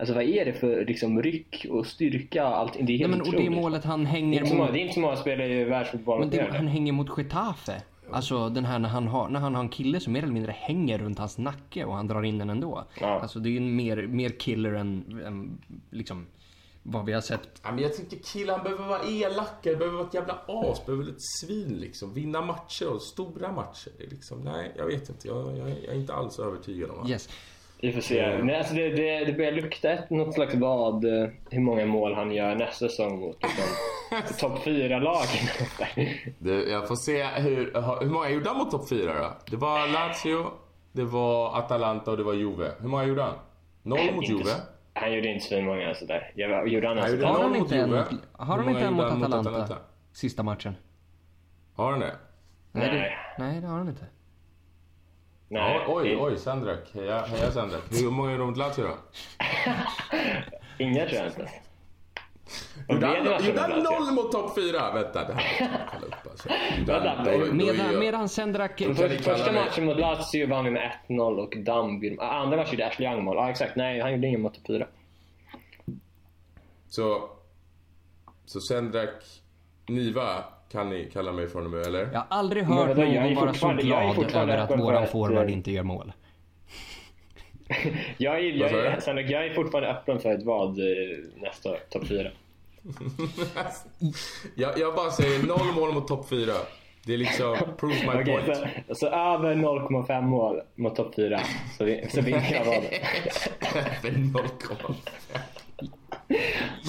Alltså 0.00 0.14
vad 0.14 0.24
är 0.24 0.44
det 0.44 0.52
för 0.52 0.84
liksom, 0.84 1.22
ryck 1.22 1.66
och 1.70 1.86
styrka 1.86 2.48
och 2.48 2.58
allting? 2.58 2.86
Det 2.86 2.92
är 2.92 2.94
Nej, 2.94 2.98
helt 2.98 3.10
men, 3.10 3.20
och 3.20 3.26
otroligt. 3.26 3.50
det 3.50 3.56
målet 3.56 3.84
han 3.84 4.04
det, 4.04 4.08
är 4.08 4.10
hänger 4.10 4.38
inte 4.38 4.50
så 4.50 4.54
många, 4.54 4.66
mot... 4.66 4.74
det 4.74 4.78
är 4.78 4.82
inte 4.82 4.94
så 4.94 5.00
många 5.00 5.16
spelare 5.16 5.60
i 5.60 5.64
världsfotbollen 5.64 6.28
Men 6.28 6.38
det, 6.38 6.56
han 6.56 6.66
hänger 6.66 6.92
mot 6.92 7.18
Getafe. 7.18 7.82
Alltså 8.12 8.48
den 8.48 8.64
här 8.64 8.78
när 8.78 8.88
han, 8.88 9.08
har, 9.08 9.28
när 9.28 9.40
han 9.40 9.54
har 9.54 9.62
en 9.62 9.68
kille 9.68 10.00
som 10.00 10.12
mer 10.12 10.22
eller 10.22 10.32
mindre 10.32 10.52
hänger 10.52 10.98
runt 10.98 11.18
hans 11.18 11.38
nacke 11.38 11.84
och 11.84 11.94
han 11.94 12.06
drar 12.06 12.22
in 12.22 12.38
den 12.38 12.50
ändå. 12.50 12.84
Ja. 13.00 13.20
Alltså 13.20 13.38
det 13.38 13.48
är 13.48 13.50
ju 13.50 13.60
mer, 13.60 14.06
mer 14.06 14.28
killer 14.28 14.72
än, 14.72 15.20
än 15.26 15.58
liksom 15.90 16.26
vad 16.82 17.04
vi 17.06 17.12
har 17.12 17.20
sett. 17.20 17.60
Ja, 17.62 17.72
men 17.72 17.82
jag 17.82 17.96
tycker 17.96 18.16
killar 18.16 18.54
han 18.54 18.64
behöver 18.64 18.86
vara 18.86 19.02
elaka, 19.02 19.76
behöver 19.76 19.96
vara 19.96 20.06
ett 20.06 20.14
jävla 20.14 20.38
as, 20.46 20.86
behöver 20.86 21.04
vara 21.04 21.14
ett 21.14 21.22
svin 21.22 21.76
liksom. 21.80 22.14
Vinna 22.14 22.40
matcher 22.40 22.88
och 22.88 23.02
stora 23.02 23.52
matcher. 23.52 23.90
Är 23.98 24.10
Liksom, 24.10 24.40
nej, 24.40 24.72
jag 24.76 24.86
vet 24.86 25.08
inte. 25.08 25.28
Jag, 25.28 25.58
jag, 25.58 25.68
jag 25.68 25.94
är 25.94 25.98
inte 25.98 26.14
alls 26.14 26.38
övertygad 26.38 26.90
om 26.90 27.06
det. 27.06 27.12
Yes. 27.12 27.28
Vi 27.82 27.92
får 27.92 28.00
se. 28.00 28.38
Nej, 28.42 28.56
alltså 28.56 28.74
det, 28.74 28.90
det, 28.90 29.24
det 29.24 29.32
börjar 29.32 29.52
lukta 29.52 29.90
ett, 29.90 30.10
något 30.10 30.34
slags 30.34 30.54
vad 30.54 31.04
eh, 31.04 31.28
hur 31.50 31.60
många 31.60 31.86
mål 31.86 32.14
han 32.14 32.32
gör 32.32 32.54
nästa 32.54 32.88
säsong 32.88 33.20
mot 33.20 33.42
liksom, 33.42 33.64
topp 34.48 34.64
4-lagen. 34.64 36.06
Det, 36.38 36.70
jag 36.70 36.88
får 36.88 36.96
se 36.96 37.24
hur, 37.24 37.72
hur 38.00 38.10
många 38.10 38.30
gjorde 38.30 38.48
han 38.48 38.58
mot 38.58 38.70
topp 38.70 38.88
4 38.88 39.14
då? 39.14 39.32
Det 39.50 39.56
var 39.56 39.88
Lazio, 39.92 40.46
det 40.92 41.04
var 41.04 41.58
Atalanta 41.58 42.10
och 42.10 42.16
det 42.16 42.22
var 42.22 42.34
Juve. 42.34 42.70
Hur 42.80 42.88
många 42.88 43.04
gjorde 43.04 43.22
han? 43.22 43.34
Noll 43.82 43.98
mot 44.14 44.24
Inte 44.24 44.32
Juve. 44.32 44.50
Han 44.94 45.14
gjorde 45.14 45.28
inte 45.28 45.44
så 45.44 45.60
många 45.62 45.94
sådär. 45.94 46.32
Jag, 46.34 46.68
gjorde 46.68 46.88
han 46.88 46.98
Han 46.98 47.10
gjorde 47.10 47.26
Har 47.26 47.32
noll 47.32 47.42
han 47.42 47.50
mot 47.50 47.58
inte 47.58 47.76
en 47.76 47.90
mot, 47.90 48.06
har 48.32 48.56
han 48.56 48.68
inte 48.68 48.84
en 48.84 48.94
mot 48.94 49.04
Atalanta? 49.04 49.76
Sista 50.12 50.42
matchen? 50.42 50.74
Har 51.74 51.90
han 51.90 52.00
det? 52.00 52.14
Nej, 52.72 52.88
Nej. 52.88 53.00
det, 53.00 53.44
nej, 53.44 53.60
det 53.60 53.66
har 53.66 53.78
han 53.78 53.88
inte. 53.88 54.04
Nej, 55.52 55.74
Ja, 55.76 55.84
oj, 55.94 56.16
oj, 56.16 56.38
Sandrak. 56.38 56.90
Heja, 56.94 57.22
heja 57.22 57.50
Sandrak. 57.50 57.82
Hur 57.90 58.10
många 58.10 58.30
gjorde 58.30 58.42
de 58.42 58.48
mot 58.48 58.56
Lazio 58.58 58.82
då? 58.84 58.94
Inga 60.84 61.06
tror 61.06 61.16
jag 61.18 61.26
inte. 61.26 61.50
Gjorde 62.88 63.60
han, 63.60 63.82
noll 63.82 64.12
mot 64.14 64.32
topp 64.32 64.54
4? 64.54 64.92
Vänta, 64.92 65.24
det 65.28 65.34
här 65.34 65.34
måste 65.34 65.64
jag 65.64 65.70
kolla 65.92 66.06
upp 66.06 66.30
alltså. 66.30 66.48
Vänta, 66.86 67.24
då- 67.24 67.44
då 67.46 67.54
Medan, 67.54 67.98
medan 67.98 68.28
Sendrak... 68.28 68.78
För, 68.78 69.08
första 69.08 69.52
matchen 69.52 69.84
mot 69.84 69.96
Lazio 69.98 70.46
vann 70.48 70.64
vi 70.64 70.70
med 70.70 70.92
1-0 71.08 71.38
och 71.38 71.54
Damby... 71.56 72.16
Ah, 72.20 72.26
Andra 72.30 72.56
matchen 72.56 72.72
gjorde 72.72 72.86
Ashley 72.86 73.08
Young 73.08 73.24
mål. 73.24 73.36
Ja, 73.36 73.50
exakt. 73.50 73.76
Nej, 73.76 74.00
han 74.00 74.12
gjorde 74.12 74.26
ingen 74.26 74.40
mot 74.40 74.54
topp 74.54 74.66
4. 74.66 74.86
Så, 76.88 77.30
så 78.44 78.60
Sendrak 78.60 79.24
Niva 79.88 80.44
kan 80.72 80.90
ni 80.90 81.10
kalla 81.12 81.32
mig 81.32 81.48
från 81.48 81.64
och 81.64 81.70
med, 81.70 81.86
eller? 81.86 82.00
Jag 82.12 82.18
har 82.18 82.26
aldrig 82.28 82.64
hört 82.64 82.98
jag 82.98 83.06
någon 83.06 83.34
vara 83.34 83.54
så 83.54 83.66
jag 83.66 84.16
glad 84.16 84.34
över 84.34 84.58
att 84.58 84.68
för 84.68 84.76
våran 84.76 85.06
forward 85.06 85.46
eh, 85.46 85.52
inte 85.52 85.70
gör 85.70 85.82
mål. 85.82 86.12
Jag 88.16 88.34
är, 88.34 88.40
jag, 88.40 88.70
är, 88.70 88.94
du? 88.94 89.00
Sandra, 89.00 89.22
jag 89.22 89.46
är 89.46 89.54
fortfarande 89.54 89.90
öppen 89.90 90.20
för 90.20 90.34
ett 90.34 90.42
vad 90.42 90.78
eh, 90.78 90.84
nästa 91.36 91.70
år, 91.70 91.78
topp 91.90 92.06
4. 92.06 92.30
jag, 94.54 94.78
jag 94.78 94.94
bara 94.94 95.10
säger 95.10 95.46
noll 95.46 95.74
mål 95.74 95.94
mot 95.94 96.08
topp 96.08 96.28
4. 96.28 96.52
Det 97.04 97.14
är 97.14 97.18
liksom, 97.18 97.56
proves 97.78 98.02
my 98.02 98.08
Okej, 98.08 98.24
point. 98.24 98.58
så, 98.88 98.94
så 98.94 99.06
över 99.06 99.54
0,5 99.54 100.22
mål 100.22 100.60
mot 100.74 100.96
topp 100.96 101.14
4 101.14 101.40
så, 101.78 101.84
vi, 101.84 102.06
så 102.10 102.20
vinner 102.20 102.52
jag 102.52 102.64
vadet. 102.64 102.94
För 104.02 104.08
0,5. 104.08 104.94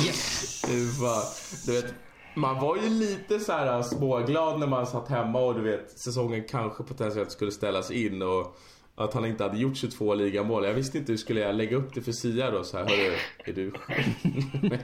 Yes! 0.07 0.61
Det 0.61 0.73
är 0.73 1.01
bara, 1.01 1.23
du 1.65 1.81
vet, 1.81 1.93
man 2.33 2.59
var 2.61 2.77
ju 2.77 2.89
lite 2.89 3.39
så 3.39 3.51
här 3.51 3.81
småglad 3.81 4.59
när 4.59 4.67
man 4.67 4.87
satt 4.87 5.07
hemma 5.07 5.39
och 5.39 5.55
du 5.55 5.61
vet 5.61 5.99
säsongen 5.99 6.43
kanske 6.49 6.83
potentiellt 6.83 7.31
skulle 7.31 7.51
ställas 7.51 7.91
in 7.91 8.21
och 8.21 8.57
att 8.95 9.13
han 9.13 9.25
inte 9.25 9.43
hade 9.43 9.57
gjort 9.57 9.77
22 9.77 10.13
ligamål. 10.13 10.65
Jag 10.65 10.73
visste 10.73 10.97
inte 10.97 11.11
hur 11.11 11.17
skulle 11.17 11.39
jag 11.39 11.55
lägga 11.55 11.77
upp 11.77 11.93
det 11.93 12.01
för 12.01 12.11
Sia 12.11 12.51
då 12.51 12.63
så 12.63 12.77
här, 12.77 12.85
hörru, 12.85 13.15
är 13.45 13.53
du... 13.53 13.71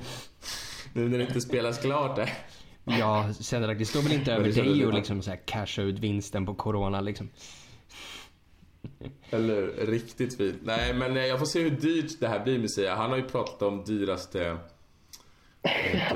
nu 0.93 1.10
när 1.10 1.17
det 1.17 1.23
inte 1.23 1.41
spelas 1.41 1.77
klart 1.77 2.15
där. 2.15 2.33
Ja, 2.83 3.33
Sendrak, 3.33 3.77
det 3.77 3.86
står 3.86 4.01
väl 4.01 4.12
inte 4.12 4.33
över 4.33 4.51
dig 4.51 4.86
att 4.86 4.93
liksom 4.93 5.21
så 5.21 5.29
här 5.29 5.41
casha 5.45 5.81
ut 5.81 5.99
vinsten 5.99 6.45
på 6.45 6.55
corona 6.55 7.01
liksom. 7.01 7.29
Eller 9.29 9.67
riktigt 9.88 10.38
fint. 10.38 10.57
Nej 10.63 10.93
men 10.93 11.17
eh, 11.17 11.25
jag 11.25 11.39
får 11.39 11.45
se 11.45 11.62
hur 11.62 11.69
dyrt 11.69 12.19
det 12.19 12.27
här 12.27 12.43
blir 12.43 12.60
med 12.60 12.71
Sia. 12.71 12.95
Han 12.95 13.10
har 13.10 13.17
ju 13.17 13.23
pratat 13.23 13.62
om 13.62 13.83
dyraste 13.83 14.57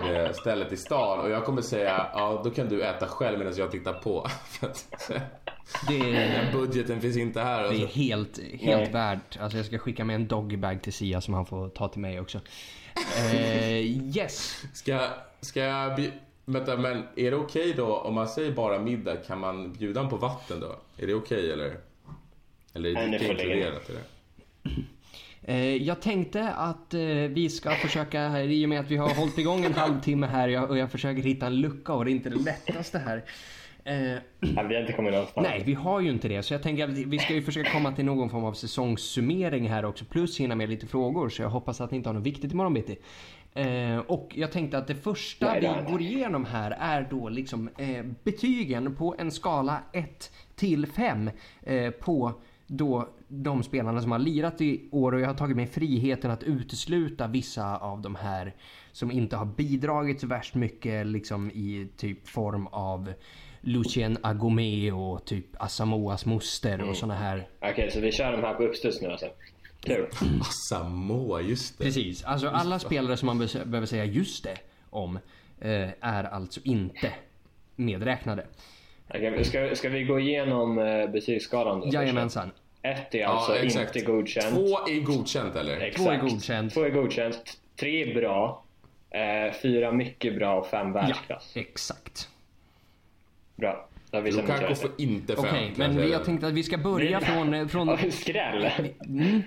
det, 0.03 0.33
stället 0.33 0.71
i 0.71 0.77
stan 0.77 1.19
och 1.19 1.29
jag 1.29 1.45
kommer 1.45 1.61
säga 1.61 2.07
ja 2.13 2.41
då 2.43 2.49
kan 2.49 2.69
du 2.69 2.83
äta 2.83 3.07
själv 3.07 3.37
medan 3.39 3.53
jag 3.55 3.71
tittar 3.71 3.93
på. 3.93 4.27
Det 5.87 5.99
är, 5.99 6.41
den 6.43 6.51
budgeten 6.53 7.01
finns 7.01 7.17
inte 7.17 7.41
här 7.41 7.61
det 7.61 7.67
är 7.67 7.81
alltså. 7.81 7.99
helt, 7.99 8.39
helt 8.39 8.81
Nej. 8.81 8.91
värt. 8.91 9.37
Alltså 9.39 9.57
jag 9.57 9.65
ska 9.65 9.77
skicka 9.77 10.05
med 10.05 10.15
en 10.15 10.27
doggybag 10.27 10.81
till 10.81 10.93
Sia 10.93 11.21
som 11.21 11.33
han 11.33 11.45
får 11.45 11.69
ta 11.69 11.87
till 11.87 12.01
mig 12.01 12.19
också. 12.19 12.39
Eh, 13.33 13.71
yes! 14.17 14.63
Ska, 14.73 15.07
ska 15.41 15.59
jag 15.59 15.99
bju- 15.99 16.11
Vänta 16.45 16.77
men 16.77 17.03
är 17.15 17.31
det 17.31 17.37
okej 17.37 17.73
då 17.77 17.97
om 17.97 18.13
man 18.13 18.27
säger 18.27 18.51
bara 18.51 18.79
middag 18.79 19.15
kan 19.15 19.39
man 19.39 19.73
bjuda 19.73 19.99
honom 19.99 20.09
på 20.09 20.17
vatten 20.17 20.59
då? 20.59 20.75
Är 21.03 21.07
det 21.07 21.13
okej 21.13 21.51
eller? 21.51 21.77
Eller 22.73 22.93
Nej, 22.93 23.03
är 23.05 23.19
det 23.19 23.19
lägga 23.19 23.31
inkluderat 23.31 23.89
i 23.89 23.93
det? 23.93 24.71
Eh, 25.43 25.75
jag 25.75 26.01
tänkte 26.01 26.49
att 26.49 26.93
eh, 26.93 26.99
vi 27.09 27.49
ska 27.49 27.71
försöka, 27.71 28.43
i 28.43 28.65
och 28.65 28.69
med 28.69 28.79
att 28.79 28.91
vi 28.91 28.97
har 28.97 29.15
hållit 29.15 29.37
igång 29.37 29.65
en 29.65 29.73
halvtimme 29.73 30.27
här 30.27 30.69
och 30.69 30.77
jag 30.77 30.91
försöker 30.91 31.21
hitta 31.23 31.45
en 31.45 31.55
lucka 31.55 31.93
och 31.93 32.05
det 32.05 32.11
är 32.11 32.13
inte 32.13 32.29
det 32.29 32.39
lättaste 32.39 32.99
här. 32.99 33.23
Eh, 33.83 34.17
Ja, 34.39 34.63
vi 34.63 34.75
har 34.75 34.81
inte 34.81 34.93
kommit 34.93 35.11
någonstans. 35.13 35.47
nej, 35.47 35.63
vi 35.65 35.73
har 35.73 35.99
ju 35.99 36.09
inte 36.09 36.27
det. 36.27 36.43
Så 36.43 36.53
jag 36.53 36.63
tänker 36.63 36.83
att 36.83 36.89
vi 36.89 37.19
ska 37.19 37.33
ju 37.33 37.41
försöka 37.41 37.71
komma 37.71 37.91
till 37.91 38.05
någon 38.05 38.29
form 38.29 38.43
av 38.43 38.53
säsongssummering 38.53 39.69
här 39.69 39.85
också. 39.85 40.05
Plus 40.05 40.39
hinna 40.39 40.55
med 40.55 40.69
lite 40.69 40.87
frågor. 40.87 41.29
Så 41.29 41.41
jag 41.41 41.49
hoppas 41.49 41.81
att 41.81 41.91
ni 41.91 41.97
inte 41.97 42.09
har 42.09 42.13
något 42.13 42.25
viktigt 42.25 42.51
imorgon 42.51 42.73
bitti. 42.73 42.97
Eh, 43.53 43.97
och 43.97 44.31
jag 44.35 44.51
tänkte 44.51 44.77
att 44.77 44.87
det 44.87 44.95
första 44.95 45.59
vi 45.59 45.91
går 45.91 46.01
igenom 46.01 46.45
här 46.45 46.71
är 46.79 47.07
då 47.09 47.29
liksom 47.29 47.69
eh, 47.77 48.05
betygen 48.23 48.95
på 48.95 49.15
en 49.17 49.31
skala 49.31 49.79
1 49.91 50.31
till 50.55 50.85
5 50.87 51.29
eh, 51.63 51.91
på 51.91 52.33
då 52.67 53.07
de 53.33 53.63
spelarna 53.63 54.01
som 54.01 54.11
har 54.11 54.19
lirat 54.19 54.61
i 54.61 54.89
år 54.91 55.11
och 55.11 55.19
jag 55.21 55.27
har 55.27 55.33
tagit 55.33 55.55
mig 55.57 55.67
friheten 55.67 56.31
att 56.31 56.43
utesluta 56.43 57.27
vissa 57.27 57.77
av 57.77 58.01
de 58.01 58.15
här 58.15 58.55
som 58.91 59.11
inte 59.11 59.35
har 59.35 59.45
bidragit 59.45 60.19
så 60.21 60.27
värst 60.27 60.55
mycket 60.55 61.07
liksom 61.07 61.51
i 61.51 61.87
typ 61.97 62.27
form 62.27 62.67
av 62.67 63.13
Lucien 63.61 64.17
Agome 64.23 64.91
och 64.91 65.25
typ 65.25 65.45
Asamoas 65.59 66.25
moster 66.25 66.73
Mm. 66.73 66.89
och 66.89 66.95
såna 66.95 67.15
här. 67.15 67.47
Okej, 67.61 67.91
så 67.91 67.99
vi 67.99 68.11
kör 68.11 68.31
de 68.31 68.41
här 68.41 68.53
på 68.53 68.63
uppstuds 68.63 69.01
nu 69.01 69.07
alltså. 69.07 69.25
Kul. 69.79 70.07
Ah, 70.41 70.43
Samoa, 70.69 71.41
just 71.41 71.77
det. 71.77 71.83
Precis, 71.83 72.23
alltså 72.23 72.47
alla 72.47 72.79
spelare 72.79 73.17
som 73.17 73.25
man 73.25 73.39
be- 73.39 73.65
behöver 73.65 73.85
säga 73.87 74.05
just 74.05 74.43
det 74.43 74.57
om 74.89 75.15
eh, 75.59 75.89
är 76.01 76.23
alltså 76.23 76.59
inte 76.63 77.13
medräknade. 77.75 78.45
Okej, 79.09 79.43
ska, 79.45 79.75
ska 79.75 79.89
vi 79.89 80.03
gå 80.03 80.19
igenom 80.19 80.79
eh, 80.79 81.07
betygsskalan 81.11 81.79
då? 81.79 81.87
Jajamensan. 81.93 82.51
Ett 82.81 83.15
är 83.15 83.25
alltså 83.25 83.63
inte 83.63 84.01
godkänt. 84.01 84.55
Två 84.55 84.87
är 84.87 85.01
godkänt 85.01 85.55
eller? 85.55 85.77
Exakt. 85.77 86.03
Två 86.03 86.11
är 86.11 86.17
godkänt. 86.17 86.73
Två 86.73 86.81
är 86.81 86.89
godkänt. 86.89 87.59
Tre 87.75 88.11
är 88.11 88.15
bra. 88.15 88.63
Eh, 89.09 89.53
fyra 89.53 89.91
mycket 89.91 90.35
bra 90.35 90.59
och 90.59 90.67
fem 90.67 90.87
Ja, 90.87 90.93
världsklass. 90.93 91.51
exakt. 91.55 92.29
Bra. 93.55 93.87
Lukaku 94.11 94.75
får 94.75 94.91
inte 94.97 95.35
fem. 95.35 95.45
Okej, 95.45 95.73
kan 95.77 95.95
men 95.95 96.09
jag 96.09 96.25
tänkte 96.25 96.47
att 96.47 96.53
vi 96.53 96.63
ska 96.63 96.77
börja 96.77 97.19
från... 97.21 97.53
eh, 97.53 97.67
från 97.67 97.97
Skräll! 98.11 98.69
Mm. 99.05 99.41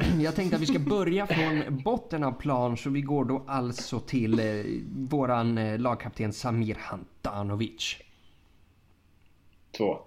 Jag 0.20 0.36
tänkte 0.36 0.56
att 0.56 0.62
vi 0.62 0.66
ska 0.66 0.78
börja 0.78 1.26
från 1.26 1.82
botten 1.84 2.24
av 2.24 2.32
plan 2.32 2.76
så 2.76 2.90
vi 2.90 3.00
går 3.00 3.24
då 3.24 3.44
alltså 3.46 4.00
till 4.00 4.38
eh, 4.40 4.64
våran 5.10 5.58
eh, 5.58 5.78
lagkapten 5.78 6.32
Samir 6.32 6.76
Handanovic. 6.80 7.96
Två. 9.76 9.98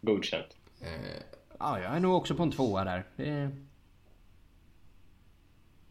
Godkänt. 0.00 0.56
Eh, 0.80 0.88
Ja, 1.62 1.80
jag 1.80 1.96
är 1.96 2.00
nog 2.00 2.14
också 2.16 2.34
på 2.34 2.42
en 2.42 2.50
tvåa 2.52 2.84
där. 2.84 3.06
Det 3.16 3.28
är, 3.28 3.50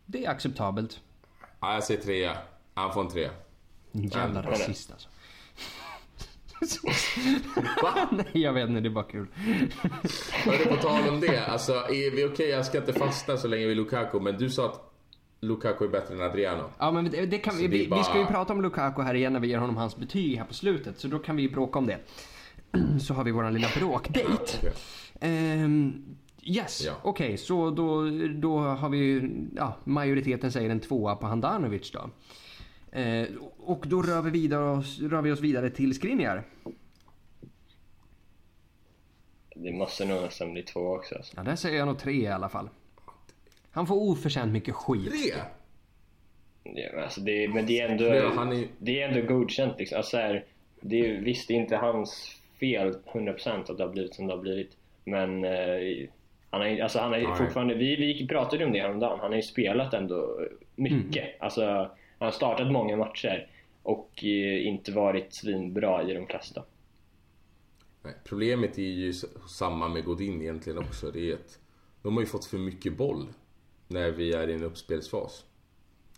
det 0.06 0.26
är 0.26 0.30
acceptabelt. 0.30 1.02
ja, 1.60 1.74
jag 1.74 1.84
säger 1.84 2.02
trea. 2.02 2.38
Han 2.74 2.94
får 2.94 3.02
en 3.02 3.10
trea. 3.10 3.30
Jävla 3.92 4.42
rasist 4.42 4.92
alltså. 4.92 5.10
Va? 7.84 8.08
Nej, 8.12 8.26
jag 8.34 8.54
vet 8.54 8.70
inte. 8.70 8.82
Det 8.82 8.88
är 8.88 8.94
bara 8.94 9.04
kul. 9.04 9.28
Hörru, 10.46 10.66
på 10.66 10.76
tal 10.82 11.10
om 11.10 11.20
det. 11.20 11.46
Alltså, 11.46 11.74
är 11.74 12.16
vi 12.16 12.26
okej? 12.26 12.50
Jag 12.50 12.66
ska 12.66 12.78
inte 12.78 12.94
fastna 12.94 13.38
så 13.38 13.48
länge 13.48 13.68
vid 13.68 13.78
Lukaku, 13.78 14.20
men 14.20 14.38
du 14.38 14.50
sa 14.50 14.66
att 14.66 14.92
Lukaku 15.42 15.86
är 15.86 15.90
bättre 15.90 16.14
än 16.16 16.22
Adriano. 16.22 16.64
Ja, 16.80 16.92
men 16.92 17.12
det, 17.12 17.38
kan 17.38 17.58
vi, 17.58 17.68
det 17.68 17.90
bara- 17.90 18.00
vi 18.00 18.04
ska 18.04 18.20
ju 18.20 18.26
prata 18.26 18.54
om 18.54 18.62
Lukaku 18.62 19.02
här 19.02 19.14
igen 19.14 19.34
när 19.34 19.40
vi 19.40 19.48
ger 19.48 19.58
honom 19.58 19.78
hans 19.78 19.98
betyg 19.98 20.38
här 20.38 20.46
på 20.46 20.54
slutet. 20.54 21.00
Så 21.00 21.08
då 21.08 21.20
kan 21.20 21.36
vi 21.36 21.50
bråka 21.50 21.80
om 21.80 21.88
det. 21.88 21.98
Så 23.02 23.14
har 23.14 23.24
vi 23.24 23.32
våran 23.32 23.54
lilla 23.54 23.68
bråkdate. 23.80 24.26
Okej. 24.34 24.72
Ehm, 25.22 26.06
yes, 26.44 26.84
Ja. 26.86 26.94
okej. 27.04 27.38
så 27.38 27.70
då, 27.70 28.10
då 28.36 28.60
har 28.60 28.90
vi 28.90 29.30
ja, 29.56 29.78
majoriteten 29.84 30.52
säger 30.52 30.70
en 30.70 30.80
tvåa 30.80 31.16
på 31.16 31.28
Handanovic 31.28 31.92
då. 31.92 32.10
Eh, 33.00 33.28
och 33.58 33.86
då 33.88 34.02
rör 34.02 34.22
vi, 34.22 34.30
vidare 34.32 34.64
oss, 34.78 35.00
rör 35.00 35.22
vi 35.22 35.32
oss 35.32 35.40
vidare 35.40 35.70
till 35.70 35.96
Skriniar. 35.96 36.44
Det 39.56 39.72
måste 39.72 40.06
nog 40.06 40.22
nästan 40.22 40.54
bli 40.54 40.64
två 40.64 40.80
också. 40.80 41.16
Alltså. 41.16 41.34
Ja, 41.38 41.44
där 41.44 41.56
säger 41.56 41.78
jag 41.78 41.88
nog 41.88 42.00
tre 42.00 42.14
i 42.14 42.28
alla 42.28 42.50
fall. 42.50 42.70
Han 43.72 43.88
får 43.88 43.96
oförtjänt 43.96 44.52
mycket 44.54 44.76
skit. 44.76 45.10
Tre? 45.10 45.42
Ja, 46.64 46.90
men 46.94 47.04
alltså 47.04 47.22
det, 47.22 47.48
men 47.54 47.66
det 47.66 47.80
är 47.80 47.90
ändå, 47.90 48.04
Ja, 48.06 48.32
han 48.36 48.52
är- 48.52 48.68
det 48.78 49.02
är 49.02 49.10
ändå 49.10 49.34
godkänt. 49.34 49.74
Liksom. 49.80 49.98
Alltså, 49.98 50.10
så 50.10 50.18
här, 50.18 50.46
det 50.82 51.00
är, 51.00 51.22
visst, 51.22 51.48
det 51.48 51.54
är 51.54 51.58
inte 51.58 51.76
hans 51.78 52.39
fel 52.60 52.96
100% 53.14 53.72
att 53.72 53.78
det 53.78 53.84
har 53.84 53.92
blivit 53.92 54.16
som 54.16 54.28
det 54.28 54.34
har 54.34 54.42
blivit. 54.42 54.78
Men 55.04 55.44
eh, 55.44 56.10
han 56.50 56.62
har, 56.62 56.80
alltså, 56.80 57.00
han 57.00 57.12
har 57.12 57.20
Nej. 57.20 57.38
fortfarande, 57.38 57.76
vi, 57.76 57.96
vi 57.96 58.28
pratade 58.28 58.66
om 58.66 58.72
det 58.72 58.80
häromdagen, 58.80 59.20
han 59.20 59.30
har 59.30 59.36
ju 59.36 59.42
spelat 59.42 59.94
ändå 59.94 60.40
mycket. 60.76 61.42
Alltså, 61.42 61.66
han 62.20 62.26
har 62.26 62.32
startat 62.32 62.72
många 62.72 62.96
matcher 62.96 63.48
och 63.84 64.24
eh, 64.24 64.68
inte 64.68 64.92
varit 64.92 65.34
svinbra 65.34 66.04
i 66.10 66.14
de 66.14 66.28
flesta. 66.28 66.64
Nej, 68.04 68.14
problemet 68.24 68.78
är 68.78 68.82
ju 68.82 69.14
samma 69.48 69.88
med 69.88 70.06
Godin 70.06 70.42
egentligen 70.42 70.80
också. 70.80 71.12
Det 71.12 71.30
är 71.30 71.34
att 71.34 71.60
de 72.02 72.14
har 72.14 72.22
ju 72.22 72.28
fått 72.28 72.46
för 72.46 72.58
mycket 72.58 72.98
boll 72.98 73.28
när 73.88 74.12
vi 74.12 74.34
är 74.34 74.48
i 74.48 74.54
en 74.54 74.64
uppspelsfas. 74.64 75.46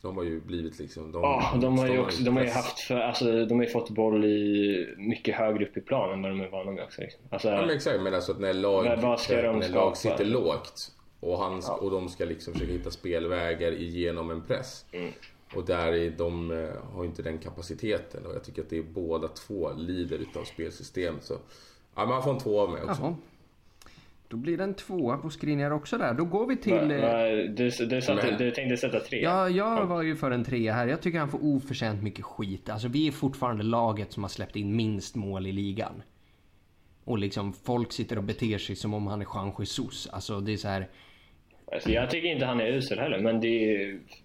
De 0.02 0.18
har 0.18 0.24
ju 0.24 0.42
blivit 0.42 0.80
liksom... 0.80 1.12
De, 1.12 1.22
Ja, 1.22 1.58
de 1.62 1.78
har 1.78 1.88
ju 1.88 2.00
också, 2.00 2.24
de 2.24 2.38
har 2.38 2.44
ju 2.44 2.50
haft 2.50 2.80
för, 2.80 2.96
alltså, 2.96 3.46
de 3.46 3.58
har 3.58 3.64
ju 3.64 3.70
fått 3.70 3.90
boll 3.90 4.26
i 4.26 4.94
mycket 4.98 5.36
högre 5.36 5.66
upp 5.66 5.78
i 5.78 5.82
planen 5.82 6.14
än 6.14 6.22
vad 6.22 6.32
de 6.32 6.42
är 6.42 6.50
vana 6.50 6.72
med 6.72 6.84
också. 6.84 7.02
Liksom. 7.02 7.22
Alltså, 7.30 7.50
Ja 7.50 7.62
men 7.62 7.70
exakt, 7.76 8.02
men 8.02 8.14
alltså 8.14 8.32
att 8.32 8.40
när 8.40 8.54
lag, 8.54 8.84
Men 8.84 9.02
vad 9.02 9.20
ska 9.20 9.42
de 9.42 9.60
när 9.60 9.62
skapa? 9.62 9.86
lag 9.86 9.98
sitter 9.98 10.26
lågt 10.26 10.92
och, 11.20 11.38
han, 11.38 11.62
och 11.82 11.92
de 11.92 12.10
ska 12.10 12.26
liksom 12.26 12.54
försöka 12.54 12.72
hitta 12.72 12.92
spelvägar 12.92 13.72
igenom 13.72 14.32
en 14.32 14.42
press. 14.42 14.86
Mm. 14.92 15.12
Och 15.56 15.66
där 15.66 15.94
är 15.94 16.10
de 16.10 16.52
eh, 16.52 16.70
har 16.94 17.06
inte 17.06 17.22
den 17.22 17.38
kapaciteten 17.38 18.26
och 18.26 18.36
jag 18.36 18.44
tycker 18.44 18.62
att 18.62 18.70
det 18.70 18.78
är 18.78 18.84
båda 18.84 19.28
två 19.28 19.72
lider 19.74 20.18
utav 20.18 20.44
spelsystemet. 20.44 21.24
Så 21.24 21.34
ja, 21.96 22.06
man 22.06 22.24
får 22.24 22.32
en 22.32 22.40
två 22.40 22.62
av 22.62 22.70
mig 22.70 22.84
också. 22.84 23.02
Jaha. 23.02 23.16
Då 24.32 24.38
blir 24.38 24.58
det 24.58 24.64
en 24.64 24.74
tvåa 24.74 25.18
på 25.18 25.30
Skriniar 25.30 25.72
också 25.72 25.98
där. 25.98 26.14
Då 26.14 26.26
går 26.26 26.48
vi 26.48 26.58
till... 26.58 26.74
Va- 26.74 26.94
eh, 26.94 27.02
va- 27.02 27.54
du, 27.56 27.70
du, 27.70 28.02
satte, 28.02 28.36
du 28.38 28.52
tänkte 28.52 28.78
sätta 28.78 29.00
tre? 29.00 29.22
Ja, 29.24 29.50
jag 29.50 29.86
var 29.86 30.02
ju 30.02 30.16
för 30.16 30.32
en 30.32 30.44
trea 30.44 30.74
här. 30.74 30.88
Jag 30.88 31.02
tycker 31.02 31.20
han 31.20 31.30
får 31.30 31.46
oförtjänt 31.46 32.04
mycket 32.04 32.26
skit. 32.26 32.70
Alltså 32.70 32.88
vi 32.88 33.08
är 33.08 33.12
fortfarande 33.12 33.64
laget 33.64 34.12
som 34.12 34.24
har 34.24 34.30
släppt 34.30 34.56
in 34.56 34.76
minst 34.76 35.16
mål 35.16 35.48
i 35.48 35.52
ligan. 35.52 36.04
Och 37.04 37.18
liksom 37.18 37.54
folk 37.54 37.92
sitter 37.92 38.18
och 38.18 38.24
beter 38.24 38.58
sig 38.58 38.76
som 38.76 38.94
om 38.94 39.08
han 39.08 39.22
är 39.22 39.26
Juan 39.34 39.52
Jesus. 39.60 40.08
Alltså 40.12 40.40
det 40.40 40.54
är 40.54 40.58
så 40.58 40.68
här... 40.68 40.88
Alltså, 41.74 41.90
jag 41.90 42.10
tycker 42.10 42.28
inte 42.28 42.46
han 42.46 42.62
är 42.62 42.68
usel 42.68 43.00
heller, 43.00 43.20
men 43.20 43.42
det 43.42 43.76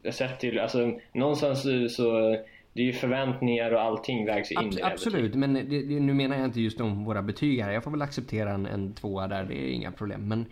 är 0.03 0.11
sett 0.11 0.41
till, 0.41 0.59
alltså 0.59 0.99
någonstans 1.13 1.67
så, 1.97 2.37
det 2.77 2.83
är 2.83 2.87
ju 2.87 2.93
förväntningar 2.93 3.71
och 3.73 3.81
allting 3.81 4.27
vägs 4.27 4.53
in 4.53 4.59
i 4.59 4.61
Abs- 4.63 4.77
det 4.77 4.85
absolut, 4.87 5.35
men 5.35 5.55
det, 5.55 5.63
det, 5.63 6.01
nu 6.01 6.15
menar 6.15 6.37
jag 6.37 6.45
inte 6.45 6.61
just 6.61 6.81
om 6.81 7.05
våra 7.05 7.23
betyg 7.23 7.61
här. 7.63 7.73
Jag 7.73 7.85
får 7.85 7.91
väl 7.91 8.03
acceptera 8.03 8.51
en, 8.51 8.67
en 8.67 8.93
tvåa 8.93 9.29
där, 9.29 9.45
det 9.45 9.55
är 9.55 9.69
inga 9.73 9.93
problem. 9.93 10.29
Men 10.29 10.47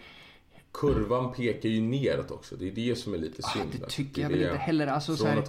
Kurvan 0.72 1.32
pekar 1.32 1.68
ju 1.68 1.80
neråt 1.80 2.30
också. 2.30 2.56
Det 2.56 2.68
är 2.68 2.72
det 2.72 2.98
som 2.98 3.14
är 3.14 3.18
lite 3.18 3.42
synd. 3.42 3.64
Ah, 3.74 3.78
det 3.80 3.86
tycker 3.90 4.14
Det 4.14 4.20
jag 4.22 4.28
väl 4.30 4.38
det. 4.38 4.44
inte 4.44 4.58
heller. 4.58 4.86
Alltså, 4.86 5.16
så 5.16 5.26
här, 5.26 5.42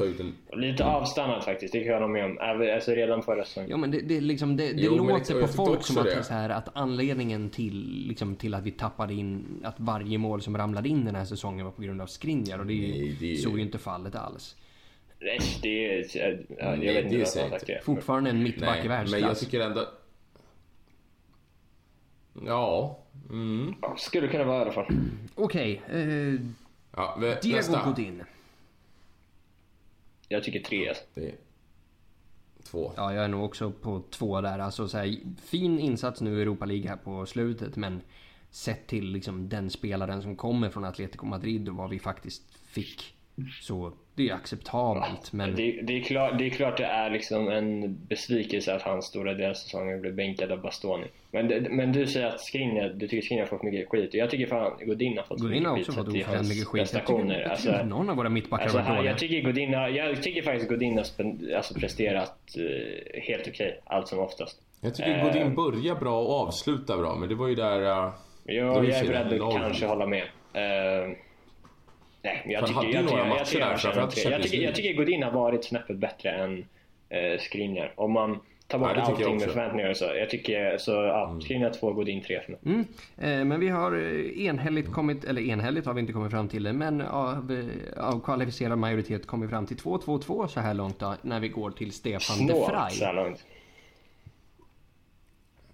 en... 0.54 0.62
Lite 0.62 0.86
avstannat 0.86 1.46
faktiskt, 1.46 1.74
det 1.74 1.80
kan 1.80 1.88
jag 1.88 1.94
hålla 1.96 2.08
med 2.08 2.26
om. 2.26 2.38
Alltså 2.76 2.92
redan 2.92 3.22
förra 3.24 3.46
säsongen. 3.46 3.70
Ja 3.70 3.78
men 3.78 3.92
det, 3.92 4.02
det, 4.02 4.22
liksom, 4.22 4.58
det, 4.58 4.74
det 4.74 4.82
Jo, 4.82 4.96
låter 4.96 5.16
liksom, 5.16 5.42
på 5.42 5.48
folk 5.48 5.84
som 5.84 5.98
att, 5.98 6.04
det. 6.04 6.10
det 6.10 6.16
är 6.18 6.22
så 6.22 6.34
här, 6.34 6.50
att 6.50 6.70
anledningen 6.74 7.50
till, 7.50 8.06
liksom, 8.08 8.36
till 8.36 8.54
att 8.54 8.64
vi 8.64 8.72
tappade 8.72 9.14
in, 9.14 9.46
att 9.64 9.76
varje 9.78 10.18
mål 10.18 10.42
som 10.42 10.58
ramlade 10.58 10.90
in 10.90 11.06
den 11.06 11.16
här 11.16 11.26
säsongen 11.26 11.66
var 11.66 11.72
på 11.72 11.82
grund 11.82 12.02
av 12.02 12.08
Skriniar 12.08 12.60
och 12.60 12.66
det 12.66 12.74
är 12.74 12.76
ju, 12.76 12.88
Nej, 12.88 13.18
det 13.20 13.32
är- 13.34 13.36
så 13.38 13.50
är 13.50 13.56
ju 13.56 13.62
inte 13.62 13.78
fallet 13.78 14.16
alls. 14.16 14.56
Nej, 15.26 15.40
det 15.62 15.94
är, 15.94 16.06
ja, 16.14 16.26
jag 16.60 16.80
Nej, 16.80 16.80
vet 16.80 16.96
det 16.96 17.02
inte 17.02 17.16
är 17.16 17.20
vad 17.20 17.28
sagt 17.52 17.68
det. 17.68 17.82
Fortfarande 17.84 18.30
en 18.30 18.44
mittback 18.44 18.86
i 18.86 18.88
Nej, 18.88 18.88
men 18.88 18.90
jag 18.90 18.98
världsklass. 18.98 19.40
tycker 19.40 19.60
ändå... 19.60 19.88
Ja. 22.46 23.00
Mm. 23.30 23.74
Ja, 23.82 23.96
Skulle 23.98 24.28
kunna 24.28 24.44
vara 24.44 24.58
i 24.58 24.62
alla 24.62 24.72
fall. 24.72 24.86
Okej, 25.36 25.82
eh, 25.90 26.00
ja 26.96 27.18
vä- 27.20 27.42
Diego 27.42 27.56
nästa. 27.58 27.84
Godin. 27.86 28.24
Jag 30.28 30.44
tycker 30.44 30.60
tre. 30.60 30.94
Det 31.14 31.26
är 31.26 31.36
två. 32.64 32.92
Ja, 32.96 33.14
jag 33.14 33.24
är 33.24 33.28
nog 33.28 33.44
också 33.46 33.72
på 33.72 34.04
två 34.10 34.42
där. 34.42 34.60
Alltså, 34.60 34.88
så 34.88 34.98
här, 34.98 35.18
fin 35.46 35.80
insats 35.80 36.22
nu 36.22 36.40
i 36.40 36.42
Europa 36.42 36.66
League 36.66 36.90
här 36.90 36.98
på 36.98 37.26
slutet, 37.26 37.76
men 37.76 38.02
sett 38.50 38.88
till 38.88 39.12
liksom, 39.12 39.50
den 39.50 39.70
spelaren 39.70 40.22
som 40.22 40.36
kommer 40.36 40.70
från 40.70 40.86
Atletico 40.86 41.26
Madrid 41.26 41.70
och 41.70 41.76
vad 41.76 41.90
vi 41.90 42.00
faktiskt 42.00 42.56
fick. 42.68 43.15
Så 43.62 43.94
det 44.16 44.30
är 44.30 44.34
acceptabelt, 44.34 45.34
men... 45.34 45.56
Det, 45.56 45.82
det, 45.82 45.98
är 45.98 46.02
klart, 46.04 46.38
det 46.38 46.46
är 46.46 46.50
klart 46.50 46.78
det 46.78 46.86
är 46.86 47.10
liksom 47.10 47.48
en 47.48 47.98
besvikelse 48.08 48.76
att 48.76 48.82
han 48.82 49.02
stora 49.02 49.34
delar 49.34 49.50
av 49.50 49.54
säsongen 49.54 50.02
blev 50.02 50.16
bänkad 50.16 50.52
av 50.52 50.62
Bastoni. 50.62 51.08
Men, 51.32 51.48
det, 51.48 51.70
men 51.70 51.92
du 51.92 52.08
säger 52.08 52.28
att 52.28 52.42
Skriniar, 52.42 52.90
du 52.90 53.08
tycker 53.08 53.22
Skriniar 53.22 53.44
har 53.44 53.50
fått 53.50 53.64
mycket 53.64 53.90
skit. 53.90 54.10
Och 54.10 54.16
jag 54.16 54.30
tycker 54.30 54.48
fan 54.48 54.72
Godin 54.86 55.18
har 55.18 55.24
fått 55.24 55.40
Godin 55.40 55.66
har 55.66 55.78
mycket 55.78 55.90
också 55.90 56.04
skit 56.04 56.26
fått 56.26 56.36
hans 56.36 56.50
mycket 56.50 56.68
skit. 56.68 56.94
Jag 56.94 57.06
tycker, 57.06 57.34
jag 57.34 57.52
Alltså, 57.52 57.72
tycker 57.72 57.84
någon 57.84 58.10
av 58.10 58.16
våra 58.16 58.30
mittbackar 58.30 58.64
Alltså, 58.64 58.80
har 58.80 58.96
varit 58.96 59.06
jag, 59.06 59.18
tycker 59.18 59.42
Godin 59.42 59.74
har, 59.74 59.90
jag 59.90 60.24
tycker 60.24 60.42
faktiskt 60.42 60.70
Godin 60.70 60.98
har 60.98 61.56
alltså 61.56 61.74
presterat 61.74 62.38
eh, 62.58 63.22
helt 63.22 63.48
okej, 63.48 63.82
allt 63.86 64.08
som 64.08 64.20
oftast. 64.20 64.62
Jag 64.82 64.96
tycker 64.96 65.18
Eh. 65.18 65.24
Godin 65.24 65.56
börjar 65.56 65.96
bra 65.96 66.22
och 66.22 66.42
avslutar 66.48 66.98
bra, 66.98 67.16
men 67.16 67.30
det 67.30 67.36
var 67.36 67.48
ju 67.48 67.56
där... 67.56 67.82
Uh, 67.82 68.14
Ja, 68.48 68.84
jag 68.84 68.90
är 68.90 69.08
beredd 69.08 69.42
att 69.42 69.54
kanske 69.54 69.86
hålla 69.86 70.06
med. 70.06 70.24
Eh, 70.54 71.18
nej, 72.26 72.42
men 72.46 72.54
jag 72.54 72.68
tycker, 72.68 72.76
hade 72.76 72.88
ju 72.88 72.94
jag, 72.94 73.06
några 73.06 73.16
tycker, 73.16 73.28
jag, 73.28 73.30
matcher 73.38 73.46
tycker, 73.46 73.60
där, 73.66 73.72
jag, 73.72 73.80
känner 73.80 73.94
framförallt 73.94 74.12
tre. 74.16 74.22
jag, 74.24 74.32
Champions 74.32 74.52
tycker, 74.52 74.64
jag 74.64 74.72
League. 74.72 74.76
tycker 74.76 74.94
Godin 74.98 75.24
har 75.24 75.32
varit 75.32 75.64
snäppet 75.66 75.98
bättre 75.98 76.30
än 76.32 76.66
eh, 77.10 77.40
Skriniar. 77.40 77.94
Om 77.96 78.12
man 78.12 78.40
tar 78.68 78.80
bort 78.80 78.90
Ja, 78.96 79.02
det 79.02 79.06
tycker 79.06 79.22
jag 79.22 79.32
allting 79.32 79.36
med 79.48 79.50
förväntningar 79.56 79.90
och 79.90 79.98
så. 79.98 80.06
Jag 80.06 80.30
tycker 80.30 80.78
så, 80.78 80.92
ja, 80.92 81.40
Skriniar 81.42 81.70
2, 81.70 81.94
Godin 81.94 82.22
3 82.22 82.42
för 82.42 82.52
mig. 82.52 82.60
Mm. 82.66 82.80
Eh, 83.18 83.46
Men 83.46 83.60
vi 83.60 83.70
har 83.70 83.92
eh, 83.98 84.46
enhälligt 84.46 84.92
kommit, 84.92 85.24
eller 85.26 85.42
enhälligt 85.42 85.86
har 85.86 85.94
vi 85.94 86.00
inte 86.02 86.14
kommit 86.14 86.32
fram 86.32 86.48
till 86.48 86.64
det, 86.64 86.74
men 86.74 87.02
av, 87.02 87.52
eh, 87.98 88.04
av 88.06 88.20
kvalificerad 88.20 88.78
majoritet 88.78 89.28
kommit 89.28 89.50
fram 89.50 89.66
till 89.66 89.78
2-2-2 89.78 90.48
så 90.48 90.60
här 90.60 90.74
långt 90.74 91.00
då, 91.00 91.16
när 91.22 91.40
vi 91.40 91.48
går 91.50 91.72
till 91.72 91.92
Stefan 91.92 92.38
de 92.48 92.54
Snålt 92.54 92.94
så 92.94 93.06
här 93.06 93.14
långt. 93.14 93.46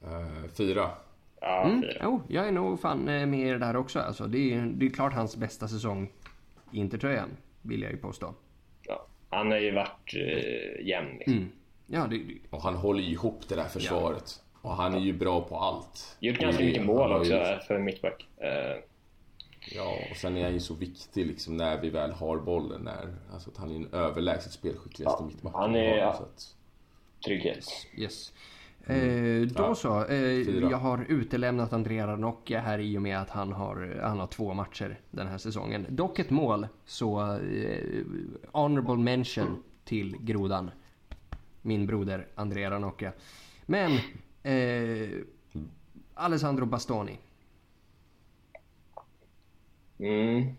uh, 0.03 0.49
fyra. 0.57 0.89
Ja, 1.41 1.63
Mm. 1.65 1.81
fyra. 1.81 1.93
Jo, 2.03 2.21
jag 2.27 2.47
är 2.47 2.51
nog 2.51 2.79
fan 2.79 2.99
med 3.05 3.33
er 3.39 3.57
där 3.57 3.75
också. 3.75 3.99
Alltså, 3.99 4.27
det, 4.27 4.53
är, 4.53 4.71
det 4.75 4.85
är 4.85 4.89
klart 4.89 5.13
hans 5.13 5.35
bästa 5.37 5.67
säsong 5.67 6.09
Intertröjan, 6.71 7.29
vill 7.61 7.81
jag 7.81 7.91
ju 7.91 7.97
påstå. 7.97 8.33
Ja. 8.87 9.05
Han 9.29 9.51
har 9.51 9.57
ju 9.57 9.71
varit 9.71 10.13
eh, 10.15 10.87
jämn 10.87 11.15
liksom. 11.17 11.33
Mm. 11.33 11.51
Ja, 11.87 12.07
det, 12.09 12.17
det, 12.17 12.33
Och 12.49 12.61
han 12.61 12.75
håller 12.75 13.01
ju 13.01 13.11
ihop 13.11 13.41
det 13.47 13.55
där 13.55 13.67
försvaret. 13.67 14.43
Och 14.61 14.71
han 14.71 14.93
är 14.93 14.99
ju 14.99 15.13
bra 15.13 15.41
på 15.41 15.57
allt. 15.57 16.17
Gjort 16.19 16.35
Det 16.39 16.41
är 16.41 16.45
ganska 16.45 16.63
mycket 16.63 16.85
mål 16.85 17.11
också 17.11 17.33
liksom- 17.33 17.59
för 17.67 17.75
en 17.75 17.83
mittback. 17.83 18.27
Eh, 18.37 18.83
Ja, 19.75 19.97
och 20.11 20.17
sen 20.17 20.37
är 20.37 20.43
han 20.43 20.53
ju 20.53 20.59
så 20.59 20.73
viktig 20.73 21.25
liksom 21.25 21.57
när 21.57 21.81
vi 21.81 21.89
väl 21.89 22.11
har 22.11 22.37
bollen. 22.37 22.81
När, 22.81 23.15
alltså 23.33 23.49
att 23.49 23.57
han 23.57 23.69
är 23.69 23.73
den 23.73 23.93
överlägset 23.93 24.51
spelskickligaste 24.51 25.23
Ja, 25.23 25.27
mittbacken 25.27 25.59
han 25.61 25.75
är- 25.75 25.89
har, 25.89 25.97
ja. 25.97 26.09
att, 26.09 26.55
trygghet. 27.25 27.65
yes. 27.97 28.33
Eh, 28.87 29.47
då 29.47 29.63
Ja, 29.63 29.75
så. 29.75 30.05
Eh, 30.05 30.59
jag 30.71 30.77
har 30.77 31.05
utelämnat 31.09 31.73
Andrea 31.73 32.07
Ranocchia 32.07 32.59
här 32.59 32.79
i 32.79 32.97
och 32.97 33.01
med 33.01 33.21
att 33.21 33.29
han 33.29 33.51
har, 33.51 33.99
han 34.03 34.19
har 34.19 34.27
två 34.27 34.53
matcher 34.53 34.99
den 35.11 35.27
här 35.27 35.37
säsongen. 35.37 35.85
Dock 35.89 36.19
ett 36.19 36.29
mål, 36.29 36.67
så 36.85 37.35
eh, 37.35 38.03
honorable 38.51 38.97
mention 38.97 39.63
till 39.83 40.17
Grodan. 40.19 40.71
Min 41.61 41.85
broder 41.85 42.27
Andrea 42.35 42.71
Ranocchia. 42.71 43.11
Men 43.65 43.91
eh, 44.43 45.09
Alessandro 46.13 46.65
Bastoni. 46.65 47.17
Mm. 49.99 50.55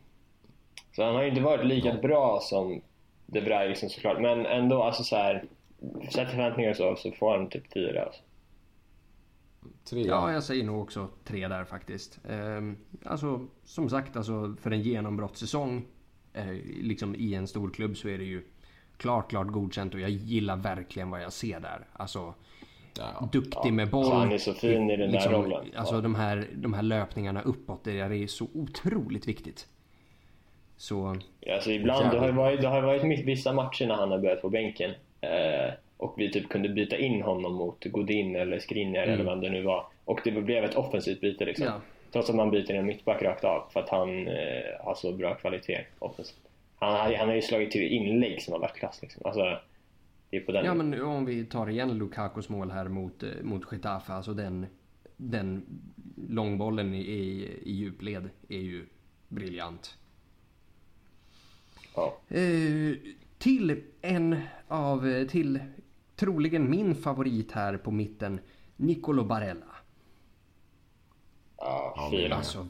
Så 0.96 1.04
han 1.04 1.14
har 1.14 1.22
ju 1.22 1.28
inte 1.28 1.40
varit 1.40 1.66
lika 1.66 1.94
bra 1.94 2.40
som 2.42 2.80
De 3.26 3.40
Vrij 3.40 3.68
liksom 3.68 3.88
såklart. 3.88 4.20
Men 4.20 4.46
ändå, 4.46 4.82
alltså 4.82 5.02
så 5.02 5.16
här. 5.16 5.44
Till 6.10 6.26
förväntningar 6.26 6.74
så, 6.74 6.96
så 6.96 7.10
får 7.12 7.38
han 7.38 7.48
typ 7.48 7.72
4 7.72 8.04
alltså. 8.04 8.20
Tre. 9.84 10.02
Ja, 10.06 10.32
jag 10.32 10.42
säger 10.44 10.64
nog 10.64 10.82
också 10.82 11.08
tre 11.24 11.48
där 11.48 11.64
faktiskt. 11.64 12.20
Ehm, 12.28 12.76
alltså, 13.04 13.46
som 13.64 13.88
sagt, 13.88 14.16
alltså, 14.16 14.54
för 14.60 14.70
en 14.70 14.80
genombrottssäsong 14.80 15.84
eh, 16.32 16.52
liksom 16.82 17.14
i 17.14 17.34
en 17.34 17.46
stor 17.48 17.70
klubb 17.70 17.96
så 17.96 18.08
är 18.08 18.18
det 18.18 18.24
ju 18.24 18.42
klart, 18.96 19.30
klart 19.30 19.46
godkänt 19.46 19.94
och 19.94 20.00
jag 20.00 20.10
gillar 20.10 20.56
verkligen 20.56 21.10
vad 21.10 21.22
jag 21.22 21.32
ser 21.32 21.60
där. 21.60 21.86
Alltså, 21.92 22.34
Ja. 22.98 23.28
duktig 23.32 23.72
med 23.72 23.90
boll. 23.90 24.12
han 24.12 24.32
är 24.32 24.38
så 24.38 24.54
fin 24.54 24.90
i 24.90 24.96
den 24.96 25.12
där 25.12 25.30
rollen. 25.30 25.66
Alltså 25.76 26.00
de 26.00 26.14
här, 26.14 26.48
de 26.54 26.74
här 26.74 26.82
löpningarna 26.82 27.42
uppåt, 27.42 27.84
det 27.84 28.00
är 28.00 28.26
så 28.26 28.48
otroligt 28.54 29.28
viktigt. 29.28 29.68
Så, 30.76 31.16
Alltså 31.54 31.70
ibland, 31.70 32.10
det 32.10 32.18
har 32.18 32.26
ju 32.26 32.32
varit, 32.32 32.60
det 32.60 32.68
har 32.68 32.76
ju 32.76 32.82
varit 32.82 33.24
vissa 33.26 33.52
matcher 33.52 33.86
när 33.86 33.94
han 33.94 34.10
har 34.10 34.18
börjat 34.18 34.42
på 34.42 34.50
bänken 34.50 34.90
och 35.96 36.14
vi 36.16 36.32
typ 36.32 36.48
kunde 36.48 36.68
byta 36.68 36.96
in 36.96 37.22
honom 37.22 37.54
mot 37.54 37.84
Godin 37.84 38.36
eller 38.36 38.58
Skriniar 38.58 39.02
eller 39.02 39.24
vem 39.24 39.40
det 39.40 39.50
nu 39.50 39.62
var 39.62 39.86
och 40.04 40.20
det 40.24 40.30
blev 40.30 40.64
ett 40.64 40.74
offensivt 40.74 41.20
byte 41.20 41.44
liksom. 41.44 41.66
Ja. 41.66 41.80
Trots 42.12 42.30
att 42.30 42.36
man 42.36 42.50
byter 42.50 42.70
en 42.70 42.86
mittback 42.86 43.22
rakt 43.22 43.44
av 43.44 43.68
för 43.72 43.80
att 43.80 43.88
han 43.88 44.28
eh, 44.28 44.34
har 44.80 44.94
så 44.94 45.12
bra 45.12 45.34
kvalitet 45.34 45.84
offensivt. 45.98 46.48
Han, 46.76 47.14
han 47.14 47.28
har 47.28 47.34
ju 47.34 47.42
slagit 47.42 47.70
till 47.70 47.82
inlägg 47.82 48.42
som 48.42 48.52
har 48.52 48.60
varit 48.60 48.76
klass 48.76 49.02
liksom. 49.02 49.22
Alltså, 49.24 49.58
det 50.30 50.36
är 50.36 50.40
på 50.40 50.52
den 50.52 50.64
ja 50.64 50.74
men 50.74 51.02
om 51.02 51.24
vi 51.24 51.44
tar 51.44 51.70
igen 51.70 51.98
Lukakos 51.98 52.48
mål 52.48 52.70
här 52.70 52.88
mot, 52.88 53.22
eh, 53.22 53.28
mot 53.42 53.72
Getafe, 53.72 54.12
alltså 54.12 54.34
den, 54.34 54.66
den 55.16 55.66
långbollen 56.28 56.94
i, 56.94 57.00
i, 57.00 57.50
i 57.62 57.72
djupled 57.72 58.28
är 58.48 58.58
ju 58.58 58.86
briljant. 59.28 59.96
ja. 61.94 62.18
Eh, 62.28 62.96
till 63.42 63.82
en 64.02 64.40
av, 64.68 65.26
till 65.28 65.58
troligen 66.16 66.70
min 66.70 66.94
favorit 66.94 67.52
här 67.52 67.76
på 67.76 67.90
mitten, 67.90 68.40
Nicolo 68.76 69.24
Barella. 69.24 69.66
Ja, 71.56 72.08
fyra. 72.10 72.34
Alltså, 72.34 72.66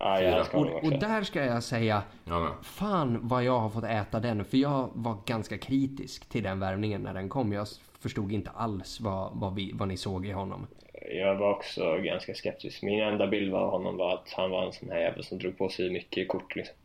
Ja, 0.00 0.44
honom 0.52 0.72
och, 0.72 0.84
och 0.84 0.90
där 0.90 1.22
ska 1.22 1.44
jag 1.44 1.62
säga, 1.62 2.02
Ja, 2.24 2.56
fan 2.62 3.28
vad 3.28 3.44
jag 3.44 3.58
har 3.58 3.70
fått 3.70 3.84
äta 3.84 4.20
den. 4.20 4.44
För 4.44 4.56
jag 4.56 4.90
var 4.94 5.16
ganska 5.26 5.58
kritisk 5.58 6.28
till 6.28 6.42
den 6.42 6.60
värvningen 6.60 7.02
när 7.02 7.14
den 7.14 7.28
kom. 7.28 7.52
Jag 7.52 7.66
förstod 8.00 8.32
inte 8.32 8.50
alls 8.50 9.00
vad, 9.00 9.32
vad, 9.34 9.54
vi, 9.54 9.72
vad 9.74 9.88
ni 9.88 9.96
såg 9.96 10.26
i 10.26 10.32
honom. 10.32 10.66
Jag 11.10 11.34
var 11.34 11.50
också 11.50 11.96
ganska 11.96 12.34
skeptisk. 12.34 12.82
Min 12.82 13.02
enda 13.02 13.26
bild 13.26 13.54
av 13.54 13.70
honom 13.70 13.96
var 13.96 14.14
att 14.14 14.32
han 14.36 14.50
var 14.50 14.66
en 14.66 14.72
sån 14.72 14.90
här 14.90 15.00
jävel 15.00 15.24
som 15.24 15.38
drog 15.38 15.58
på 15.58 15.68
sig 15.68 15.90
mycket 15.90 16.28
kort 16.28 16.56
liksom. 16.56 16.76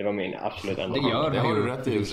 Det 0.00 0.04
var 0.04 0.12
min 0.12 0.34
absolut 0.40 0.78
enda 0.78 1.00
Det 1.00 1.08
gör 1.08 1.30
Det 1.30 1.38
har 1.38 1.56
ju. 1.56 1.62
du 1.62 1.68
rätt 1.68 1.86
i 1.86 2.04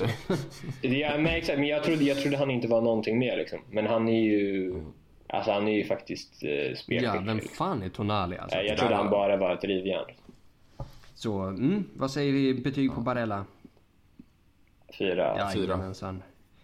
Ja, 1.01 1.17
men 1.17 1.25
exakt, 1.25 1.59
men 1.59 1.67
jag 1.67 1.83
trodde, 1.83 2.03
jag 2.03 2.17
trodde 2.17 2.38
han 2.38 2.51
inte 2.51 2.67
var 2.67 2.81
någonting 2.81 3.19
mer 3.19 3.38
liksom. 3.38 3.59
Men 3.71 3.88
han 3.88 4.07
är 4.09 4.21
ju... 4.21 4.73
Alltså 5.27 5.51
han 5.51 5.67
är 5.67 5.71
ju 5.71 5.83
faktiskt 5.85 6.43
eh, 6.43 6.49
Ja, 6.49 6.75
spelskicklig. 6.75 7.25
vem 7.25 7.38
liksom. 7.38 7.55
fan 7.55 7.83
är 7.83 7.89
Tonali 7.89 8.38
alltså? 8.38 8.57
Jag 8.57 8.77
trodde 8.77 8.95
han 8.95 9.09
bara 9.09 9.38
var 9.38 9.53
ett 9.53 9.63
rivjärn. 9.63 10.05
Så, 11.15 11.41
mm, 11.41 11.89
vad 11.93 12.11
säger 12.11 12.33
vi 12.33 12.53
betyg 12.53 12.95
på 12.95 13.01
Barella? 13.01 13.45
Fyra. 14.97 15.51
fyra. 15.53 15.63
Jajamensan. 15.63 16.23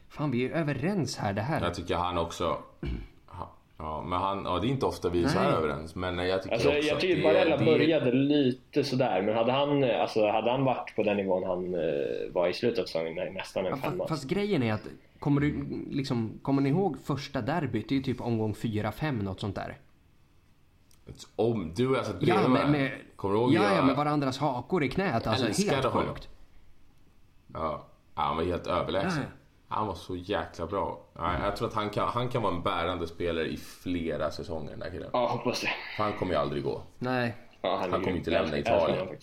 Fan, 0.09 0.31
vi 0.31 0.45
är 0.45 0.49
överens 0.51 1.17
här. 1.17 1.33
Det 1.33 1.41
här. 1.41 1.61
Jag 1.61 1.73
tycker 1.73 1.95
han 1.95 2.17
också... 2.17 2.57
Ja, 3.77 4.01
men 4.01 4.19
han, 4.19 4.43
ja, 4.45 4.59
det 4.59 4.67
är 4.67 4.69
inte 4.69 4.85
ofta 4.85 5.09
vi 5.09 5.23
är 5.23 5.27
så 5.27 5.39
här 5.39 5.49
Nej. 5.49 5.57
överens, 5.57 5.95
men 5.95 6.17
jag 6.17 6.43
tycker 6.43 6.53
Alltså, 6.53 6.69
också 6.69 6.79
jag 6.79 6.95
att 6.95 7.01
tycker 7.01 7.15
det, 7.17 7.23
Barella 7.23 7.57
det, 7.57 7.65
började 7.65 8.11
lite 8.11 8.83
sådär, 8.83 9.21
men 9.21 9.35
hade 9.35 9.51
han, 9.51 9.83
alltså, 9.83 10.27
hade 10.27 10.51
han 10.51 10.63
varit 10.63 10.95
på 10.95 11.03
den 11.03 11.17
nivån 11.17 11.43
han 11.43 11.73
eh, 11.73 12.31
var 12.33 12.47
i 12.47 12.53
slutet 12.53 12.79
av 12.79 12.85
säsongen, 12.85 13.33
nästan 13.33 13.65
en 13.65 13.69
Ja, 13.71 13.77
femma. 13.77 13.97
fast, 13.97 14.09
fast 14.09 14.29
grejen 14.29 14.63
är 14.63 14.73
att, 14.73 14.87
kommer 15.19 15.41
du 15.41 15.65
liksom, 15.91 16.39
kommer 16.41 16.61
ni 16.61 16.69
ihåg 16.69 16.97
första 17.03 17.41
derbyt? 17.41 17.89
Det 17.89 17.95
är 17.95 17.97
ju 17.97 18.03
typ 18.03 18.21
omgång 18.21 18.53
4-5 18.53 19.23
något 19.23 19.39
sånt 19.39 19.55
där. 19.55 19.77
Om 21.35 21.73
du 21.75 21.87
har 21.87 22.03
sett 22.03 22.15
Ja, 22.19 22.35
bredvid 22.35 22.49
med, 22.51 22.69
med, 22.71 22.91
Kommer 23.15 23.35
du 23.35 23.41
ihåg? 23.41 23.53
ja, 23.53 23.63
jag, 23.63 23.77
ja, 23.77 23.85
med 23.85 23.95
varandras 23.95 24.37
hakor 24.37 24.83
i 24.83 24.89
knät. 24.89 25.27
Alltså 25.27 25.63
helt 25.71 25.85
sjukt. 25.85 26.29
Ja, 27.53 27.85
han 28.13 28.35
var 28.37 28.43
helt 28.43 28.67
överlägsen. 28.67 29.21
Ja, 29.21 29.27
ja. 29.29 29.37
Han 29.73 29.87
var 29.87 29.95
så 29.95 30.15
jäkla 30.15 30.65
bra. 30.67 30.99
Ja, 31.15 31.45
jag 31.45 31.55
tror 31.55 31.67
att 31.67 31.73
han 31.73 31.89
kan, 31.89 32.07
han 32.09 32.29
kan 32.29 32.41
vara 32.41 32.53
en 32.55 32.61
bärande 32.63 33.07
spelare 33.07 33.47
i 33.47 33.57
flera 33.57 34.31
säsonger, 34.31 34.69
den 34.71 34.79
där 34.79 34.89
killen. 34.89 35.09
Ja, 35.13 35.27
hoppas 35.27 35.61
det. 35.61 35.69
För 35.97 36.03
han 36.03 36.13
kommer 36.13 36.33
ju 36.33 36.39
aldrig 36.39 36.63
gå. 36.63 36.81
Nej, 36.99 37.33
Ja, 37.61 37.77
Han 37.81 37.89
är 37.93 37.93
kommer 37.93 38.17
inte 38.17 38.31
lämna 38.31 38.57
Italien. 38.57 38.99
honom. 38.99 39.15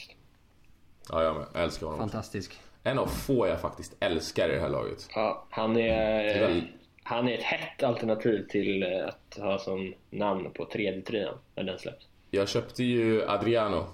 Ja, 1.11 1.23
jag 1.23 1.37
med. 1.37 1.47
Jag 1.55 1.63
älskar 1.63 1.87
honom. 1.87 2.01
fantastisk. 2.01 2.61
En 2.83 2.99
av 2.99 3.07
få 3.07 3.47
jag 3.47 3.61
faktiskt 3.61 3.97
älskar 4.01 4.49
i 4.49 4.55
det 4.55 4.61
här 4.61 4.69
laget. 4.69 5.09
Ja, 5.15 5.47
han 5.51 5.77
är, 5.77 6.25
är 6.25 6.41
väl- 6.49 6.69
han 7.03 7.29
är 7.29 7.35
ett 7.35 7.43
hett 7.43 7.83
alternativ 7.83 8.47
till 8.49 8.83
eh, 8.83 9.09
att 9.09 9.39
ha 9.43 9.59
som 9.59 9.95
namn 10.11 10.51
på 10.55 10.65
tredje 10.65 11.03
tröjan 11.03 11.35
när 11.55 11.65
den 11.65 11.79
släpps. 11.79 12.07
Jag 12.31 12.49
köpte 12.49 12.85
ju 12.85 13.25
Adriano. 13.29 13.85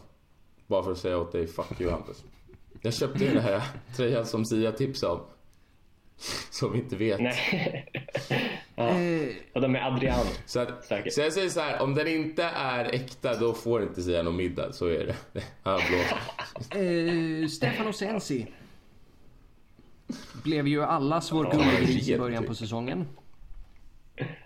Bara 0.66 0.82
för 0.82 0.92
att 0.92 0.98
säga 0.98 1.18
åt 1.18 1.32
dig, 1.32 1.46
fuck 1.46 1.80
you 1.80 1.90
Hampus. 1.90 2.24
Jag 2.82 2.94
köpte 2.94 3.24
ju 3.24 3.30
den 3.34 3.42
här 3.42 3.62
tröjan 3.96 4.26
som 4.26 4.44
Sia 4.44 4.72
tipsade 4.72 5.12
om. 5.12 5.20
Som 6.50 6.72
vi 6.72 6.78
inte 6.78 6.96
vet. 6.96 7.20
Nej. 7.20 7.86
ja. 8.76 8.88
Eh, 9.00 9.28
Och 9.52 9.60
de 9.60 9.76
är 9.76 9.80
Adriano. 9.80 10.30
Så, 10.46 10.60
att, 10.60 10.84
Säkert. 10.84 11.12
så 11.12 11.20
jag 11.20 11.32
säger 11.32 11.48
så 11.48 11.60
här, 11.60 11.82
om 11.82 11.94
den 11.94 12.06
inte 12.08 12.44
är 12.44 12.84
äkta 12.94 13.34
då 13.36 13.52
får 13.54 13.82
inte 13.82 14.02
Sia 14.02 14.22
någon 14.22 14.36
middag. 14.36 14.72
Så 14.72 14.86
är 14.86 15.06
det. 15.06 15.42
Han 15.62 15.80
eh, 15.80 17.48
Stefano 17.48 17.92
Sensi. 17.92 18.46
Blev 20.44 20.68
ju 20.68 20.82
allas 20.82 21.32
vår 21.32 21.50
guldgris 21.52 22.08
i 22.08 22.18
början 22.18 22.44
på 22.44 22.54
säsongen. 22.54 23.06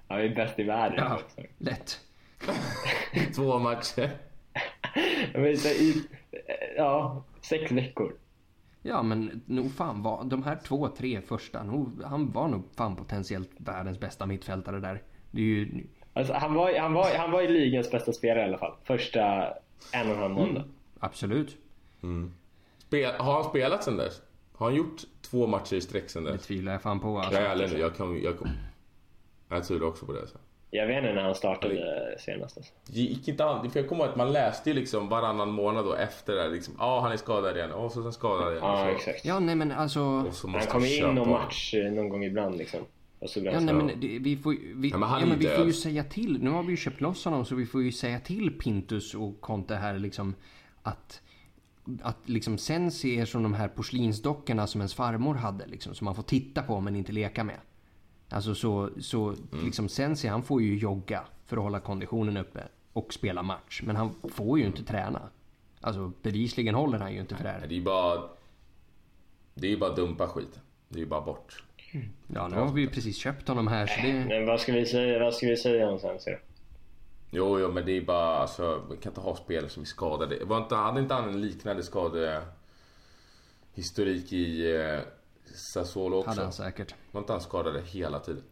Han 0.08 0.20
är 0.20 0.34
bäst 0.34 0.58
i 0.58 0.62
världen. 0.62 0.98
Ja, 0.98 1.14
också. 1.14 1.40
lätt. 1.58 2.00
Två 3.34 3.58
matcher. 3.58 4.10
Men 5.34 5.56
så 5.56 5.68
i, 5.68 6.02
ja, 6.76 7.24
sex 7.42 7.72
veckor. 7.72 8.14
Ja, 8.82 9.02
men 9.02 9.42
nog 9.46 9.72
fan 9.72 10.02
var 10.02 10.24
de 10.24 10.42
här 10.42 10.56
två, 10.64 10.88
tre 10.88 11.20
första, 11.20 11.62
nog, 11.62 12.02
han 12.04 12.30
var 12.30 12.48
nog 12.48 12.62
fan 12.76 12.96
potentiellt 12.96 13.50
världens 13.56 14.00
bästa 14.00 14.26
mittfältare 14.26 14.80
där. 14.80 15.02
Det 15.30 15.40
är 15.40 15.44
ju, 15.44 15.86
Alltså, 16.12 16.32
han, 16.34 16.54
var, 16.54 16.78
han, 16.78 16.92
var, 16.92 17.06
han 17.18 17.30
var 17.30 17.40
ju 17.42 17.48
ligans 17.48 17.90
bästa 17.90 18.12
spelare 18.12 18.40
i 18.44 18.48
alla 18.48 18.58
fall. 18.58 18.72
Första 18.84 19.22
en 19.92 20.06
och 20.08 20.14
en 20.14 20.18
halv 20.18 20.34
månad. 20.34 20.64
absolut. 21.00 21.56
Spel, 22.78 23.14
har 23.18 23.32
han 23.34 23.44
spelat 23.44 23.84
sen 23.84 23.96
dess? 23.96 24.22
Har 24.52 24.66
han 24.66 24.76
gjort 24.76 25.02
två 25.22 25.46
matcher 25.46 25.74
i 25.74 25.80
sträck 25.80 26.10
sen 26.10 26.24
Det 26.24 26.32
dess? 26.32 26.46
tvivlar 26.46 26.72
jag 26.72 26.82
fan 26.82 27.00
på. 27.00 27.18
Alltså. 27.18 27.34
Jag 27.40 27.42
är 27.42 27.50
ärlig 27.50 27.70
nu, 27.72 27.78
jag, 27.78 27.96
kan, 27.96 28.22
jag, 28.22 28.38
kom, 28.38 28.48
jag 29.48 29.64
tror 29.64 29.82
också 29.82 30.06
på 30.06 30.12
det. 30.12 30.26
Så. 30.26 30.38
Jag 30.72 30.86
vet 30.86 30.96
inte 30.96 31.12
när 31.14 31.22
han 31.22 31.34
startade 31.34 32.16
senast. 32.18 32.56
Alltså. 32.56 32.72
Gick 32.86 33.28
inte 33.28 33.44
an, 33.44 33.70
för 33.70 33.80
jag 33.80 33.88
kommer 33.88 34.02
ihåg 34.04 34.10
att 34.10 34.16
man 34.16 34.32
läste 34.32 34.70
ju 34.70 34.76
liksom 34.76 35.08
varannan 35.08 35.50
månad 35.50 35.84
då 35.84 35.94
efter 35.94 36.34
det 36.34 36.48
liksom, 36.48 36.74
ja 36.78 36.84
ah, 36.84 37.00
han 37.00 37.12
är 37.12 37.16
skadad 37.16 37.56
igen, 37.56 37.72
och 37.72 37.92
så 37.92 38.02
sen 38.02 38.12
skadad 38.12 38.52
igen. 38.52 38.58
Ja, 38.64 38.72
och 38.72 38.78
så, 38.78 38.96
exakt. 38.96 39.24
Ja, 39.24 39.38
nej 39.38 39.54
men 39.54 39.72
alltså... 39.72 40.00
och 40.02 40.34
så 40.34 40.48
Han 40.48 40.62
köpa 40.62 40.86
in 40.86 41.02
någon 41.02 41.16
honom. 41.16 41.28
match 41.28 41.74
eh, 41.74 41.92
någon 41.92 42.08
gång 42.08 42.24
ibland 42.24 42.56
liksom. 42.58 42.80
Och 43.18 43.30
så 43.30 43.40
Ja, 43.40 43.60
nej, 43.60 43.74
men 43.74 43.86
det, 43.86 44.18
vi 44.18 44.36
får, 44.36 44.54
ju- 44.54 44.74
vi, 44.76 44.90
Ja, 44.90 44.96
men 44.98 45.08
ja, 45.20 45.26
men 45.26 45.38
vi 45.38 45.46
får 45.46 45.66
ju 45.66 45.72
säga 45.72 46.04
till. 46.04 46.38
Nu 46.42 46.50
har 46.50 46.62
vi 46.62 46.70
ju 46.70 46.76
köpt 46.76 47.00
loss 47.00 47.24
honom 47.24 47.44
så 47.44 47.54
vi 47.54 47.66
får 47.66 47.82
ju 47.82 47.92
säga 47.92 48.20
till 48.20 48.58
Pintus 48.58 49.14
och 49.14 49.40
Conte 49.40 49.74
här 49.74 49.98
liksom 49.98 50.34
att 50.82 51.22
att 52.02 52.28
liksom 52.28 52.58
Sensi 52.58 53.20
är 53.20 53.24
som 53.24 53.42
de 53.42 53.54
här 53.54 53.68
porslinsdockorna 53.68 54.66
som 54.66 54.80
ens 54.80 54.94
farmor 54.94 55.34
hade 55.34 55.66
liksom 55.66 55.94
som 55.94 56.04
man 56.04 56.14
får 56.14 56.22
titta 56.22 56.62
på 56.62 56.80
men 56.80 56.96
inte 56.96 57.12
leka 57.12 57.44
med. 57.44 57.56
Alltså 58.30 58.54
så, 58.54 58.90
så 59.00 59.28
Mm. 59.28 59.64
liksom 59.64 59.88
Sensi 59.88 60.28
han 60.28 60.42
får 60.42 60.62
ju 60.62 60.76
jogga 60.78 61.24
för 61.46 61.56
att 61.56 61.62
hålla 61.62 61.80
konditionen 61.80 62.36
uppe 62.36 62.60
och 62.92 63.14
spela 63.14 63.42
match 63.42 63.82
men 63.84 63.96
han 63.96 64.14
får 64.34 64.58
ju 64.58 64.66
inte 64.66 64.84
träna. 64.84 65.22
Alltså 65.80 66.12
bevisligen 66.22 66.74
håller 66.74 66.98
han 66.98 67.12
ju 67.12 67.20
inte 67.20 67.36
för 67.36 67.44
det 67.44 67.50
här. 67.50 67.60
Det 67.60 67.74
är 67.74 67.78
ju 67.78 67.82
bara... 67.82 68.22
Det 69.54 69.66
är 69.66 69.70
ju 69.70 69.76
bara 69.78 69.94
dumpa 69.94 70.28
skit. 70.28 70.60
Det 70.88 70.98
är 70.98 71.00
ju 71.00 71.06
bara 71.06 71.20
bort. 71.20 71.64
Ja 72.34 72.48
nu 72.48 72.56
har 72.56 72.72
vi 72.72 72.80
ju 72.80 72.88
precis 72.88 73.16
köpt 73.16 73.48
honom 73.48 73.68
här 73.68 73.86
så 73.86 74.00
det... 74.06 74.12
Men 74.12 74.46
vad 74.46 74.60
ska 74.60 74.72
vi 74.72 74.86
säga, 74.86 75.18
vad 75.24 75.34
ska 75.34 75.46
vi 75.46 75.56
säga 75.56 75.90
om 75.90 75.98
Sensi 75.98 76.30
då? 76.30 76.36
Jo, 77.30 77.58
jo, 77.60 77.72
men 77.72 77.86
det 77.86 77.92
är 77.92 78.00
bara... 78.02 78.36
Alltså, 78.36 78.82
man 78.88 78.96
kan 78.96 79.10
inte 79.10 79.20
ha 79.20 79.36
spelare 79.36 79.68
som 79.68 79.82
är 79.82 79.86
skadade. 79.86 80.44
Var 80.44 80.58
inte, 80.58 80.74
hade 80.74 81.00
inte 81.00 81.14
han 81.14 81.28
en 81.28 81.40
liknande 81.40 81.82
skade... 81.82 82.42
Historik 83.74 84.32
i 84.32 84.74
eh, 84.76 84.98
Sassuolo 85.54 86.16
också? 86.16 86.30
Hade 86.30 86.42
han 86.42 86.52
säkert. 86.52 86.94
Var 87.10 87.20
inte 87.20 87.32
han 87.32 87.40
skadade 87.40 87.80
hela 87.82 88.18
tiden? 88.20 88.42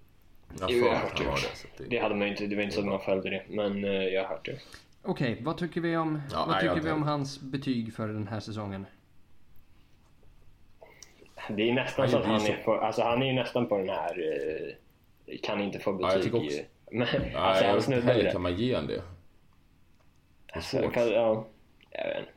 Jag 0.61 0.70
Jo, 0.70 0.84
jag 0.86 0.92
har 0.94 1.01
hört 1.01 1.18
det. 1.18 1.24
var 1.24 1.34
det. 1.78 1.84
Det 1.84 1.90
det 1.90 1.99
hade 2.03 2.14
man 2.14 2.26
ju 2.26 2.30
inte, 2.32 2.46
det 2.46 2.57
var 2.57 2.62
inte 2.62 2.74
så 2.74 2.80
att 2.80 2.86
man 2.86 3.01
följde 3.01 3.30
det. 3.30 3.42
Men 3.49 3.84
eh, 3.84 3.90
jag 3.90 4.22
har 4.22 4.28
hört 4.28 4.44
det. 4.44 4.59
Okej, 5.03 5.38
vad 5.42 5.57
tycker 5.59 5.80
vi 5.80 5.96
om, 5.96 6.22
Ja, 6.32 6.38
vad 6.38 6.49
nej, 6.49 6.64
jag 6.64 6.74
tycker 6.74 6.86
vi 6.86 6.92
om 6.92 7.03
hans 7.03 7.40
betyg 7.40 7.94
för 7.94 8.09
den 8.09 8.28
här 8.28 8.40
säsongen? 8.40 8.86
Det 11.51 11.68
är 11.70 11.72
nästan 11.74 12.09
så 12.09 12.18
att 12.18 12.24
han 12.24 12.40
är 12.46 12.62
på, 12.64 12.74
alltså 12.74 13.03
han 13.03 13.22
är 13.22 13.26
ju 13.26 13.32
nästan 13.32 13.66
på 13.68 13.78
den 13.78 13.88
här, 13.88 14.18
eh, 15.26 15.38
kan 15.42 15.61
inte 15.61 15.78
få 15.78 15.90
jag 15.90 15.99
betyg. 16.01 16.22
tycker 16.22 16.38
också. 16.38 16.57
ju. 16.57 16.64
Men 16.90 17.09
Nej, 17.12 17.34
alltså 17.34 17.64
jag 17.64 17.74
vet 17.74 17.88
inte 17.88 18.01
heller 18.07 18.32
kan 18.32 18.42
man 18.42 18.55
ge 18.57 18.72
en 18.74 18.86
det. 18.86 18.92
Det 18.94 19.03
Alltså, 20.53 20.90
kan, 20.90 21.09
ja, 21.11 21.46
jag 21.90 22.05
vet 22.09 22.18
inte. 22.18 22.32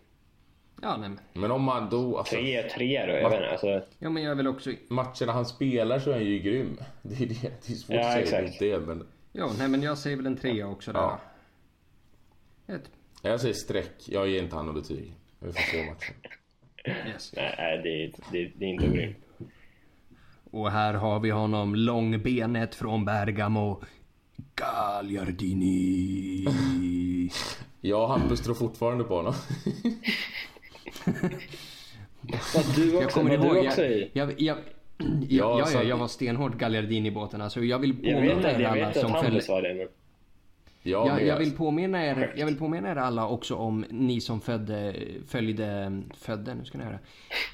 Ja, 0.81 0.97
nej, 0.97 1.09
men- 1.09 1.19
Men 1.41 1.51
om 1.51 1.63
man 1.63 1.89
då... 1.89 2.17
Alltså, 2.17 2.35
Tre, 2.35 2.63
tre 2.63 3.05
då, 3.05 3.11
jag 3.13 3.29
vet 3.29 3.39
inte. 3.39 3.51
Alltså, 3.51 3.81
ja, 3.99 4.09
men 4.09 4.23
jag 4.23 4.35
vill 4.35 4.47
också... 4.47 4.71
matcherna 4.87 5.31
han 5.31 5.45
spelar 5.45 5.99
så 5.99 6.09
är 6.09 6.13
han 6.13 6.25
ju 6.25 6.39
grym. 6.39 6.77
Det 7.01 7.23
är, 7.23 7.27
det, 7.27 7.41
det 7.41 7.73
är 7.73 7.75
svårt 7.75 7.95
Ja, 7.95 8.07
att 8.07 8.27
säga 8.27 8.41
exakt. 8.41 8.59
det, 8.59 8.79
men... 8.79 9.07
Ja, 9.31 9.49
nej, 9.57 9.67
men 9.67 9.81
jag 9.81 9.97
säger 9.97 10.17
väl 10.17 10.25
en 10.25 10.37
trea 10.37 10.67
också 10.67 10.91
där. 10.93 10.99
Ja. 10.99 11.19
Ett. 12.67 12.89
Jag 13.21 13.41
säger 13.41 13.53
streck. 13.53 13.93
Jag 14.05 14.27
ger 14.27 14.43
inte 14.43 14.55
han 14.55 14.65
något 14.65 14.75
betyg. 14.75 15.13
Vi 15.39 15.53
får 15.53 15.61
se 15.61 15.85
matchen. 15.89 16.15
Yes. 17.07 17.33
Nej, 17.35 17.79
det, 17.83 18.03
är- 18.03 18.11
det, 18.31 18.51
det 18.57 18.65
är 18.65 18.69
inte 18.69 18.83
orimligt. 18.85 19.17
Och 20.51 20.71
här 20.71 20.93
har 20.93 21.19
vi 21.19 21.29
honom, 21.29 21.75
långbenet 21.75 22.75
från 22.75 23.05
Bergamo. 23.05 23.81
Gagliardini. 24.55 26.47
Jag 27.81 28.01
och 28.03 28.09
Hampus 28.09 28.41
tror 28.41 28.55
fortfarande 28.55 29.03
på 29.03 29.15
honom. 29.15 29.33
Vad 32.55 32.75
du 32.75 32.95
också, 32.95 33.01
Jag 33.01 33.11
kommer 33.11 33.33
ihåg, 33.33 33.55
du 33.55 33.67
också 33.67 33.85
i. 33.85 34.09
jag, 34.13 34.29
jag, 34.31 34.37
jag, 34.39 34.57
Ja, 34.97 35.15
ja, 35.29 35.59
ja, 35.59 35.65
så- 35.65 35.83
jag 35.83 35.97
var 35.97 36.07
stenhård 36.07 36.57
Gagliardini-båten. 36.57 37.41
Alltså, 37.41 37.63
jag 37.63 37.79
vill 37.79 37.93
påminna 37.95 38.51
er 38.51 38.65
alla 38.65 38.93
som 38.93 39.11
men... 39.11 39.87
Jag, 40.83 41.25
jag, 41.25 41.37
vill 41.39 41.51
påminna 41.51 42.05
er, 42.05 42.33
jag 42.37 42.45
vill 42.45 42.57
påminna 42.57 42.91
er 42.91 42.95
alla 42.95 43.27
också 43.27 43.55
om 43.55 43.85
ni 43.89 44.21
som 44.21 44.41
födde, 44.41 44.95
följde, 45.27 46.01
födde, 46.17 46.55
nu 46.55 46.65
ska 46.65 46.77
ni 46.77 46.83
höra. 46.83 46.99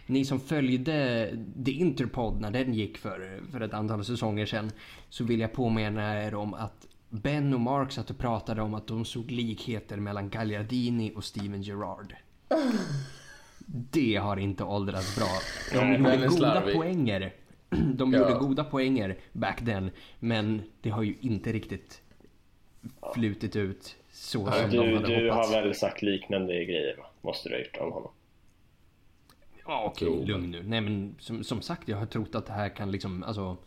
Ni 0.06 0.26
som 0.26 0.40
följde 0.40 1.30
The 1.66 1.72
Interpod 1.72 2.42
när 2.42 2.52
den 2.52 2.74
gick 2.74 2.98
för, 2.98 3.42
för 3.52 3.62
ett 3.62 3.74
antal 3.74 4.06
säsonger 4.06 4.46
sedan. 4.46 4.72
Så 5.10 5.24
vill 5.24 5.40
jag 5.40 5.54
påminna 5.54 6.24
er 6.24 6.36
om 6.36 6.54
att 6.54 6.88
Ben 7.10 7.54
och 7.54 7.60
Mark 7.60 7.92
satt 7.92 8.10
och 8.10 8.18
pratade 8.18 8.62
om 8.62 8.74
att 8.74 8.88
de 8.88 9.06
såg 9.06 9.32
likheter 9.32 9.98
mellan 9.98 10.30
Gagliardini 10.30 11.12
och 11.16 11.24
Steven 11.24 11.62
Gerrard. 11.62 12.16
Det 13.70 14.16
har 14.16 14.38
inte 14.38 14.64
åldrats 14.64 15.16
bra. 15.18 15.28
De 15.74 15.88
Nej, 15.88 15.98
gjorde 16.00 16.18
goda 16.18 16.30
slarvig. 16.32 16.76
poänger. 16.76 17.34
De 17.70 18.14
Ja. 18.14 18.20
gjorde 18.20 18.34
goda 18.40 18.64
poänger 18.64 19.18
back 19.34 19.66
then. 19.66 19.92
Men 20.20 20.62
det 20.82 20.90
har 20.90 21.04
ju 21.04 21.16
inte 21.22 21.54
riktigt 21.54 22.02
flutit 23.16 23.56
ut 23.56 23.96
så 24.12 24.52
som 24.52 24.70
de 24.70 24.78
Du, 24.78 24.96
hade 24.96 25.08
du 25.22 25.30
hoppats. 25.32 25.50
har 25.54 25.62
väl 25.62 25.76
sagt 25.76 26.02
liknande 26.02 26.54
grejer? 26.66 26.96
Måste 27.22 27.50
du 27.50 27.56
ha 27.56 27.60
gjort 27.60 27.78
om 27.80 27.92
honom. 27.92 28.12
Ja, 29.66 29.84
okej, 29.86 30.08
Jo. 30.12 30.26
lugn 30.26 30.52
nu. 30.52 30.64
Nej, 30.64 30.82
men 30.82 31.16
som, 31.20 31.44
som 31.44 31.62
sagt, 31.62 31.88
jag 31.88 31.98
har 31.98 32.06
trott 32.06 32.36
att 32.36 32.46
det 32.46 32.54
här 32.54 32.70
kan 32.70 32.92
liksom, 32.92 33.24
alltså 33.24 33.58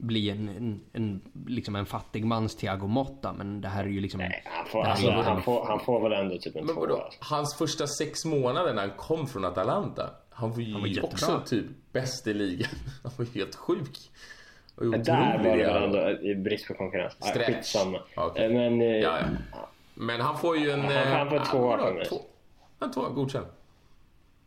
bli 0.00 0.30
en, 0.30 0.48
en, 0.48 0.80
en, 0.92 1.20
liksom 1.46 1.76
en 1.76 1.86
fattig 1.86 2.24
mans 2.24 2.56
Thiago 2.56 2.86
Motta, 2.86 3.32
men 3.32 3.60
det 3.60 3.68
här 3.68 3.84
är 3.84 3.88
ju 3.88 4.00
liksom... 4.00 4.18
Nej, 4.20 4.42
han 4.46 4.66
får, 4.66 4.78
det 4.82 4.84
här 4.84 4.90
är 4.90 4.92
alltså, 4.92 5.06
ju 5.06 5.12
han, 5.12 5.36
en- 5.36 5.42
får, 5.42 5.66
han 5.66 5.80
får 5.80 6.00
väl 6.08 6.12
ändå 6.12 6.38
typ 6.38 6.56
en 6.56 6.66
Men 6.66 6.74
tvåa. 6.74 6.86
vadå? 6.86 7.08
Hans 7.20 7.54
första 7.54 7.86
sex 7.86 8.24
månader 8.24 8.74
när 8.74 8.80
han 8.88 8.96
kom 8.96 9.26
från 9.26 9.44
Atalanta. 9.44 10.10
Han 10.30 10.50
var 10.52 10.60
ju 10.60 10.72
Han 10.72 10.82
var 10.82 11.04
också 11.04 11.40
typ 11.46 11.66
bäst 11.92 12.26
i 12.26 12.34
ligan. 12.34 12.68
Han 13.02 13.12
var 13.16 13.24
helt 13.34 13.54
sjuk. 13.54 13.98
Och 14.74 14.86
Men 14.86 15.02
Där 15.02 15.38
var 15.38 15.44
det 15.44 15.56
väl 15.56 15.72
han 15.72 15.82
ändå 15.82 15.98
var. 15.98 16.26
i 16.30 16.34
brist 16.34 16.68
på 16.68 16.74
konkurrens. 16.74 17.12
Stretch. 17.20 17.46
Skitsamma. 17.46 17.98
Okej. 18.16 18.44
Eh, 18.44 18.50
Men... 18.52 18.80
eh, 18.80 18.86
Ja, 18.86 19.18
ja. 19.52 19.68
Men 19.94 20.20
han 20.20 20.38
får 20.38 20.56
ju 20.58 20.70
en... 20.70 20.80
Han- 20.80 20.90
eh, 20.92 21.06
han 21.06 21.28
får 21.30 21.36
en 21.36 21.44
tvåa 21.46 21.78
från 21.78 21.94
mig. 21.94 22.06
Två- 22.06 22.20
En 22.80 22.90
tvåa, 22.92 23.08
godkänd. 23.08 23.46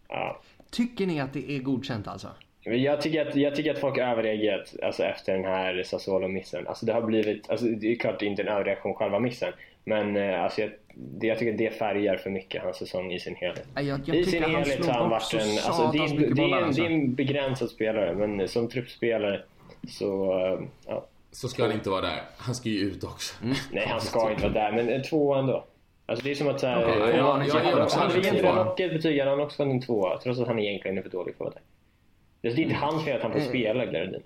ja. 0.09 0.41
Tycker 0.71 1.07
ni 1.07 1.19
att 1.19 1.33
det 1.33 1.51
är 1.51 1.59
godkänt 1.59 2.07
alltså? 2.07 2.27
Jag 2.63 3.01
tycker, 3.01 3.27
att, 3.27 3.35
jag 3.35 3.55
tycker 3.55 3.71
att 3.71 3.79
folk 3.79 3.97
har 3.97 4.11
överreagerat 4.11 4.75
alltså, 4.83 5.03
efter 5.03 5.33
den 5.33 5.45
här 5.45 5.83
Sassuolo-missen. 5.83 6.67
Alltså, 6.67 6.85
det 6.85 6.93
har 6.93 7.01
blivit, 7.01 7.49
alltså, 7.49 7.65
det 7.65 7.91
är 7.91 7.95
klart 7.95 8.19
det 8.19 8.25
är 8.25 8.27
inte 8.27 8.41
en 8.41 8.47
överreaktion 8.47 8.93
själva 8.93 9.19
missen. 9.19 9.53
Men 9.83 10.17
eh, 10.17 10.43
alltså, 10.43 10.61
jag, 10.61 10.71
det, 10.95 11.27
jag 11.27 11.39
tycker 11.39 11.51
att 11.51 11.57
det 11.57 11.69
färgar 11.69 12.17
för 12.17 12.29
mycket 12.29 12.63
hans 12.63 12.77
säsong 12.77 13.13
i 13.13 13.19
sin 13.19 13.35
helhet. 13.35 13.67
Jag, 13.75 13.85
jag 14.05 14.15
I 14.15 14.25
sin 14.25 14.43
helhet 14.43 14.85
har 14.85 14.93
han 14.93 15.09
varit 15.09 15.23
så 15.23 15.37
en... 15.37 15.43
Alltså, 15.43 15.91
det, 15.93 15.97
är, 15.97 16.35
det, 16.35 16.41
är, 16.41 16.63
alltså. 16.63 16.81
det 16.81 16.87
är 16.87 16.91
en 16.91 17.15
begränsad 17.15 17.69
spelare, 17.69 18.15
men 18.15 18.47
som 18.47 18.69
truppspelare 18.69 19.41
så... 19.87 20.39
eh, 20.39 20.59
Ja. 20.87 21.05
Så 21.31 21.47
ska 21.47 21.63
han 21.63 21.71
inte 21.71 21.89
vara 21.89 22.01
där. 22.01 22.21
Han 22.37 22.55
ska 22.55 22.69
ju 22.69 22.79
ut 22.79 23.03
också. 23.03 23.43
Mm. 23.43 23.55
Nej, 23.71 23.87
han 23.87 24.01
ska 24.01 24.31
inte 24.31 24.43
vara 24.43 24.53
där, 24.53 24.71
men 24.71 24.89
en 24.89 25.03
tvåa 25.03 25.39
ändå. 25.39 25.65
Alltså 26.05 26.25
det 26.25 26.31
är 26.31 26.35
som 26.35 26.47
att 26.47 26.59
såhär... 26.59 26.85
Okay, 26.85 27.17
ja, 27.17 27.83
också 27.83 27.99
hade 27.99 28.13
en 28.13 28.21
vi 28.21 28.27
gett 28.27 28.79
ett 28.79 28.93
betyg 28.93 29.19
hade 29.19 29.31
han 29.31 29.39
också 29.39 29.57
fått 29.57 29.71
en 29.71 29.81
tvåa, 29.81 30.19
trots 30.23 30.39
att 30.39 30.47
han 30.47 30.59
egentligen 30.59 30.97
är 30.97 31.01
för 31.01 31.09
dålig 31.09 31.35
för 31.35 31.45
det. 31.45 31.59
Det 32.43 32.49
är 32.49 32.59
inte 32.59 32.75
hans 32.75 33.03
fel 33.05 33.15
att 33.17 33.23
han 33.23 33.31
får 33.31 33.39
spela 33.39 33.85
Glardin. 33.85 34.23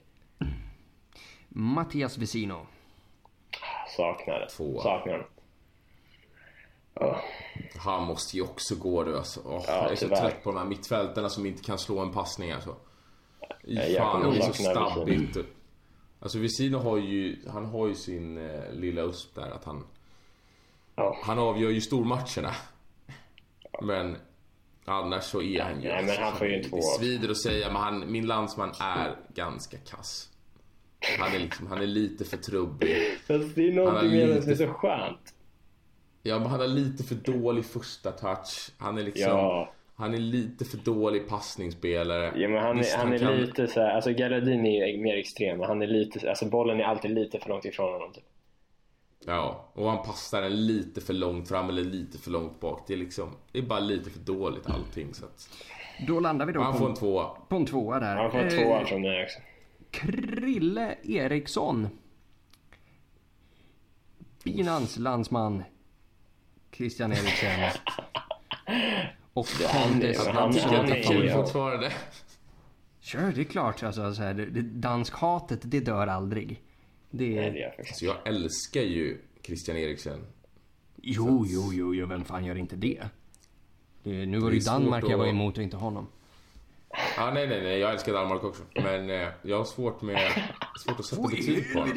Mattias 1.49 2.17
Vesino. 2.17 2.67
Saknar 3.97 4.39
det. 4.39 4.49
Tvåa. 4.49 4.83
Saknar. 4.83 5.27
Ja. 6.93 7.21
Han 7.79 8.03
måste 8.03 8.37
ju 8.37 8.43
också 8.43 8.75
gå 8.75 9.03
nu 9.03 9.17
alltså. 9.17 9.41
Åh, 9.45 9.63
Ja, 9.67 9.73
jag 9.83 9.91
är 9.91 9.95
så 9.95 10.07
trött 10.07 10.43
på 10.43 10.51
de 10.51 10.57
här 10.57 10.65
mittfältarna 10.65 11.29
som 11.29 11.45
inte 11.45 11.63
kan 11.63 11.77
slå 11.77 11.99
en 11.99 12.11
passning 12.11 12.51
alltså. 12.51 12.75
Jag 13.63 13.97
Fan, 13.97 14.31
det 14.31 14.37
är 14.37 14.41
så 14.41 14.53
stabbigt. 14.53 15.37
Alltså 16.19 16.39
Vesino 16.39 16.77
har 16.77 16.97
ju, 16.97 17.49
han 17.49 17.65
har 17.65 17.87
ju 17.87 17.95
sin 17.95 18.37
eh, 18.37 18.71
lilla 18.73 19.01
USP 19.01 19.35
där 19.35 19.51
att 19.51 19.63
han, 19.65 19.87
Ja. 20.95 21.17
han 21.23 21.39
avgör 21.39 21.69
ju 21.69 21.81
stormatcherna. 21.81 22.51
Men 23.81 24.17
annars 24.91 25.23
så 25.23 25.41
är 25.41 25.61
han 25.61 25.81
ju... 25.81 25.89
Nej, 25.89 26.03
men 26.05 26.15
han 26.23 26.35
får 26.35 26.47
ju 26.47 26.53
en 26.55 26.61
Det 26.61 26.69
tvåa. 26.69 26.81
svider 26.81 27.29
att 27.29 27.37
säga, 27.37 27.67
men 27.67 27.81
han, 27.81 28.11
min 28.11 28.25
landsman 28.27 28.71
är 28.79 29.15
ganska 29.33 29.77
kass. 29.77 30.29
Han 31.19 31.35
är 31.35 31.39
liksom, 31.39 31.67
han 31.67 31.81
är 31.81 31.85
lite 31.87 32.25
för 32.25 32.37
trubbig. 32.37 32.97
Fast 33.27 33.55
det 33.55 33.61
är 33.61 33.67
Han 33.67 33.75
någonting 33.75 34.09
med 34.11 34.27
det 34.29 34.41
som 34.41 34.51
är 34.51 34.55
lite- 34.55 34.67
så 34.67 34.73
skönt. 34.73 35.33
Ja, 36.23 36.39
men 36.39 36.47
han 36.47 36.59
har 36.59 36.67
lite 36.67 37.03
för 37.03 37.15
dålig 37.15 37.65
första 37.65 38.11
touch. 38.11 38.69
Han 38.77 38.97
är 38.97 39.03
liksom... 39.03 39.31
Ja. 39.31 39.73
Han 39.95 40.13
är 40.13 40.17
lite 40.17 40.65
för 40.65 40.77
dålig 40.77 41.27
passningsspelare. 41.29 42.31
Ja, 42.35 42.47
men 42.49 42.63
han, 42.63 42.77
Visst, 42.77 42.93
är, 42.93 42.97
han 42.97 43.13
är 43.13 43.17
kan- 43.19 43.35
lite 43.37 43.67
så 43.67 43.79
här, 43.79 43.89
alltså 43.95 44.11
Gardini 44.13 44.77
är 44.77 44.97
mer 45.03 45.17
extrem, 45.17 45.59
han 45.59 45.81
är 45.81 45.87
lite, 45.87 46.29
alltså 46.29 46.45
bollen 46.45 46.79
är 46.79 46.83
alltid 46.83 47.11
lite 47.11 47.39
för 47.39 47.49
långt 47.49 47.65
ifrån 47.65 47.93
honom 47.93 48.13
typ. 48.13 48.23
Ja, 49.25 49.71
och 49.73 49.89
han 49.91 50.03
passar 50.05 50.41
den 50.41 50.65
lite 50.65 51.01
för 51.01 51.13
långt 51.13 51.47
fram 51.47 51.69
eller 51.69 51.83
lite 51.83 52.17
för 52.17 52.31
långt 52.31 52.59
bak. 52.59 52.83
Det 52.87 52.93
är 52.93 52.97
liksom... 52.97 53.29
Det 53.51 53.59
är 53.59 53.63
bara 53.63 53.79
lite 53.79 54.09
för 54.09 54.19
dåligt 54.19 54.67
allting 54.69 55.13
så 55.13 55.25
att... 55.25 55.49
Då 56.07 56.19
landar 56.19 56.45
vi 56.45 56.53
då 56.53 56.61
Han 56.61 56.71
på, 56.73 56.79
får 56.79 56.89
en 56.89 56.95
tvåa. 56.95 57.29
på 57.49 57.55
en 57.55 57.65
tvåa 57.65 57.99
där. 57.99 58.15
Han 58.15 58.31
får 58.31 58.39
en 58.39 58.47
Eh, 58.47 58.63
tvåa 58.63 58.85
från 58.85 59.01
mig 59.01 59.23
också. 59.23 59.39
Krille 59.91 60.95
Eriksson. 61.03 61.87
Binans 64.43 64.97
landsman 64.97 65.63
Christian 66.71 67.11
Eriksen. 67.11 67.59
Och 69.33 69.47
Contes 69.71 70.25
men 70.25 70.35
han- 70.35 70.53
Tycker 70.53 70.67
han 70.67 70.79
att 70.79 70.87
det 70.87 70.93
är 70.93 70.99
är 70.99 71.03
kul 71.03 71.23
ju- 71.25 71.31
fortfarande. 71.33 71.91
Sure, 73.01 73.31
det 73.35 73.41
är 73.41 73.45
klart. 73.45 73.83
Alltså, 73.83 74.13
så 74.13 74.21
här, 74.23 74.33
det, 74.33 74.45
det, 74.45 74.61
danskhatet, 74.61 75.59
det 75.63 75.79
dör 75.79 76.07
aldrig. 76.07 76.61
Det, 77.09 77.35
Nej, 77.35 77.51
det 77.51 77.59
gör 77.59 77.65
jag 77.67 77.75
faktiskt 77.75 77.99
Så 77.99 78.05
jag 78.05 78.27
älskar 78.27 78.81
ju 78.81 79.17
Christian 79.43 79.77
Eriksen. 79.77 80.25
jo, 81.01 81.45
jo, 81.47 81.69
jo, 81.73 81.95
jo, 81.95 82.05
vem 82.05 82.25
fan 82.25 82.45
gör 82.45 82.55
inte 82.57 82.75
det? 82.75 83.03
det 84.03 84.25
nu 84.25 84.39
var 84.39 84.49
det 84.49 84.55
ju 84.55 84.61
Danmark 84.61 85.03
jag 85.09 85.17
var 85.17 85.25
att- 85.25 85.31
emot 85.31 85.57
och 85.57 85.63
inte 85.63 85.77
honom. 85.77 86.07
Ja, 87.17 87.31
nej, 87.33 87.47
nej, 87.47 87.61
nej. 87.61 87.79
Jag 87.79 87.91
älskar 87.91 88.13
Danmark 88.13 88.43
också. 88.43 88.63
Men 88.75 89.09
eh, 89.09 89.27
jag 89.41 89.57
har 89.57 89.65
svårt 89.65 90.01
med... 90.01 90.19
Svårt 90.79 90.99
att 90.99 91.05
sätta 91.05 91.21
betyg 91.21 91.73
på 91.73 91.79
honom. 91.79 91.95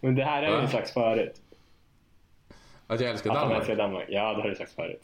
Men 0.00 0.14
det 0.14 0.24
här 0.24 0.50
Va? 0.52 0.62
ju 0.62 0.68
sagt 0.68 0.90
förut. 0.90 1.42
Att 2.86 3.00
jag 3.00 3.10
älskar 3.10 3.30
Att 3.30 3.36
han 3.36 3.44
Danmark? 3.48 3.60
älskar 3.68 3.76
Danmark. 3.76 4.06
Ja, 4.08 4.34
det 4.34 4.42
har 4.42 4.48
du 4.48 4.54
sagt 4.56 4.72
förut. 4.72 5.02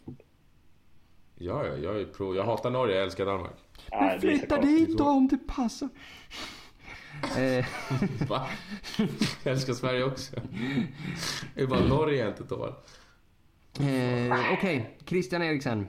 Ja, 1.39 1.67
ja, 1.67 1.77
jag 1.77 2.01
är 2.01 2.05
pro. 2.05 2.35
Jag 2.35 2.45
hatar 2.45 2.71
Norge, 2.71 2.95
jag 2.95 3.05
älskar 3.05 3.27
Danmark. 3.27 3.55
Är 3.91 4.15
så 4.15 4.21
Flytta 4.21 4.61
dit 4.61 4.99
då 4.99 5.05
om 5.05 5.29
det 5.29 5.39
passar. 5.39 5.89
Eh, 7.39 7.65
Va? 8.29 8.49
Jag 9.45 9.53
älskar 9.53 9.73
Sverige 9.73 10.05
också. 10.05 10.37
Det 11.55 11.63
är 11.63 11.67
bara 11.67 11.81
Norge 11.81 12.19
jag 12.19 12.29
inte 12.29 12.45
tål. 12.45 12.75
eh, 13.81 14.53
Okej, 14.53 14.97
Christian 15.07 15.43
Eriksen. 15.43 15.87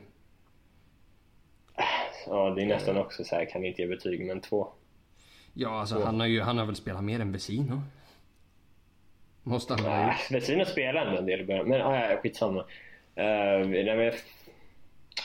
Ja, 2.28 2.50
det 2.50 2.62
är 2.62 2.66
nästan 2.66 2.98
också 2.98 3.24
så 3.24 3.36
här, 3.36 3.46
kan 3.46 3.66
inte 3.66 3.82
ge 3.82 3.88
betyg, 3.88 4.26
men 4.26 4.42
två. 4.42 4.68
Ja, 5.54 5.80
alltså 5.80 6.04
han 6.04 6.20
har 6.20 6.28
ju 6.28 6.42
han 6.42 6.58
har 6.58 6.66
väl 6.66 6.76
spelat 6.76 7.04
mer 7.04 7.20
än 7.20 7.32
Vesino. 7.32 7.82
Måste 9.44 9.74
han 9.74 9.86
ha 9.86 10.04
gjort. 10.08 10.32
Vesino 10.32 10.66
spelar 10.66 11.06
ändå 11.06 11.18
en 11.18 11.26
del 11.26 11.42
i 11.42 11.46
början, 11.46 11.68
men 11.68 11.82
ah, 11.82 12.10
ja, 12.10 12.18
skitsamma. 12.18 12.60
Uh, 12.62 13.68
nej, 13.68 13.98
men, 13.98 14.14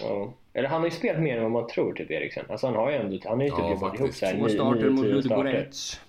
ja. 0.01 0.33
Eller 0.55 0.69
han 0.69 0.81
har 0.81 0.87
ju 0.89 0.91
spelat 0.91 1.23
mer 1.23 1.37
än 1.37 1.43
vad 1.43 1.53
man 1.53 1.67
tror, 1.67 1.93
typ 1.93 2.11
Eriksen. 2.11 2.45
Alltså 2.49 2.67
han 2.67 2.77
har 2.77 2.91
ju 2.91 2.97
ändå, 2.97 3.19
han 3.25 3.39
har 3.39 3.45
ju 3.45 3.51
typ 3.51 3.59
Ja, 3.59 3.71
jobbat 3.71 3.95
ihop 3.95 3.99
faktiskt. 3.99 4.19
så 4.19 4.27
här, 4.27 4.33
Två 4.33 4.47
nio, 4.47 4.55
starter 4.55 4.91
mot 4.91 4.99
starter. 4.99 5.15
Ludogorets. 5.15 6.01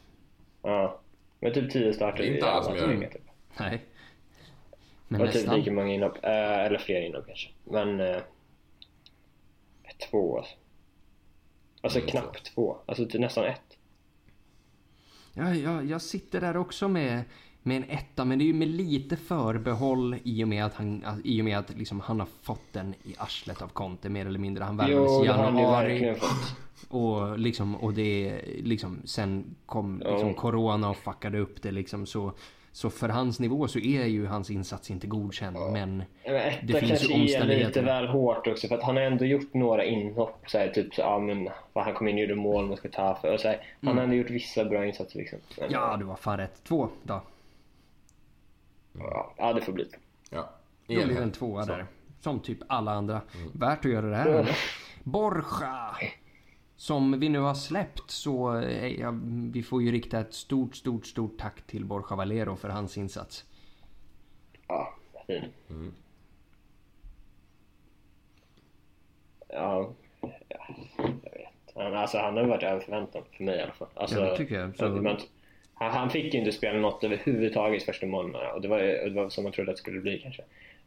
Ja. 0.62 1.00
Men 1.40 1.54
typ 1.54 1.72
tio 1.72 1.94
starter 1.94 2.24
Det 2.24 2.30
är 2.30 2.34
inte 2.34 2.46
alla 2.50 2.64
som 2.64 2.76
gör 2.76 2.88
det. 2.88 3.08
Typ. 3.10 3.22
Nej. 3.60 3.82
Men 5.08 5.22
Och 5.22 5.28
typ 5.28 5.36
nästan. 5.36 5.60
lika 5.60 5.72
många 5.72 5.94
inhopp, 5.94 6.18
eh, 6.24 6.60
eller 6.66 6.78
fler 6.78 7.02
inhopp 7.02 7.26
kanske. 7.28 7.50
Men... 7.64 8.00
Uh, 8.00 8.18
två 10.10 10.38
alltså. 10.38 10.56
Alltså 11.82 12.00
Mm, 12.00 12.10
knappt 12.12 12.46
två. 12.56 12.78
Alltså 12.86 13.06
typ 13.06 13.22
nästan 13.22 13.46
ett. 13.46 13.78
Ja, 15.34 15.56
jag, 15.56 15.86
jag 15.86 16.02
sitter 16.02 16.42
där 16.42 16.58
också 16.58 16.88
med, 16.88 17.24
med 17.64 17.78
en 17.78 17.84
etta, 17.90 18.26
men 18.26 18.40
det 18.40 18.44
är 18.44 18.48
ju 18.48 18.54
med 18.54 18.68
lite 18.68 19.16
förbehåll 19.18 20.16
i 20.24 20.44
och 20.44 20.48
med 20.48 20.66
att 20.66 20.74
han, 20.74 21.04
i 21.24 21.42
och 21.42 21.46
med 21.46 21.58
att 21.58 21.78
liksom 21.78 22.00
han 22.00 22.20
har 22.20 22.28
fått 22.42 22.74
den 22.74 22.94
i 23.04 23.16
arslet 23.18 23.62
av 23.62 23.68
Conte 23.68 24.10
mer 24.10 24.26
eller 24.26 24.40
mindre. 24.40 24.64
Han 24.64 24.78
värvades 24.78 25.12
i 25.12 25.20
det 25.20 25.26
januari 25.26 26.16
och 26.90 27.40
liksom, 27.40 27.76
och 27.76 27.94
det 27.94 28.42
liksom, 28.64 29.02
sen 29.06 29.56
kom 29.66 30.00
liksom 30.00 30.28
Ja. 30.28 30.34
corona 30.34 30.90
och 30.90 30.98
fuckade 30.98 31.40
upp 31.40 31.62
det 31.62 31.72
liksom 31.72 32.06
så. 32.06 32.32
Så 32.72 32.90
för 32.90 33.10
hans 33.10 33.40
nivå 33.40 33.68
så 33.68 33.80
är 33.80 34.06
ju 34.06 34.26
hans 34.26 34.50
insats 34.50 34.92
inte 34.92 35.08
godkänd. 35.08 35.58
Men 35.72 35.72
Men 35.74 36.36
etta 36.36 36.58
det 36.64 36.74
finns 36.80 37.10
ju 37.10 37.14
omständigheter. 37.22 37.68
lite 37.68 37.82
väl 37.82 38.08
hårt 38.08 38.48
också 38.48 38.68
för 38.68 38.76
att 38.76 38.84
han 38.84 38.96
har 38.96 39.04
ändå 39.04 39.26
gjort 39.26 39.54
några 39.54 39.86
inhopp. 39.86 40.44
Så 40.48 40.58
här, 40.58 40.68
typ 40.68 40.94
så, 40.94 41.02
ja, 41.02 41.20
men, 41.20 41.50
vad 41.74 41.84
han 41.86 41.94
kom 41.94 42.08
in 42.08 42.16
och 42.16 42.22
gjorde 42.22 42.36
mål 42.36 42.66
mot 42.66 42.84
Getafe. 42.84 43.34
Och 43.34 43.40
så 43.40 43.48
här, 43.48 43.62
Han 43.84 43.98
har 43.98 44.04
ändå 44.04 44.16
gjort 44.16 44.30
vissa 44.30 44.66
bra 44.66 44.86
insatser 44.86 45.20
liksom. 45.20 45.40
Men, 45.58 45.66
Mm. 45.70 45.80
ja, 45.82 45.98
du 45.98 46.06
var 46.06 46.16
fan 46.16 46.38
rätt. 46.38 46.64
Två 46.64 46.90
då. 47.04 47.22
Ja, 49.38 49.54
det 49.54 49.62
får 49.62 49.74
bli. 49.74 49.90
Ja. 50.30 50.50
Då 50.88 50.94
blir 50.94 51.08
det 51.08 51.24
en 51.24 51.32
tvåa 51.32 51.64
Så. 51.64 51.72
där. 51.72 51.86
Som 52.20 52.40
typ 52.40 52.58
alla 52.68 52.92
andra. 52.92 53.22
Mm. 53.36 53.52
Värt 53.54 53.86
att 53.86 53.92
göra 53.92 54.06
det 54.10 54.16
här. 54.16 54.58
Borja! 55.04 55.96
Som 56.76 57.20
vi 57.20 57.30
nu 57.30 57.40
har 57.40 57.54
släppt 57.54 58.12
så 58.12 58.58
eh, 58.60 58.88
ja, 58.88 59.14
vi 59.54 59.64
får 59.64 59.82
ju 59.84 59.92
rikta 59.92 60.20
ett 60.20 60.34
stort, 60.34 60.76
stort, 60.76 61.06
stort 61.06 61.38
tack 61.38 61.62
till 61.68 61.86
Borja 61.86 62.16
Valero 62.16 62.56
för 62.56 62.70
hans 62.70 62.98
insats. 62.98 63.46
Ja, 64.68 64.94
fin. 65.28 65.44
Mm. 65.70 65.94
Ja, 69.50 69.94
ja, 70.50 70.68
jag 70.98 71.32
vet. 71.32 71.76
Han, 71.76 71.96
alltså, 71.96 72.18
han 72.18 72.38
har 72.38 72.44
varit 72.44 72.64
över 72.64 72.80
förväntan 72.82 73.24
för 73.38 73.44
mig 73.44 73.60
i 73.60 73.62
alla 73.62 73.74
fall. 73.74 73.88
Alltså, 73.94 74.20
Ja, 74.20 74.26
det 74.32 74.38
tycker 74.38 74.60
jag. 74.60 74.76
Så- 74.76 74.90
men, 74.90 75.18
han, 75.74 75.92
han 75.92 76.10
fick 76.10 76.34
ju 76.34 76.40
inte 76.40 76.52
spela 76.52 76.80
något 76.80 77.04
överhuvudtaget 77.04 77.84
första 77.84 78.06
månaderna 78.06 78.52
och 78.54 78.62
det 78.62 78.68
var, 78.68 78.80
och 79.04 79.10
det 79.10 79.16
var 79.16 79.30
som 79.30 79.44
man 79.44 79.54
trodde 79.54 79.72
att 79.72 79.78
det 79.78 79.82
skulle 79.82 80.00
bli 80.02 80.20
kanske. 80.20 80.42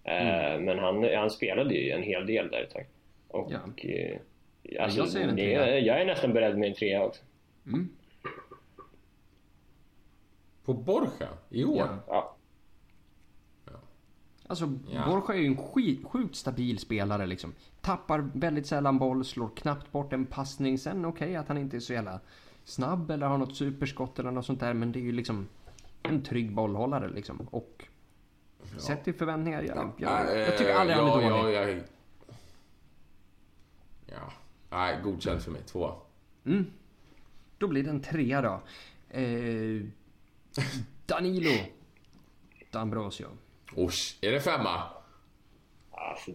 Eh, 0.04 0.46
Mm. 0.54 0.64
Men 0.64 0.78
han, 0.78 1.04
han 1.16 1.30
spelade 1.30 1.74
ju 1.74 1.90
en 1.90 2.02
hel 2.02 2.26
del 2.26 2.50
där 2.50 2.62
ett 2.62 2.70
tag. 2.70 2.86
Och 3.28 3.52
Ja. 3.52 3.58
eh, 3.90 4.18
alltså, 4.80 4.98
jag 4.98 5.08
säger 5.08 5.28
en 5.28 5.36
trea. 5.36 5.78
jag 5.78 6.00
är 6.00 6.06
nästan 6.06 6.32
beredd 6.32 6.58
med 6.58 6.68
en 6.68 6.74
trea 6.74 7.04
också. 7.04 7.22
Mm. 7.66 7.88
På 10.64 10.74
Borja? 10.74 11.28
I 11.50 11.64
år? 11.64 11.76
Ja. 11.78 12.36
Ja, 13.66 13.72
Alltså, 14.46 14.72
Ja. 14.94 15.04
Borja 15.06 15.34
är 15.40 15.42
ju 15.42 15.46
en 15.46 15.56
skit, 15.56 16.04
sjukt 16.04 16.36
stabil 16.36 16.78
spelare 16.78 17.26
liksom. 17.26 17.52
Tappar 17.80 18.30
väldigt 18.34 18.66
sällan 18.66 18.98
boll, 18.98 19.24
slår 19.24 19.48
knappt 19.56 19.92
bort 19.92 20.12
en 20.12 20.26
passning. 20.26 20.78
Sen 20.78 21.04
okej 21.04 21.36
att 21.36 21.48
han 21.48 21.58
inte 21.58 21.76
är 21.76 21.80
så 21.80 21.92
jävla 21.92 22.20
snabb 22.66 23.10
eller 23.10 23.26
har 23.26 23.38
något 23.38 23.56
superskott 23.56 24.18
eller 24.18 24.30
något 24.30 24.46
sånt 24.46 24.60
där. 24.60 24.74
Men 24.74 24.92
det 24.92 24.98
är 24.98 25.02
ju 25.02 25.12
liksom 25.12 25.48
en 26.02 26.22
trygg 26.22 26.52
bollhållare 26.52 27.08
liksom. 27.08 27.48
Och 27.50 27.84
sett 28.78 29.04
till 29.04 29.14
förväntningar, 29.14 29.62
jag, 29.62 29.92
jag, 29.96 30.38
jag 30.38 30.58
tycker 30.58 30.74
aldrig 30.74 30.96
han 30.96 31.06
är 31.06 31.22
ja, 31.22 31.30
dålig. 31.30 31.56
Ja, 31.56 31.62
jag... 31.62 31.82
ja. 34.06 34.32
Nej, 34.70 35.00
godkänt 35.02 35.42
för 35.42 35.50
mig. 35.50 35.62
Två. 35.62 35.94
Mm. 36.44 36.66
Då 37.58 37.68
blir 37.68 37.82
det 37.82 37.90
en 37.90 38.02
trea 38.02 38.42
då. 38.42 38.60
Eh, 39.10 39.82
Danilo 41.06 41.50
D'Ambrosio. 42.72 43.26
Osh, 43.76 44.16
är 44.20 44.32
det 44.32 44.40
femma? 44.40 44.82
alltså, 45.90 46.30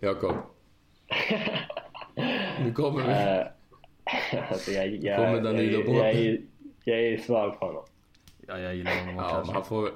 Jakob? 0.00 0.36
Nu 2.60 2.72
kommer 2.72 3.02
vi. 3.02 3.53
alltså 4.50 4.70
jag, 4.70 4.86
jag, 4.88 5.16
kommer 5.16 5.34
jag, 5.34 5.44
Danilo 5.44 5.80
jag, 5.94 5.96
jag, 5.96 6.10
är, 6.10 6.40
jag 6.84 7.00
är 7.00 7.18
svag 7.18 7.60
på 7.60 7.66
honom. 7.66 7.84
Ja, 8.48 8.58
jag 8.58 8.74
gillar 8.74 9.00
honom 9.00 9.18
också. 9.18 9.42
Ja, 9.46 9.52
han 9.52 9.64
får... 9.64 9.90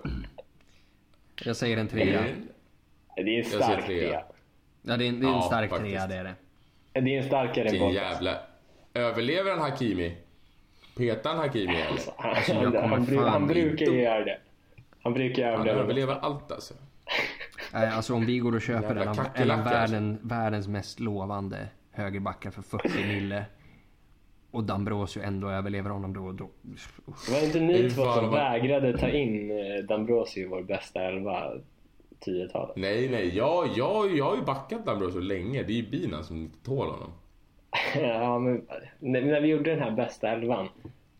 Jag 1.44 1.56
säger 1.56 1.76
en 1.76 1.88
trea. 1.88 2.24
Det 3.16 3.22
är 3.22 3.38
en 3.38 3.44
stark 3.44 3.86
trea. 3.86 4.08
trea. 4.08 4.22
Ja, 4.82 4.96
det 4.96 5.04
är 5.04 5.08
en, 5.08 5.20
det 5.20 5.26
är 5.26 5.28
en 5.28 5.34
Ja, 5.34 5.42
stark 5.42 5.70
faktiskt. 5.70 5.90
trea, 5.90 6.06
det 6.06 6.14
är 6.14 6.24
det. 6.24 7.00
Det 7.00 7.14
är 7.16 7.18
en 7.18 7.24
starkare 7.26 7.68
än 7.68 7.92
jävla... 7.92 8.38
Överlever 8.94 9.50
han 9.50 9.60
Hakimi? 9.60 10.16
Petar 10.96 11.30
han 11.30 11.38
Hakimi 11.38 11.74
eller? 11.74 12.00
Han, 12.16 12.34
jag 12.62 12.72
kommer 12.82 12.96
han, 12.96 13.06
fan 13.06 13.28
han 13.28 13.46
brukar 13.46 13.70
inte- 13.70 13.84
ju 13.84 14.02
göra 14.02 14.24
det. 14.24 14.38
Han 15.02 15.12
brukar 15.12 15.42
göra 15.42 15.56
Han 15.56 15.66
det. 15.66 15.72
överlever 15.72 16.14
allt 16.14 16.52
alltså. 16.52 16.74
Nej, 17.72 17.88
alltså 17.88 18.14
om 18.14 18.26
vi 18.26 18.38
går 18.38 18.54
och 18.54 18.62
köper 18.62 18.96
en 18.96 19.08
av, 19.50 19.64
världen, 19.64 20.18
världens 20.22 20.68
mest 20.68 21.00
lovande 21.00 21.68
högerbackar 21.92 22.50
för 22.50 22.62
40 22.62 22.88
mille 23.06 23.44
och 24.50 24.64
Dambrosio 24.64 25.22
ändå 25.22 25.50
överlever 25.50 25.90
honom 25.90 26.12
då, 26.12 26.32
då 26.32 26.50
Det 27.26 27.32
var 27.32 27.46
inte 27.46 27.60
ni 27.60 27.90
två 27.90 28.12
som 28.12 28.30
vägrade 28.30 28.98
ta 28.98 29.08
in 29.08 29.50
eh, 29.50 29.84
Dambrosio 29.88 30.42
i 30.42 30.46
vår 30.46 30.62
bästa 30.62 31.02
elva 31.02 31.52
10-talet. 32.20 32.76
Nej, 32.76 33.08
nej. 33.08 33.36
Jag, 33.36 33.68
jag, 33.76 34.16
jag 34.16 34.24
har 34.24 34.36
ju 34.36 34.42
backat 34.42 34.86
Dambrosio 34.86 35.12
så 35.12 35.20
länge. 35.20 35.62
Det 35.62 35.72
är 35.72 35.76
ju 35.76 35.90
bina 35.90 36.22
som 36.22 36.36
inte 36.36 36.64
tål 36.64 36.86
honom. 36.86 37.12
ja, 38.02 38.38
men 38.38 38.66
när, 38.98 39.22
när 39.22 39.40
vi 39.40 39.48
gjorde 39.48 39.70
den 39.70 39.82
här 39.82 39.90
bästa 39.90 40.28
elvan 40.28 40.68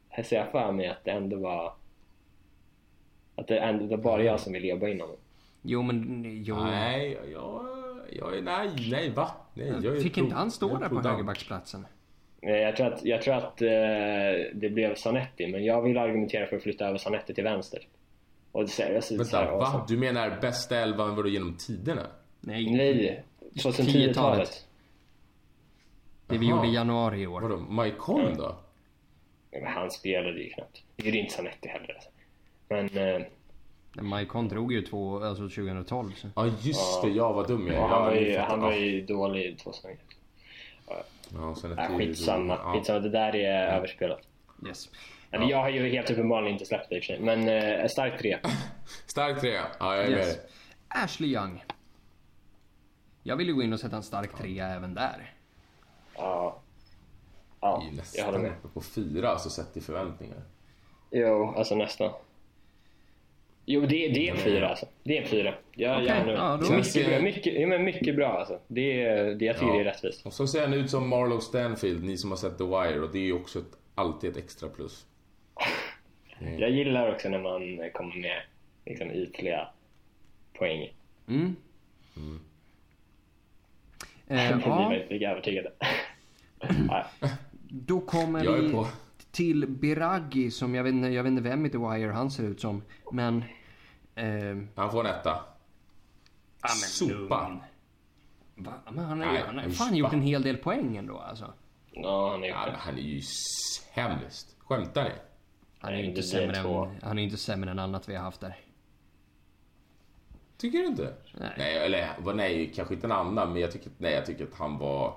här 0.09 0.23
ser 0.23 0.37
jag 0.37 0.51
för 0.51 0.73
mig 0.73 0.87
att 0.87 1.05
det 1.05 1.11
ändå 1.11 1.37
var 1.37 1.73
att 3.37 3.47
det 3.47 3.59
ändå 3.59 3.87
var 3.87 3.97
bara 3.97 4.23
jag 4.23 4.41
som 4.41 4.53
ville 4.53 4.67
jobba 4.67 4.89
in 4.89 5.01
honom. 5.01 5.17
Jo 5.63 5.83
men, 5.83 6.25
jo. 6.45 6.57
Nej, 6.57 7.19
jag, 7.33 7.67
jag 8.11 8.39
är... 8.39 8.43
Nej, 8.43 8.71
nej, 8.91 9.11
va? 9.11 9.31
Nej, 9.55 9.75
jag 9.83 9.97
är 9.97 10.01
Fick 10.01 10.19
inte 10.19 10.35
han 10.35 10.51
stå 10.51 10.77
är 10.77 10.81
där 10.81 10.89
på 10.89 11.01
högerbacksplatsen? 11.01 11.87
Eh, 12.43 12.51
Jag 12.57 12.77
tror 12.77 12.87
att, 12.87 13.05
jag 13.05 13.23
tror 13.23 13.35
att 13.35 13.63
eh, 13.63 13.69
det 14.55 14.71
blev 14.73 14.95
Zanetti, 14.95 15.47
men 15.47 15.65
jag 15.65 15.83
vill 15.83 15.99
argumentera 15.99 16.47
för 16.47 16.57
att 16.57 16.63
flytta 16.63 16.87
över 16.89 16.99
Zanetti 16.99 17.35
till 17.35 17.45
vänster. 17.45 17.81
Och 18.53 18.63
det 18.63 18.69
ser 18.69 18.93
jag 18.93 19.03
här, 19.03 19.19
Vänta, 19.19 19.57
va? 19.57 19.85
Du 19.89 19.97
menar 19.97 20.39
bästa 20.41 20.77
elvan 20.77 21.17
vadå 21.17 21.29
genom 21.29 21.57
tiderna? 21.57 22.07
Nej. 22.41 22.71
Nej, 22.77 23.23
10-talet. 23.55 23.79
2010-talet. 23.79 24.67
Det 26.27 26.39
vi 26.39 26.47
Jaha. 26.49 26.57
gjorde 26.57 26.69
i 26.69 26.75
januari 26.75 27.21
i 27.21 27.27
år. 27.27 27.41
Vadå, 27.41 27.57
Maikon 27.57 28.35
då? 28.37 28.57
Men 29.53 29.67
han 29.67 29.91
spelade 29.91 30.41
ju 30.41 30.49
knappt. 30.51 30.83
Det 30.97 31.05
gjorde 31.07 31.19
inte 31.19 31.35
Zanetti 31.35 31.69
heller. 31.69 31.95
Alltså. 31.95 32.11
Men 32.69 33.17
eh, 33.17 34.03
Maikon 34.03 34.49
drog 34.49 34.73
ju 34.73 34.83
två, 34.83 35.25
alltså 35.25 35.43
2012. 35.43 36.13
Så. 36.17 36.29
Ja, 36.37 36.47
just 36.63 37.03
det. 37.03 37.09
Jag 37.11 37.33
var 37.33 37.47
dum 37.49 37.67
jag 37.73 37.83
och 37.83 37.89
han, 37.89 37.99
Ja, 38.05 38.05
var 38.11 38.15
ju, 38.15 38.39
han 38.39 38.61
var 38.61 38.73
ju 38.73 39.07
dålig 39.07 39.45
i 39.47 39.57
två 39.57 39.73
säsonger. 39.73 39.99
Ja, 41.35 41.55
sen 41.55 41.79
Äh, 41.79 41.85
ett 41.85 41.99
skitsamma. 41.99 42.59
Ja. 42.65 42.73
skitsamma. 42.73 42.99
Det 42.99 43.09
där 43.09 43.37
är 43.37 43.77
överspelat. 43.77 44.21
Yes. 44.67 44.89
Eller 45.31 45.47
jag 45.47 45.59
har 45.59 45.69
ju 45.69 45.89
helt 45.89 46.11
uppenbarligen 46.11 46.53
inte 46.53 46.65
släppt 46.65 46.89
det 46.89 46.97
i 46.97 47.01
och 47.01 47.05
för 47.05 47.07
sig. 47.07 47.21
Men 47.21 47.49
eh, 47.49 47.89
stark 47.89 48.19
tre. 48.19 48.39
Stark 49.07 49.41
trea. 49.41 49.67
Ja, 49.81 49.97
jag 49.97 50.05
är 50.05 50.11
med 50.11 50.19
yes. 50.19 50.35
dig. 50.37 50.47
Ashley 50.89 51.35
Young. 51.35 51.65
Jag 53.23 53.37
vill 53.37 53.47
ju 53.49 53.55
gå 53.55 53.63
in 53.63 53.73
och 53.73 53.81
sätta 53.81 53.97
en 53.97 54.03
stark 54.03 54.37
trea 54.39 54.69
även 54.69 54.95
där. 54.95 55.35
Ja. 56.15 56.61
Ja, 57.61 57.83
jag 58.15 58.25
håller 58.25 58.39
med. 58.39 58.53
på 58.75 58.81
fyra, 58.81 59.29
alltså 59.29 59.51
sett 59.51 59.77
i 59.77 59.81
förväntningar. 59.81 60.43
Jo, 61.11 61.55
alltså 61.57 61.75
nästan. 61.75 62.13
Jo, 63.71 63.81
det, 63.81 63.87
det 64.09 64.29
är 64.29 64.33
en 64.33 64.37
fyra 64.39 64.69
alltså. 64.69 64.87
Det 65.03 65.19
är 65.19 65.23
en 65.23 65.29
fyra. 65.29 65.55
Jag 65.75 66.05
är 66.07 66.25
nöjd. 66.25 66.39
ja, 66.39 66.57
då- 66.57 66.65
Så 66.67 66.73
mycket, 66.73 67.07
bra, 67.09 67.21
mycket, 67.21 67.61
ja, 67.61 67.67
men 67.67 67.85
mycket 67.85 68.17
bra 68.17 68.27
alltså. 68.39 68.61
Det, 68.69 69.03
är- 69.03 69.35
det 69.35 69.45
jag 69.45 69.57
tycker 69.57 69.73
Ja. 69.75 69.81
är 69.81 69.85
rättvist. 69.85 70.27
Och 70.27 70.33
så 70.33 70.47
ser 70.47 70.61
han 70.63 70.75
ut 70.75 70.91
som 70.91 71.09
Marlow 71.09 71.39
Stanfield, 71.41 72.05
ni 72.05 72.17
som 72.17 72.31
har 72.31 72.37
sett 72.39 72.59
The 72.59 72.65
Wire, 72.65 73.01
och 73.01 73.13
det 73.13 73.19
är 73.19 73.23
ju 73.23 73.33
också 73.33 73.59
ett, 73.59 73.79
alltid 73.95 74.31
ett 74.31 74.37
extra 74.37 74.69
plus. 74.69 75.07
Jag 76.59 76.71
gillar 76.71 77.13
också 77.13 77.29
när 77.29 77.39
man 77.43 77.91
kommer 77.93 78.17
med 78.17 78.41
liksom, 78.87 79.11
ytliga 79.11 79.69
poäng. 80.59 80.93
Mm. 81.29 81.57
Eh, 84.29 84.37
Ni 84.57 84.63
var 84.63 84.83
ja, 84.83 84.95
inte 84.95 85.15
lika 85.15 85.31
övertygade. 85.31 85.73
Då 87.71 88.01
kommer 88.01 88.45
är 88.59 88.63
vi 88.63 88.85
till 89.31 89.67
Biraggi 89.69 90.51
som 90.51 90.75
jag 90.75 90.85
vet, 90.85 91.13
jag 91.15 91.23
vet 91.23 91.31
inte 91.31 91.43
vem 91.43 91.67
i 91.67 91.71
The 91.71 91.79
Wire 91.79 92.11
han 92.13 92.31
ser 92.31 92.45
ut 92.45 92.61
som. 92.61 92.83
Men... 93.13 93.45
Eh, 94.19 94.57
Han 94.75 94.91
får 94.91 95.01
en 95.01 95.15
etta. 95.15 95.31
ja, 96.63 96.69
men 96.69 96.75
Sopa. 96.75 97.49
lugn. 97.49 97.61
Va? 98.55 98.73
Men 98.93 99.05
han 99.05 99.21
har 99.21 99.27
ju 99.27 99.33
Nej, 99.33 99.43
han 99.47 99.59
har 99.59 99.67
usch, 99.67 99.77
fan 99.77 99.97
gjort 99.97 100.11
va? 100.13 100.17
en 100.17 100.23
hel 100.23 100.43
del 100.43 100.57
poäng 100.57 100.97
ändå 100.97 101.19
alltså. 101.19 101.53
Ja, 101.93 102.31
han 102.31 102.45
är 102.45 102.49
Ja, 102.49 102.69
han 102.79 102.99
är 102.99 103.03
ju 103.03 103.21
sämst. 103.23 104.57
Skämtar 104.59 105.05
ni? 105.05 105.11
Han 105.79 105.93
är 105.93 105.99
ju 105.99 106.05
inte 106.05 106.23
sämre, 106.23 106.57
än, 106.59 106.99
han 107.03 107.19
är 107.19 107.23
inte 107.23 107.37
sämre 107.37 107.71
än 107.71 107.79
annat 107.79 108.09
vi 108.09 108.15
har 108.17 108.23
haft 108.23 108.41
där. 108.41 108.57
Tycker 110.57 110.79
du 110.79 110.87
inte? 110.87 111.15
Nej. 111.35 111.53
Nej, 111.59 111.77
eller 111.79 112.09
vad- 112.19 112.37
nej, 112.37 112.73
kanske 112.75 112.95
inte 112.95 113.07
en 113.07 113.13
annan, 113.13 113.53
men 113.53 113.63
jag 113.63 113.73
tycker, 113.73 113.91
nej, 113.99 114.13
jag 114.15 114.27
tycker 114.27 114.45
att 114.45 114.55
han 114.55 114.79
var... 114.79 115.15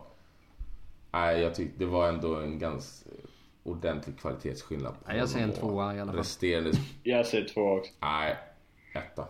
Nej, 1.11 1.41
jag 1.41 1.55
tyckte 1.55 1.79
det 1.79 1.85
var 1.85 2.07
ändå 2.09 2.35
en 2.35 2.59
ganska 2.59 3.09
ordentlig 3.63 4.19
kvalitetsskillnad 4.19 4.93
på 4.93 5.07
Nej, 5.07 5.17
jag 5.17 5.29
säger 5.29 5.45
en 5.45 5.51
honom 5.51 5.63
och 5.65 5.71
tvåa 5.71 5.95
i 5.95 5.99
alla 5.99 6.11
fall. 6.11 6.17
Resterande... 6.17 6.71
Jag 7.03 7.25
ser 7.25 7.45
två 7.53 7.61
också. 7.61 7.91
Nej, 8.01 8.37
etta. 8.93 9.27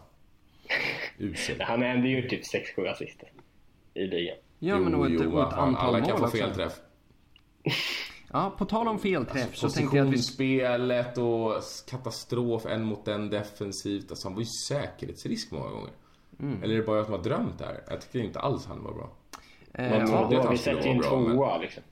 Usel. 1.18 1.62
Han 1.62 1.84
ändå 1.84 2.08
gjort 2.08 2.30
typ 2.30 2.44
6-7 2.78 2.88
assister 2.92 3.32
i 3.94 4.08
ligan. 4.08 4.38
Ja 4.60 4.80
men 4.80 4.96
och 4.96 5.06
ett, 5.12 5.22
och 5.22 5.48
ett 5.48 5.54
antal 5.54 5.76
Alla 5.96 5.98
mål 6.00 6.08
kan 6.08 6.18
få 6.18 6.28
felträff. 6.28 6.74
Ja, 8.34 8.56
på 8.58 8.66
tal 8.66 8.88
om 8.88 9.00
felträff 9.00 9.56
så 9.56 9.70
tänkte 9.70 9.98
jag 9.98 10.04
att 10.08 10.14
vi... 10.14 10.18
Positionsspelet 10.18 11.18
och 11.18 11.54
katastrof 11.90 12.66
en 12.66 12.84
mot 12.84 13.08
en 13.08 13.30
defensivt. 13.30 14.10
Alltså 14.12 14.28
han 14.28 14.34
var 14.36 14.42
ju 14.42 14.48
säkerhetsrisk 14.68 15.52
många 15.52 15.70
gånger. 15.70 15.90
Mm. 16.40 16.64
Eller 16.64 16.74
är 16.74 16.78
det 16.78 16.84
bara 16.86 16.98
jag 16.98 17.06
som 17.06 17.16
har 17.16 17.24
drömt 17.24 17.58
det 17.60 17.66
här? 17.66 17.84
Jag 17.90 18.02
tycker 18.02 18.20
inte 18.20 18.40
alls 18.40 18.66
han 18.66 18.84
var 18.84 18.94
bra. 18.94 19.10
Eh, 19.74 19.90
Men 19.90 20.08
trodde 20.08 20.34
ja, 20.36 20.40
att 20.40 20.46
han 20.46 20.54
vi 20.54 20.58
skulle 20.58 20.82
ju 20.94 21.00
vara 21.02 21.34
bra, 21.36 21.52
men- 21.54 21.62
liksom. 21.62 21.84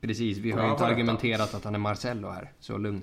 Precis, 0.00 0.38
vi 0.38 0.50
har 0.50 0.58
Ja, 0.60 0.66
ju 0.66 0.70
inte 0.72 0.86
argumenterat 0.86 1.54
att 1.54 1.64
han 1.64 1.74
är 1.74 1.78
Marcello 1.78 2.28
här, 2.28 2.52
så 2.60 2.78
lugn. 2.78 3.02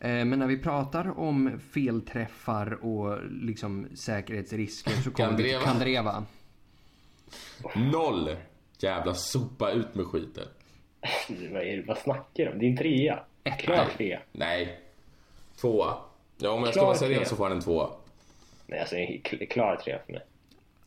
Eh, 0.00 0.24
Men 0.24 0.38
när 0.38 0.46
vi 0.46 0.58
pratar 0.58 1.18
om 1.18 1.60
felträffar 1.72 2.84
och 2.84 3.18
liksom 3.30 3.86
säkerhetsrisker 3.96 4.90
så 4.90 5.10
kommer 5.10 5.36
vi 5.36 5.42
till 5.42 5.58
Kandreva. 5.58 6.24
Noll! 7.92 8.36
Jävla 8.78 9.14
sopa 9.14 9.70
ut 9.70 9.94
med 9.94 10.06
skiten. 10.06 10.44
Vad, 11.52 11.62
är, 11.62 11.84
vad 11.86 11.98
snackar 11.98 12.44
du 12.44 12.52
om? 12.52 12.58
Din 12.58 12.76
trea. 12.76 13.18
Etta. 13.44 13.56
Klar 13.56 13.86
trea. 13.96 14.20
Nej. 14.32 14.80
Tvåa. 15.60 15.94
Ja, 16.38 16.50
om 16.50 16.64
jag 16.64 16.74
ska 16.74 16.84
vara 16.84 16.94
seriös 16.94 17.18
trea. 17.18 17.28
så 17.28 17.36
får 17.36 17.44
han 17.44 17.52
en 17.56 17.62
tvåa. 17.62 17.90
Nej, 18.66 18.80
alltså 18.80 18.96
en 18.96 19.06
kl- 19.06 19.46
klar 19.46 19.76
trea 19.76 19.98
för 20.06 20.12
mig. 20.12 20.22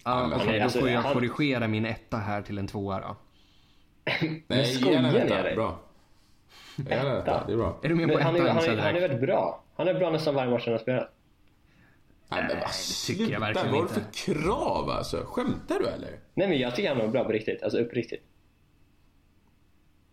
Men- 0.04 0.34
Okej, 0.34 0.58
då 0.60 0.64
alltså, 0.64 0.80
får 0.80 0.90
jag 0.90 1.02
han- 1.02 1.14
korrigera 1.14 1.68
min 1.68 1.86
etta 1.86 2.18
här 2.18 2.42
till 2.42 2.58
en 2.58 2.68
tvåa 2.68 3.00
då. 3.00 3.16
Nej, 4.48 4.66
skojar 4.66 5.02
ni 5.02 5.08
en 5.10 5.16
etta. 5.16 5.56
Bra. 5.56 5.80
En 6.88 7.08
etta, 7.08 7.44
det 7.48 7.54
är 7.54 7.58
bra. 7.58 7.80
Är 7.84 7.90
du 7.90 7.96
med 7.96 8.12
på 8.12 8.20
han, 8.20 8.36
är, 8.36 8.40
han, 8.40 8.58
är, 8.58 8.78
han 8.78 8.96
är 8.96 9.02
väldigt 9.02 9.22
bra. 9.22 9.64
Han 9.76 9.88
är 9.88 9.94
bra 9.94 10.10
nästan 10.10 10.36
varje 10.36 10.52
match 10.52 10.66
han 10.66 10.74
har 10.74 10.80
spelat. 10.80 11.10
Nej, 12.32 12.46
men 12.48 12.58
vad 12.60 12.68
det 12.68 13.06
tycker 13.08 13.34
jag 13.34 13.40
verkligen 13.40 13.72
Vad 13.72 13.82
har 13.82 13.88
du 13.88 13.94
för 13.94 14.34
krav 14.34 14.90
alltså? 14.90 15.24
Skämtar 15.26 15.80
du 15.80 15.88
eller? 15.88 16.20
Nej 16.34 16.48
men 16.48 16.60
jag 16.60 16.76
tycker 16.76 16.90
han 16.90 16.98
var 16.98 17.08
bra 17.08 17.24
på 17.24 17.32
riktigt. 17.32 17.64
Alltså 17.64 17.78
uppriktigt. 17.78 18.24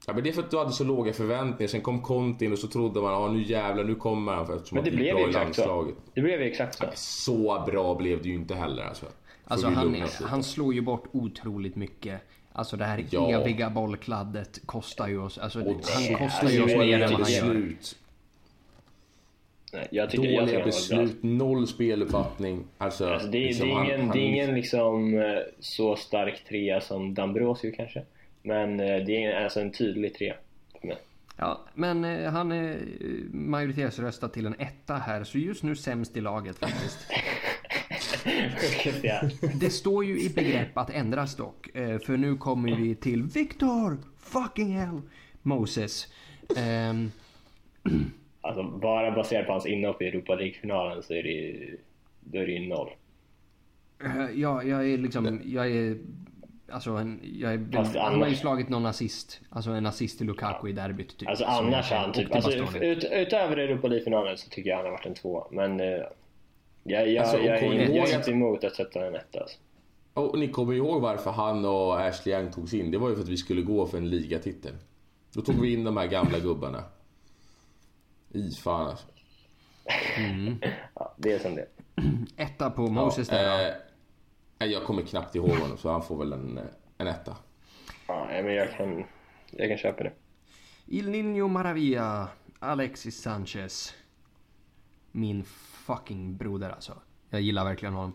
Ja, 0.07 0.13
men 0.13 0.23
det 0.23 0.29
är 0.29 0.33
för 0.33 0.43
att 0.43 0.51
du 0.51 0.59
hade 0.59 0.73
så 0.73 0.85
låga 0.85 1.13
förväntningar. 1.13 1.69
Sen 1.69 1.81
kom 1.81 2.03
Conte 2.03 2.45
in 2.45 2.53
och 2.53 2.59
så 2.59 2.69
trodde 2.69 3.01
man, 3.01 3.13
ja 3.13 3.29
nu 3.33 3.43
jävlar, 3.43 3.85
nu 3.85 3.95
kommer 3.95 4.33
han 4.33 4.47
för 4.47 4.57
eftersom 4.57 4.77
Men 4.77 4.85
det 4.85 4.91
att 4.91 4.97
blev 4.97 5.15
bra 5.15 5.29
exakt 5.29 5.55
så. 5.55 5.93
Det 6.15 6.21
blev 6.21 6.41
ju 6.41 6.47
exakt 6.47 6.79
så. 6.79 6.85
Så 6.95 7.65
bra 7.67 7.95
blev 7.95 8.23
det 8.23 8.29
ju 8.29 8.35
inte 8.35 8.55
heller 8.55 8.83
alltså. 8.83 9.07
Alltså 9.45 9.69
han, 9.69 10.03
han 10.25 10.43
slår 10.43 10.75
ju 10.75 10.81
bort 10.81 11.05
otroligt 11.13 11.77
mycket. 11.77 12.21
Alltså 12.59 12.77
det 12.77 12.85
här 12.85 13.05
Ja. 13.11 13.31
eviga 13.31 13.71
bollkladdet 13.71 14.61
kostar 14.67 15.09
ju 15.09 15.19
oss. 15.19 15.39
Alltså, 15.39 15.61
Och 15.61 15.67
han 15.67 16.03
det- 16.09 16.15
kostar 16.15 16.49
ju 16.49 16.63
oss 16.63 16.71
det- 16.73 16.79
mer 16.79 16.95
än 16.95 17.01
det- 17.01 17.17
vad 17.17 17.21
han 17.23 17.33
gör. 17.33 17.75
Nej, 19.73 19.89
jag 19.91 20.11
tycker, 20.11 20.25
jag 20.25 20.33
Dåliga 20.43 20.55
han 20.55 20.63
bra. 20.63 20.65
beslut, 20.65 21.23
noll 21.23 21.67
speluppfattning. 21.67 22.65
Alltså, 22.79 23.07
Alltså, 23.09 23.29
det, 23.29 23.39
liksom 23.39 23.69
det, 23.69 23.73
är 23.75 23.77
han- 23.77 23.87
ingen, 23.87 24.01
han- 24.01 24.11
det 24.11 24.19
är 24.19 24.27
ingen 24.29 24.55
liksom 24.55 25.19
eh, 25.19 25.39
så 25.61 25.97
stark 25.97 26.45
trea 26.49 26.81
som 26.81 27.15
Dambrosio 27.15 27.73
kanske. 27.77 28.03
Men 28.43 28.81
eh, 28.81 29.05
det 29.07 29.25
är 29.25 29.45
alltså 29.45 29.61
en 29.61 29.73
tydlig 29.73 30.15
trea 30.15 30.35
för 30.81 30.87
mig. 30.89 30.97
Ja, 31.37 31.61
men 31.75 32.05
eh, 32.05 32.31
han 32.33 32.53
är 32.53 32.79
majoritetsröstad 33.33 34.29
till 34.29 34.47
en 34.47 34.55
etta 34.61 34.95
här, 34.95 35.25
så 35.25 35.39
just 35.39 35.63
nu 35.63 35.77
sämst 35.77 36.17
i 36.17 36.21
laget 36.21 36.59
faktiskt. 36.59 36.99
Sjukt, 38.83 39.01
ja. 39.05 39.21
Det 39.61 39.71
står 39.71 40.05
ju 40.05 40.21
i 40.21 40.29
begrepp 40.29 40.79
att 40.79 40.91
ändras 40.91 41.37
dock, 41.37 41.77
eh, 41.77 41.99
för 41.99 42.17
nu 42.17 42.37
kommer 42.37 42.77
vi 42.77 42.95
till 42.95 43.23
Victor 43.23 43.99
fucking 44.19 44.77
hell 44.77 45.01
Moses. 45.43 46.09
Ehm, 46.57 47.11
Alltså 48.41 48.63
bara 48.63 49.11
baserat 49.11 49.47
på 49.47 49.53
hans 49.53 49.67
inhopp 49.67 50.03
i 50.03 50.07
Europa 50.09 50.35
League-finalen 50.35 51.03
så 51.03 51.15
är 51.15 51.23
det 51.23 51.29
ju, 51.29 51.77
då 52.21 52.39
är 52.39 52.47
det 52.47 52.53
ju 52.53 52.69
noll. 52.69 52.89
eh, 54.05 54.31
ja, 54.41 54.63
jag 54.63 54.91
är 54.91 54.99
liksom, 54.99 55.41
jag 55.45 55.71
är, 55.71 55.97
alltså 56.71 56.91
en, 56.91 57.21
jag 57.41 57.55
är, 57.55 57.69
Fast 57.73 57.97
han 57.97 58.05
har 58.13 58.19
ju 58.19 58.25
annars- 58.25 58.41
slagit 58.41 58.69
någon 58.69 58.87
assist, 58.87 59.41
alltså 59.51 59.71
en 59.71 59.87
assist 59.87 60.19
till 60.19 60.27
Lukaku 60.27 60.69
i 60.69 60.73
derbyt 60.73 61.19
typ. 61.19 61.29
Alltså 61.29 61.45
annars 61.45 61.91
han 61.91 62.13
typ, 62.13 62.35
alltså, 62.35 62.79
ut, 62.79 63.05
utöver 63.13 63.57
Europa 63.57 63.89
League-finalen 63.89 64.37
så 64.37 64.49
tycker 64.51 64.71
jag 64.71 64.77
han 64.77 64.85
har 64.85 64.93
varit 64.93 65.07
en 65.07 65.15
tvåa. 65.15 65.45
Men 65.51 65.81
eh, 65.81 66.01
jag, 66.87 67.09
jag, 67.09 67.23
Alltså, 67.23 67.39
jag, 67.39 67.63
är 67.63 68.17
inte 68.17 68.31
emot 68.31 68.65
att 68.65 68.75
sätta 68.75 69.07
en 69.07 69.15
etta 69.15 69.41
alltså. 69.41 69.59
Och 70.15 70.39
ni 70.39 70.49
kommer 70.49 70.73
ihåg 70.73 71.03
varför 71.03 71.31
han 71.31 71.65
och 71.65 72.01
Ashley 72.01 72.35
Young 72.35 72.53
togs 72.53 72.75
in? 72.75 72.91
Det 72.91 72.99
var 72.99 73.09
ju 73.09 73.15
för 73.15 73.23
att 73.23 73.29
vi 73.29 73.37
skulle 73.37 73.63
gå 73.63 73.87
för 73.87 73.99
en 73.99 74.11
ligatitel. 74.11 74.75
Då 75.33 75.43
tog 75.43 75.61
vi 75.61 75.73
in 75.73 75.85
de 75.85 75.97
här 75.97 76.07
gamla 76.07 76.39
gubbarna. 76.39 76.85
I 78.33 78.51
fan 78.51 78.87
alltså. 78.87 79.07
Ja, 80.95 81.15
det 81.17 81.33
är 81.33 81.39
som 81.39 81.55
det 81.55 81.67
Etta 82.37 82.71
på 82.71 82.83
Moses 82.83 83.29
ja, 83.31 83.37
där 83.37 83.77
eh, 84.59 84.67
Jag 84.67 84.85
kommer 84.85 85.03
knappt 85.03 85.35
ihåg 85.35 85.51
honom 85.51 85.77
så 85.77 85.91
han 85.91 86.03
får 86.03 86.19
väl 86.19 86.33
en, 86.33 86.59
eh, 86.59 86.65
en 86.99 87.07
etta. 87.07 87.37
Ja, 88.09 88.27
men 88.31 88.55
jag 88.55 88.77
kan, 88.77 89.05
jag 89.51 89.69
kan 89.69 89.79
köpa 89.79 90.05
det. 90.05 90.13
Il 90.87 91.09
Niño 91.09 91.49
Maravilla, 91.49 92.29
Alexis 92.59 93.23
Sanchez. 93.23 93.95
Min 95.13 95.45
fucking 95.87 96.37
broder 96.37 96.71
alltså. 96.71 96.93
Jag 97.31 97.41
gillar 97.41 97.65
verkligen 97.65 97.95
honom. 97.95 98.15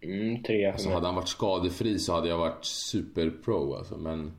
Mm, 0.00 0.42
trea 0.42 0.72
Alltså 0.72 0.90
hade 0.90 1.06
han 1.06 1.14
varit 1.14 1.28
skadefri 1.28 1.98
så 1.98 2.14
hade 2.14 2.28
jag 2.28 2.38
varit 2.38 2.64
superpro 2.64 3.74
alltså. 3.74 3.96
Men 3.96 4.32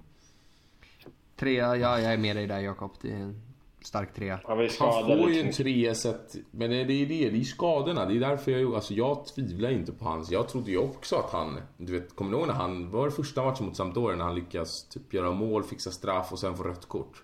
Trea, 1.39 1.75
ja 1.75 1.99
jag 1.99 2.13
är 2.13 2.17
med 2.17 2.35
dig 2.35 2.47
där 2.47 2.59
Jakob. 2.59 2.91
Det 3.01 3.11
är 3.11 3.15
en 3.15 3.41
stark 3.81 4.13
trea. 4.13 4.39
Han 4.43 4.57
får 4.57 5.19
ju 5.19 5.27
lite. 5.27 5.47
en 5.47 5.53
trea 5.53 5.95
så 5.95 6.09
att, 6.09 6.35
Men 6.51 6.69
det 6.69 6.75
är 6.75 6.85
det, 6.85 7.05
det 7.05 7.25
är 7.25 7.31
ju 7.31 7.43
skadorna. 7.43 8.05
Det 8.05 8.15
är 8.15 8.19
därför 8.19 8.51
jag, 8.51 8.75
alltså 8.75 8.93
jag 8.93 9.25
tvivlar 9.25 9.69
inte 9.69 9.91
på 9.91 10.05
hans. 10.05 10.31
Jag 10.31 10.49
trodde 10.49 10.71
ju 10.71 10.77
också 10.77 11.15
att 11.15 11.31
han, 11.31 11.61
du 11.77 11.99
vet, 11.99 12.15
kommer 12.15 12.31
du 12.31 12.37
ihåg 12.37 12.47
när 12.47 12.53
han, 12.53 12.91
var 12.91 13.05
det 13.05 13.11
första 13.11 13.43
matchen 13.43 13.65
mot 13.65 13.75
Sampdoria 13.75 14.17
när 14.17 14.25
han 14.25 14.35
lyckas 14.35 14.89
typ 14.89 15.13
göra 15.13 15.31
mål, 15.31 15.63
fixa 15.63 15.91
straff 15.91 16.31
och 16.31 16.39
sen 16.39 16.57
få 16.57 16.63
rött 16.63 16.85
kort? 16.85 17.23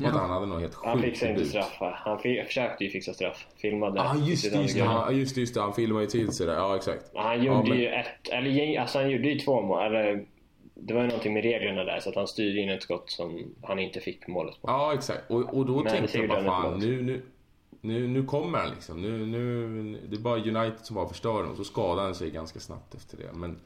Ja. 0.00 0.08
Han 0.10 0.30
hade 0.30 0.46
något 0.46 0.60
helt 0.60 0.74
sjukt 0.74 0.86
Han 0.88 1.02
fixade 1.02 1.32
inte 1.32 1.44
straffar. 1.44 2.00
Han 2.04 2.18
försökte 2.18 2.84
ju 2.84 2.90
fixa 2.90 3.14
straff. 3.14 3.46
Filmade. 3.56 3.96
Ja 3.98 4.10
ah, 4.10 4.16
just 4.16 4.44
just 4.44 4.78
han, 4.80 5.16
just 5.18 5.36
just 5.36 5.54
det. 5.54 5.60
Han 5.60 5.74
filmade 5.74 6.04
ju 6.04 6.10
till 6.10 6.32
sig 6.32 6.46
där. 6.46 6.54
Ja 6.54 6.76
exakt. 6.76 7.10
Han 7.14 7.44
Ja, 7.44 7.56
gjorde 7.56 7.68
men- 7.68 7.78
ju 7.78 7.88
ett, 7.88 8.28
eller 8.32 8.80
alltså 8.80 8.98
han 8.98 9.10
gjorde 9.10 9.28
ju 9.28 9.38
två 9.38 9.62
mål. 9.62 9.82
Eller, 9.86 10.24
det 10.74 10.94
var 10.94 11.00
ju 11.00 11.06
någonting 11.06 11.34
med 11.34 11.42
reglerna 11.42 11.84
där 11.84 12.00
så 12.00 12.08
att 12.08 12.16
han 12.16 12.28
styrde 12.28 12.60
in 12.60 12.68
ett 12.68 12.82
skott 12.82 13.10
som 13.10 13.54
han 13.62 13.78
inte 13.78 14.00
fick 14.00 14.26
målet 14.26 14.62
på. 14.62 14.68
Ja 14.70 14.94
exakt. 14.94 15.30
Och, 15.30 15.54
och 15.54 15.66
då 15.66 15.76
Men 15.82 15.92
tänkte 15.92 16.18
jag 16.18 16.28
bara 16.28 16.44
fan 16.44 16.78
nu, 16.78 17.02
nu, 17.02 17.22
nu, 17.80 18.08
nu 18.08 18.24
kommer 18.24 18.58
han 18.58 18.70
liksom. 18.70 19.02
Nu, 19.02 19.26
nu, 19.26 19.98
det 20.08 20.16
är 20.16 20.20
bara 20.20 20.36
United 20.38 20.80
som 20.82 20.96
bara 20.96 21.08
förstör 21.08 21.32
honom. 21.32 21.56
Så 21.56 21.64
skadade 21.64 22.02
han 22.02 22.14
sig 22.14 22.30
ganska 22.30 22.60
snabbt 22.60 22.94
efter 22.94 23.16
det. 23.16 23.32
Men 23.32 23.60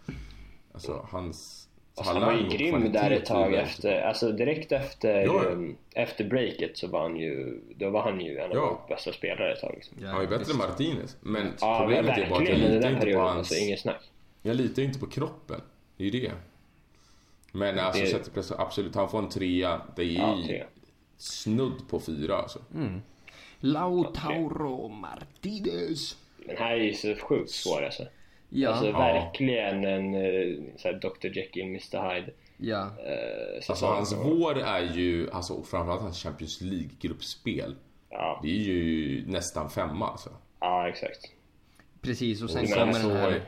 alltså 0.74 1.07
hans 1.11 1.62
Alltså, 1.97 2.12
han 2.12 2.22
var 2.22 2.32
ju 2.43 2.49
grym 2.49 2.93
där 2.93 3.11
ett 3.11 3.24
tag 3.26 3.55
efter, 3.55 4.01
alltså 4.03 4.32
direkt 4.32 4.72
efter, 4.72 5.20
Ja, 5.20 5.43
ja. 5.45 5.51
um, 5.51 5.76
efter 5.95 6.24
breaket 6.24 6.76
så 6.78 6.86
var 6.86 7.03
han 7.03 7.16
ju, 7.16 7.61
då 7.76 7.90
var 7.90 8.03
han 8.03 8.20
ju 8.20 8.38
en 8.38 8.51
av 8.51 8.57
Ja. 8.57 8.61
våra 8.86 8.97
bästa 8.97 9.12
spelare 9.12 9.53
ett 9.53 9.61
tag 9.61 9.72
liksom. 9.74 9.97
Han 10.05 10.14
var 10.14 10.22
ju 10.22 10.28
bättre 10.28 10.53
än 10.53 10.59
Martinez. 10.59 11.16
Men 11.20 11.53
Ja, 11.61 11.78
problemet 11.80 12.18
är 12.18 12.30
bara 12.30 12.43
att 12.43 12.49
jag 12.49 12.59
litar 12.59 12.80
den 12.80 12.95
inte 12.95 13.12
på 13.12 13.18
hans... 13.20 13.38
alltså 13.38 13.55
inget 13.55 13.80
snack. 13.80 14.11
Jag 14.43 14.57
litar 14.57 14.82
inte 14.82 14.99
på 14.99 15.07
kroppen. 15.07 15.61
Det 15.97 16.05
är 16.05 16.11
ju 16.11 16.20
det. 16.20 16.32
Men 17.53 17.78
alltså 17.78 18.01
Det- 18.03 18.09
sett 18.09 18.22
till 18.24 18.32
press, 18.32 18.53
absolut, 18.53 18.95
han 18.95 19.09
får 19.11 19.18
en 19.18 19.28
trea. 19.28 19.80
Det 19.97 20.03
är 20.03 20.07
Ja, 20.07 20.36
ju 20.36 20.43
tre. 20.45 20.64
snudd 21.16 21.88
på 21.90 22.01
fyra 22.01 22.36
alltså. 22.36 22.59
Lautaro 23.61 24.88
Martinez. 24.88 26.16
Men 26.47 26.57
här 26.57 26.70
är 26.72 26.76
ju 26.84 26.95
så 26.95 27.14
sjukt 27.14 27.51
svår 27.51 27.82
alltså. 27.84 28.03
Ja, 28.55 28.68
Alltså 28.70 28.86
Ja. 28.86 28.98
verkligen 28.98 29.84
en 29.84 30.14
uh, 30.14 30.62
såhär 30.76 30.94
Dr 30.94 31.36
Jekyll, 31.38 31.62
Mr 31.66 32.14
Hyde. 32.14 32.30
ja. 32.57 32.80
Uh, 32.82 33.68
Alltså 33.68 33.86
hans 33.86 34.12
vår 34.24 34.59
är 34.59 34.80
ju, 34.94 35.30
alltså 35.30 35.62
framförallt 35.62 36.03
hans 36.03 36.22
Champions 36.22 36.61
League-gruppspel. 36.61 37.74
Ja, 38.11 38.40
Det 38.42 38.48
är 38.48 38.61
ju 38.62 39.24
nästan 39.26 39.70
femma 39.70 40.09
alltså. 40.09 40.30
ja, 40.61 40.88
exakt. 40.88 41.30
Precis 42.00 42.42
och 42.42 42.50
sen 42.50 42.66
kommer 42.66 42.92
så- 42.92 43.09
den 43.09 43.16
här 43.16 43.40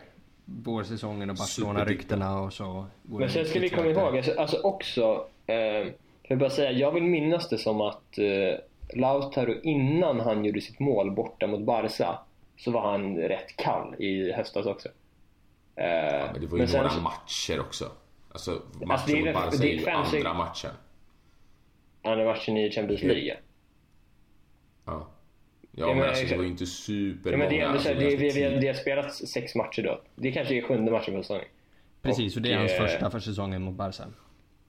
vårsäsongen 0.45 1.31
och 1.31 1.37
Barcelona-ryktena 1.37 2.41
och 2.41 2.53
så. 2.53 2.87
går 3.03 3.19
Men 3.21 3.31
sen 3.31 3.45
ska 3.47 3.61
vi 3.61 3.69
komma 3.69 3.87
ihåg, 3.91 4.17
alltså, 4.17 4.33
alltså 4.41 4.61
också, 4.63 5.27
eh, 5.47 5.57
jag 5.57 6.29
vill 6.29 6.39
bara 6.39 6.51
säga, 6.51 6.73
jag 6.73 6.93
vill 6.93 7.03
minnas 7.03 7.49
det 7.49 7.59
som 7.59 7.81
att 7.81 8.19
eh, 8.19 8.59
Lautaro 9.01 9.55
innan 9.63 10.21
han 10.21 10.45
gjorde 10.45 10.61
sitt 10.61 10.79
mål 10.81 11.11
borta 11.11 11.47
mot 11.47 11.61
Barca 11.61 12.19
så 12.57 12.71
var 12.71 12.91
han 12.93 13.17
rätt 13.17 13.57
kall 13.57 13.95
i 13.99 14.33
höstas 14.33 14.67
också. 14.67 14.89
Eh, 15.77 15.85
Ja, 15.87 16.29
men 16.33 16.41
det 16.41 16.47
var 16.47 16.59
ju 16.59 16.67
sen 16.67 16.77
några 16.77 16.91
så- 16.91 17.01
matcher 17.01 17.61
också. 17.61 17.93
Alltså 18.33 18.51
matchen 18.51 18.91
Alltså, 18.91 19.07
det 19.13 19.13
är 19.13 19.17
mot 19.17 19.27
det- 19.27 19.33
Barca 19.33 19.57
det 19.61 19.73
är 19.73 19.79
ju 19.79 19.89
andra 19.89 20.35
matchen. 20.35 20.71
andra 22.03 22.25
matchen 22.25 22.57
i 22.57 22.71
Champions 22.71 23.03
League. 23.03 23.25
Ja. 23.25 23.35
Ja, 24.87 25.09
Ja, 25.77 25.87
men 25.87 25.97
men 25.99 26.09
alltså 26.09 26.27
det 26.27 26.37
var 26.37 26.43
ju 26.45 26.49
inte 26.51 26.65
Ja, 26.65 26.67
supermånga. 26.69 27.49
men 27.51 27.59
det 27.59 27.63
alltså, 27.65 27.89
det, 27.89 28.17
vi, 28.17 28.31
tidigt. 28.33 28.63
vi 28.63 28.67
har 28.67 28.75
spelat 28.75 29.15
sex 29.15 29.55
matcher 29.55 29.83
då. 29.83 30.01
Det 30.15 30.33
kanske 30.33 30.55
är 30.55 30.63
sjunde 30.63 30.93
matchen 30.93 31.15
på 31.15 31.23
säsongen. 31.23 31.45
Precis, 32.03 32.37
och 32.37 32.43
det 32.43 32.53
är 32.53 32.59
hans 32.59 32.73
eh, 32.73 32.79
första 32.79 33.11
för 33.11 33.19
säsongen 33.21 33.63
mot 33.63 33.75
Barca. 33.75 34.05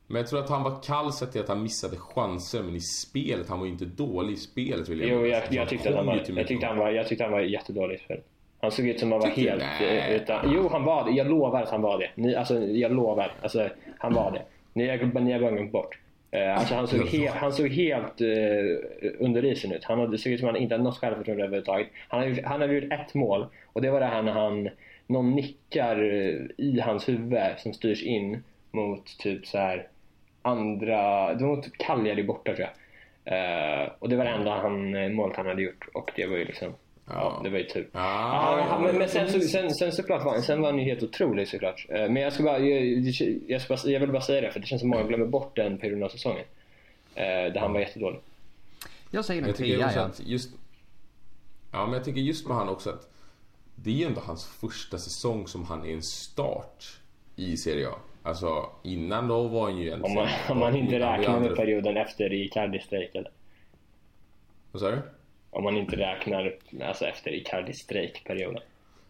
Men 0.08 0.18
jag 0.18 0.28
tror 0.28 0.40
att 0.40 0.50
han 0.50 0.64
var 0.64 0.84
kall 0.84 1.14
sett 1.14 1.32
till 1.32 1.42
att 1.42 1.48
han 1.48 1.64
missade 1.64 1.98
chanser, 1.98 2.64
men 2.64 2.76
i 2.76 2.80
spelet, 2.80 3.50
han 3.50 3.60
var 3.60 3.66
ju 3.66 3.72
inte 3.72 3.86
dålig 3.86 4.34
i 4.34 4.38
spelet 4.38 4.90
vill 4.90 5.00
jag 5.00 5.10
Jo, 5.10 5.26
jag, 5.26 5.44
jag, 5.50 5.70
tyckte 5.70 5.90
han 5.90 6.00
ju 6.00 6.06
var, 6.06 6.16
jag, 6.38 6.48
tyckte 6.48 6.66
han 6.66 6.78
var, 6.78 6.90
jag 6.90 7.08
tyckte 7.08 7.24
han 7.24 7.34
var 7.34 7.42
jättedålig 7.42 7.96
i 7.96 8.00
spelet. 8.00 8.26
Han 8.62 8.72
såg 8.72 8.88
ut 8.88 9.00
som 9.00 9.14
att 9.14 9.24
han 9.24 9.30
var 9.30 9.36
Tycker 9.36 9.50
helt... 9.50 9.64
eh, 9.64 9.88
Nej. 9.88 10.16
Utan, 10.16 10.52
jo, 10.54 10.70
han 10.72 10.84
var 10.84 11.06
det. 11.06 11.12
Jag 11.12 11.28
lovar 11.28 11.62
att 11.62 11.70
han 11.70 11.82
var 11.82 12.00
det. 12.00 12.10
Ni, 12.16 12.36
alltså, 12.36 12.60
jag 12.60 12.92
lovar. 12.92 13.32
Alltså, 13.42 13.70
han 13.98 14.14
var 14.14 14.32
det. 14.32 14.42
Ni 14.74 14.88
har, 14.88 15.20
ni 15.20 15.32
har 15.32 15.40
bara 15.40 15.52
glömt 15.52 15.72
bort. 15.72 16.00
Eh, 16.32 16.58
alltså, 16.58 16.76
han, 16.76 16.88
såg 16.88 17.08
he, 17.08 17.30
han 17.30 17.54
såg 17.54 17.68
helt 17.68 18.22
eh, 18.22 18.28
under 19.20 19.46
isen 19.46 19.72
ut. 19.72 19.84
Han 19.84 20.00
hade, 20.00 20.18
såg 20.18 20.34
ut 20.34 20.40
som 20.40 20.50
att 20.50 20.56
han 20.56 20.62
inte 20.62 20.74
hade 20.74 20.84
något 20.84 20.98
självförtroende 20.98 21.44
överhuvudtaget. 21.44 21.88
Han 22.08 22.20
hade, 22.20 22.48
han 22.48 22.62
hade 22.62 22.74
gjort 22.74 22.94
ett 22.94 23.14
mål 23.14 23.46
och 23.74 23.82
det 23.82 23.90
var 23.92 24.00
det 24.00 24.06
här 24.06 24.22
när 24.22 24.32
han, 24.32 24.70
någon 25.08 25.32
nickar 25.32 26.04
i 26.58 26.80
hans 26.80 27.10
huvud 27.10 27.40
som 27.58 27.74
styrs 27.74 28.04
in 28.04 28.44
mot 28.72 29.18
typ 29.18 29.48
så 29.48 29.58
här 29.58 29.88
andra, 30.46 31.34
det 31.34 31.44
var 31.44 31.56
mot 31.56 31.78
Cagliari 31.78 32.24
borta 32.24 32.56
tror 32.56 32.68
jag. 32.68 32.72
Eh, 33.84 33.90
och 34.00 34.10
det 34.10 34.16
var 34.16 34.26
det 34.26 34.32
enda 34.32 34.52
han, 34.52 34.96
eh, 34.96 35.10
målet 35.10 35.38
han 35.38 35.46
hade 35.46 35.62
gjort 35.62 35.88
och 35.94 36.12
det 36.16 36.26
var 36.26 36.38
ju 36.38 36.46
liksom, 36.46 36.68
ja, 37.06 37.14
Ja. 37.14 37.42
det 37.44 37.50
var 37.50 37.58
ju 37.58 37.64
tur. 37.64 37.88
Ja, 37.92 38.58
Ja, 38.60 38.66
han- 38.70 38.84
men, 38.84 38.98
men 38.98 39.10
sen, 39.10 39.30
så, 39.32 39.40
sen, 39.40 39.72
sen 39.76 39.92
såklart 39.92 40.26
var 40.26 40.42
sen 40.42 40.62
var 40.62 40.70
han 40.72 40.80
ju 40.80 40.86
helt 40.86 41.04
otrolig 41.04 41.48
såklart. 41.48 41.86
Eh, 41.90 42.10
Men 42.10 42.16
jag, 42.16 42.34
ska 42.34 42.44
bara, 42.44 42.60
jag, 42.60 42.86
jag, 43.48 43.62
ska 43.62 43.76
bara, 43.76 43.90
jag 43.92 44.00
vill 44.00 44.12
bara 44.12 44.22
säga 44.22 44.42
det 44.42 44.52
för 44.52 44.60
det 44.60 44.66
känns 44.66 44.80
som 44.82 44.90
många 44.90 45.04
glömmer 45.04 45.26
bort 45.26 45.56
den 45.56 45.78
perioden 45.78 46.04
av 46.04 46.10
säsongen. 46.10 46.46
Där 47.16 47.60
han 47.60 47.74
var 47.74 47.80
jättedålig. 47.80 48.20
Jag 49.12 49.26
säger 49.26 49.42
tycker 49.42 49.54
trea 49.78 49.92
ja. 49.96 50.10
just... 50.26 50.50
Ja, 51.72 51.86
men 51.86 51.94
jag 51.94 52.04
tycker 52.06 52.22
just 52.22 52.48
med 52.48 52.58
han 52.58 52.70
också 52.70 52.90
att 52.90 53.10
det 53.76 53.90
är 53.90 53.94
ju 53.94 54.06
ändå 54.06 54.22
hans 54.26 54.46
första 54.48 54.98
säsong 54.98 55.48
som 55.48 55.66
han 55.66 55.86
är 55.86 55.94
en 55.94 56.02
start 56.04 56.86
i 57.36 57.58
Serie 57.58 57.88
A. 57.90 57.94
Alltså 58.26 58.70
innan 58.84 59.28
då 59.28 59.48
var 59.48 59.64
han 59.64 59.78
ju 59.78 59.94
Om 59.94 60.00
egentligen... 60.00 60.16
man, 60.16 60.30
om 60.50 60.60
man 60.60 60.76
inte 60.76 61.00
räknar 61.00 61.40
med 61.40 61.56
perioden 61.56 61.98
efter 61.98 62.34
Icardi-strejk 62.34 63.16
eller? 63.16 63.32
Vad 64.72 64.82
sa 64.82 64.92
du? 64.92 65.02
Om 65.50 65.64
man 65.64 65.78
inte 65.78 65.96
räknar 65.96 66.56
alltså 66.82 67.06
efter 67.06 67.32
Icardi-strejkperioden. 67.32 68.62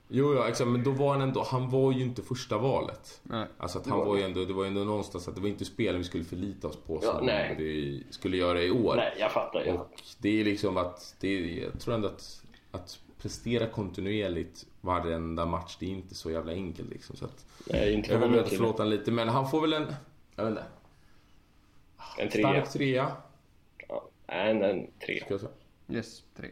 Jo, 0.07 0.33
ja, 0.33 0.47
exakt. 0.47 0.69
Men 0.69 0.83
då 0.83 0.91
var 0.91 1.11
han 1.11 1.21
ändå... 1.21 1.43
Han 1.43 1.69
var 1.69 1.91
ju 1.91 2.01
inte 2.01 2.21
första 2.21 2.57
valet. 2.57 3.21
Nej. 3.23 3.45
Alltså 3.57 3.79
att 3.79 3.87
han 3.87 3.99
var 3.99 4.17
ju 4.17 4.23
ändå... 4.23 4.45
Det 4.45 4.53
var 4.53 4.63
ju 4.63 4.67
ändå 4.67 4.83
någonstans 4.83 5.27
att 5.27 5.35
det 5.35 5.41
var 5.41 5.49
inte 5.49 5.65
spelen 5.65 5.97
vi 5.97 6.03
skulle 6.03 6.23
förlita 6.23 6.67
oss 6.67 6.77
på 6.77 6.99
Ja, 7.03 7.11
som 7.11 7.25
nej. 7.25 7.55
vi 7.57 8.03
skulle 8.09 8.37
göra 8.37 8.61
i 8.61 8.71
år. 8.71 8.95
Nej, 8.95 9.13
jag 9.19 9.31
fattar. 9.31 9.63
Ja. 9.65 9.73
Och 9.73 10.01
det 10.21 10.41
är 10.41 10.43
liksom 10.43 10.77
att, 10.77 11.15
det 11.19 11.27
är, 11.27 11.63
jag 11.63 11.79
tror 11.79 11.95
ändå 11.95 12.07
att, 12.07 12.43
att 12.71 12.99
prestera 13.25 13.67
kontinuerligt 13.67 14.65
varenda 14.81 15.45
match, 15.45 15.77
det 15.79 15.85
är 15.85 15.89
inte 15.89 16.15
så 16.15 16.31
jävla 16.31 16.51
enkelt 16.51 16.89
liksom. 16.89 17.15
Så 17.15 17.25
att, 17.25 17.45
Nej, 17.71 17.93
inte 17.93 18.13
jag 18.13 18.27
vill 18.27 18.43
förlåta 18.43 18.83
honom 18.83 18.97
lite, 18.97 19.11
men 19.11 19.29
han 19.29 19.49
får 19.49 19.61
väl 19.61 19.73
en, 19.73 19.85
jag 20.35 20.43
vet 20.45 20.51
inte, 20.51 20.63
En 22.17 22.29
trea. 22.29 22.47
stark 22.65 22.73
trea. 22.73 23.11
Ja, 23.87 24.09
en, 24.27 24.63
en 24.63 24.87
trea. 25.05 25.25
Ska 25.25 25.33
jag 25.33 25.39
säga. 25.39 25.51
Yes, 25.89 26.23
tre. 26.35 26.49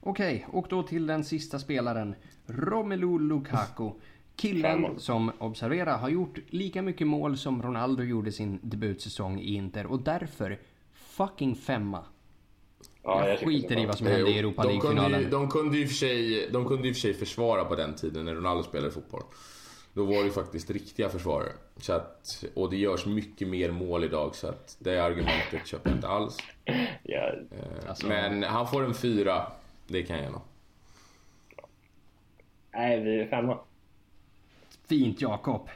Okej, 0.00 0.46
och 0.52 0.66
då 0.70 0.82
till 0.82 1.06
den 1.06 1.24
sista 1.24 1.58
spelaren. 1.58 2.14
Romelu 2.46 3.18
Lukaku. 3.18 3.90
Killen 4.36 5.00
som, 5.00 5.32
observera, 5.38 5.96
har 5.96 6.08
gjort 6.08 6.38
lika 6.48 6.82
mycket 6.82 7.06
mål 7.06 7.36
som 7.36 7.62
Ronaldo 7.62 8.02
gjorde 8.02 8.32
sin 8.32 8.58
debutsäsong 8.62 9.40
i 9.40 9.54
Inter 9.54 9.86
och 9.86 10.02
därför 10.02 10.58
fucking 10.92 11.56
femma. 11.56 12.04
Ja, 13.08 13.28
jag 13.28 13.38
skiter 13.38 13.78
i 13.78 13.86
vad 13.86 13.98
som 13.98 14.06
hände 14.06 14.30
i 14.30 14.38
Europa 14.38 14.62
de 14.62 14.80
kunde, 14.80 15.02
ju, 15.02 15.08
League-finalen. 15.08 15.30
de, 15.30 15.48
kunde 15.50 15.76
ju 15.76 15.82
i 15.82 15.86
och 15.86 15.88
för 15.88 15.96
sig, 15.96 16.48
de 16.52 16.64
kunde 16.68 16.82
ju 16.84 16.90
i 16.90 16.94
för 16.94 17.00
sig 17.00 17.14
försvara 17.14 17.64
på 17.64 17.74
den 17.74 17.94
tiden 17.94 18.24
när 18.24 18.34
Ronaldo 18.34 18.62
spelade 18.62 18.90
fotboll. 18.92 19.22
Då 19.92 20.04
var 20.04 20.14
det 20.16 20.22
ju 20.24 20.30
faktiskt 20.30 20.70
riktiga 20.70 21.08
försvarare. 21.08 21.52
Så 21.76 21.92
att, 21.92 22.44
och 22.54 22.70
det 22.70 22.76
görs 22.76 23.06
mycket 23.06 23.48
mer 23.48 23.70
mål 23.70 24.04
idag 24.04 24.34
så 24.34 24.48
att 24.48 24.76
det 24.78 24.98
argumentet 24.98 25.66
köper 25.66 25.90
jag 25.90 25.96
inte 25.96 26.08
alls. 26.08 26.36
Ja, 27.02 27.32
Eh, 27.52 27.88
Alltså- 27.88 28.06
Men 28.06 28.42
han 28.42 28.66
får 28.68 28.84
en 28.84 28.94
fyra, 28.94 29.52
det 29.86 30.02
kan 30.02 30.16
jag 30.16 30.24
gärna. 30.24 30.40
nej, 32.74 33.00
vi 33.00 33.20
är 33.20 33.26
femma. 33.28 33.58
Fint 34.88 35.20
Jakob. 35.20 35.68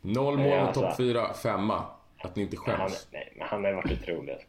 Noll 0.00 0.38
mål 0.38 0.52
och 0.52 0.58
alltså. 0.58 0.80
topp 0.80 0.96
fyra, 0.96 1.34
femma. 1.34 1.84
Att 2.18 2.36
ni 2.36 2.42
inte 2.42 2.56
Men 2.66 2.76
han, 2.76 2.88
skäms. 2.88 3.08
nej, 3.12 3.32
men 3.38 3.46
han 3.48 3.64
har 3.64 3.72
varit 3.72 3.92
otrolig. 4.02 4.46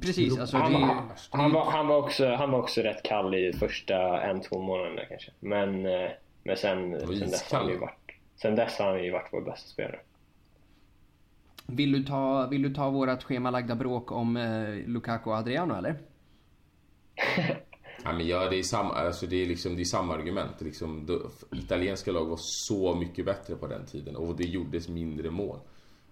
Precis, 0.00 0.38
alltså 0.38 0.56
det 0.56 0.62
Han, 0.62 0.72
ju... 0.72 0.78
var, 0.78 1.04
han, 1.30 1.52
var, 1.52 1.70
han, 1.70 1.86
var 1.86 1.98
också, 1.98 2.28
han 2.34 2.50
var 2.50 2.58
också 2.58 2.80
rätt 2.80 3.02
kall 3.02 3.34
i 3.34 3.52
första 3.52 4.22
en, 4.22 4.40
två 4.40 4.62
månaderna 4.62 5.02
kanske. 5.08 5.30
Men, 5.40 5.86
eh, 5.86 6.10
men 6.42 6.56
sen, 6.56 7.00
sen, 7.00 7.30
dess 7.30 7.52
har 7.52 7.58
han 7.58 7.68
ju 7.68 7.78
varit, 7.78 8.10
sen 8.42 8.56
dess 8.56 8.78
har 8.78 8.90
han 8.92 9.04
ju 9.04 9.10
varit 9.10 9.28
vår 9.32 9.40
bästa 9.40 9.68
spelare. 9.68 10.00
Vill 11.66 11.92
du 11.92 12.04
ta, 12.04 12.46
vill 12.46 12.62
du 12.62 12.74
ta 12.74 12.90
vårat 12.90 13.24
schemalagda 13.24 13.74
bråk 13.74 14.12
om 14.12 14.36
eh, 14.36 14.74
Lukaku 14.86 15.30
och 15.30 15.36
Adriano 15.36 15.74
eller? 15.74 15.96
Ja, 18.04 18.12
men 18.12 18.26
ja, 18.26 18.48
det 18.50 18.58
är 18.58 18.62
samma, 18.62 18.94
alltså 18.94 19.26
det 19.26 19.42
är 19.42 19.46
liksom, 19.46 19.76
det 19.76 19.82
är 19.82 19.84
samma 19.84 20.14
argument. 20.14 20.50
Det 20.58 20.64
Liksom, 20.64 21.06
då, 21.06 21.20
italienska 21.52 22.12
lag 22.12 22.24
var 22.24 22.38
så 22.40 22.94
mycket 22.94 23.24
bättre 23.24 23.54
på 23.56 23.66
den 23.66 23.86
tiden 23.86 24.16
och 24.16 24.36
det 24.36 24.44
gjordes 24.44 24.88
mindre 24.88 25.30
mål. 25.30 25.58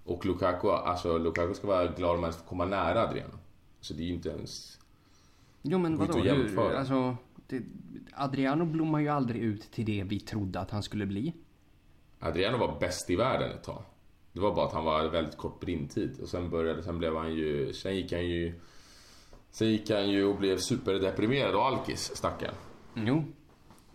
Och 0.04 0.26
Lukaku, 0.26 0.68
alltså 0.68 1.18
Lukaku 1.18 1.54
ska 1.54 1.66
vara 1.66 1.86
glad 1.86 2.16
om 2.16 2.22
han 2.22 2.32
får 2.32 2.46
komma 2.46 2.64
nära 2.64 3.08
Adriano. 3.08 3.38
Så 3.80 3.94
det 3.94 4.02
är 4.02 4.06
ju 4.06 4.14
inte 4.14 4.28
ens... 4.28 4.78
Jo 5.62 5.78
men 5.78 5.96
vadå? 5.96 6.18
Hur, 6.18 6.74
alltså, 6.74 7.16
det, 7.46 7.62
Adriano 8.12 8.64
blommar 8.64 9.00
ju 9.00 9.08
aldrig 9.08 9.42
ut 9.42 9.70
till 9.72 9.84
det 9.84 10.02
vi 10.02 10.20
trodde 10.20 10.60
att 10.60 10.70
han 10.70 10.82
skulle 10.82 11.06
bli. 11.06 11.34
Adriano 12.18 12.58
var 12.58 12.80
bäst 12.80 13.10
i 13.10 13.16
världen 13.16 13.50
ett 13.50 13.64
tag. 13.64 13.82
Det 14.32 14.40
var 14.40 14.54
bara 14.54 14.66
att 14.66 14.72
han 14.72 14.84
var 14.84 15.08
väldigt 15.08 15.36
kort 15.36 15.60
brintid 15.60 16.20
och 16.22 16.28
sen 16.28 16.50
började, 16.50 16.82
sen 16.82 16.98
blev 16.98 17.16
han 17.16 17.34
ju, 17.34 17.72
sen 17.72 17.96
gick 17.96 18.12
han 18.12 18.26
ju 18.26 18.60
Sen 19.50 19.70
gick 19.70 19.90
han 19.90 20.10
ju 20.10 20.24
och 20.24 20.36
blev 20.36 20.56
superdeprimerad 20.56 21.54
och 21.54 21.66
alkis, 21.66 22.16
stackarn. 22.16 22.54
Jo, 22.94 23.24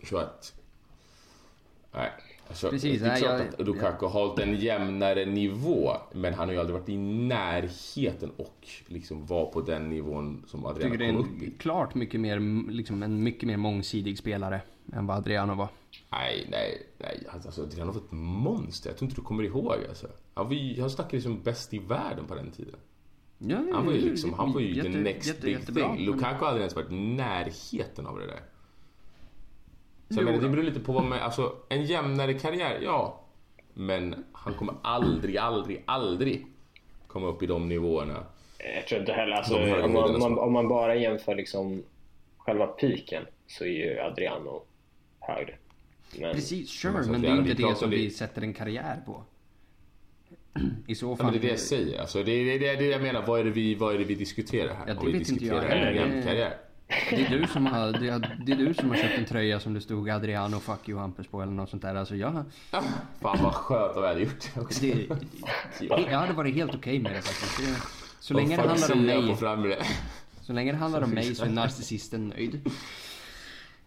Så 0.04 0.18
att... 0.18 0.60
Nej. 1.92 2.10
Alltså, 2.48 2.70
Precis, 2.70 3.00
det 3.00 3.06
är 3.06 3.10
nej, 3.10 3.20
klart 3.22 3.40
jag- 3.40 3.60
att 3.60 3.66
Lukaku 3.66 4.06
har 4.06 4.12
hållit 4.26 4.38
en 4.38 4.56
jämnare 4.56 5.24
nivå. 5.24 5.90
Men 6.12 6.34
han 6.34 6.48
har 6.48 6.52
ju 6.54 6.60
aldrig 6.60 6.78
varit 6.78 6.88
i 6.88 6.96
närheten 6.96 8.30
och 8.36 8.68
liksom 8.86 9.26
var 9.26 9.46
på 9.46 9.60
den 9.60 9.88
nivån 9.90 10.44
som 10.46 10.66
Adriano 10.66 10.92
tycker 10.92 11.04
det 11.04 11.10
är 11.10 11.16
kom 11.16 11.20
upp 11.36 11.42
i. 11.42 11.50
klart 11.58 11.94
mycket 11.94 12.20
mer, 12.20 12.40
liksom 12.70 13.02
en 13.02 13.22
mycket 13.22 13.46
mer 13.46 13.56
mångsidig 13.56 14.18
spelare 14.18 14.60
än 14.92 15.06
vad 15.06 15.16
Adriano 15.16 15.54
var. 15.54 15.68
Nej, 16.12 16.46
nej, 16.50 16.86
nej. 16.98 17.26
Alltså 17.32 17.62
Adriano 17.62 17.92
var 17.92 18.00
ett 18.00 18.12
monster. 18.12 18.90
Jag 18.90 18.96
tror 18.98 19.06
inte 19.10 19.20
du 19.20 19.24
kommer 19.24 19.42
ihåg 19.42 19.74
alltså. 19.88 20.06
Han, 20.34 20.46
var 20.46 20.54
ju, 20.54 20.80
han 20.80 20.90
snackade 20.90 21.16
liksom 21.16 21.42
bäst 21.42 21.74
i 21.74 21.78
världen 21.78 22.24
på 22.26 22.34
den 22.34 22.50
tiden. 22.50 22.74
Ja, 23.38 23.56
Han 23.72 23.86
var 23.86 23.92
ju 23.92 24.00
liksom, 24.00 24.32
han 24.32 24.52
var 24.52 24.60
ju 24.60 24.74
jätte- 24.76 24.92
the 24.92 24.98
next 24.98 25.26
jätte- 25.28 25.40
big 25.42 25.52
jättebra, 25.52 25.82
thing. 25.84 25.94
men- 25.94 26.04
Lukaku 26.04 26.44
hade 26.44 26.58
ens 26.58 26.76
varit 26.76 26.90
i 26.92 26.94
närheten 26.94 28.06
av 28.06 28.18
det 28.18 28.26
där. 28.26 28.40
Så 30.08 30.22
menar, 30.22 30.40
det 30.40 30.48
beror 30.48 30.62
lite 30.62 30.80
på 30.80 30.92
vad 30.92 31.04
man, 31.04 31.18
alltså 31.18 31.52
en 31.68 31.84
jämnare 31.84 32.34
karriär, 32.34 32.80
ja. 32.82 33.20
Men 33.74 34.24
han 34.32 34.54
kommer 34.54 34.74
aldrig, 34.82 35.36
aldrig, 35.36 35.82
aldrig 35.86 36.46
komma 37.06 37.26
upp 37.26 37.42
i 37.42 37.46
de 37.46 37.68
nivåerna. 37.68 38.26
Jag 38.74 38.86
tror 38.86 39.00
inte 39.00 39.12
heller, 39.12 39.32
alltså, 39.32 39.56
om, 39.84 39.92
man, 39.92 40.18
man, 40.18 40.38
om 40.38 40.52
man 40.52 40.68
bara 40.68 40.94
jämför 40.94 41.34
liksom 41.34 41.82
själva 42.38 42.66
piken 42.66 43.22
så 43.46 43.64
är 43.64 43.68
ju 43.68 44.00
Adriano 44.00 44.62
högre. 45.20 45.54
Men, 46.20 46.34
Precis, 46.34 46.70
sure, 46.70 46.92
Men 46.92 47.10
men 47.10 47.22
det 47.22 47.28
är 47.28 47.36
inte 47.38 47.54
det 47.54 47.74
som 47.74 47.90
vi 47.90 48.10
sätter 48.10 48.42
en 48.42 48.54
karriär 48.54 49.02
på. 49.06 49.22
I 50.86 50.94
så 50.94 51.06
Ja, 51.06 51.16
fall... 51.16 51.26
men 51.26 51.32
det 51.32 51.38
är 51.38 51.42
det 51.42 51.48
jag 51.48 51.58
säger. 51.58 52.00
Alltså, 52.00 52.22
det, 52.22 52.32
är, 52.32 52.58
det, 52.58 52.68
är, 52.68 52.76
det 52.76 52.84
jag 52.84 53.02
menar. 53.02 53.26
Vad 53.26 53.40
är 53.40 53.44
det 53.44 53.50
vi, 53.50 53.74
vad 53.74 53.94
är 53.94 53.98
det 53.98 54.04
vi 54.04 54.14
diskuterar 54.14 54.74
här? 54.74 54.84
Ja, 54.86 54.94
det 54.94 55.00
Om 55.00 55.06
vi 55.06 55.12
vet 55.12 55.28
inte 55.28 55.44
jag 55.44 55.62
diskuterar 55.62 55.86
en 55.86 55.96
jämn 55.96 56.22
karriär. 56.22 56.56
Det 56.88 57.26
är, 57.26 57.30
du 57.30 57.46
som 57.46 57.66
har, 57.66 57.92
det, 57.92 58.08
är, 58.08 58.56
du 58.56 58.74
som 58.74 58.88
har 58.88 58.96
köpt 58.96 59.18
en 59.18 59.24
tröja 59.24 59.60
som 59.60 59.74
det 59.74 59.80
stod 59.80 60.10
Adriano 60.10 60.60
fuck 60.60 60.88
you 60.88 60.98
Hampus 60.98 61.26
på 61.26 61.42
eller 61.42 61.52
något 61.52 61.70
sånt 61.70 61.82
där. 61.82 61.94
Alltså 61.94 62.16
jag... 62.16 62.44
Fan 62.70 62.84
vad 63.20 63.54
skönt 63.54 63.96
om 63.96 64.02
jag 64.02 64.08
hade 64.08 64.20
gjort 64.20 64.54
det 64.54 64.60
också. 64.60 64.80
Det, 64.80 65.08
jag 66.10 66.18
hade 66.18 66.32
varit 66.32 66.54
helt 66.54 66.74
okej 66.74 66.98
med 66.98 67.12
det 67.12 67.22
faktiskt. 67.22 67.58
Det, 67.58 67.82
så 68.20 68.34
länge 68.34 68.56
det 68.56 68.68
handlar 68.68 68.92
om 68.92 69.02
mig, 69.02 69.36
så 70.40 70.52
länge 70.52 70.72
det 70.72 70.78
handlar 70.78 71.02
om 71.02 71.10
mig 71.10 71.34
så 71.34 71.44
är 71.44 71.48
narcissisten 71.48 72.28
nöjd. 72.28 72.70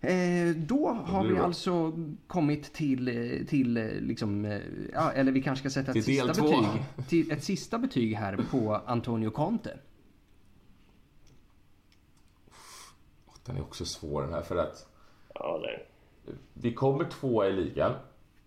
Eh, 0.02 0.56
då 0.56 0.90
har 0.90 1.26
vi 1.26 1.38
alltså 1.38 1.94
kommit 2.28 2.74
till, 2.74 3.46
till 3.50 3.78
eh, 3.78 3.86
liksom, 3.86 4.46
eh, 4.46 5.08
eller 5.16 5.32
vi 5.32 5.42
kanske 5.42 5.70
ska 5.70 5.80
sätta 5.80 6.00
ett 6.00 6.06
sista, 6.06 6.28
betyg, 6.28 6.66
till 7.08 7.32
ett 7.32 7.44
sista 7.44 7.78
betyg 7.78 8.16
här 8.16 8.40
på 8.52 8.82
Antonio 8.86 9.30
Conte. 9.30 9.78
Den 13.50 13.58
är 13.58 13.62
också 13.62 13.86
svår 13.86 14.22
den 14.22 14.34
här 14.34 14.42
för 14.42 14.56
att 14.56 14.88
ja, 15.34 15.60
det, 15.60 15.82
vi 16.54 16.74
kommer 16.74 17.10
tvåa 17.10 17.48
i 17.48 17.52
ligan. 17.52 17.94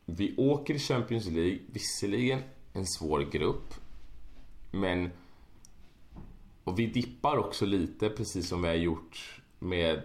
Vi 0.04 0.36
åker 0.36 0.74
i 0.74 0.78
Champions 0.78 1.26
League, 1.26 1.58
visserligen 1.66 2.42
en 2.72 2.86
svår 2.86 3.20
grupp. 3.20 3.74
Men... 4.70 5.10
Och 6.64 6.78
vi 6.78 6.86
dippar 6.86 7.36
också 7.36 7.66
lite, 7.66 8.08
precis 8.08 8.48
som 8.48 8.62
vi 8.62 8.68
har 8.68 8.74
gjort 8.74 9.40
med 9.58 10.02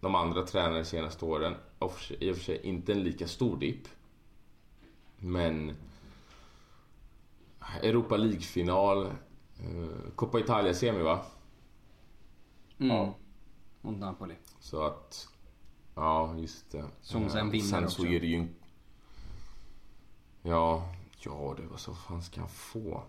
de 0.00 0.14
andra 0.14 0.42
tränarna 0.46 0.76
de 0.78 0.84
senaste 0.84 1.24
åren. 1.24 1.54
I 2.18 2.30
och 2.30 2.36
för 2.36 2.44
sig 2.44 2.60
inte 2.62 2.92
en 2.92 3.02
lika 3.02 3.26
stor 3.26 3.56
dipp. 3.56 3.88
Men... 5.18 5.72
Europa 7.82 8.16
League-final. 8.16 9.06
eh, 9.06 10.10
Coppa 10.14 10.40
Italia-semi, 10.40 11.02
va? 11.02 11.26
Mm. 12.78 12.96
Ja. 12.96 13.14
Mot 13.84 13.98
Napoli. 13.98 14.34
Så 14.60 14.82
att... 14.82 15.28
Ja, 15.94 16.36
just 16.38 16.70
det. 16.70 16.84
Som 17.00 17.22
Eh, 17.22 17.28
sen 17.28 17.50
vinner 17.50 17.64
Sen 17.66 17.84
också. 17.84 18.02
så 18.02 18.06
är 18.08 18.20
det 18.20 18.26
ju... 18.26 18.46
Ja, 20.42 20.88
ja, 21.18 21.54
det 21.56 21.66
var 21.66 21.76
så 21.76 21.94
fan 21.94 22.22
ska 22.22 22.40
han 22.40 22.48
få? 22.48 23.02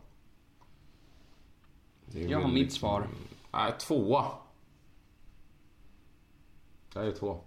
Det 2.05 2.23
är 2.23 2.29
Jag 2.29 2.39
har 2.39 2.47
mitt 2.47 2.57
liksom- 2.63 2.79
svar. 2.79 3.07
Nej, 3.53 3.73
tvåa. 3.79 4.25
Jag 6.93 7.07
är 7.07 7.11
två. 7.11 7.39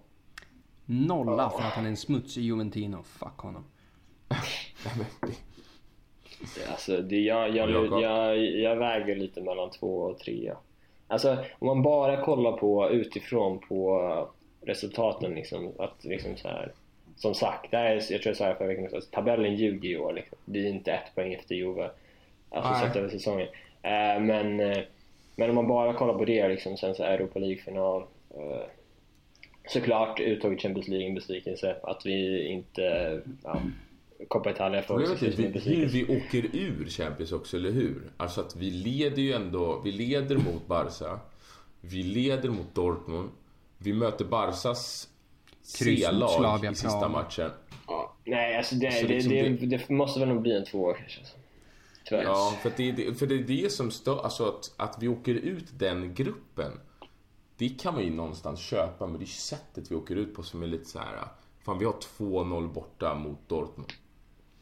Nolla 0.85 1.49
för 1.49 1.57
att 1.61 1.73
han 1.73 1.85
är 1.85 1.89
en 1.89 1.97
smutsig 1.97 2.41
Juventino. 2.43 3.03
Fuck 3.03 3.37
honom. 3.37 3.63
Det- 5.21 5.37
Alltså, 6.71 7.01
det, 7.01 7.19
jag, 7.19 7.55
jag, 7.55 7.69
jag, 8.01 8.37
jag 8.45 8.75
väger 8.75 9.15
lite 9.15 9.41
mellan 9.41 9.69
två 9.71 10.01
och 10.01 10.19
tre. 10.19 10.53
Alltså, 11.09 11.37
om 11.59 11.67
man 11.67 11.81
bara 11.81 12.25
kollar 12.25 12.51
på 12.51 12.89
utifrån 12.89 13.59
på 13.59 14.01
resultaten 14.61 15.33
liksom, 15.33 15.71
att 15.79 16.03
liksom 16.03 16.37
så 16.37 16.47
här, 16.47 16.71
som 17.15 17.35
sagt, 17.35 17.71
det 17.71 17.77
här 17.77 17.85
är, 17.85 17.93
jag 17.95 18.21
tror 18.21 18.25
jag 18.25 18.37
sa 18.37 18.47
det 18.47 18.55
förra 18.55 18.67
veckan 18.67 18.85
också, 18.85 19.01
tabellen 19.01 19.55
ljuger 19.55 19.89
i 19.89 19.97
år 19.97 20.13
liksom. 20.13 20.37
Det 20.45 20.59
är 20.59 20.69
inte 20.69 20.91
ett 20.91 21.15
poäng 21.15 21.33
efter 21.33 21.55
Juve. 21.55 21.89
Alltså 22.49 22.85
sett 22.85 22.95
över 22.95 23.09
säsongen. 23.09 23.47
Eh, 23.81 24.19
men, 24.21 24.59
eh, 24.59 24.77
men 25.35 25.49
om 25.49 25.55
man 25.55 25.67
bara 25.67 25.93
kollar 25.93 26.13
på 26.13 26.25
det 26.25 26.47
liksom, 26.47 26.77
sen 26.77 26.95
så 26.95 27.03
Europa 27.03 27.39
League-final. 27.39 28.03
Eh, 28.35 28.61
såklart 29.67 30.19
uttåget 30.19 30.61
Champions 30.61 30.87
League 30.87 31.07
en 31.07 31.15
besvikelse. 31.15 31.75
Att 31.83 32.05
vi 32.05 32.47
inte, 32.47 33.21
ja, 33.43 33.61
Coppa 34.27 34.51
Italia 34.51 34.81
får 34.81 35.01
också 35.01 35.25
Problemet 35.25 35.55
är 35.55 35.59
hur 35.75 35.85
vi 35.87 36.03
åker 36.17 36.55
ur 36.55 36.85
Champions 36.89 37.31
också, 37.31 37.57
eller 37.57 37.71
hur? 37.71 38.11
Alltså 38.17 38.41
att 38.41 38.55
vi 38.55 38.71
leder 38.71 39.21
ju 39.21 39.33
ändå, 39.33 39.81
vi 39.83 39.91
leder 39.91 40.37
mot 40.37 40.67
Barca. 40.67 41.19
Vi 41.81 42.03
leder 42.03 42.49
mot 42.49 42.75
Dortmund. 42.75 43.29
Vi 43.77 43.93
möter 43.93 44.25
Barcas 44.25 45.09
C-lag 45.61 46.65
i 46.65 46.75
sista 46.75 47.09
matchen. 47.09 47.51
Ja, 47.87 48.15
nej, 48.25 48.57
alltså 48.57 48.75
det, 48.75 48.91
Så 48.91 49.07
det, 49.07 49.13
liksom 49.13 49.31
det, 49.31 49.49
det- 49.49 49.65
det, 49.77 49.89
måste 49.89 50.19
väl 50.19 50.29
nog 50.29 50.41
bli 50.41 50.57
en 50.57 50.65
tvåa 50.65 50.93
kanske. 50.93 51.19
Tyvärr. 52.05 52.23
Ja, 52.23 52.53
för, 52.61 52.71
det, 52.77 52.89
är 52.89 52.93
det- 52.93 53.13
för 53.15 53.27
det 53.27 53.35
är 53.35 53.43
det 53.43 53.71
som 53.71 53.91
stör, 53.91 54.23
alltså 54.23 54.45
att, 54.45 54.73
att 54.77 54.97
vi 55.03 55.07
åker 55.07 55.33
ut 55.35 55.65
den 55.79 56.13
gruppen. 56.13 56.71
Det 57.57 57.69
kan 57.69 57.93
man 57.93 58.03
ju 58.03 58.09
någonstans 58.09 58.59
köpa, 58.59 59.07
men 59.07 59.17
det 59.19 59.23
är 59.23 59.27
sättet 59.27 59.91
vi 59.91 59.95
åker 59.95 60.15
ut 60.15 60.33
på 60.35 60.43
som 60.43 60.63
är 60.63 60.67
lite 60.67 60.85
så 60.85 60.99
här. 60.99 61.27
Fan, 61.65 61.79
vi 61.79 61.85
har 61.85 61.93
2-0 62.17 62.73
borta 62.73 63.15
mot 63.15 63.49
Dortmund. 63.49 63.93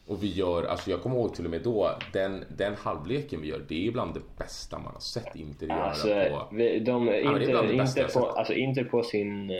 Och 0.07 0.23
vi 0.23 0.33
gör, 0.33 0.63
alltså 0.63 0.91
jag 0.91 1.01
kommer 1.01 1.15
ihåg 1.15 1.35
till 1.35 1.45
och 1.45 1.51
med 1.51 1.61
då, 1.61 1.91
den, 2.13 2.45
den 2.57 2.75
halvleken 2.75 3.41
vi 3.41 3.47
gör, 3.47 3.61
det 3.67 3.87
är 3.87 3.91
bland 3.91 4.13
det 4.13 4.21
bästa 4.37 4.79
man 4.79 4.93
har 4.93 4.99
sett 4.99 5.35
Inter 5.35 5.67
göra 5.67 5.83
Alltså, 5.83 6.07
på... 6.07 6.55
vi, 6.55 6.79
de, 6.79 7.07
är 7.07 7.41
inte, 7.41 8.01
det 8.01 8.13
på, 8.13 8.25
alltså, 8.25 8.53
inte 8.53 8.83
på 8.83 9.03
sin 9.03 9.51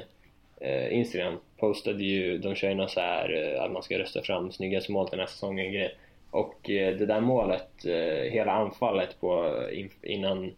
eh, 0.57 0.93
Instagram 0.93 1.37
postade 1.59 2.03
ju, 2.03 2.37
de 2.37 2.55
kör 2.55 2.69
ju 2.69 2.75
någon 2.75 2.89
så 2.89 2.99
här 2.99 3.55
eh, 3.55 3.63
att 3.63 3.71
man 3.71 3.83
ska 3.83 3.99
rösta 3.99 4.21
fram 4.21 4.51
snyggaste 4.51 4.91
mål 4.91 5.07
den 5.11 5.19
här 5.19 5.27
säsongen 5.27 5.71
grej. 5.73 5.97
Och 6.31 6.69
eh, 6.69 6.97
det 6.97 7.05
där 7.05 7.21
målet, 7.21 7.85
eh, 7.85 8.31
hela 8.31 8.51
anfallet 8.51 9.19
på, 9.19 9.53
in, 9.73 9.89
innan 10.01 10.51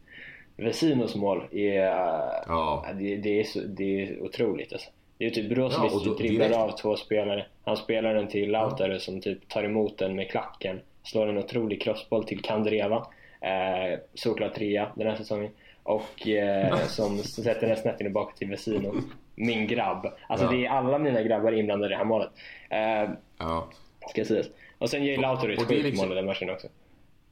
Vesinos 0.56 1.16
mål 1.16 1.44
är, 1.52 1.82
eh, 1.82 2.44
Ja. 2.48 2.86
det, 3.00 3.16
det, 3.16 3.40
är 3.40 3.44
så, 3.44 3.60
det 3.60 4.02
är 4.04 4.24
otroligt 4.24 4.74
alltså. 4.74 4.90
Det 5.20 5.26
är 5.26 5.30
typ 5.30 5.50
Brozovic 5.50 5.94
Ja, 5.94 6.00
som 6.00 6.16
dribblar 6.16 6.52
av 6.52 6.72
två 6.78 6.96
spelare. 6.96 7.46
Han 7.64 7.78
spelar 7.78 8.14
den 8.14 8.28
till 8.28 8.52
Lautaro 8.52 9.00
som 9.00 9.22
typ 9.22 9.50
tar 9.50 9.64
emot 9.64 9.98
den 9.98 10.16
med 10.16 10.32
klacken. 10.32 10.82
Slår 11.04 11.28
en 11.30 11.38
otrolig 11.38 11.82
crossboll 11.82 12.24
till 12.24 12.42
Kandreva. 12.42 13.08
Eh, 13.42 14.00
såklart 14.14 14.56
trea 14.56 14.92
den 14.96 15.08
här 15.08 15.16
säsongen. 15.16 15.52
Och 15.84 16.28
eh, 16.28 16.78
som 16.88 17.18
sätter 17.18 17.68
den 17.68 17.78
snett 17.78 17.98
tillbaka 17.98 18.36
till 18.36 18.50
Vesino. 18.50 18.94
Min 19.36 19.68
grabb. 19.68 20.08
Alltså 20.28 20.46
Ja. 20.46 20.52
det 20.52 20.66
är 20.66 20.70
alla 20.70 20.98
mina 21.00 21.22
grabbar 21.22 21.52
inblandade 21.52 21.90
i 21.90 21.94
det 21.94 21.98
här 21.98 22.06
målet. 22.06 22.30
Eh, 22.70 23.10
Ja, 23.38 23.70
ska 24.10 24.26
sägas. 24.26 24.48
Och 24.78 24.90
sen 24.90 25.04
ger 25.06 25.12
ju 25.12 25.22
Lautaro 25.22 25.52
ett 25.52 25.60
sjukt 25.60 25.72
liksom- 25.84 26.08
mål 26.08 26.12
i 26.12 26.16
den 26.16 26.26
matchen 26.26 26.50
också. 26.50 26.68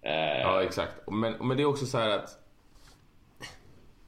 Eh, 0.02 0.14
ja 0.42 0.64
exakt. 0.64 0.92
Men, 1.12 1.34
men 1.48 1.58
det 1.58 1.64
är 1.64 1.68
också 1.68 1.86
så 1.86 1.98
här 1.98 2.10
att... 2.10 2.30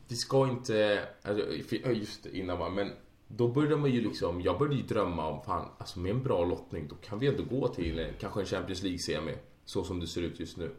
Vi 0.10 0.16
ska 0.16 0.48
inte... 0.48 1.00
Alltså, 1.24 1.46
ja, 1.86 1.92
just 1.92 2.26
innan 2.26 2.60
va, 2.60 2.70
men 2.70 2.92
då 3.38 3.48
började 3.48 3.76
man 3.78 3.92
ju 3.92 4.02
liksom... 4.02 4.42
Jag 4.42 4.60
började 4.60 4.76
ju 4.78 4.84
drömma 4.84 5.28
om, 5.28 5.42
fan, 5.42 5.68
alltså 5.78 6.00
med 6.00 6.12
en 6.12 6.24
bra 6.24 6.46
lottning, 6.46 6.88
då 6.88 6.96
kan 6.96 7.20
vi 7.20 7.28
ändå 7.28 7.44
gå 7.44 7.68
till 7.68 8.08
kanske 8.20 8.40
en 8.40 8.46
Champions 8.46 8.84
League-semi. 8.84 9.34
Så 9.66 9.84
som 9.84 10.00
det 10.00 10.08
ser 10.08 10.22
ut 10.22 10.40
just 10.40 10.58
nu. 10.58 10.72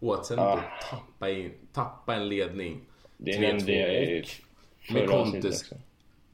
Och 0.00 0.14
att 0.14 0.26
sen 0.26 0.38
Ja. 0.38 0.56
då 0.80 0.86
tappa, 0.96 1.30
in, 1.30 1.52
tappa 1.72 2.14
en 2.14 2.28
ledning. 2.28 2.80
det 3.16 3.32
3-2 3.32 3.40
nämnde 3.40 3.72
jag 3.72 3.94
ju 4.04 4.24
med 4.92 5.08
Contes. 5.08 5.60
också. 5.62 5.74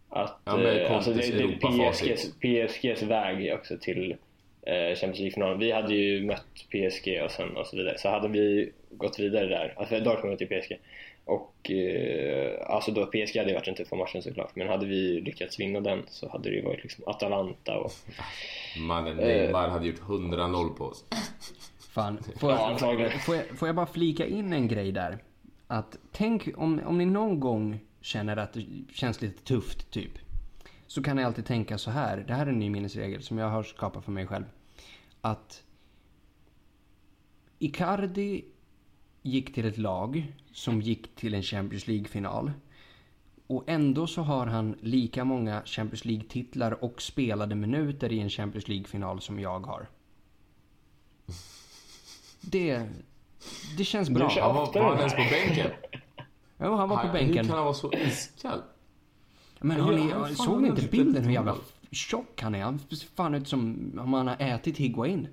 Att, 0.09 0.39
Ja, 0.45 0.57
med 0.57 0.83
eh, 0.87 0.97
alltså 0.97 1.11
det, 1.11 1.17
Contes 1.17 1.31
det 1.31 1.43
är 1.43 1.45
Europafacit. 1.45 2.17
PSGs, 2.17 2.33
PSGs 2.73 3.03
väg 3.03 3.55
också 3.55 3.79
till 3.81 4.17
eh, 4.63 4.75
Champions 4.97 5.19
League-finalen. 5.19 5.59
Vi 5.59 5.73
hade 5.73 5.95
ju 5.95 6.25
mött 6.25 6.67
PSG 6.71 7.23
och, 7.25 7.31
sen, 7.31 7.57
och 7.57 7.67
så 7.67 7.77
vidare. 7.77 7.99
Så 7.99 8.09
hade 8.09 8.29
vi 8.29 8.73
gått 8.91 9.19
vidare 9.19 9.47
där, 9.47 9.75
alltså 9.77 10.01
Dortmund 10.01 10.41
mot 10.41 10.49
PSG. 10.49 10.79
Och 11.29 11.71
eh, 11.71 12.75
alltså 12.75 12.91
då 12.93 13.07
PSG 13.07 13.37
hade 13.39 13.49
ju 13.51 13.55
varit 13.55 13.69
en 13.69 13.75
tuffa 13.75 13.97
matchen 13.97 14.23
såklart. 14.23 14.57
Men 14.57 14.69
hade 14.69 14.87
vi 14.87 15.21
lyckats 15.21 15.61
vinna 15.61 15.81
den 15.81 16.03
så 16.09 16.29
hade 16.29 16.51
det 16.51 16.57
ju 16.57 16.63
varit 16.63 16.83
liksom 16.83 17.05
Atalanta 17.07 17.79
och 17.79 17.93
Mannen 18.79 19.19
Eh. 19.19 19.27
Neymar 19.27 19.69
hade 19.69 19.87
gjort 19.87 20.01
100-0 20.01 20.75
på 20.75 20.85
oss. 20.85 21.05
Fan, 21.91 22.19
får, 22.37 22.51
Ja, 22.51 22.71
antagligen. 22.71 23.11
får, 23.21 23.37
jag, 23.37 23.45
får 23.59 23.69
jag 23.69 23.75
bara 23.77 23.87
flika 23.87 24.27
in 24.27 24.53
en 24.53 24.69
grej 24.69 24.93
där? 24.93 25.19
Att 25.67 25.99
tänk 26.13 26.49
om, 26.57 26.81
om 26.87 26.99
ni 26.99 27.05
någon 27.05 27.41
gång 27.41 27.79
känner 28.01 28.37
att 28.37 28.53
det 28.53 28.67
känns 28.95 29.23
lite 29.23 29.45
tufft, 29.45 29.91
typ. 29.91 30.13
Så 30.87 31.03
kan 31.03 31.17
ni 31.17 31.25
alltid 31.25 31.47
tänka 31.47 31.79
så 31.79 31.91
här. 31.91 32.25
Det 32.29 32.35
här 32.35 32.47
är 32.47 32.51
en 32.51 32.59
ny 32.59 32.71
minnesregel 32.71 33.23
som 33.23 33.39
jag 33.39 33.49
har 33.49 33.63
skapat 33.63 34.05
för 34.05 34.13
mig 34.13 34.27
själv. 34.27 34.45
Att 35.21 35.63
Icardi 37.59 38.45
gick 39.23 39.55
till 39.55 39.67
ett 39.67 39.79
lag 39.79 40.33
som 40.59 40.81
gick 40.81 41.15
till 41.17 41.35
en 41.35 41.43
Champions 41.43 41.87
League-final. 41.87 42.53
Och 43.47 43.65
ändå 43.67 44.07
så 44.07 44.23
har 44.23 44.47
han 44.47 44.77
lika 44.81 45.25
många 45.25 45.63
Champions 45.65 46.05
League-titlar 46.05 46.85
och 46.85 47.03
spelade 47.03 47.55
minuter 47.55 48.13
i 48.13 48.21
en 48.21 48.31
Champions 48.31 48.69
League-final 48.69 49.21
som 49.21 49.41
jag 49.41 49.61
har. 49.67 49.87
Det, 52.41 52.89
det 53.77 53.85
känns 53.85 54.11
bra. 54.11 54.29
Han 54.41 54.55
var, 54.55 54.73
var 54.73 54.83
han 54.83 54.99
ens 54.99 55.13
på 55.15 55.23
bänken? 55.31 55.71
Ja, 56.57 56.77
han 56.77 56.89
var 56.89 56.97
på 56.97 57.03
Han- 57.03 57.13
bänken. 57.13 57.37
Hur 57.37 57.43
kan 57.45 57.55
han 57.57 57.65
vara 57.65 57.75
så 57.75 57.93
iskall? 57.93 58.63
Men 59.61 59.81
har 59.81 59.93
han- 59.93 60.29
ni, 60.29 60.35
såg 60.35 60.63
ni 60.63 60.69
inte 60.69 60.89
bilden 60.89 61.25
hur 61.25 61.33
jävla 61.33 61.57
tjock 61.91 62.43
han 62.43 62.55
är? 62.55 62.63
Han 62.63 62.79
ser 62.79 62.97
fan 63.17 63.35
ut 63.35 63.49
som 63.49 63.93
om 64.03 64.13
han 64.13 64.27
har 64.27 64.37
ätit 64.41 64.77
Higuain. 64.79 65.29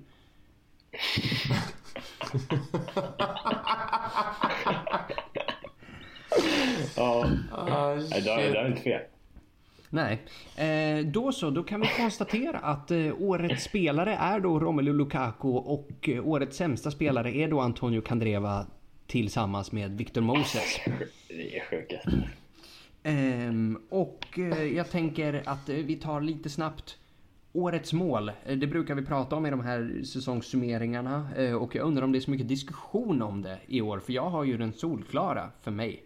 ja, 6.96 7.26
Ah, 7.52 7.94
nej, 8.10 8.22
det 8.22 8.30
är 8.30 8.66
inte 8.66 8.82
fel. 8.82 9.00
Nej. 9.90 10.18
Eh, 10.56 11.06
då 11.06 11.32
så, 11.32 11.50
då 11.50 11.62
kan 11.62 11.80
vi 11.80 11.86
konstatera 11.96 12.58
att 12.58 12.90
eh, 12.90 13.12
årets 13.18 13.64
spelare 13.64 14.14
är 14.14 14.40
då 14.40 14.60
Romelu 14.60 14.92
Lukaku 14.92 15.48
och 15.48 16.08
eh, 16.08 16.26
årets 16.28 16.56
sämsta 16.56 16.90
spelare 16.90 17.36
är 17.36 17.48
då 17.48 17.60
Antonio 17.60 18.00
Candreva 18.00 18.66
tillsammans 19.06 19.72
med 19.72 19.98
Victor 19.98 20.20
Moses. 20.20 20.80
Det 21.28 21.56
är 21.56 21.64
sjukast. 21.64 22.06
Ehm, 23.02 23.78
och 23.88 24.38
eh, 24.38 24.62
jag 24.62 24.90
tänker 24.90 25.42
att 25.46 25.68
eh, 25.68 25.76
vi 25.76 25.96
tar 25.96 26.20
lite 26.20 26.50
snabbt 26.50 26.96
Årets 27.56 27.92
mål, 27.92 28.28
eh, 28.28 28.56
det 28.56 28.66
brukar 28.66 28.94
vi 28.94 29.02
prata 29.02 29.36
om 29.36 29.46
i 29.46 29.50
de 29.50 29.60
här 29.60 30.02
säsongssummeringarna 30.04 31.28
eh, 31.36 31.54
och 31.54 31.74
jag 31.74 31.86
undrar 31.86 32.02
om 32.04 32.12
det 32.12 32.18
är 32.18 32.20
så 32.20 32.30
mycket 32.30 32.48
diskussion 32.48 33.22
om 33.22 33.42
det 33.42 33.58
i 33.66 33.80
år 33.80 33.98
för 34.00 34.12
jag 34.12 34.30
har 34.30 34.44
ju 34.44 34.56
den 34.56 34.72
solklara 34.72 35.50
för 35.62 35.70
mig. 35.70 36.02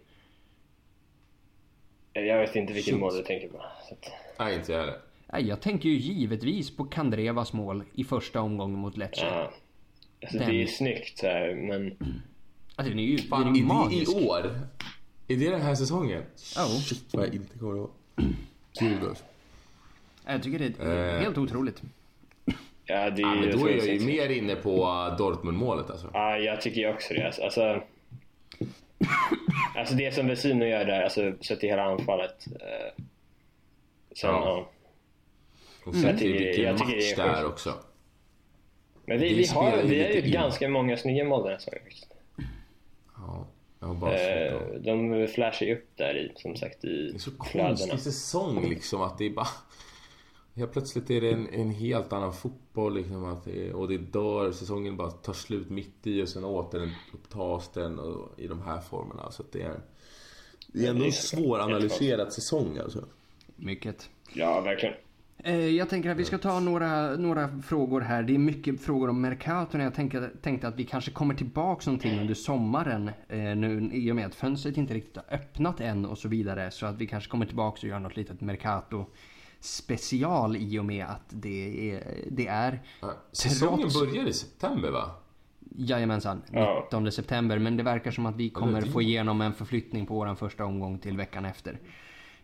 Jag 2.13 2.39
vet 2.39 2.55
inte 2.55 2.73
vilket 2.73 2.93
Shit. 2.93 2.99
mål 2.99 3.15
du 3.15 3.23
tänker 3.23 3.47
på. 3.47 3.57
Så 3.87 3.93
att, 3.93 4.11
Nej, 4.39 4.55
inte 4.55 4.71
jag 4.71 4.79
heller. 4.79 4.95
Nej, 5.33 5.47
Jag 5.47 5.61
tänker 5.61 5.89
ju 5.89 5.95
givetvis 5.95 6.77
på 6.77 6.83
Kandrevas 6.83 7.53
mål 7.53 7.83
i 7.93 8.03
första 8.03 8.41
omgången 8.41 8.79
mot 8.79 8.97
Lecce. 8.97 9.25
ja. 9.25 9.51
alltså, 10.21 10.37
Den. 10.37 10.47
det 10.47 10.53
är 10.53 10.59
ju 10.59 10.67
snyggt 10.67 11.17
så 11.17 11.27
här, 11.27 11.55
men 11.55 11.97
Alltså, 12.75 12.89
den 12.89 12.99
är 12.99 13.03
ju, 13.03 13.17
Fan, 13.17 13.39
den 13.45 13.55
är 13.55 13.57
är 13.57 13.61
det 13.61 13.67
magisk. 13.67 14.15
i 14.15 14.27
år? 14.27 14.59
Är 15.27 15.35
det 15.37 15.49
den 15.49 15.61
här 15.61 15.75
säsongen? 15.75 16.23
Ja. 16.55 16.65
Shit 16.65 17.13
vad 17.13 17.27
jag 17.27 17.35
inte 17.35 17.57
kommer 17.59 17.77
ihåg. 17.77 17.89
Gud 18.79 19.03
alltså. 19.03 19.23
Jag 20.31 20.43
tycker 20.43 20.59
det 20.59 20.79
är 20.79 21.15
Eh. 21.15 21.21
helt 21.21 21.37
otroligt. 21.37 21.81
ja, 22.85 23.09
det 23.09 23.21
är 23.21 23.25
Ja, 23.25 23.35
ju... 23.35 23.41
men 23.41 23.59
då 23.59 23.67
är 23.69 23.77
jag 23.77 23.85
ju 23.87 23.99
mer 24.05 24.29
inne 24.29 24.55
på 24.55 24.85
Dortmund-målet 25.17 25.89
alltså. 25.89 26.09
Ja, 26.13 26.37
jag 26.37 26.61
tycker 26.61 26.81
ju 26.81 26.93
också 26.93 27.13
det. 27.13 27.25
Alltså, 27.43 27.81
alltså 29.75 29.95
det 29.95 30.15
som 30.15 30.27
Vesino 30.27 30.65
gör 30.65 30.85
där, 30.85 31.01
alltså 31.01 31.33
sett 31.41 31.63
i 31.63 31.67
hela 31.67 31.83
anfallet. 31.83 32.45
Eh, 32.47 33.03
sen, 34.15 34.29
Ja. 34.29 34.43
ja. 34.45 34.69
Och 35.85 35.95
sen 35.95 36.03
Jag 36.03 36.17
till 36.17 36.31
tycker- 36.31 36.45
vilken 36.45 36.65
jag 36.65 36.77
tycker 36.77 36.95
match 36.95 37.13
det 37.15 37.21
är 37.21 37.27
där 37.35 37.45
också. 37.45 37.73
Men 39.05 39.19
vi, 39.19 39.29
Det 39.29 39.35
vi 39.35 39.47
har, 39.47 39.77
ju 39.77 39.87
vi 39.87 40.03
har 40.03 40.09
gjort 40.09 40.25
in. 40.25 40.31
ganska 40.31 40.69
många 40.69 40.97
snygga 40.97 41.23
mål 41.25 41.43
den 41.43 41.51
här 41.51 41.57
säsongen. 41.59 41.83
faktiskt. 41.83 42.07
Ja, 43.17 43.47
jag 43.79 43.87
har 43.87 43.95
bara 43.95 44.17
Eh, 44.17 44.61
de 44.79 45.27
flashar 45.27 45.65
ju 45.65 45.73
upp 45.75 45.87
där 45.95 46.17
i, 46.17 46.31
som 46.35 46.55
sagt, 46.55 46.83
i 46.85 46.87
Det 47.11 47.15
är 47.17 47.19
så 47.19 47.31
flödena. 47.51 47.75
konstig 47.77 47.99
säsong 47.99 48.69
liksom 48.69 49.01
att 49.01 49.17
det 49.17 49.25
är 49.25 49.29
bara... 49.29 49.47
Helt 50.55 50.71
plötsligt 50.71 51.09
är 51.09 51.21
det 51.21 51.31
en, 51.31 51.47
en 51.49 51.69
helt 51.71 52.13
annan 52.13 52.33
fotboll 52.33 52.93
liksom 52.95 53.25
att 53.25 53.43
det 53.45 53.73
och 53.73 53.87
det 53.87 53.97
dör, 53.97 54.51
säsongen 54.51 54.97
bara 54.97 55.11
tar 55.11 55.33
slut 55.33 55.69
mitt 55.69 56.07
i 56.07 56.23
och 56.23 56.29
sen 56.29 56.43
återupptas 56.43 57.69
den 57.73 57.99
och, 57.99 58.39
i 58.39 58.47
de 58.47 58.61
här 58.61 58.81
formerna. 58.81 59.31
Så 59.31 59.43
att 59.43 59.51
det 59.51 59.61
är... 59.61 59.79
Det 60.67 60.85
är 60.85 60.89
ändå 60.89 61.05
en 61.05 61.11
så- 61.11 61.37
svåranalyserad 61.37 62.33
säsong 62.33 62.77
alltså. 62.77 63.05
Mycket. 63.55 64.09
Ja, 64.33 64.61
verkligen. 64.61 64.95
Eh, 65.43 65.55
Jag 65.67 65.89
tänker 65.89 66.09
att 66.09 66.17
vi 66.17 66.25
ska 66.25 66.37
ta 66.37 66.59
några, 66.59 67.15
några 67.15 67.61
frågor 67.61 68.01
här. 68.01 68.23
Det 68.23 68.33
är 68.33 68.37
mycket 68.37 68.81
frågor 68.81 69.09
om 69.09 69.21
Mercato. 69.21 69.77
Jag 69.77 69.93
tänkte, 69.95 70.29
tänkte 70.41 70.67
att 70.67 70.75
vi 70.75 70.85
kanske 70.85 71.11
kommer 71.11 71.35
tillbaks 71.35 71.85
någonting 71.87 72.19
under 72.19 72.33
sommaren. 72.33 73.11
Eh, 73.29 73.37
nu 73.55 73.89
i 73.93 74.11
och 74.11 74.15
med 74.15 74.25
att 74.25 74.35
fönstret 74.35 74.77
inte 74.77 74.93
riktigt 74.93 75.15
har 75.15 75.25
öppnat 75.35 75.79
än 75.81 76.05
och 76.05 76.17
så 76.17 76.27
vidare. 76.27 76.71
Så 76.71 76.85
att 76.85 76.97
vi 76.97 77.07
kanske 77.07 77.29
kommer 77.29 77.45
tillbaks 77.45 77.83
och 77.83 77.89
gör 77.89 77.99
något 77.99 78.15
litet 78.17 78.41
Mercato 78.41 79.05
special 79.61 80.55
i 80.57 80.79
och 80.79 80.85
med 80.85 81.05
att 81.05 81.25
det 81.29 81.91
är... 81.91 82.03
Det 82.31 82.47
är 82.47 82.81
Ja, 83.01 83.13
Säsongen 83.31 83.79
Trots- 83.89 83.99
börjar 83.99 84.27
i 84.27 84.33
september 84.33 84.89
va? 84.91 85.11
Jajamensan, 85.77 86.41
Ja. 86.51 86.81
19 86.83 87.11
september. 87.11 87.59
Men 87.59 87.77
det 87.77 87.83
verkar 87.83 88.11
som 88.11 88.25
att 88.25 88.35
vi 88.35 88.49
kommer 88.49 88.81
få 88.81 89.01
igenom 89.01 89.41
en 89.41 89.53
förflyttning 89.53 90.05
på 90.05 90.13
vår 90.13 90.35
första 90.35 90.65
omgång 90.65 90.99
till 90.99 91.17
veckan 91.17 91.45
efter. 91.45 91.79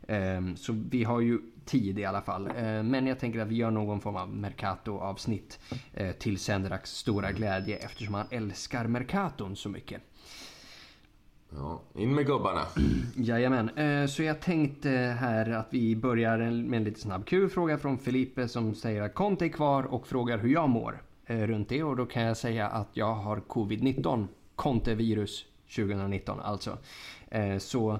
Ehm, 0.07 0.55
Så 0.55 0.73
vi 0.89 1.03
har 1.03 1.19
ju 1.21 1.39
tid 1.65 1.99
i 1.99 2.05
alla 2.05 2.21
fall. 2.21 2.49
Ehm, 2.57 2.87
Men 2.87 3.07
jag 3.07 3.19
tänker 3.19 3.39
att 3.39 3.47
vi 3.47 3.55
gör 3.55 3.71
någon 3.71 4.01
form 4.01 4.15
av 4.15 4.29
Mercato-avsnitt 4.35 5.59
eh, 5.93 6.11
till 6.11 6.37
Sendraks 6.39 6.91
stora 6.91 7.31
glädje 7.31 7.77
eftersom 7.77 8.13
han 8.13 8.27
älskar 8.31 8.87
Mercaton 8.87 9.55
så 9.55 9.69
mycket. 9.69 10.01
Ja, 11.49 11.81
in 11.95 12.15
med 12.15 12.25
gubbarna. 12.25 12.61
Jajamän, 13.15 13.69
Eh, 13.69 14.05
så 14.07 14.23
jag 14.23 14.39
tänkte 14.39 14.89
här 15.19 15.49
att 15.49 15.67
vi 15.69 15.95
börjar 15.95 16.37
med 16.37 16.77
en 16.77 16.83
lite 16.83 16.99
snabb 16.99 17.25
Q-fråga 17.25 17.77
från 17.77 17.97
Felipe 17.97 18.47
som 18.47 18.75
säger 18.75 19.01
att 19.01 19.13
Conte 19.15 19.45
är 19.45 19.49
kvar 19.49 19.83
och 19.83 20.07
frågar 20.07 20.37
hur 20.37 20.49
jag 20.49 20.69
mår 20.69 21.01
eh, 21.25 21.37
runt 21.37 21.69
det 21.69 21.83
och 21.83 21.95
då 21.95 22.05
kan 22.05 22.23
jag 22.23 22.37
säga 22.37 22.67
att 22.67 22.89
jag 22.93 23.13
har 23.15 23.37
covid-19, 23.37 24.27
Conte-virus 24.55 25.45
2019 25.75 26.39
alltså. 26.39 26.77
Eh, 27.31 27.57
Så 27.57 27.99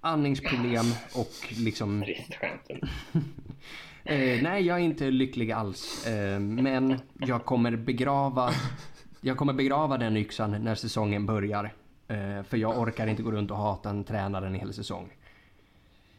andningsproblem 0.00 0.84
och 1.14 1.32
liksom 1.64 1.98
nej, 4.42 4.66
jag 4.66 4.76
är 4.76 4.82
inte 4.82 5.10
lycklig 5.10 5.52
alls. 5.52 6.06
Men 6.40 6.96
jag 7.14 7.44
kommer 7.44 7.76
begrava 7.76 8.50
jag 9.20 9.36
kommer 9.36 9.52
begrava 9.52 9.98
den 9.98 10.16
yxan 10.16 10.64
när 10.64 10.74
säsongen 10.74 11.26
börjar. 11.26 11.72
Eh, 12.08 12.42
för 12.42 12.56
jag 12.56 12.78
orkar 12.78 13.06
inte 13.06 13.22
gå 13.22 13.30
runt 13.30 13.50
och 13.50 13.56
hata 13.56 13.90
en 13.90 14.04
tränare 14.04 14.46
en 14.46 14.54
hel 14.54 14.72
säsong. 14.72 15.08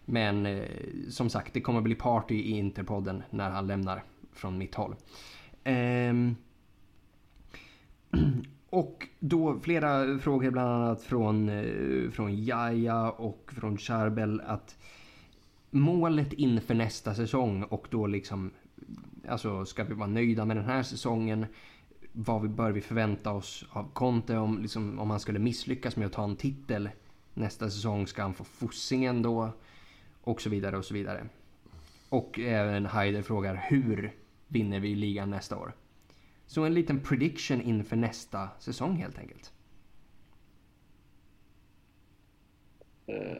Men 0.05 0.45
eh, 0.45 0.67
som 1.09 1.29
sagt, 1.29 1.53
det 1.53 1.61
kommer 1.61 1.81
bli 1.81 1.95
party 1.95 2.35
i 2.35 2.51
Interpodden 2.51 3.23
när 3.29 3.49
han 3.49 3.67
lämnar 3.67 4.03
från 4.33 4.57
mitt 4.57 4.75
håll. 4.75 4.95
Eh, 5.63 6.13
och 8.69 9.07
då 9.19 9.59
flera 9.59 10.19
frågor 10.19 10.51
bland 10.51 10.69
annat 10.69 11.03
från, 11.03 11.49
eh, 11.49 12.11
från 12.11 12.43
Jaja 12.43 13.11
och 13.11 13.51
från 13.55 13.77
Charbel 13.77 14.41
att 14.41 14.77
målet 15.69 16.33
inför 16.33 16.73
nästa 16.73 17.15
säsong 17.15 17.63
och 17.63 17.87
då 17.89 18.07
liksom 18.07 18.51
Alltså 19.27 19.65
ska 19.65 19.83
vi 19.83 19.93
vara 19.93 20.07
nöjda 20.07 20.45
med 20.45 20.57
den 20.57 20.65
här 20.65 20.83
säsongen? 20.83 21.45
Vad 22.21 22.41
vi 22.41 22.47
bör 22.47 22.71
vi 22.71 22.81
förvänta 22.81 23.31
oss 23.31 23.65
av 23.69 23.93
Conte 23.93 24.37
om, 24.37 24.61
liksom, 24.61 24.99
om 24.99 25.09
han 25.09 25.19
skulle 25.19 25.39
misslyckas 25.39 25.95
med 25.95 26.05
att 26.05 26.13
ta 26.13 26.23
en 26.23 26.35
titel 26.35 26.89
nästa 27.33 27.69
säsong? 27.69 28.07
Ska 28.07 28.21
han 28.21 28.33
få 28.33 28.43
Fossingen 28.43 29.21
då? 29.21 29.51
Och 30.21 30.41
så 30.41 30.49
vidare 30.49 30.77
och 30.77 30.85
så 30.85 30.93
vidare. 30.93 31.25
Och 32.09 32.39
även 32.39 32.85
Heider 32.85 33.21
frågar 33.21 33.65
hur 33.69 34.11
vinner 34.47 34.79
vi 34.79 34.95
ligan 34.95 35.29
nästa 35.29 35.57
år? 35.57 35.73
Så 36.45 36.63
en 36.63 36.73
liten 36.73 36.99
prediction 36.99 37.61
inför 37.61 37.95
nästa 37.95 38.49
säsong 38.59 38.95
helt 38.95 39.19
enkelt. 39.19 39.53
Eh, 43.07 43.37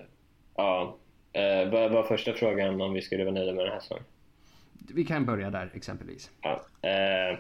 ja. 0.56 0.98
Uh, 1.38 1.72
vad 1.72 1.92
var 1.92 2.04
första 2.04 2.34
frågan 2.34 2.82
om 2.82 2.94
vi 2.94 3.02
skulle 3.02 3.24
vara 3.24 3.34
nöjda 3.34 3.54
med 3.54 3.66
den 3.66 3.74
här 3.74 3.80
säsongen? 3.80 4.04
Vi 4.94 5.06
kan 5.06 5.26
börja 5.26 5.50
där 5.50 5.72
exempelvis. 5.74 6.32
Ja. 6.42 6.66
Eh, 6.90 7.40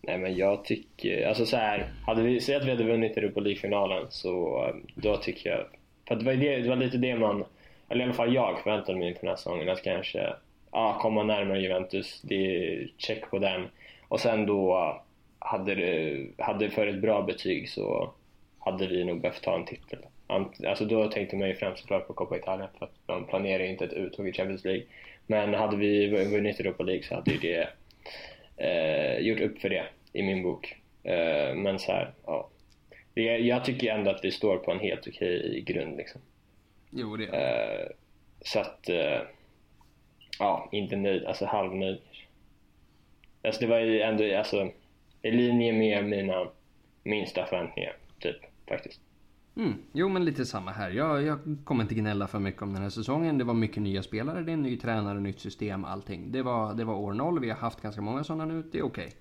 nej 0.00 0.18
men 0.18 0.36
jag 0.36 0.64
tycker, 0.64 1.28
alltså 1.28 1.46
så 1.46 1.56
här, 1.56 1.88
hade 2.06 2.22
vi, 2.22 2.40
säg 2.40 2.56
att 2.56 2.64
vi 2.64 2.70
hade 2.70 2.84
vunnit 2.84 3.16
Europa 3.16 3.40
League-finalen 3.40 4.06
så 4.08 4.64
eh, 4.66 4.74
då 4.94 5.16
tycker 5.16 5.50
jag, 5.50 5.64
för 6.08 6.14
det 6.16 6.24
var, 6.24 6.32
det, 6.32 6.56
det 6.56 6.68
var 6.68 6.76
lite 6.76 6.96
det 6.96 7.14
man, 7.16 7.44
eller 7.88 8.00
i 8.00 8.04
alla 8.04 8.14
fall 8.14 8.34
jag 8.34 8.60
förväntade 8.62 8.98
mig 8.98 9.08
inför 9.08 9.20
den 9.20 9.28
här 9.28 9.36
säsongen, 9.36 9.68
att 9.68 9.82
kanske 9.82 10.32
ja, 10.72 10.98
komma 11.00 11.22
närmare 11.22 11.60
Juventus, 11.60 12.20
det 12.22 12.34
är 12.34 12.88
check 12.96 13.30
på 13.30 13.38
den. 13.38 13.66
Och 14.08 14.20
sen 14.20 14.46
då 14.46 15.00
hade 15.38 15.74
det, 15.74 16.26
hade 16.38 16.70
för 16.70 16.86
ett 16.86 17.00
bra 17.00 17.22
betyg 17.22 17.68
så 17.68 18.12
hade 18.58 18.86
vi 18.86 19.04
nog 19.04 19.20
behövt 19.20 19.42
ta 19.42 19.54
en 19.54 19.64
titel. 19.64 19.98
Alltså 20.66 20.84
då 20.84 21.08
tänkte 21.08 21.36
man 21.36 21.48
ju 21.48 21.54
främst 21.54 21.80
såklart 21.80 22.06
på 22.06 22.12
Coppa 22.12 22.36
Italia 22.36 22.68
för 22.78 22.84
att 22.84 22.94
man 23.06 23.24
planerar 23.24 23.64
ju 23.64 23.70
inte 23.70 23.84
ett 23.84 23.92
uttåg 23.92 24.28
i 24.28 24.32
Champions 24.32 24.64
League. 24.64 24.82
Men 25.26 25.54
hade 25.54 25.76
vi 25.76 26.06
vunnit 26.06 26.60
Europa 26.60 26.82
League 26.82 27.02
så 27.02 27.14
hade 27.14 27.30
ju 27.30 27.38
det 27.38 27.68
eh, 28.58 29.18
gjort 29.18 29.40
upp 29.40 29.58
för 29.58 29.68
det 29.68 29.86
i 30.12 30.22
min 30.22 30.42
bok. 30.42 30.76
Eh, 31.02 31.54
men 31.54 31.78
så 31.78 31.92
här, 31.92 32.12
ja. 32.26 32.50
Det, 33.14 33.22
jag 33.22 33.64
tycker 33.64 33.92
ändå 33.92 34.10
att 34.10 34.24
vi 34.24 34.30
står 34.30 34.56
på 34.56 34.72
en 34.72 34.80
helt 34.80 35.08
okej 35.08 35.60
grund 35.66 35.96
liksom. 35.96 36.20
Jo, 36.90 37.16
det 37.16 37.26
Eh, 37.26 37.88
så 38.40 38.60
att, 38.60 38.88
eh, 38.88 39.20
ja, 40.38 40.68
inte 40.72 40.96
nöjd, 40.96 41.24
alltså 41.24 41.44
halvnöjd. 41.44 41.98
Alltså 43.42 43.60
det 43.60 43.66
var 43.66 43.78
ju 43.78 44.00
ändå 44.00 44.36
alltså, 44.36 44.70
i 45.22 45.30
linje 45.30 45.72
med 45.72 46.04
mina 46.04 46.50
minsta 47.02 47.46
förväntningar, 47.46 47.96
typ, 48.18 48.36
faktiskt. 48.68 49.00
Mm. 49.58 49.74
Jo, 49.92 50.08
men 50.08 50.24
lite 50.24 50.46
samma 50.46 50.70
här. 50.70 50.90
Jag, 50.90 51.22
jag 51.22 51.38
kommer 51.64 51.82
inte 51.82 51.94
gnälla 51.94 52.26
för 52.26 52.38
mycket 52.38 52.62
om 52.62 52.72
den 52.72 52.82
här 52.82 52.90
säsongen. 52.90 53.38
Det 53.38 53.44
var 53.44 53.54
mycket 53.54 53.82
nya 53.82 54.02
spelare, 54.02 54.42
det 54.42 54.50
är 54.50 54.54
en 54.54 54.62
ny 54.62 54.76
tränare, 54.76 55.20
nytt 55.20 55.40
system, 55.40 55.84
allting. 55.84 56.32
Det 56.32 56.42
var, 56.42 56.74
det 56.74 56.84
var 56.84 56.94
år 56.94 57.12
noll. 57.12 57.40
Vi 57.40 57.50
har 57.50 57.56
haft 57.56 57.82
ganska 57.82 58.00
många 58.00 58.24
sådana 58.24 58.44
nu. 58.44 58.62
Det 58.72 58.78
är 58.78 58.82
okej. 58.82 59.12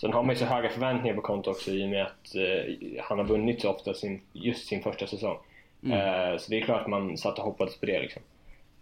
Sen 0.00 0.12
har 0.12 0.22
man 0.22 0.34
ju 0.34 0.38
så 0.38 0.44
höga 0.44 0.68
förväntningar 0.68 1.16
på 1.16 1.22
Conte 1.22 1.50
också 1.50 1.70
i 1.70 1.84
och 1.84 1.90
med 1.90 2.02
att 2.02 2.34
eh, 2.34 3.04
han 3.04 3.18
har 3.18 3.24
vunnit 3.24 3.60
så 3.60 3.70
ofta 3.70 3.94
sin, 3.94 4.20
just 4.32 4.66
sin 4.66 4.82
första 4.82 5.06
säsong. 5.06 5.36
Eh, 5.82 6.38
så 6.38 6.50
det 6.50 6.60
är 6.60 6.64
klart 6.64 6.82
att 6.82 6.90
man 6.90 7.16
satt 7.16 7.38
och 7.38 7.44
hoppades 7.44 7.80
på 7.80 7.86
det 7.86 8.00
liksom. 8.00 8.22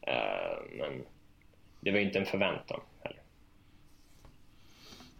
Eh, 0.00 0.78
men 0.78 1.02
det 1.80 1.90
var 1.90 1.98
inte 1.98 2.18
en 2.18 2.26
förväntan 2.26 2.80
heller. 3.00 3.20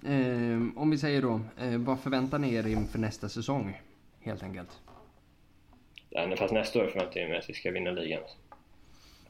Eh, 0.05 0.63
om 0.77 0.91
vi 0.91 0.99
säger 0.99 1.23
då, 1.23 1.41
eh, 1.61 1.79
vad 1.79 2.01
förväntar 2.01 2.39
ni 2.39 2.55
er 2.55 2.67
inför 2.67 2.99
nästa 2.99 3.29
säsong? 3.29 3.81
Helt 4.27 4.43
enkelt. 4.43 4.69
Eh, 6.11 6.35
fast 6.37 6.55
nästa 6.55 6.79
år 6.83 6.87
förväntar 6.87 7.21
jag 7.21 7.29
mig 7.29 7.39
att 7.39 7.49
vi 7.51 7.55
ska 7.55 7.71
vinna 7.71 7.91
ligan. 7.91 8.21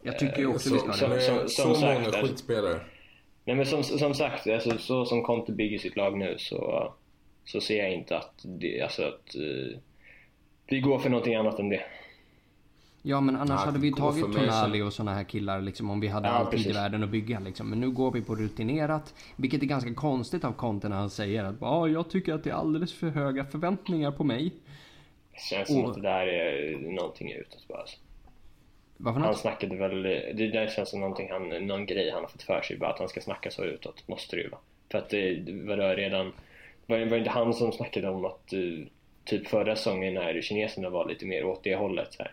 Jag 0.02 0.18
tycker 0.18 0.38
ju 0.38 0.46
också 0.46 0.68
Så, 0.68 0.74
vi 0.74 0.80
ska 0.80 0.92
som- 0.92 1.10
det. 1.10 1.14
med 1.16 1.22
som 1.22 1.48
så 1.48 1.74
sagt, 1.74 1.94
många 1.94 2.06
alltså- 2.06 2.22
skitspelare. 2.22 2.80
Nej 3.44 3.56
men 3.56 3.66
som, 3.66 3.82
som 3.82 4.14
sagt, 4.14 4.46
alltså, 4.46 4.78
så 4.78 5.04
som 5.04 5.22
Conte 5.22 5.52
bygger 5.52 5.78
sitt 5.78 5.96
lag 5.96 6.18
nu 6.18 6.34
så, 6.38 6.92
så 7.44 7.60
ser 7.60 7.78
jag 7.78 7.92
inte 7.92 8.16
att, 8.18 8.32
det, 8.44 8.82
alltså 8.82 9.02
att 9.02 9.34
eh, 9.34 9.78
vi 10.66 10.80
går 10.80 10.98
för 10.98 11.10
någonting 11.10 11.34
annat 11.34 11.58
än 11.58 11.68
det. 11.68 11.82
Ja, 13.02 13.20
men 13.20 13.36
annars 13.36 13.60
Ja, 13.60 13.66
hade 13.66 13.78
vi 13.78 13.92
tagit 13.92 14.20
som- 14.24 14.32
Tonali 14.34 14.82
och 14.82 14.92
såna 14.92 15.14
här 15.14 15.24
killar 15.24 15.60
liksom, 15.60 15.90
om 15.90 16.00
vi 16.00 16.08
hade 16.08 16.28
Ja, 16.28 16.32
all 16.34 16.46
tid 16.46 16.66
i 16.66 16.72
världen 16.72 17.02
att 17.02 17.08
bygga. 17.10 17.40
Liksom. 17.40 17.70
Men 17.70 17.80
nu 17.80 17.90
går 17.90 18.10
vi 18.10 18.22
på 18.22 18.34
rutinerat. 18.34 19.14
Vilket 19.36 19.62
är 19.62 19.66
ganska 19.66 19.94
konstigt 19.94 20.44
av 20.44 20.52
Conte 20.52 20.88
när 20.88 20.96
han 20.96 21.10
säger 21.10 21.44
att 21.44 21.62
ah, 21.62 21.86
jag 21.86 22.10
tycker 22.10 22.34
att 22.34 22.44
det 22.44 22.50
är 22.50 22.54
alldeles 22.54 22.92
för 22.92 23.08
höga 23.08 23.44
förväntningar 23.44 24.10
på 24.10 24.24
mig. 24.24 24.52
Det 25.36 25.54
känns 25.54 25.68
som 25.68 25.84
Och- 25.84 25.90
att 25.90 25.96
det 25.96 26.02
där 26.02 26.26
är 26.26 26.76
någonting 26.76 27.32
utåt 27.32 27.68
bara. 27.68 27.78
Alltså. 27.78 27.96
Vad 28.96 29.14
för 29.14 29.20
Han 29.20 29.30
något? 29.30 29.38
snackade 29.40 29.76
väl, 29.76 30.02
det 30.34 30.48
där 30.48 30.68
känns 30.68 30.88
som 30.88 31.00
någonting 31.00 31.30
han, 31.30 31.48
någon 31.48 31.86
grej 31.86 32.10
han 32.10 32.22
har 32.22 32.28
fått 32.28 32.42
för 32.42 32.60
sig 32.62 32.76
bara 32.76 32.90
att 32.90 32.98
han 32.98 33.08
ska 33.08 33.20
snacka 33.20 33.50
så 33.50 33.64
utåt, 33.64 34.08
måste 34.08 34.36
det 34.36 34.42
ju 34.42 34.48
vara. 34.48 34.60
För 34.90 34.98
att 34.98 35.08
det 35.10 35.42
var 35.48 35.76
det 35.76 35.94
redan, 35.96 36.32
var 36.86 36.98
det 36.98 37.18
inte 37.18 37.30
han 37.30 37.54
som 37.54 37.72
snackade 37.72 38.08
om 38.08 38.24
att 38.24 38.52
eh, 38.52 38.60
typ 39.24 39.48
förra 39.48 39.76
säsongen 39.76 40.14
när 40.14 40.40
kineserna 40.42 40.90
var 40.90 41.08
lite 41.08 41.26
mer 41.26 41.44
åt 41.44 41.64
det 41.64 41.76
hållet 41.76 42.12
så 42.12 42.22
här, 42.22 42.32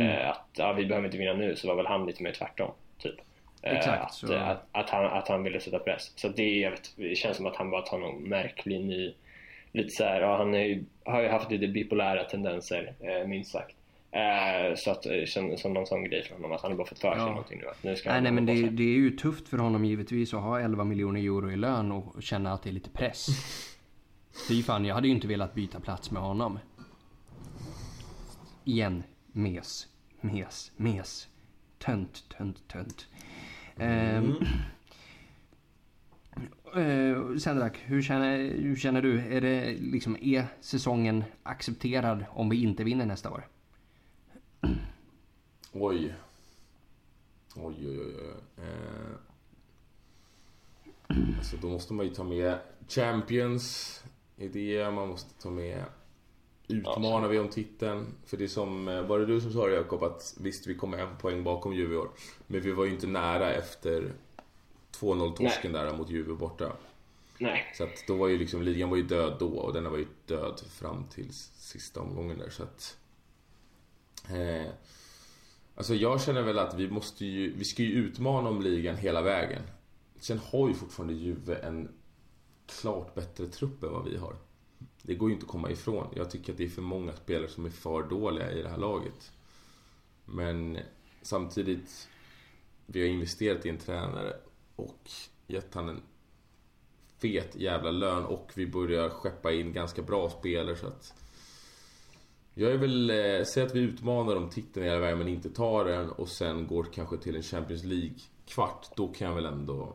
eh, 0.00 0.30
att 0.30 0.46
ja, 0.56 0.72
vi 0.72 0.86
behöver 0.86 1.06
inte 1.08 1.18
vinna 1.18 1.32
nu 1.32 1.56
så 1.56 1.68
var 1.68 1.74
väl 1.74 1.86
han 1.86 2.06
lite 2.06 2.22
mer 2.22 2.32
tvärtom 2.32 2.70
typ. 2.98 3.14
Eh, 3.62 3.76
Exakt, 3.76 4.02
att, 4.04 4.14
så- 4.14 4.32
eh, 4.34 4.48
att, 4.48 4.66
att, 4.72 4.90
han, 4.90 5.04
att 5.04 5.28
han 5.28 5.42
ville 5.42 5.60
sätta 5.60 5.78
press. 5.78 6.12
Så 6.16 6.28
det, 6.28 6.58
jag 6.58 6.70
vet, 6.70 6.92
det 6.96 7.14
känns 7.16 7.36
som 7.36 7.46
att 7.46 7.56
han 7.56 7.70
bara 7.70 7.82
tar 7.82 7.98
någon 7.98 8.22
märklig 8.22 8.80
ny, 8.80 9.14
lite 9.72 9.90
så 9.90 10.04
här, 10.04 10.20
ja, 10.20 10.36
han 10.36 10.54
är, 10.54 10.84
har 11.04 11.22
ju 11.22 11.28
haft 11.28 11.50
lite 11.50 11.68
bipolära 11.68 12.24
tendenser 12.24 12.94
eh, 13.00 13.28
minst 13.28 13.50
sagt. 13.52 13.76
Eh, 14.10 14.74
så 14.76 14.90
att 14.90 15.06
eh, 15.06 15.24
som, 15.26 15.56
som 15.56 15.72
någon 15.72 15.86
sån 15.86 16.04
grej 16.04 16.22
från 16.24 16.36
honom 16.36 16.52
att 16.52 16.62
han 16.62 16.70
har 16.70 16.78
bara 16.78 16.86
fått 16.86 16.98
för 16.98 17.10
sig 17.10 17.18
Ja. 17.20 17.26
någonting 17.28 17.58
nu. 17.58 17.66
Att 17.68 17.82
nu 17.82 17.96
ska 17.96 18.12
Nej, 18.12 18.20
nej, 18.20 18.32
men 18.32 18.46
det, 18.46 18.52
här. 18.54 18.70
det 18.70 18.82
är 18.82 18.96
ju 18.96 19.10
tufft 19.10 19.48
för 19.48 19.58
honom 19.58 19.84
givetvis 19.84 20.34
att 20.34 20.42
ha 20.42 20.60
11 20.60 20.84
miljoner 20.84 21.20
euro 21.20 21.50
i 21.50 21.56
lön 21.56 21.92
och 21.92 22.22
känna 22.22 22.52
att 22.52 22.62
det 22.62 22.70
är 22.70 22.72
lite 22.72 22.90
press. 22.90 23.26
Fy 24.48 24.62
fan, 24.62 24.84
jag 24.84 24.94
hade 24.94 25.08
ju 25.08 25.14
inte 25.14 25.26
velat 25.26 25.54
byta 25.54 25.80
plats 25.80 26.10
med 26.10 26.22
honom. 26.22 26.58
Igen. 28.64 29.02
Mes. 29.32 29.86
Mes. 30.20 30.72
Mes. 30.76 31.28
Tönt, 31.78 32.28
tönt, 32.38 32.68
tönt. 32.68 33.06
Ehm. 33.76 34.34
Eh, 36.76 37.36
Sendrak, 37.36 37.78
hur 37.84 38.02
känner, 38.02 38.38
hur 38.38 38.76
känner 38.76 39.02
du? 39.02 39.20
Är, 39.20 39.40
det 39.40 39.76
liksom, 39.80 40.16
är 40.20 40.46
säsongen 40.60 41.24
accepterad 41.42 42.24
om 42.30 42.48
vi 42.48 42.62
inte 42.62 42.84
vinner 42.84 43.06
nästa 43.06 43.30
år? 43.30 43.48
Oj. 45.72 46.14
Oj, 47.56 47.74
oj, 47.78 47.98
oj. 47.98 48.14
oj. 48.16 48.64
Eh, 48.64 49.16
Alltså 51.38 51.56
då 51.56 51.68
måste 51.68 51.94
man 51.94 52.06
ju 52.06 52.14
ta 52.14 52.24
med 52.24 52.58
Champions 52.88 53.98
i 54.36 54.48
det, 54.48 54.90
man 54.90 55.08
måste 55.08 55.42
ta 55.42 55.50
med 55.50 55.84
Utmanar 56.68 57.28
vi 57.28 57.38
om 57.38 57.48
titeln? 57.48 58.06
För 58.26 58.36
det 58.36 58.44
är 58.44 58.48
som, 58.48 58.88
eh, 58.88 59.02
var 59.02 59.18
det 59.18 59.26
du 59.26 59.40
som 59.40 59.52
sa 59.52 59.66
det 59.66 59.74
Jakob, 59.74 60.02
att 60.02 60.34
visst 60.40 60.66
vi 60.66 60.74
kommer 60.74 60.98
en 60.98 61.16
poäng 61.16 61.44
bakom 61.44 61.72
Juve 61.74 61.94
i 61.94 61.96
år. 61.96 62.08
Men 62.46 62.60
vi 62.60 62.72
var 62.72 62.84
ju 62.84 62.90
inte 62.90 63.06
nära 63.06 63.50
efter 63.54 64.12
2-0 65.02 65.36
torsken 65.36 65.72
där 65.72 65.96
mot 65.96 66.10
Juve 66.10 66.34
borta. 66.34 66.72
Nej. 67.38 67.72
Så 67.74 67.84
att 67.84 68.04
då 68.06 68.16
var 68.16 68.28
ju 68.28 68.38
liksom, 68.38 68.62
ligan 68.62 68.90
var 68.90 68.96
ju 68.96 69.02
död 69.02 69.36
då 69.38 69.48
och 69.48 69.72
den 69.72 69.90
var 69.90 69.98
ju 69.98 70.06
död 70.26 70.60
fram 70.70 71.04
till 71.04 71.32
sista 71.54 72.00
omgången 72.00 72.38
där 72.38 72.50
så 72.50 72.62
att... 72.62 72.98
Eh, 74.30 74.72
alltså 75.74 75.94
jag 75.94 76.22
känner 76.22 76.42
väl 76.42 76.58
att 76.58 76.74
vi 76.74 76.90
måste 76.90 77.24
ju, 77.24 77.52
vi 77.56 77.64
ska 77.64 77.82
ju 77.82 77.92
utmana 77.92 78.48
om 78.48 78.62
ligan 78.62 78.96
hela 78.96 79.22
vägen. 79.22 79.62
Sen 80.18 80.38
har 80.38 80.68
ju 80.68 80.74
fortfarande 80.74 81.14
Juve 81.14 81.54
en 81.54 81.88
klart 82.80 83.14
bättre 83.14 83.46
trupp 83.46 83.82
än 83.82 83.92
vad 83.92 84.04
vi 84.04 84.16
har. 84.16 84.36
Det 85.02 85.14
går 85.14 85.28
ju 85.28 85.34
inte 85.34 85.44
att 85.44 85.50
komma 85.50 85.70
ifrån. 85.70 86.06
Jag 86.16 86.30
tycker 86.30 86.52
att 86.52 86.58
det 86.58 86.64
är 86.64 86.68
för 86.68 86.82
många 86.82 87.12
spelare 87.12 87.48
som 87.48 87.66
är 87.66 87.70
för 87.70 88.02
dåliga 88.02 88.52
i 88.52 88.62
det 88.62 88.68
här 88.68 88.78
laget. 88.78 89.32
Men 90.24 90.78
samtidigt, 91.22 92.08
vi 92.86 93.00
har 93.00 93.08
investerat 93.08 93.66
i 93.66 93.68
en 93.68 93.78
tränare 93.78 94.36
och 94.76 95.10
gett 95.46 95.74
han 95.74 95.88
en 95.88 96.02
fet 97.20 97.56
jävla 97.56 97.90
lön 97.90 98.24
och 98.24 98.50
vi 98.54 98.66
börjar 98.66 99.08
skeppa 99.08 99.52
in 99.52 99.72
ganska 99.72 100.02
bra 100.02 100.30
spelare 100.30 100.76
så 100.76 100.86
att... 100.86 101.14
Jag 102.54 102.72
är 102.72 102.76
väl, 102.76 103.10
eh, 103.10 103.44
säg 103.44 103.62
att 103.62 103.74
vi 103.74 103.80
utmanar 103.80 104.36
om 104.36 104.50
titeln 104.50 104.86
hela 104.86 104.98
vägen 104.98 105.18
men 105.18 105.28
inte 105.28 105.50
tar 105.50 105.84
den 105.84 106.10
och 106.10 106.28
sen 106.28 106.66
går 106.66 106.86
kanske 106.94 107.16
till 107.16 107.36
en 107.36 107.42
Champions 107.42 107.84
League-kvart. 107.84 108.86
Då 108.96 109.08
kan 109.08 109.28
jag 109.28 109.34
väl 109.34 109.46
ändå 109.46 109.92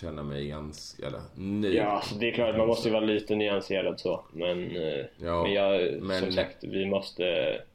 känna 0.00 0.22
mig 0.22 0.48
ganska, 0.48 1.06
eller 1.06 1.20
nöjd. 1.34 1.74
Ja, 1.74 1.84
alltså 1.84 2.14
det 2.14 2.28
är 2.30 2.32
klart 2.32 2.56
man 2.56 2.66
måste 2.66 2.88
ju 2.88 2.92
vara 2.94 3.04
lite 3.04 3.34
nyanserad 3.34 4.00
så. 4.00 4.24
Men, 4.32 4.76
eh, 4.76 5.04
Ja, 5.18 5.42
men 5.42 5.52
jag, 5.52 6.02
men- 6.02 6.20
som 6.22 6.32
sagt, 6.32 6.64
vi 6.64 6.86
måste... 6.86 7.24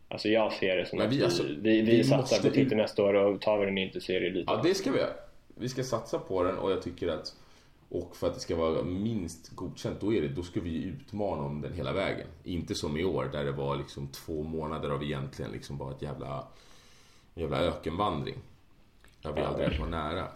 Alltså 0.08 0.28
jag 0.30 0.54
ser 0.54 0.78
det 0.78 0.86
som 0.86 1.00
att 1.02 1.14
vi- 1.14 1.24
alltså, 1.24 1.44
vi, 1.44 1.56
vi, 1.62 1.82
vi 1.82 2.04
satsar 2.04 2.42
på 2.42 2.48
ut- 2.48 2.54
titel 2.54 2.78
nästa 2.78 3.04
år 3.04 3.14
och 3.14 3.42
tar 3.42 3.60
vi 3.60 3.66
den 3.66 3.78
inte 3.78 4.02
så 4.02 4.12
är 4.12 4.20
det 4.22 4.30
lite. 4.30 4.52
Ja, 4.54 4.62
det 4.64 4.74
ska 4.74 4.92
vi 4.92 4.98
göra. 4.98 5.14
Vi 5.56 5.70
ska 5.70 5.84
satsa 5.84 6.20
på 6.20 6.44
den 6.44 6.58
och 6.58 6.72
jag 6.72 6.82
tycker 6.82 7.08
att... 7.08 7.36
Och 7.90 8.16
för 8.16 8.28
att 8.28 8.34
det 8.34 8.40
ska 8.40 8.56
vara 8.56 8.84
minst 8.84 9.56
godkänt, 9.56 10.02
då, 10.02 10.14
är 10.14 10.22
det, 10.22 10.28
då 10.28 10.44
ska 10.44 10.62
vi 10.62 10.84
utmana 10.84 11.44
om 11.44 11.62
den 11.62 11.74
hela 11.74 11.94
vägen. 11.94 12.28
Inte 12.44 12.76
som 12.76 12.98
i 12.98 13.04
år, 13.04 13.30
där 13.32 13.46
det 13.46 13.52
var 13.52 13.76
liksom 13.76 14.08
två 14.08 14.44
månader 14.44 14.90
av 14.90 15.04
egentligen 15.04 15.52
liksom 15.52 15.78
bara 15.78 15.96
ett 15.96 16.02
jävla... 16.02 16.48
En 17.34 17.42
jävla 17.42 17.60
ökenvandring. 17.60 18.36
Där 19.22 19.34
vi 19.34 19.42
aldrig 19.42 19.80
var 19.80 19.88
nära. 19.88 20.28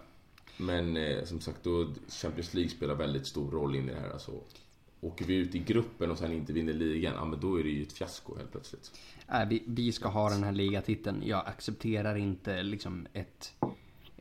Men 0.57 0.97
eh, 0.97 1.23
som 1.23 1.39
sagt, 1.39 1.63
då 1.63 1.87
Champions 2.07 2.53
League 2.53 2.69
spelar 2.69 2.95
väldigt 2.95 3.27
stor 3.27 3.51
roll 3.51 3.75
in 3.75 3.89
i 3.89 3.93
det 3.93 3.99
här. 3.99 4.09
Alltså, 4.09 4.31
åker 5.01 5.25
vi 5.25 5.35
ut 5.35 5.55
i 5.55 5.59
gruppen 5.59 6.11
och 6.11 6.17
sen 6.17 6.33
inte 6.33 6.53
vinner 6.53 6.73
ligan, 6.73 7.13
ja 7.15 7.25
men 7.25 7.39
då 7.39 7.59
är 7.59 7.63
det 7.63 7.69
ju 7.69 7.83
ett 7.83 7.93
fiasko 7.93 8.37
helt 8.37 8.51
plötsligt. 8.51 8.91
Äh, 9.27 9.47
vi, 9.49 9.63
vi 9.65 9.91
ska 9.91 10.07
ha 10.07 10.29
den 10.29 10.43
här 10.43 10.51
ligatiteln. 10.51 11.23
Jag 11.25 11.47
accepterar 11.47 12.15
inte 12.15 12.63
liksom 12.63 13.07
ett, 13.13 13.53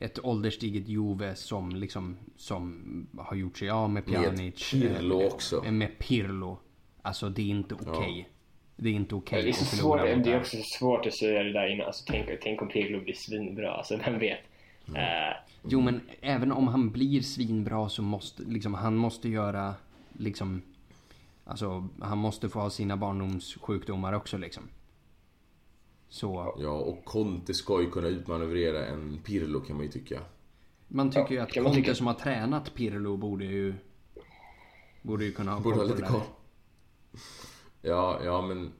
ett 0.01 0.25
ålderstiget 0.25 0.87
Juve 0.87 1.35
som 1.35 1.69
liksom 1.69 2.17
som 2.37 3.07
har 3.17 3.35
gjort 3.35 3.57
sig 3.57 3.69
av 3.69 3.89
med 3.89 4.05
Pjanic. 4.05 4.71
Pirlo 4.71 5.21
eh, 5.21 5.27
också. 5.27 5.63
Med 5.71 5.99
Pirlo. 5.99 6.57
Alltså 7.01 7.29
det 7.29 7.41
är 7.41 7.49
inte 7.49 7.75
okej. 7.75 8.29
Det 8.75 8.89
är 8.89 8.93
inte 8.93 9.15
okej 9.15 9.43
det 9.43 9.49
är 9.49 9.53
så 9.53 9.65
svårt, 9.65 10.01
det 10.01 10.31
är 10.31 10.39
också 10.39 10.57
svårt 10.79 11.05
att 11.05 11.13
säga 11.13 11.43
det 11.43 11.53
där 11.53 11.73
innan. 11.73 11.87
Alltså, 11.87 12.03
tänk, 12.07 12.29
tänk 12.41 12.61
om 12.61 12.67
Pirlo 12.67 13.03
blir 13.03 13.13
svinbra, 13.13 13.71
alltså 13.71 13.97
vem 13.97 14.19
vet? 14.19 14.39
Eh, 14.95 15.35
Jo 15.63 15.81
men 15.81 16.01
även 16.21 16.51
om 16.51 16.67
han 16.67 16.91
blir 16.91 17.21
svinbra 17.21 17.89
så 17.89 18.01
måste 18.01 18.43
liksom 18.43 18.73
han 18.73 18.95
måste 18.95 19.29
göra 19.29 19.73
liksom 20.13 20.61
Alltså 21.45 21.87
han 22.01 22.17
måste 22.17 22.49
få 22.49 22.59
ha 22.59 22.69
sina 22.69 22.97
barndomssjukdomar 22.97 24.13
också 24.13 24.37
liksom. 24.37 24.63
Så 26.09 26.55
Ja, 26.59 26.69
och 26.71 27.05
Conte 27.05 27.53
ska 27.53 27.81
ju 27.81 27.89
kunna 27.91 28.07
utmanövrera 28.07 28.85
en 28.85 29.19
Pirlo 29.23 29.59
kan 29.59 29.75
man 29.75 29.85
ju 29.85 29.91
tycka. 29.91 30.19
man 30.87 31.09
tycker 31.11 31.31
ju 31.31 31.39
att 31.39 31.53
Conte 31.53 31.71
tycka. 31.73 31.95
som 31.95 32.07
har 32.07 32.13
tränat 32.13 32.73
Pirlo 32.73 33.17
borde 33.17 33.45
ju 33.45 33.73
Borde 35.01 35.25
ju 35.25 35.31
kunna 35.31 35.51
ha 35.51 35.59
Borde 35.59 35.75
ha 35.75 35.81
koll 35.83 35.91
på 35.91 35.95
lite 35.95 36.07
koll. 36.11 36.21
Ja, 37.81 38.19
ja 38.25 38.41
men... 38.41 38.71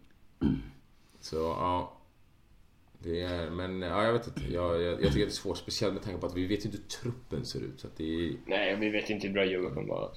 Så, 1.20 1.36
ja. 1.36 1.94
Det 3.04 3.22
är, 3.22 3.50
men 3.50 3.82
ja, 3.82 4.04
jag 4.04 4.14
vet 4.14 4.28
inte. 4.28 4.54
Jag, 4.54 4.82
jag, 4.82 4.92
jag 4.92 4.98
tycker 4.98 5.08
att 5.08 5.14
det 5.14 5.24
är 5.24 5.30
svårt. 5.30 5.58
Speciellt 5.58 5.94
med 5.94 6.04
tanke 6.04 6.20
på 6.20 6.26
att 6.26 6.36
vi 6.38 6.48
vet 6.48 6.60
ju 6.66 6.70
inte 6.70 6.78
hur 6.78 6.88
truppen 6.88 7.46
ser 7.46 7.60
ut. 7.60 7.80
Så 7.80 7.88
att 7.88 7.98
det 7.98 8.04
är... 8.04 8.34
nej, 8.46 8.76
vi 8.76 8.90
vet 8.90 9.10
inte 9.10 9.28
hur 9.28 9.34
bra 9.34 9.46
vara. 9.88 10.10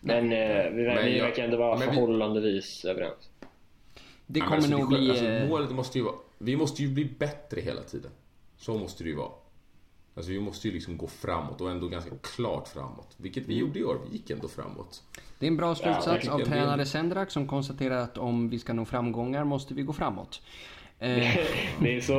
Men 0.00 0.24
eh, 0.32 0.70
vi, 0.72 0.86
Men 0.86 1.04
vi 1.04 1.18
jag- 1.18 1.24
verkar 1.24 1.44
ändå 1.44 1.56
vara 1.56 1.78
men 1.78 1.88
vi- 1.88 1.94
förhållandevis 1.94 2.84
överens. 2.84 3.30
Det 4.26 4.38
Ja, 4.38 4.44
kommer 4.44 4.56
alltså, 4.56 4.70
nog 4.78 4.90
det, 4.90 4.98
bli... 4.98 5.10
alltså, 5.10 5.24
eh, 5.24 5.48
målet 5.48 5.70
måste 5.70 5.98
ju 5.98 6.04
vara... 6.04 6.14
Vi 6.38 6.56
måste 6.56 6.82
ju 6.82 6.88
bli 6.88 7.04
bättre 7.04 7.60
hela 7.60 7.82
tiden. 7.82 8.10
Så 8.56 8.78
måste 8.78 9.04
det 9.04 9.10
ju 9.10 9.16
vara. 9.16 9.32
Alltså 10.16 10.32
vi 10.32 10.40
måste 10.40 10.68
ju 10.68 10.74
liksom 10.74 10.96
gå 10.96 11.06
framåt 11.06 11.60
och 11.60 11.70
ändå 11.70 11.88
ganska 11.88 12.10
klart 12.22 12.68
framåt. 12.68 13.14
Vilket 13.16 13.46
vi 13.46 13.58
gjorde 13.58 13.78
i 13.78 13.84
år. 13.84 13.98
Vi 14.06 14.16
gick 14.16 14.30
ändå 14.30 14.48
framåt. 14.48 15.02
Det 15.38 15.46
är 15.46 15.48
en 15.48 15.56
bra 15.56 15.74
slutsats 15.74 16.22
tycker 16.22 16.34
av 16.34 16.38
tränare 16.38 16.86
Sendrak 16.86 17.30
som 17.30 17.48
konstaterar 17.48 17.96
att 17.96 18.18
om 18.18 18.50
vi 18.50 18.58
ska 18.58 18.72
nå 18.72 18.84
framgångar 18.84 19.44
måste 19.44 19.74
vi 19.74 19.82
gå 19.82 19.92
framåt. 19.92 20.42
Eh, 20.98 21.08
det, 21.80 21.96
är 21.96 22.00
så, 22.00 22.14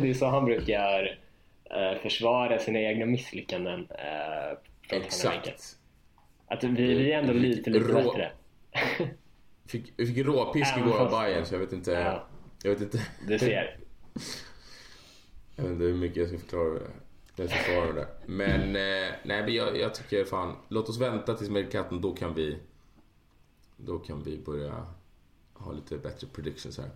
det 0.00 0.10
är 0.10 0.14
så 0.14 0.26
han 0.26 0.44
brukar 0.44 1.18
eh, 1.64 2.02
försvara 2.02 2.58
sina 2.58 2.78
egna 2.78 3.06
misslyckanden. 3.06 3.88
Eh. 3.90 4.96
Exakt. 4.96 5.76
Att 6.46 6.64
vi, 6.64 6.68
vi 6.68 7.12
är 7.12 7.18
ändå 7.18 7.32
lite, 7.32 7.70
lite 7.70 7.84
Rå- 7.84 7.94
bättre. 7.94 8.32
Fick, 9.66 9.92
vi 9.96 10.06
fick 10.06 10.26
råpisk 10.26 10.76
igår 10.78 10.98
av 10.98 11.10
Bayern 11.10 11.46
så 11.46 11.54
jag 11.54 11.60
vet 11.60 11.72
inte... 11.72 11.90
Ja. 11.90 12.26
Jag 12.62 12.70
vet 12.70 12.80
inte... 12.80 13.06
Du 13.28 13.38
ser. 13.38 13.78
Jag 15.56 15.62
vet 15.62 15.72
inte 15.72 15.84
hur 15.84 15.94
mycket 15.94 16.16
jag 16.16 16.28
ska 16.28 16.38
förklara 16.38 16.74
det. 16.74 16.90
Jag 17.36 17.50
ska 17.50 17.58
svara 17.58 17.92
det. 17.92 18.08
Men, 18.26 18.60
eh, 18.60 19.14
nej 19.24 19.42
men 19.42 19.54
jag, 19.54 19.78
jag 19.78 19.94
tycker 19.94 20.24
fan, 20.24 20.56
låt 20.68 20.88
oss 20.88 21.00
vänta 21.00 21.34
tills 21.34 21.50
Mercaton, 21.50 22.00
då 22.00 22.14
kan 22.14 22.34
vi... 22.34 22.58
Då 23.76 23.98
kan 23.98 24.22
vi 24.22 24.38
börja 24.38 24.86
ha 25.52 25.72
lite 25.72 25.98
bättre 25.98 26.26
predictions 26.26 26.78
här. 26.78 26.90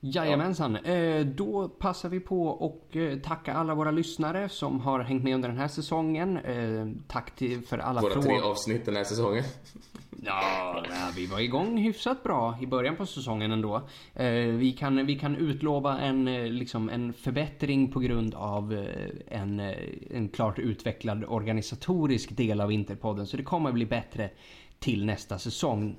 Jajamensan. 0.00 0.76
Eh, 0.76 1.26
Då 1.26 1.68
passar 1.68 2.08
vi 2.08 2.20
på 2.20 2.46
och 2.46 2.96
eh, 2.96 3.18
tacka 3.18 3.54
alla 3.54 3.74
våra 3.74 3.90
lyssnare 3.90 4.48
som 4.48 4.80
har 4.80 5.00
hängt 5.00 5.24
med 5.24 5.34
under 5.34 5.48
den 5.48 5.58
här 5.58 5.68
säsongen. 5.68 6.36
Eh, 6.36 6.86
Tack 7.08 7.36
till, 7.36 7.62
för 7.66 7.78
alla 7.78 8.00
Våra 8.00 8.12
tre 8.12 8.22
frågor. 8.22 8.50
avsnitt 8.50 8.84
den 8.84 8.96
här 8.96 9.04
säsongen. 9.04 9.44
Ja, 10.24 10.82
vi 11.16 11.26
var 11.26 11.40
igång 11.40 11.78
hyfsat 11.78 12.22
bra 12.22 12.58
i 12.60 12.66
början 12.66 12.96
på 12.96 13.06
säsongen 13.06 13.50
ändå. 13.52 13.82
Vi, 14.58 14.76
kan, 14.78 15.06
vi 15.06 15.18
kan 15.18 15.36
utlova 15.36 15.98
en, 15.98 16.24
liksom 16.58 16.88
en 16.90 17.12
förbättring 17.12 17.92
på 17.92 18.00
grund 18.00 18.34
av 18.34 18.86
en, 19.28 19.60
en 20.10 20.28
klart 20.28 20.58
utvecklad 20.58 21.24
organisatorisk 21.28 22.36
del 22.36 22.60
av 22.60 22.72
Interpodden. 22.72 23.26
Så 23.26 23.36
det 23.36 23.42
kommer 23.42 23.72
bli 23.72 23.86
bättre 23.86 24.30
till 24.78 25.04
nästa 25.04 25.38
säsong. 25.38 25.96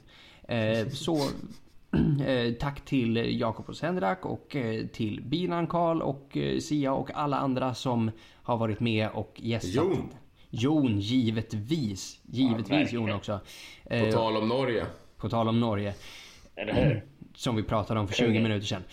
Så 0.92 1.18
tack 2.60 2.86
till 2.86 3.40
Jakob 3.40 3.70
och 3.70 3.76
Sendrak 3.78 4.26
och 4.26 4.56
eh, 4.56 4.88
till 4.88 5.22
Binan 5.24 5.68
Karl 5.68 6.02
och 6.02 6.38
eh, 6.38 6.60
Sia 6.60 6.94
och 6.94 7.12
alla 7.14 7.38
andra 7.38 7.74
som 7.74 8.12
har 8.44 8.58
varit 8.58 8.80
med 8.80 9.10
och 9.10 9.34
gästat. 9.36 9.74
Jon. 9.76 10.10
Jon, 10.50 11.00
givetvis. 11.00 12.20
Givetvis 12.26 12.72
verkligen. 12.72 13.06
Jon 13.06 13.16
också. 13.16 13.40
På 13.88 13.94
Eh, 13.94 14.10
tal 14.14 14.38
om 14.38 14.48
Norge. 14.48 14.86
på 15.18 15.30
tal 15.30 15.48
om 15.48 15.60
Norge. 15.60 15.94
Eller 16.56 16.74
hur? 16.74 17.06
Som 17.36 17.56
vi 17.56 17.64
pratade 17.64 18.00
om 18.00 18.08
för 18.08 18.16
20 18.16 18.26
Kungen. 18.26 18.44
minuter 18.44 18.66
sedan. 18.68 18.84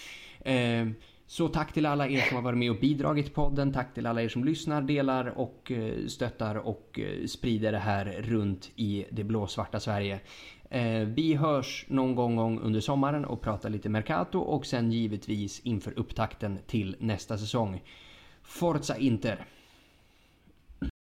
Eh, 0.41 0.89
så 1.27 1.49
tack 1.49 1.73
till 1.73 1.87
alla 1.87 2.09
er 2.09 2.21
som 2.21 2.37
har 2.37 2.43
varit 2.43 2.59
med 2.59 2.71
och 2.71 2.81
bidragit 2.81 3.25
till 3.25 3.35
podden. 3.35 3.73
Tack 3.73 3.95
till 3.95 4.07
alla 4.07 4.23
er 4.23 4.29
som 4.29 4.45
lyssnar, 4.45 4.83
delar 4.83 5.27
och 5.39 5.73
eh, 5.73 6.07
stöttar 6.07 6.55
och 6.55 7.01
eh, 7.03 7.27
sprider 7.27 7.73
det 7.73 7.79
här 7.79 8.05
runt 8.23 8.71
i 8.77 9.05
det 9.11 9.25
blåsvarta 9.25 9.81
Sverige. 9.81 10.21
Eh, 10.75 11.01
vi 11.01 11.35
hörs 11.35 11.85
någon 11.89 12.15
gång, 12.15 12.37
gång 12.37 12.61
under 12.61 12.81
sommaren 12.81 13.25
och 13.25 13.41
pratar 13.41 13.71
lite 13.71 13.89
Mercato 13.89 14.39
och 14.39 14.67
sen 14.67 14.93
givetvis 14.93 15.61
inför 15.61 15.99
upptakten 15.99 16.59
till 16.67 16.97
nästa 16.99 17.39
säsong. 17.39 17.83
Forza 18.43 18.97
Inter! 18.97 19.47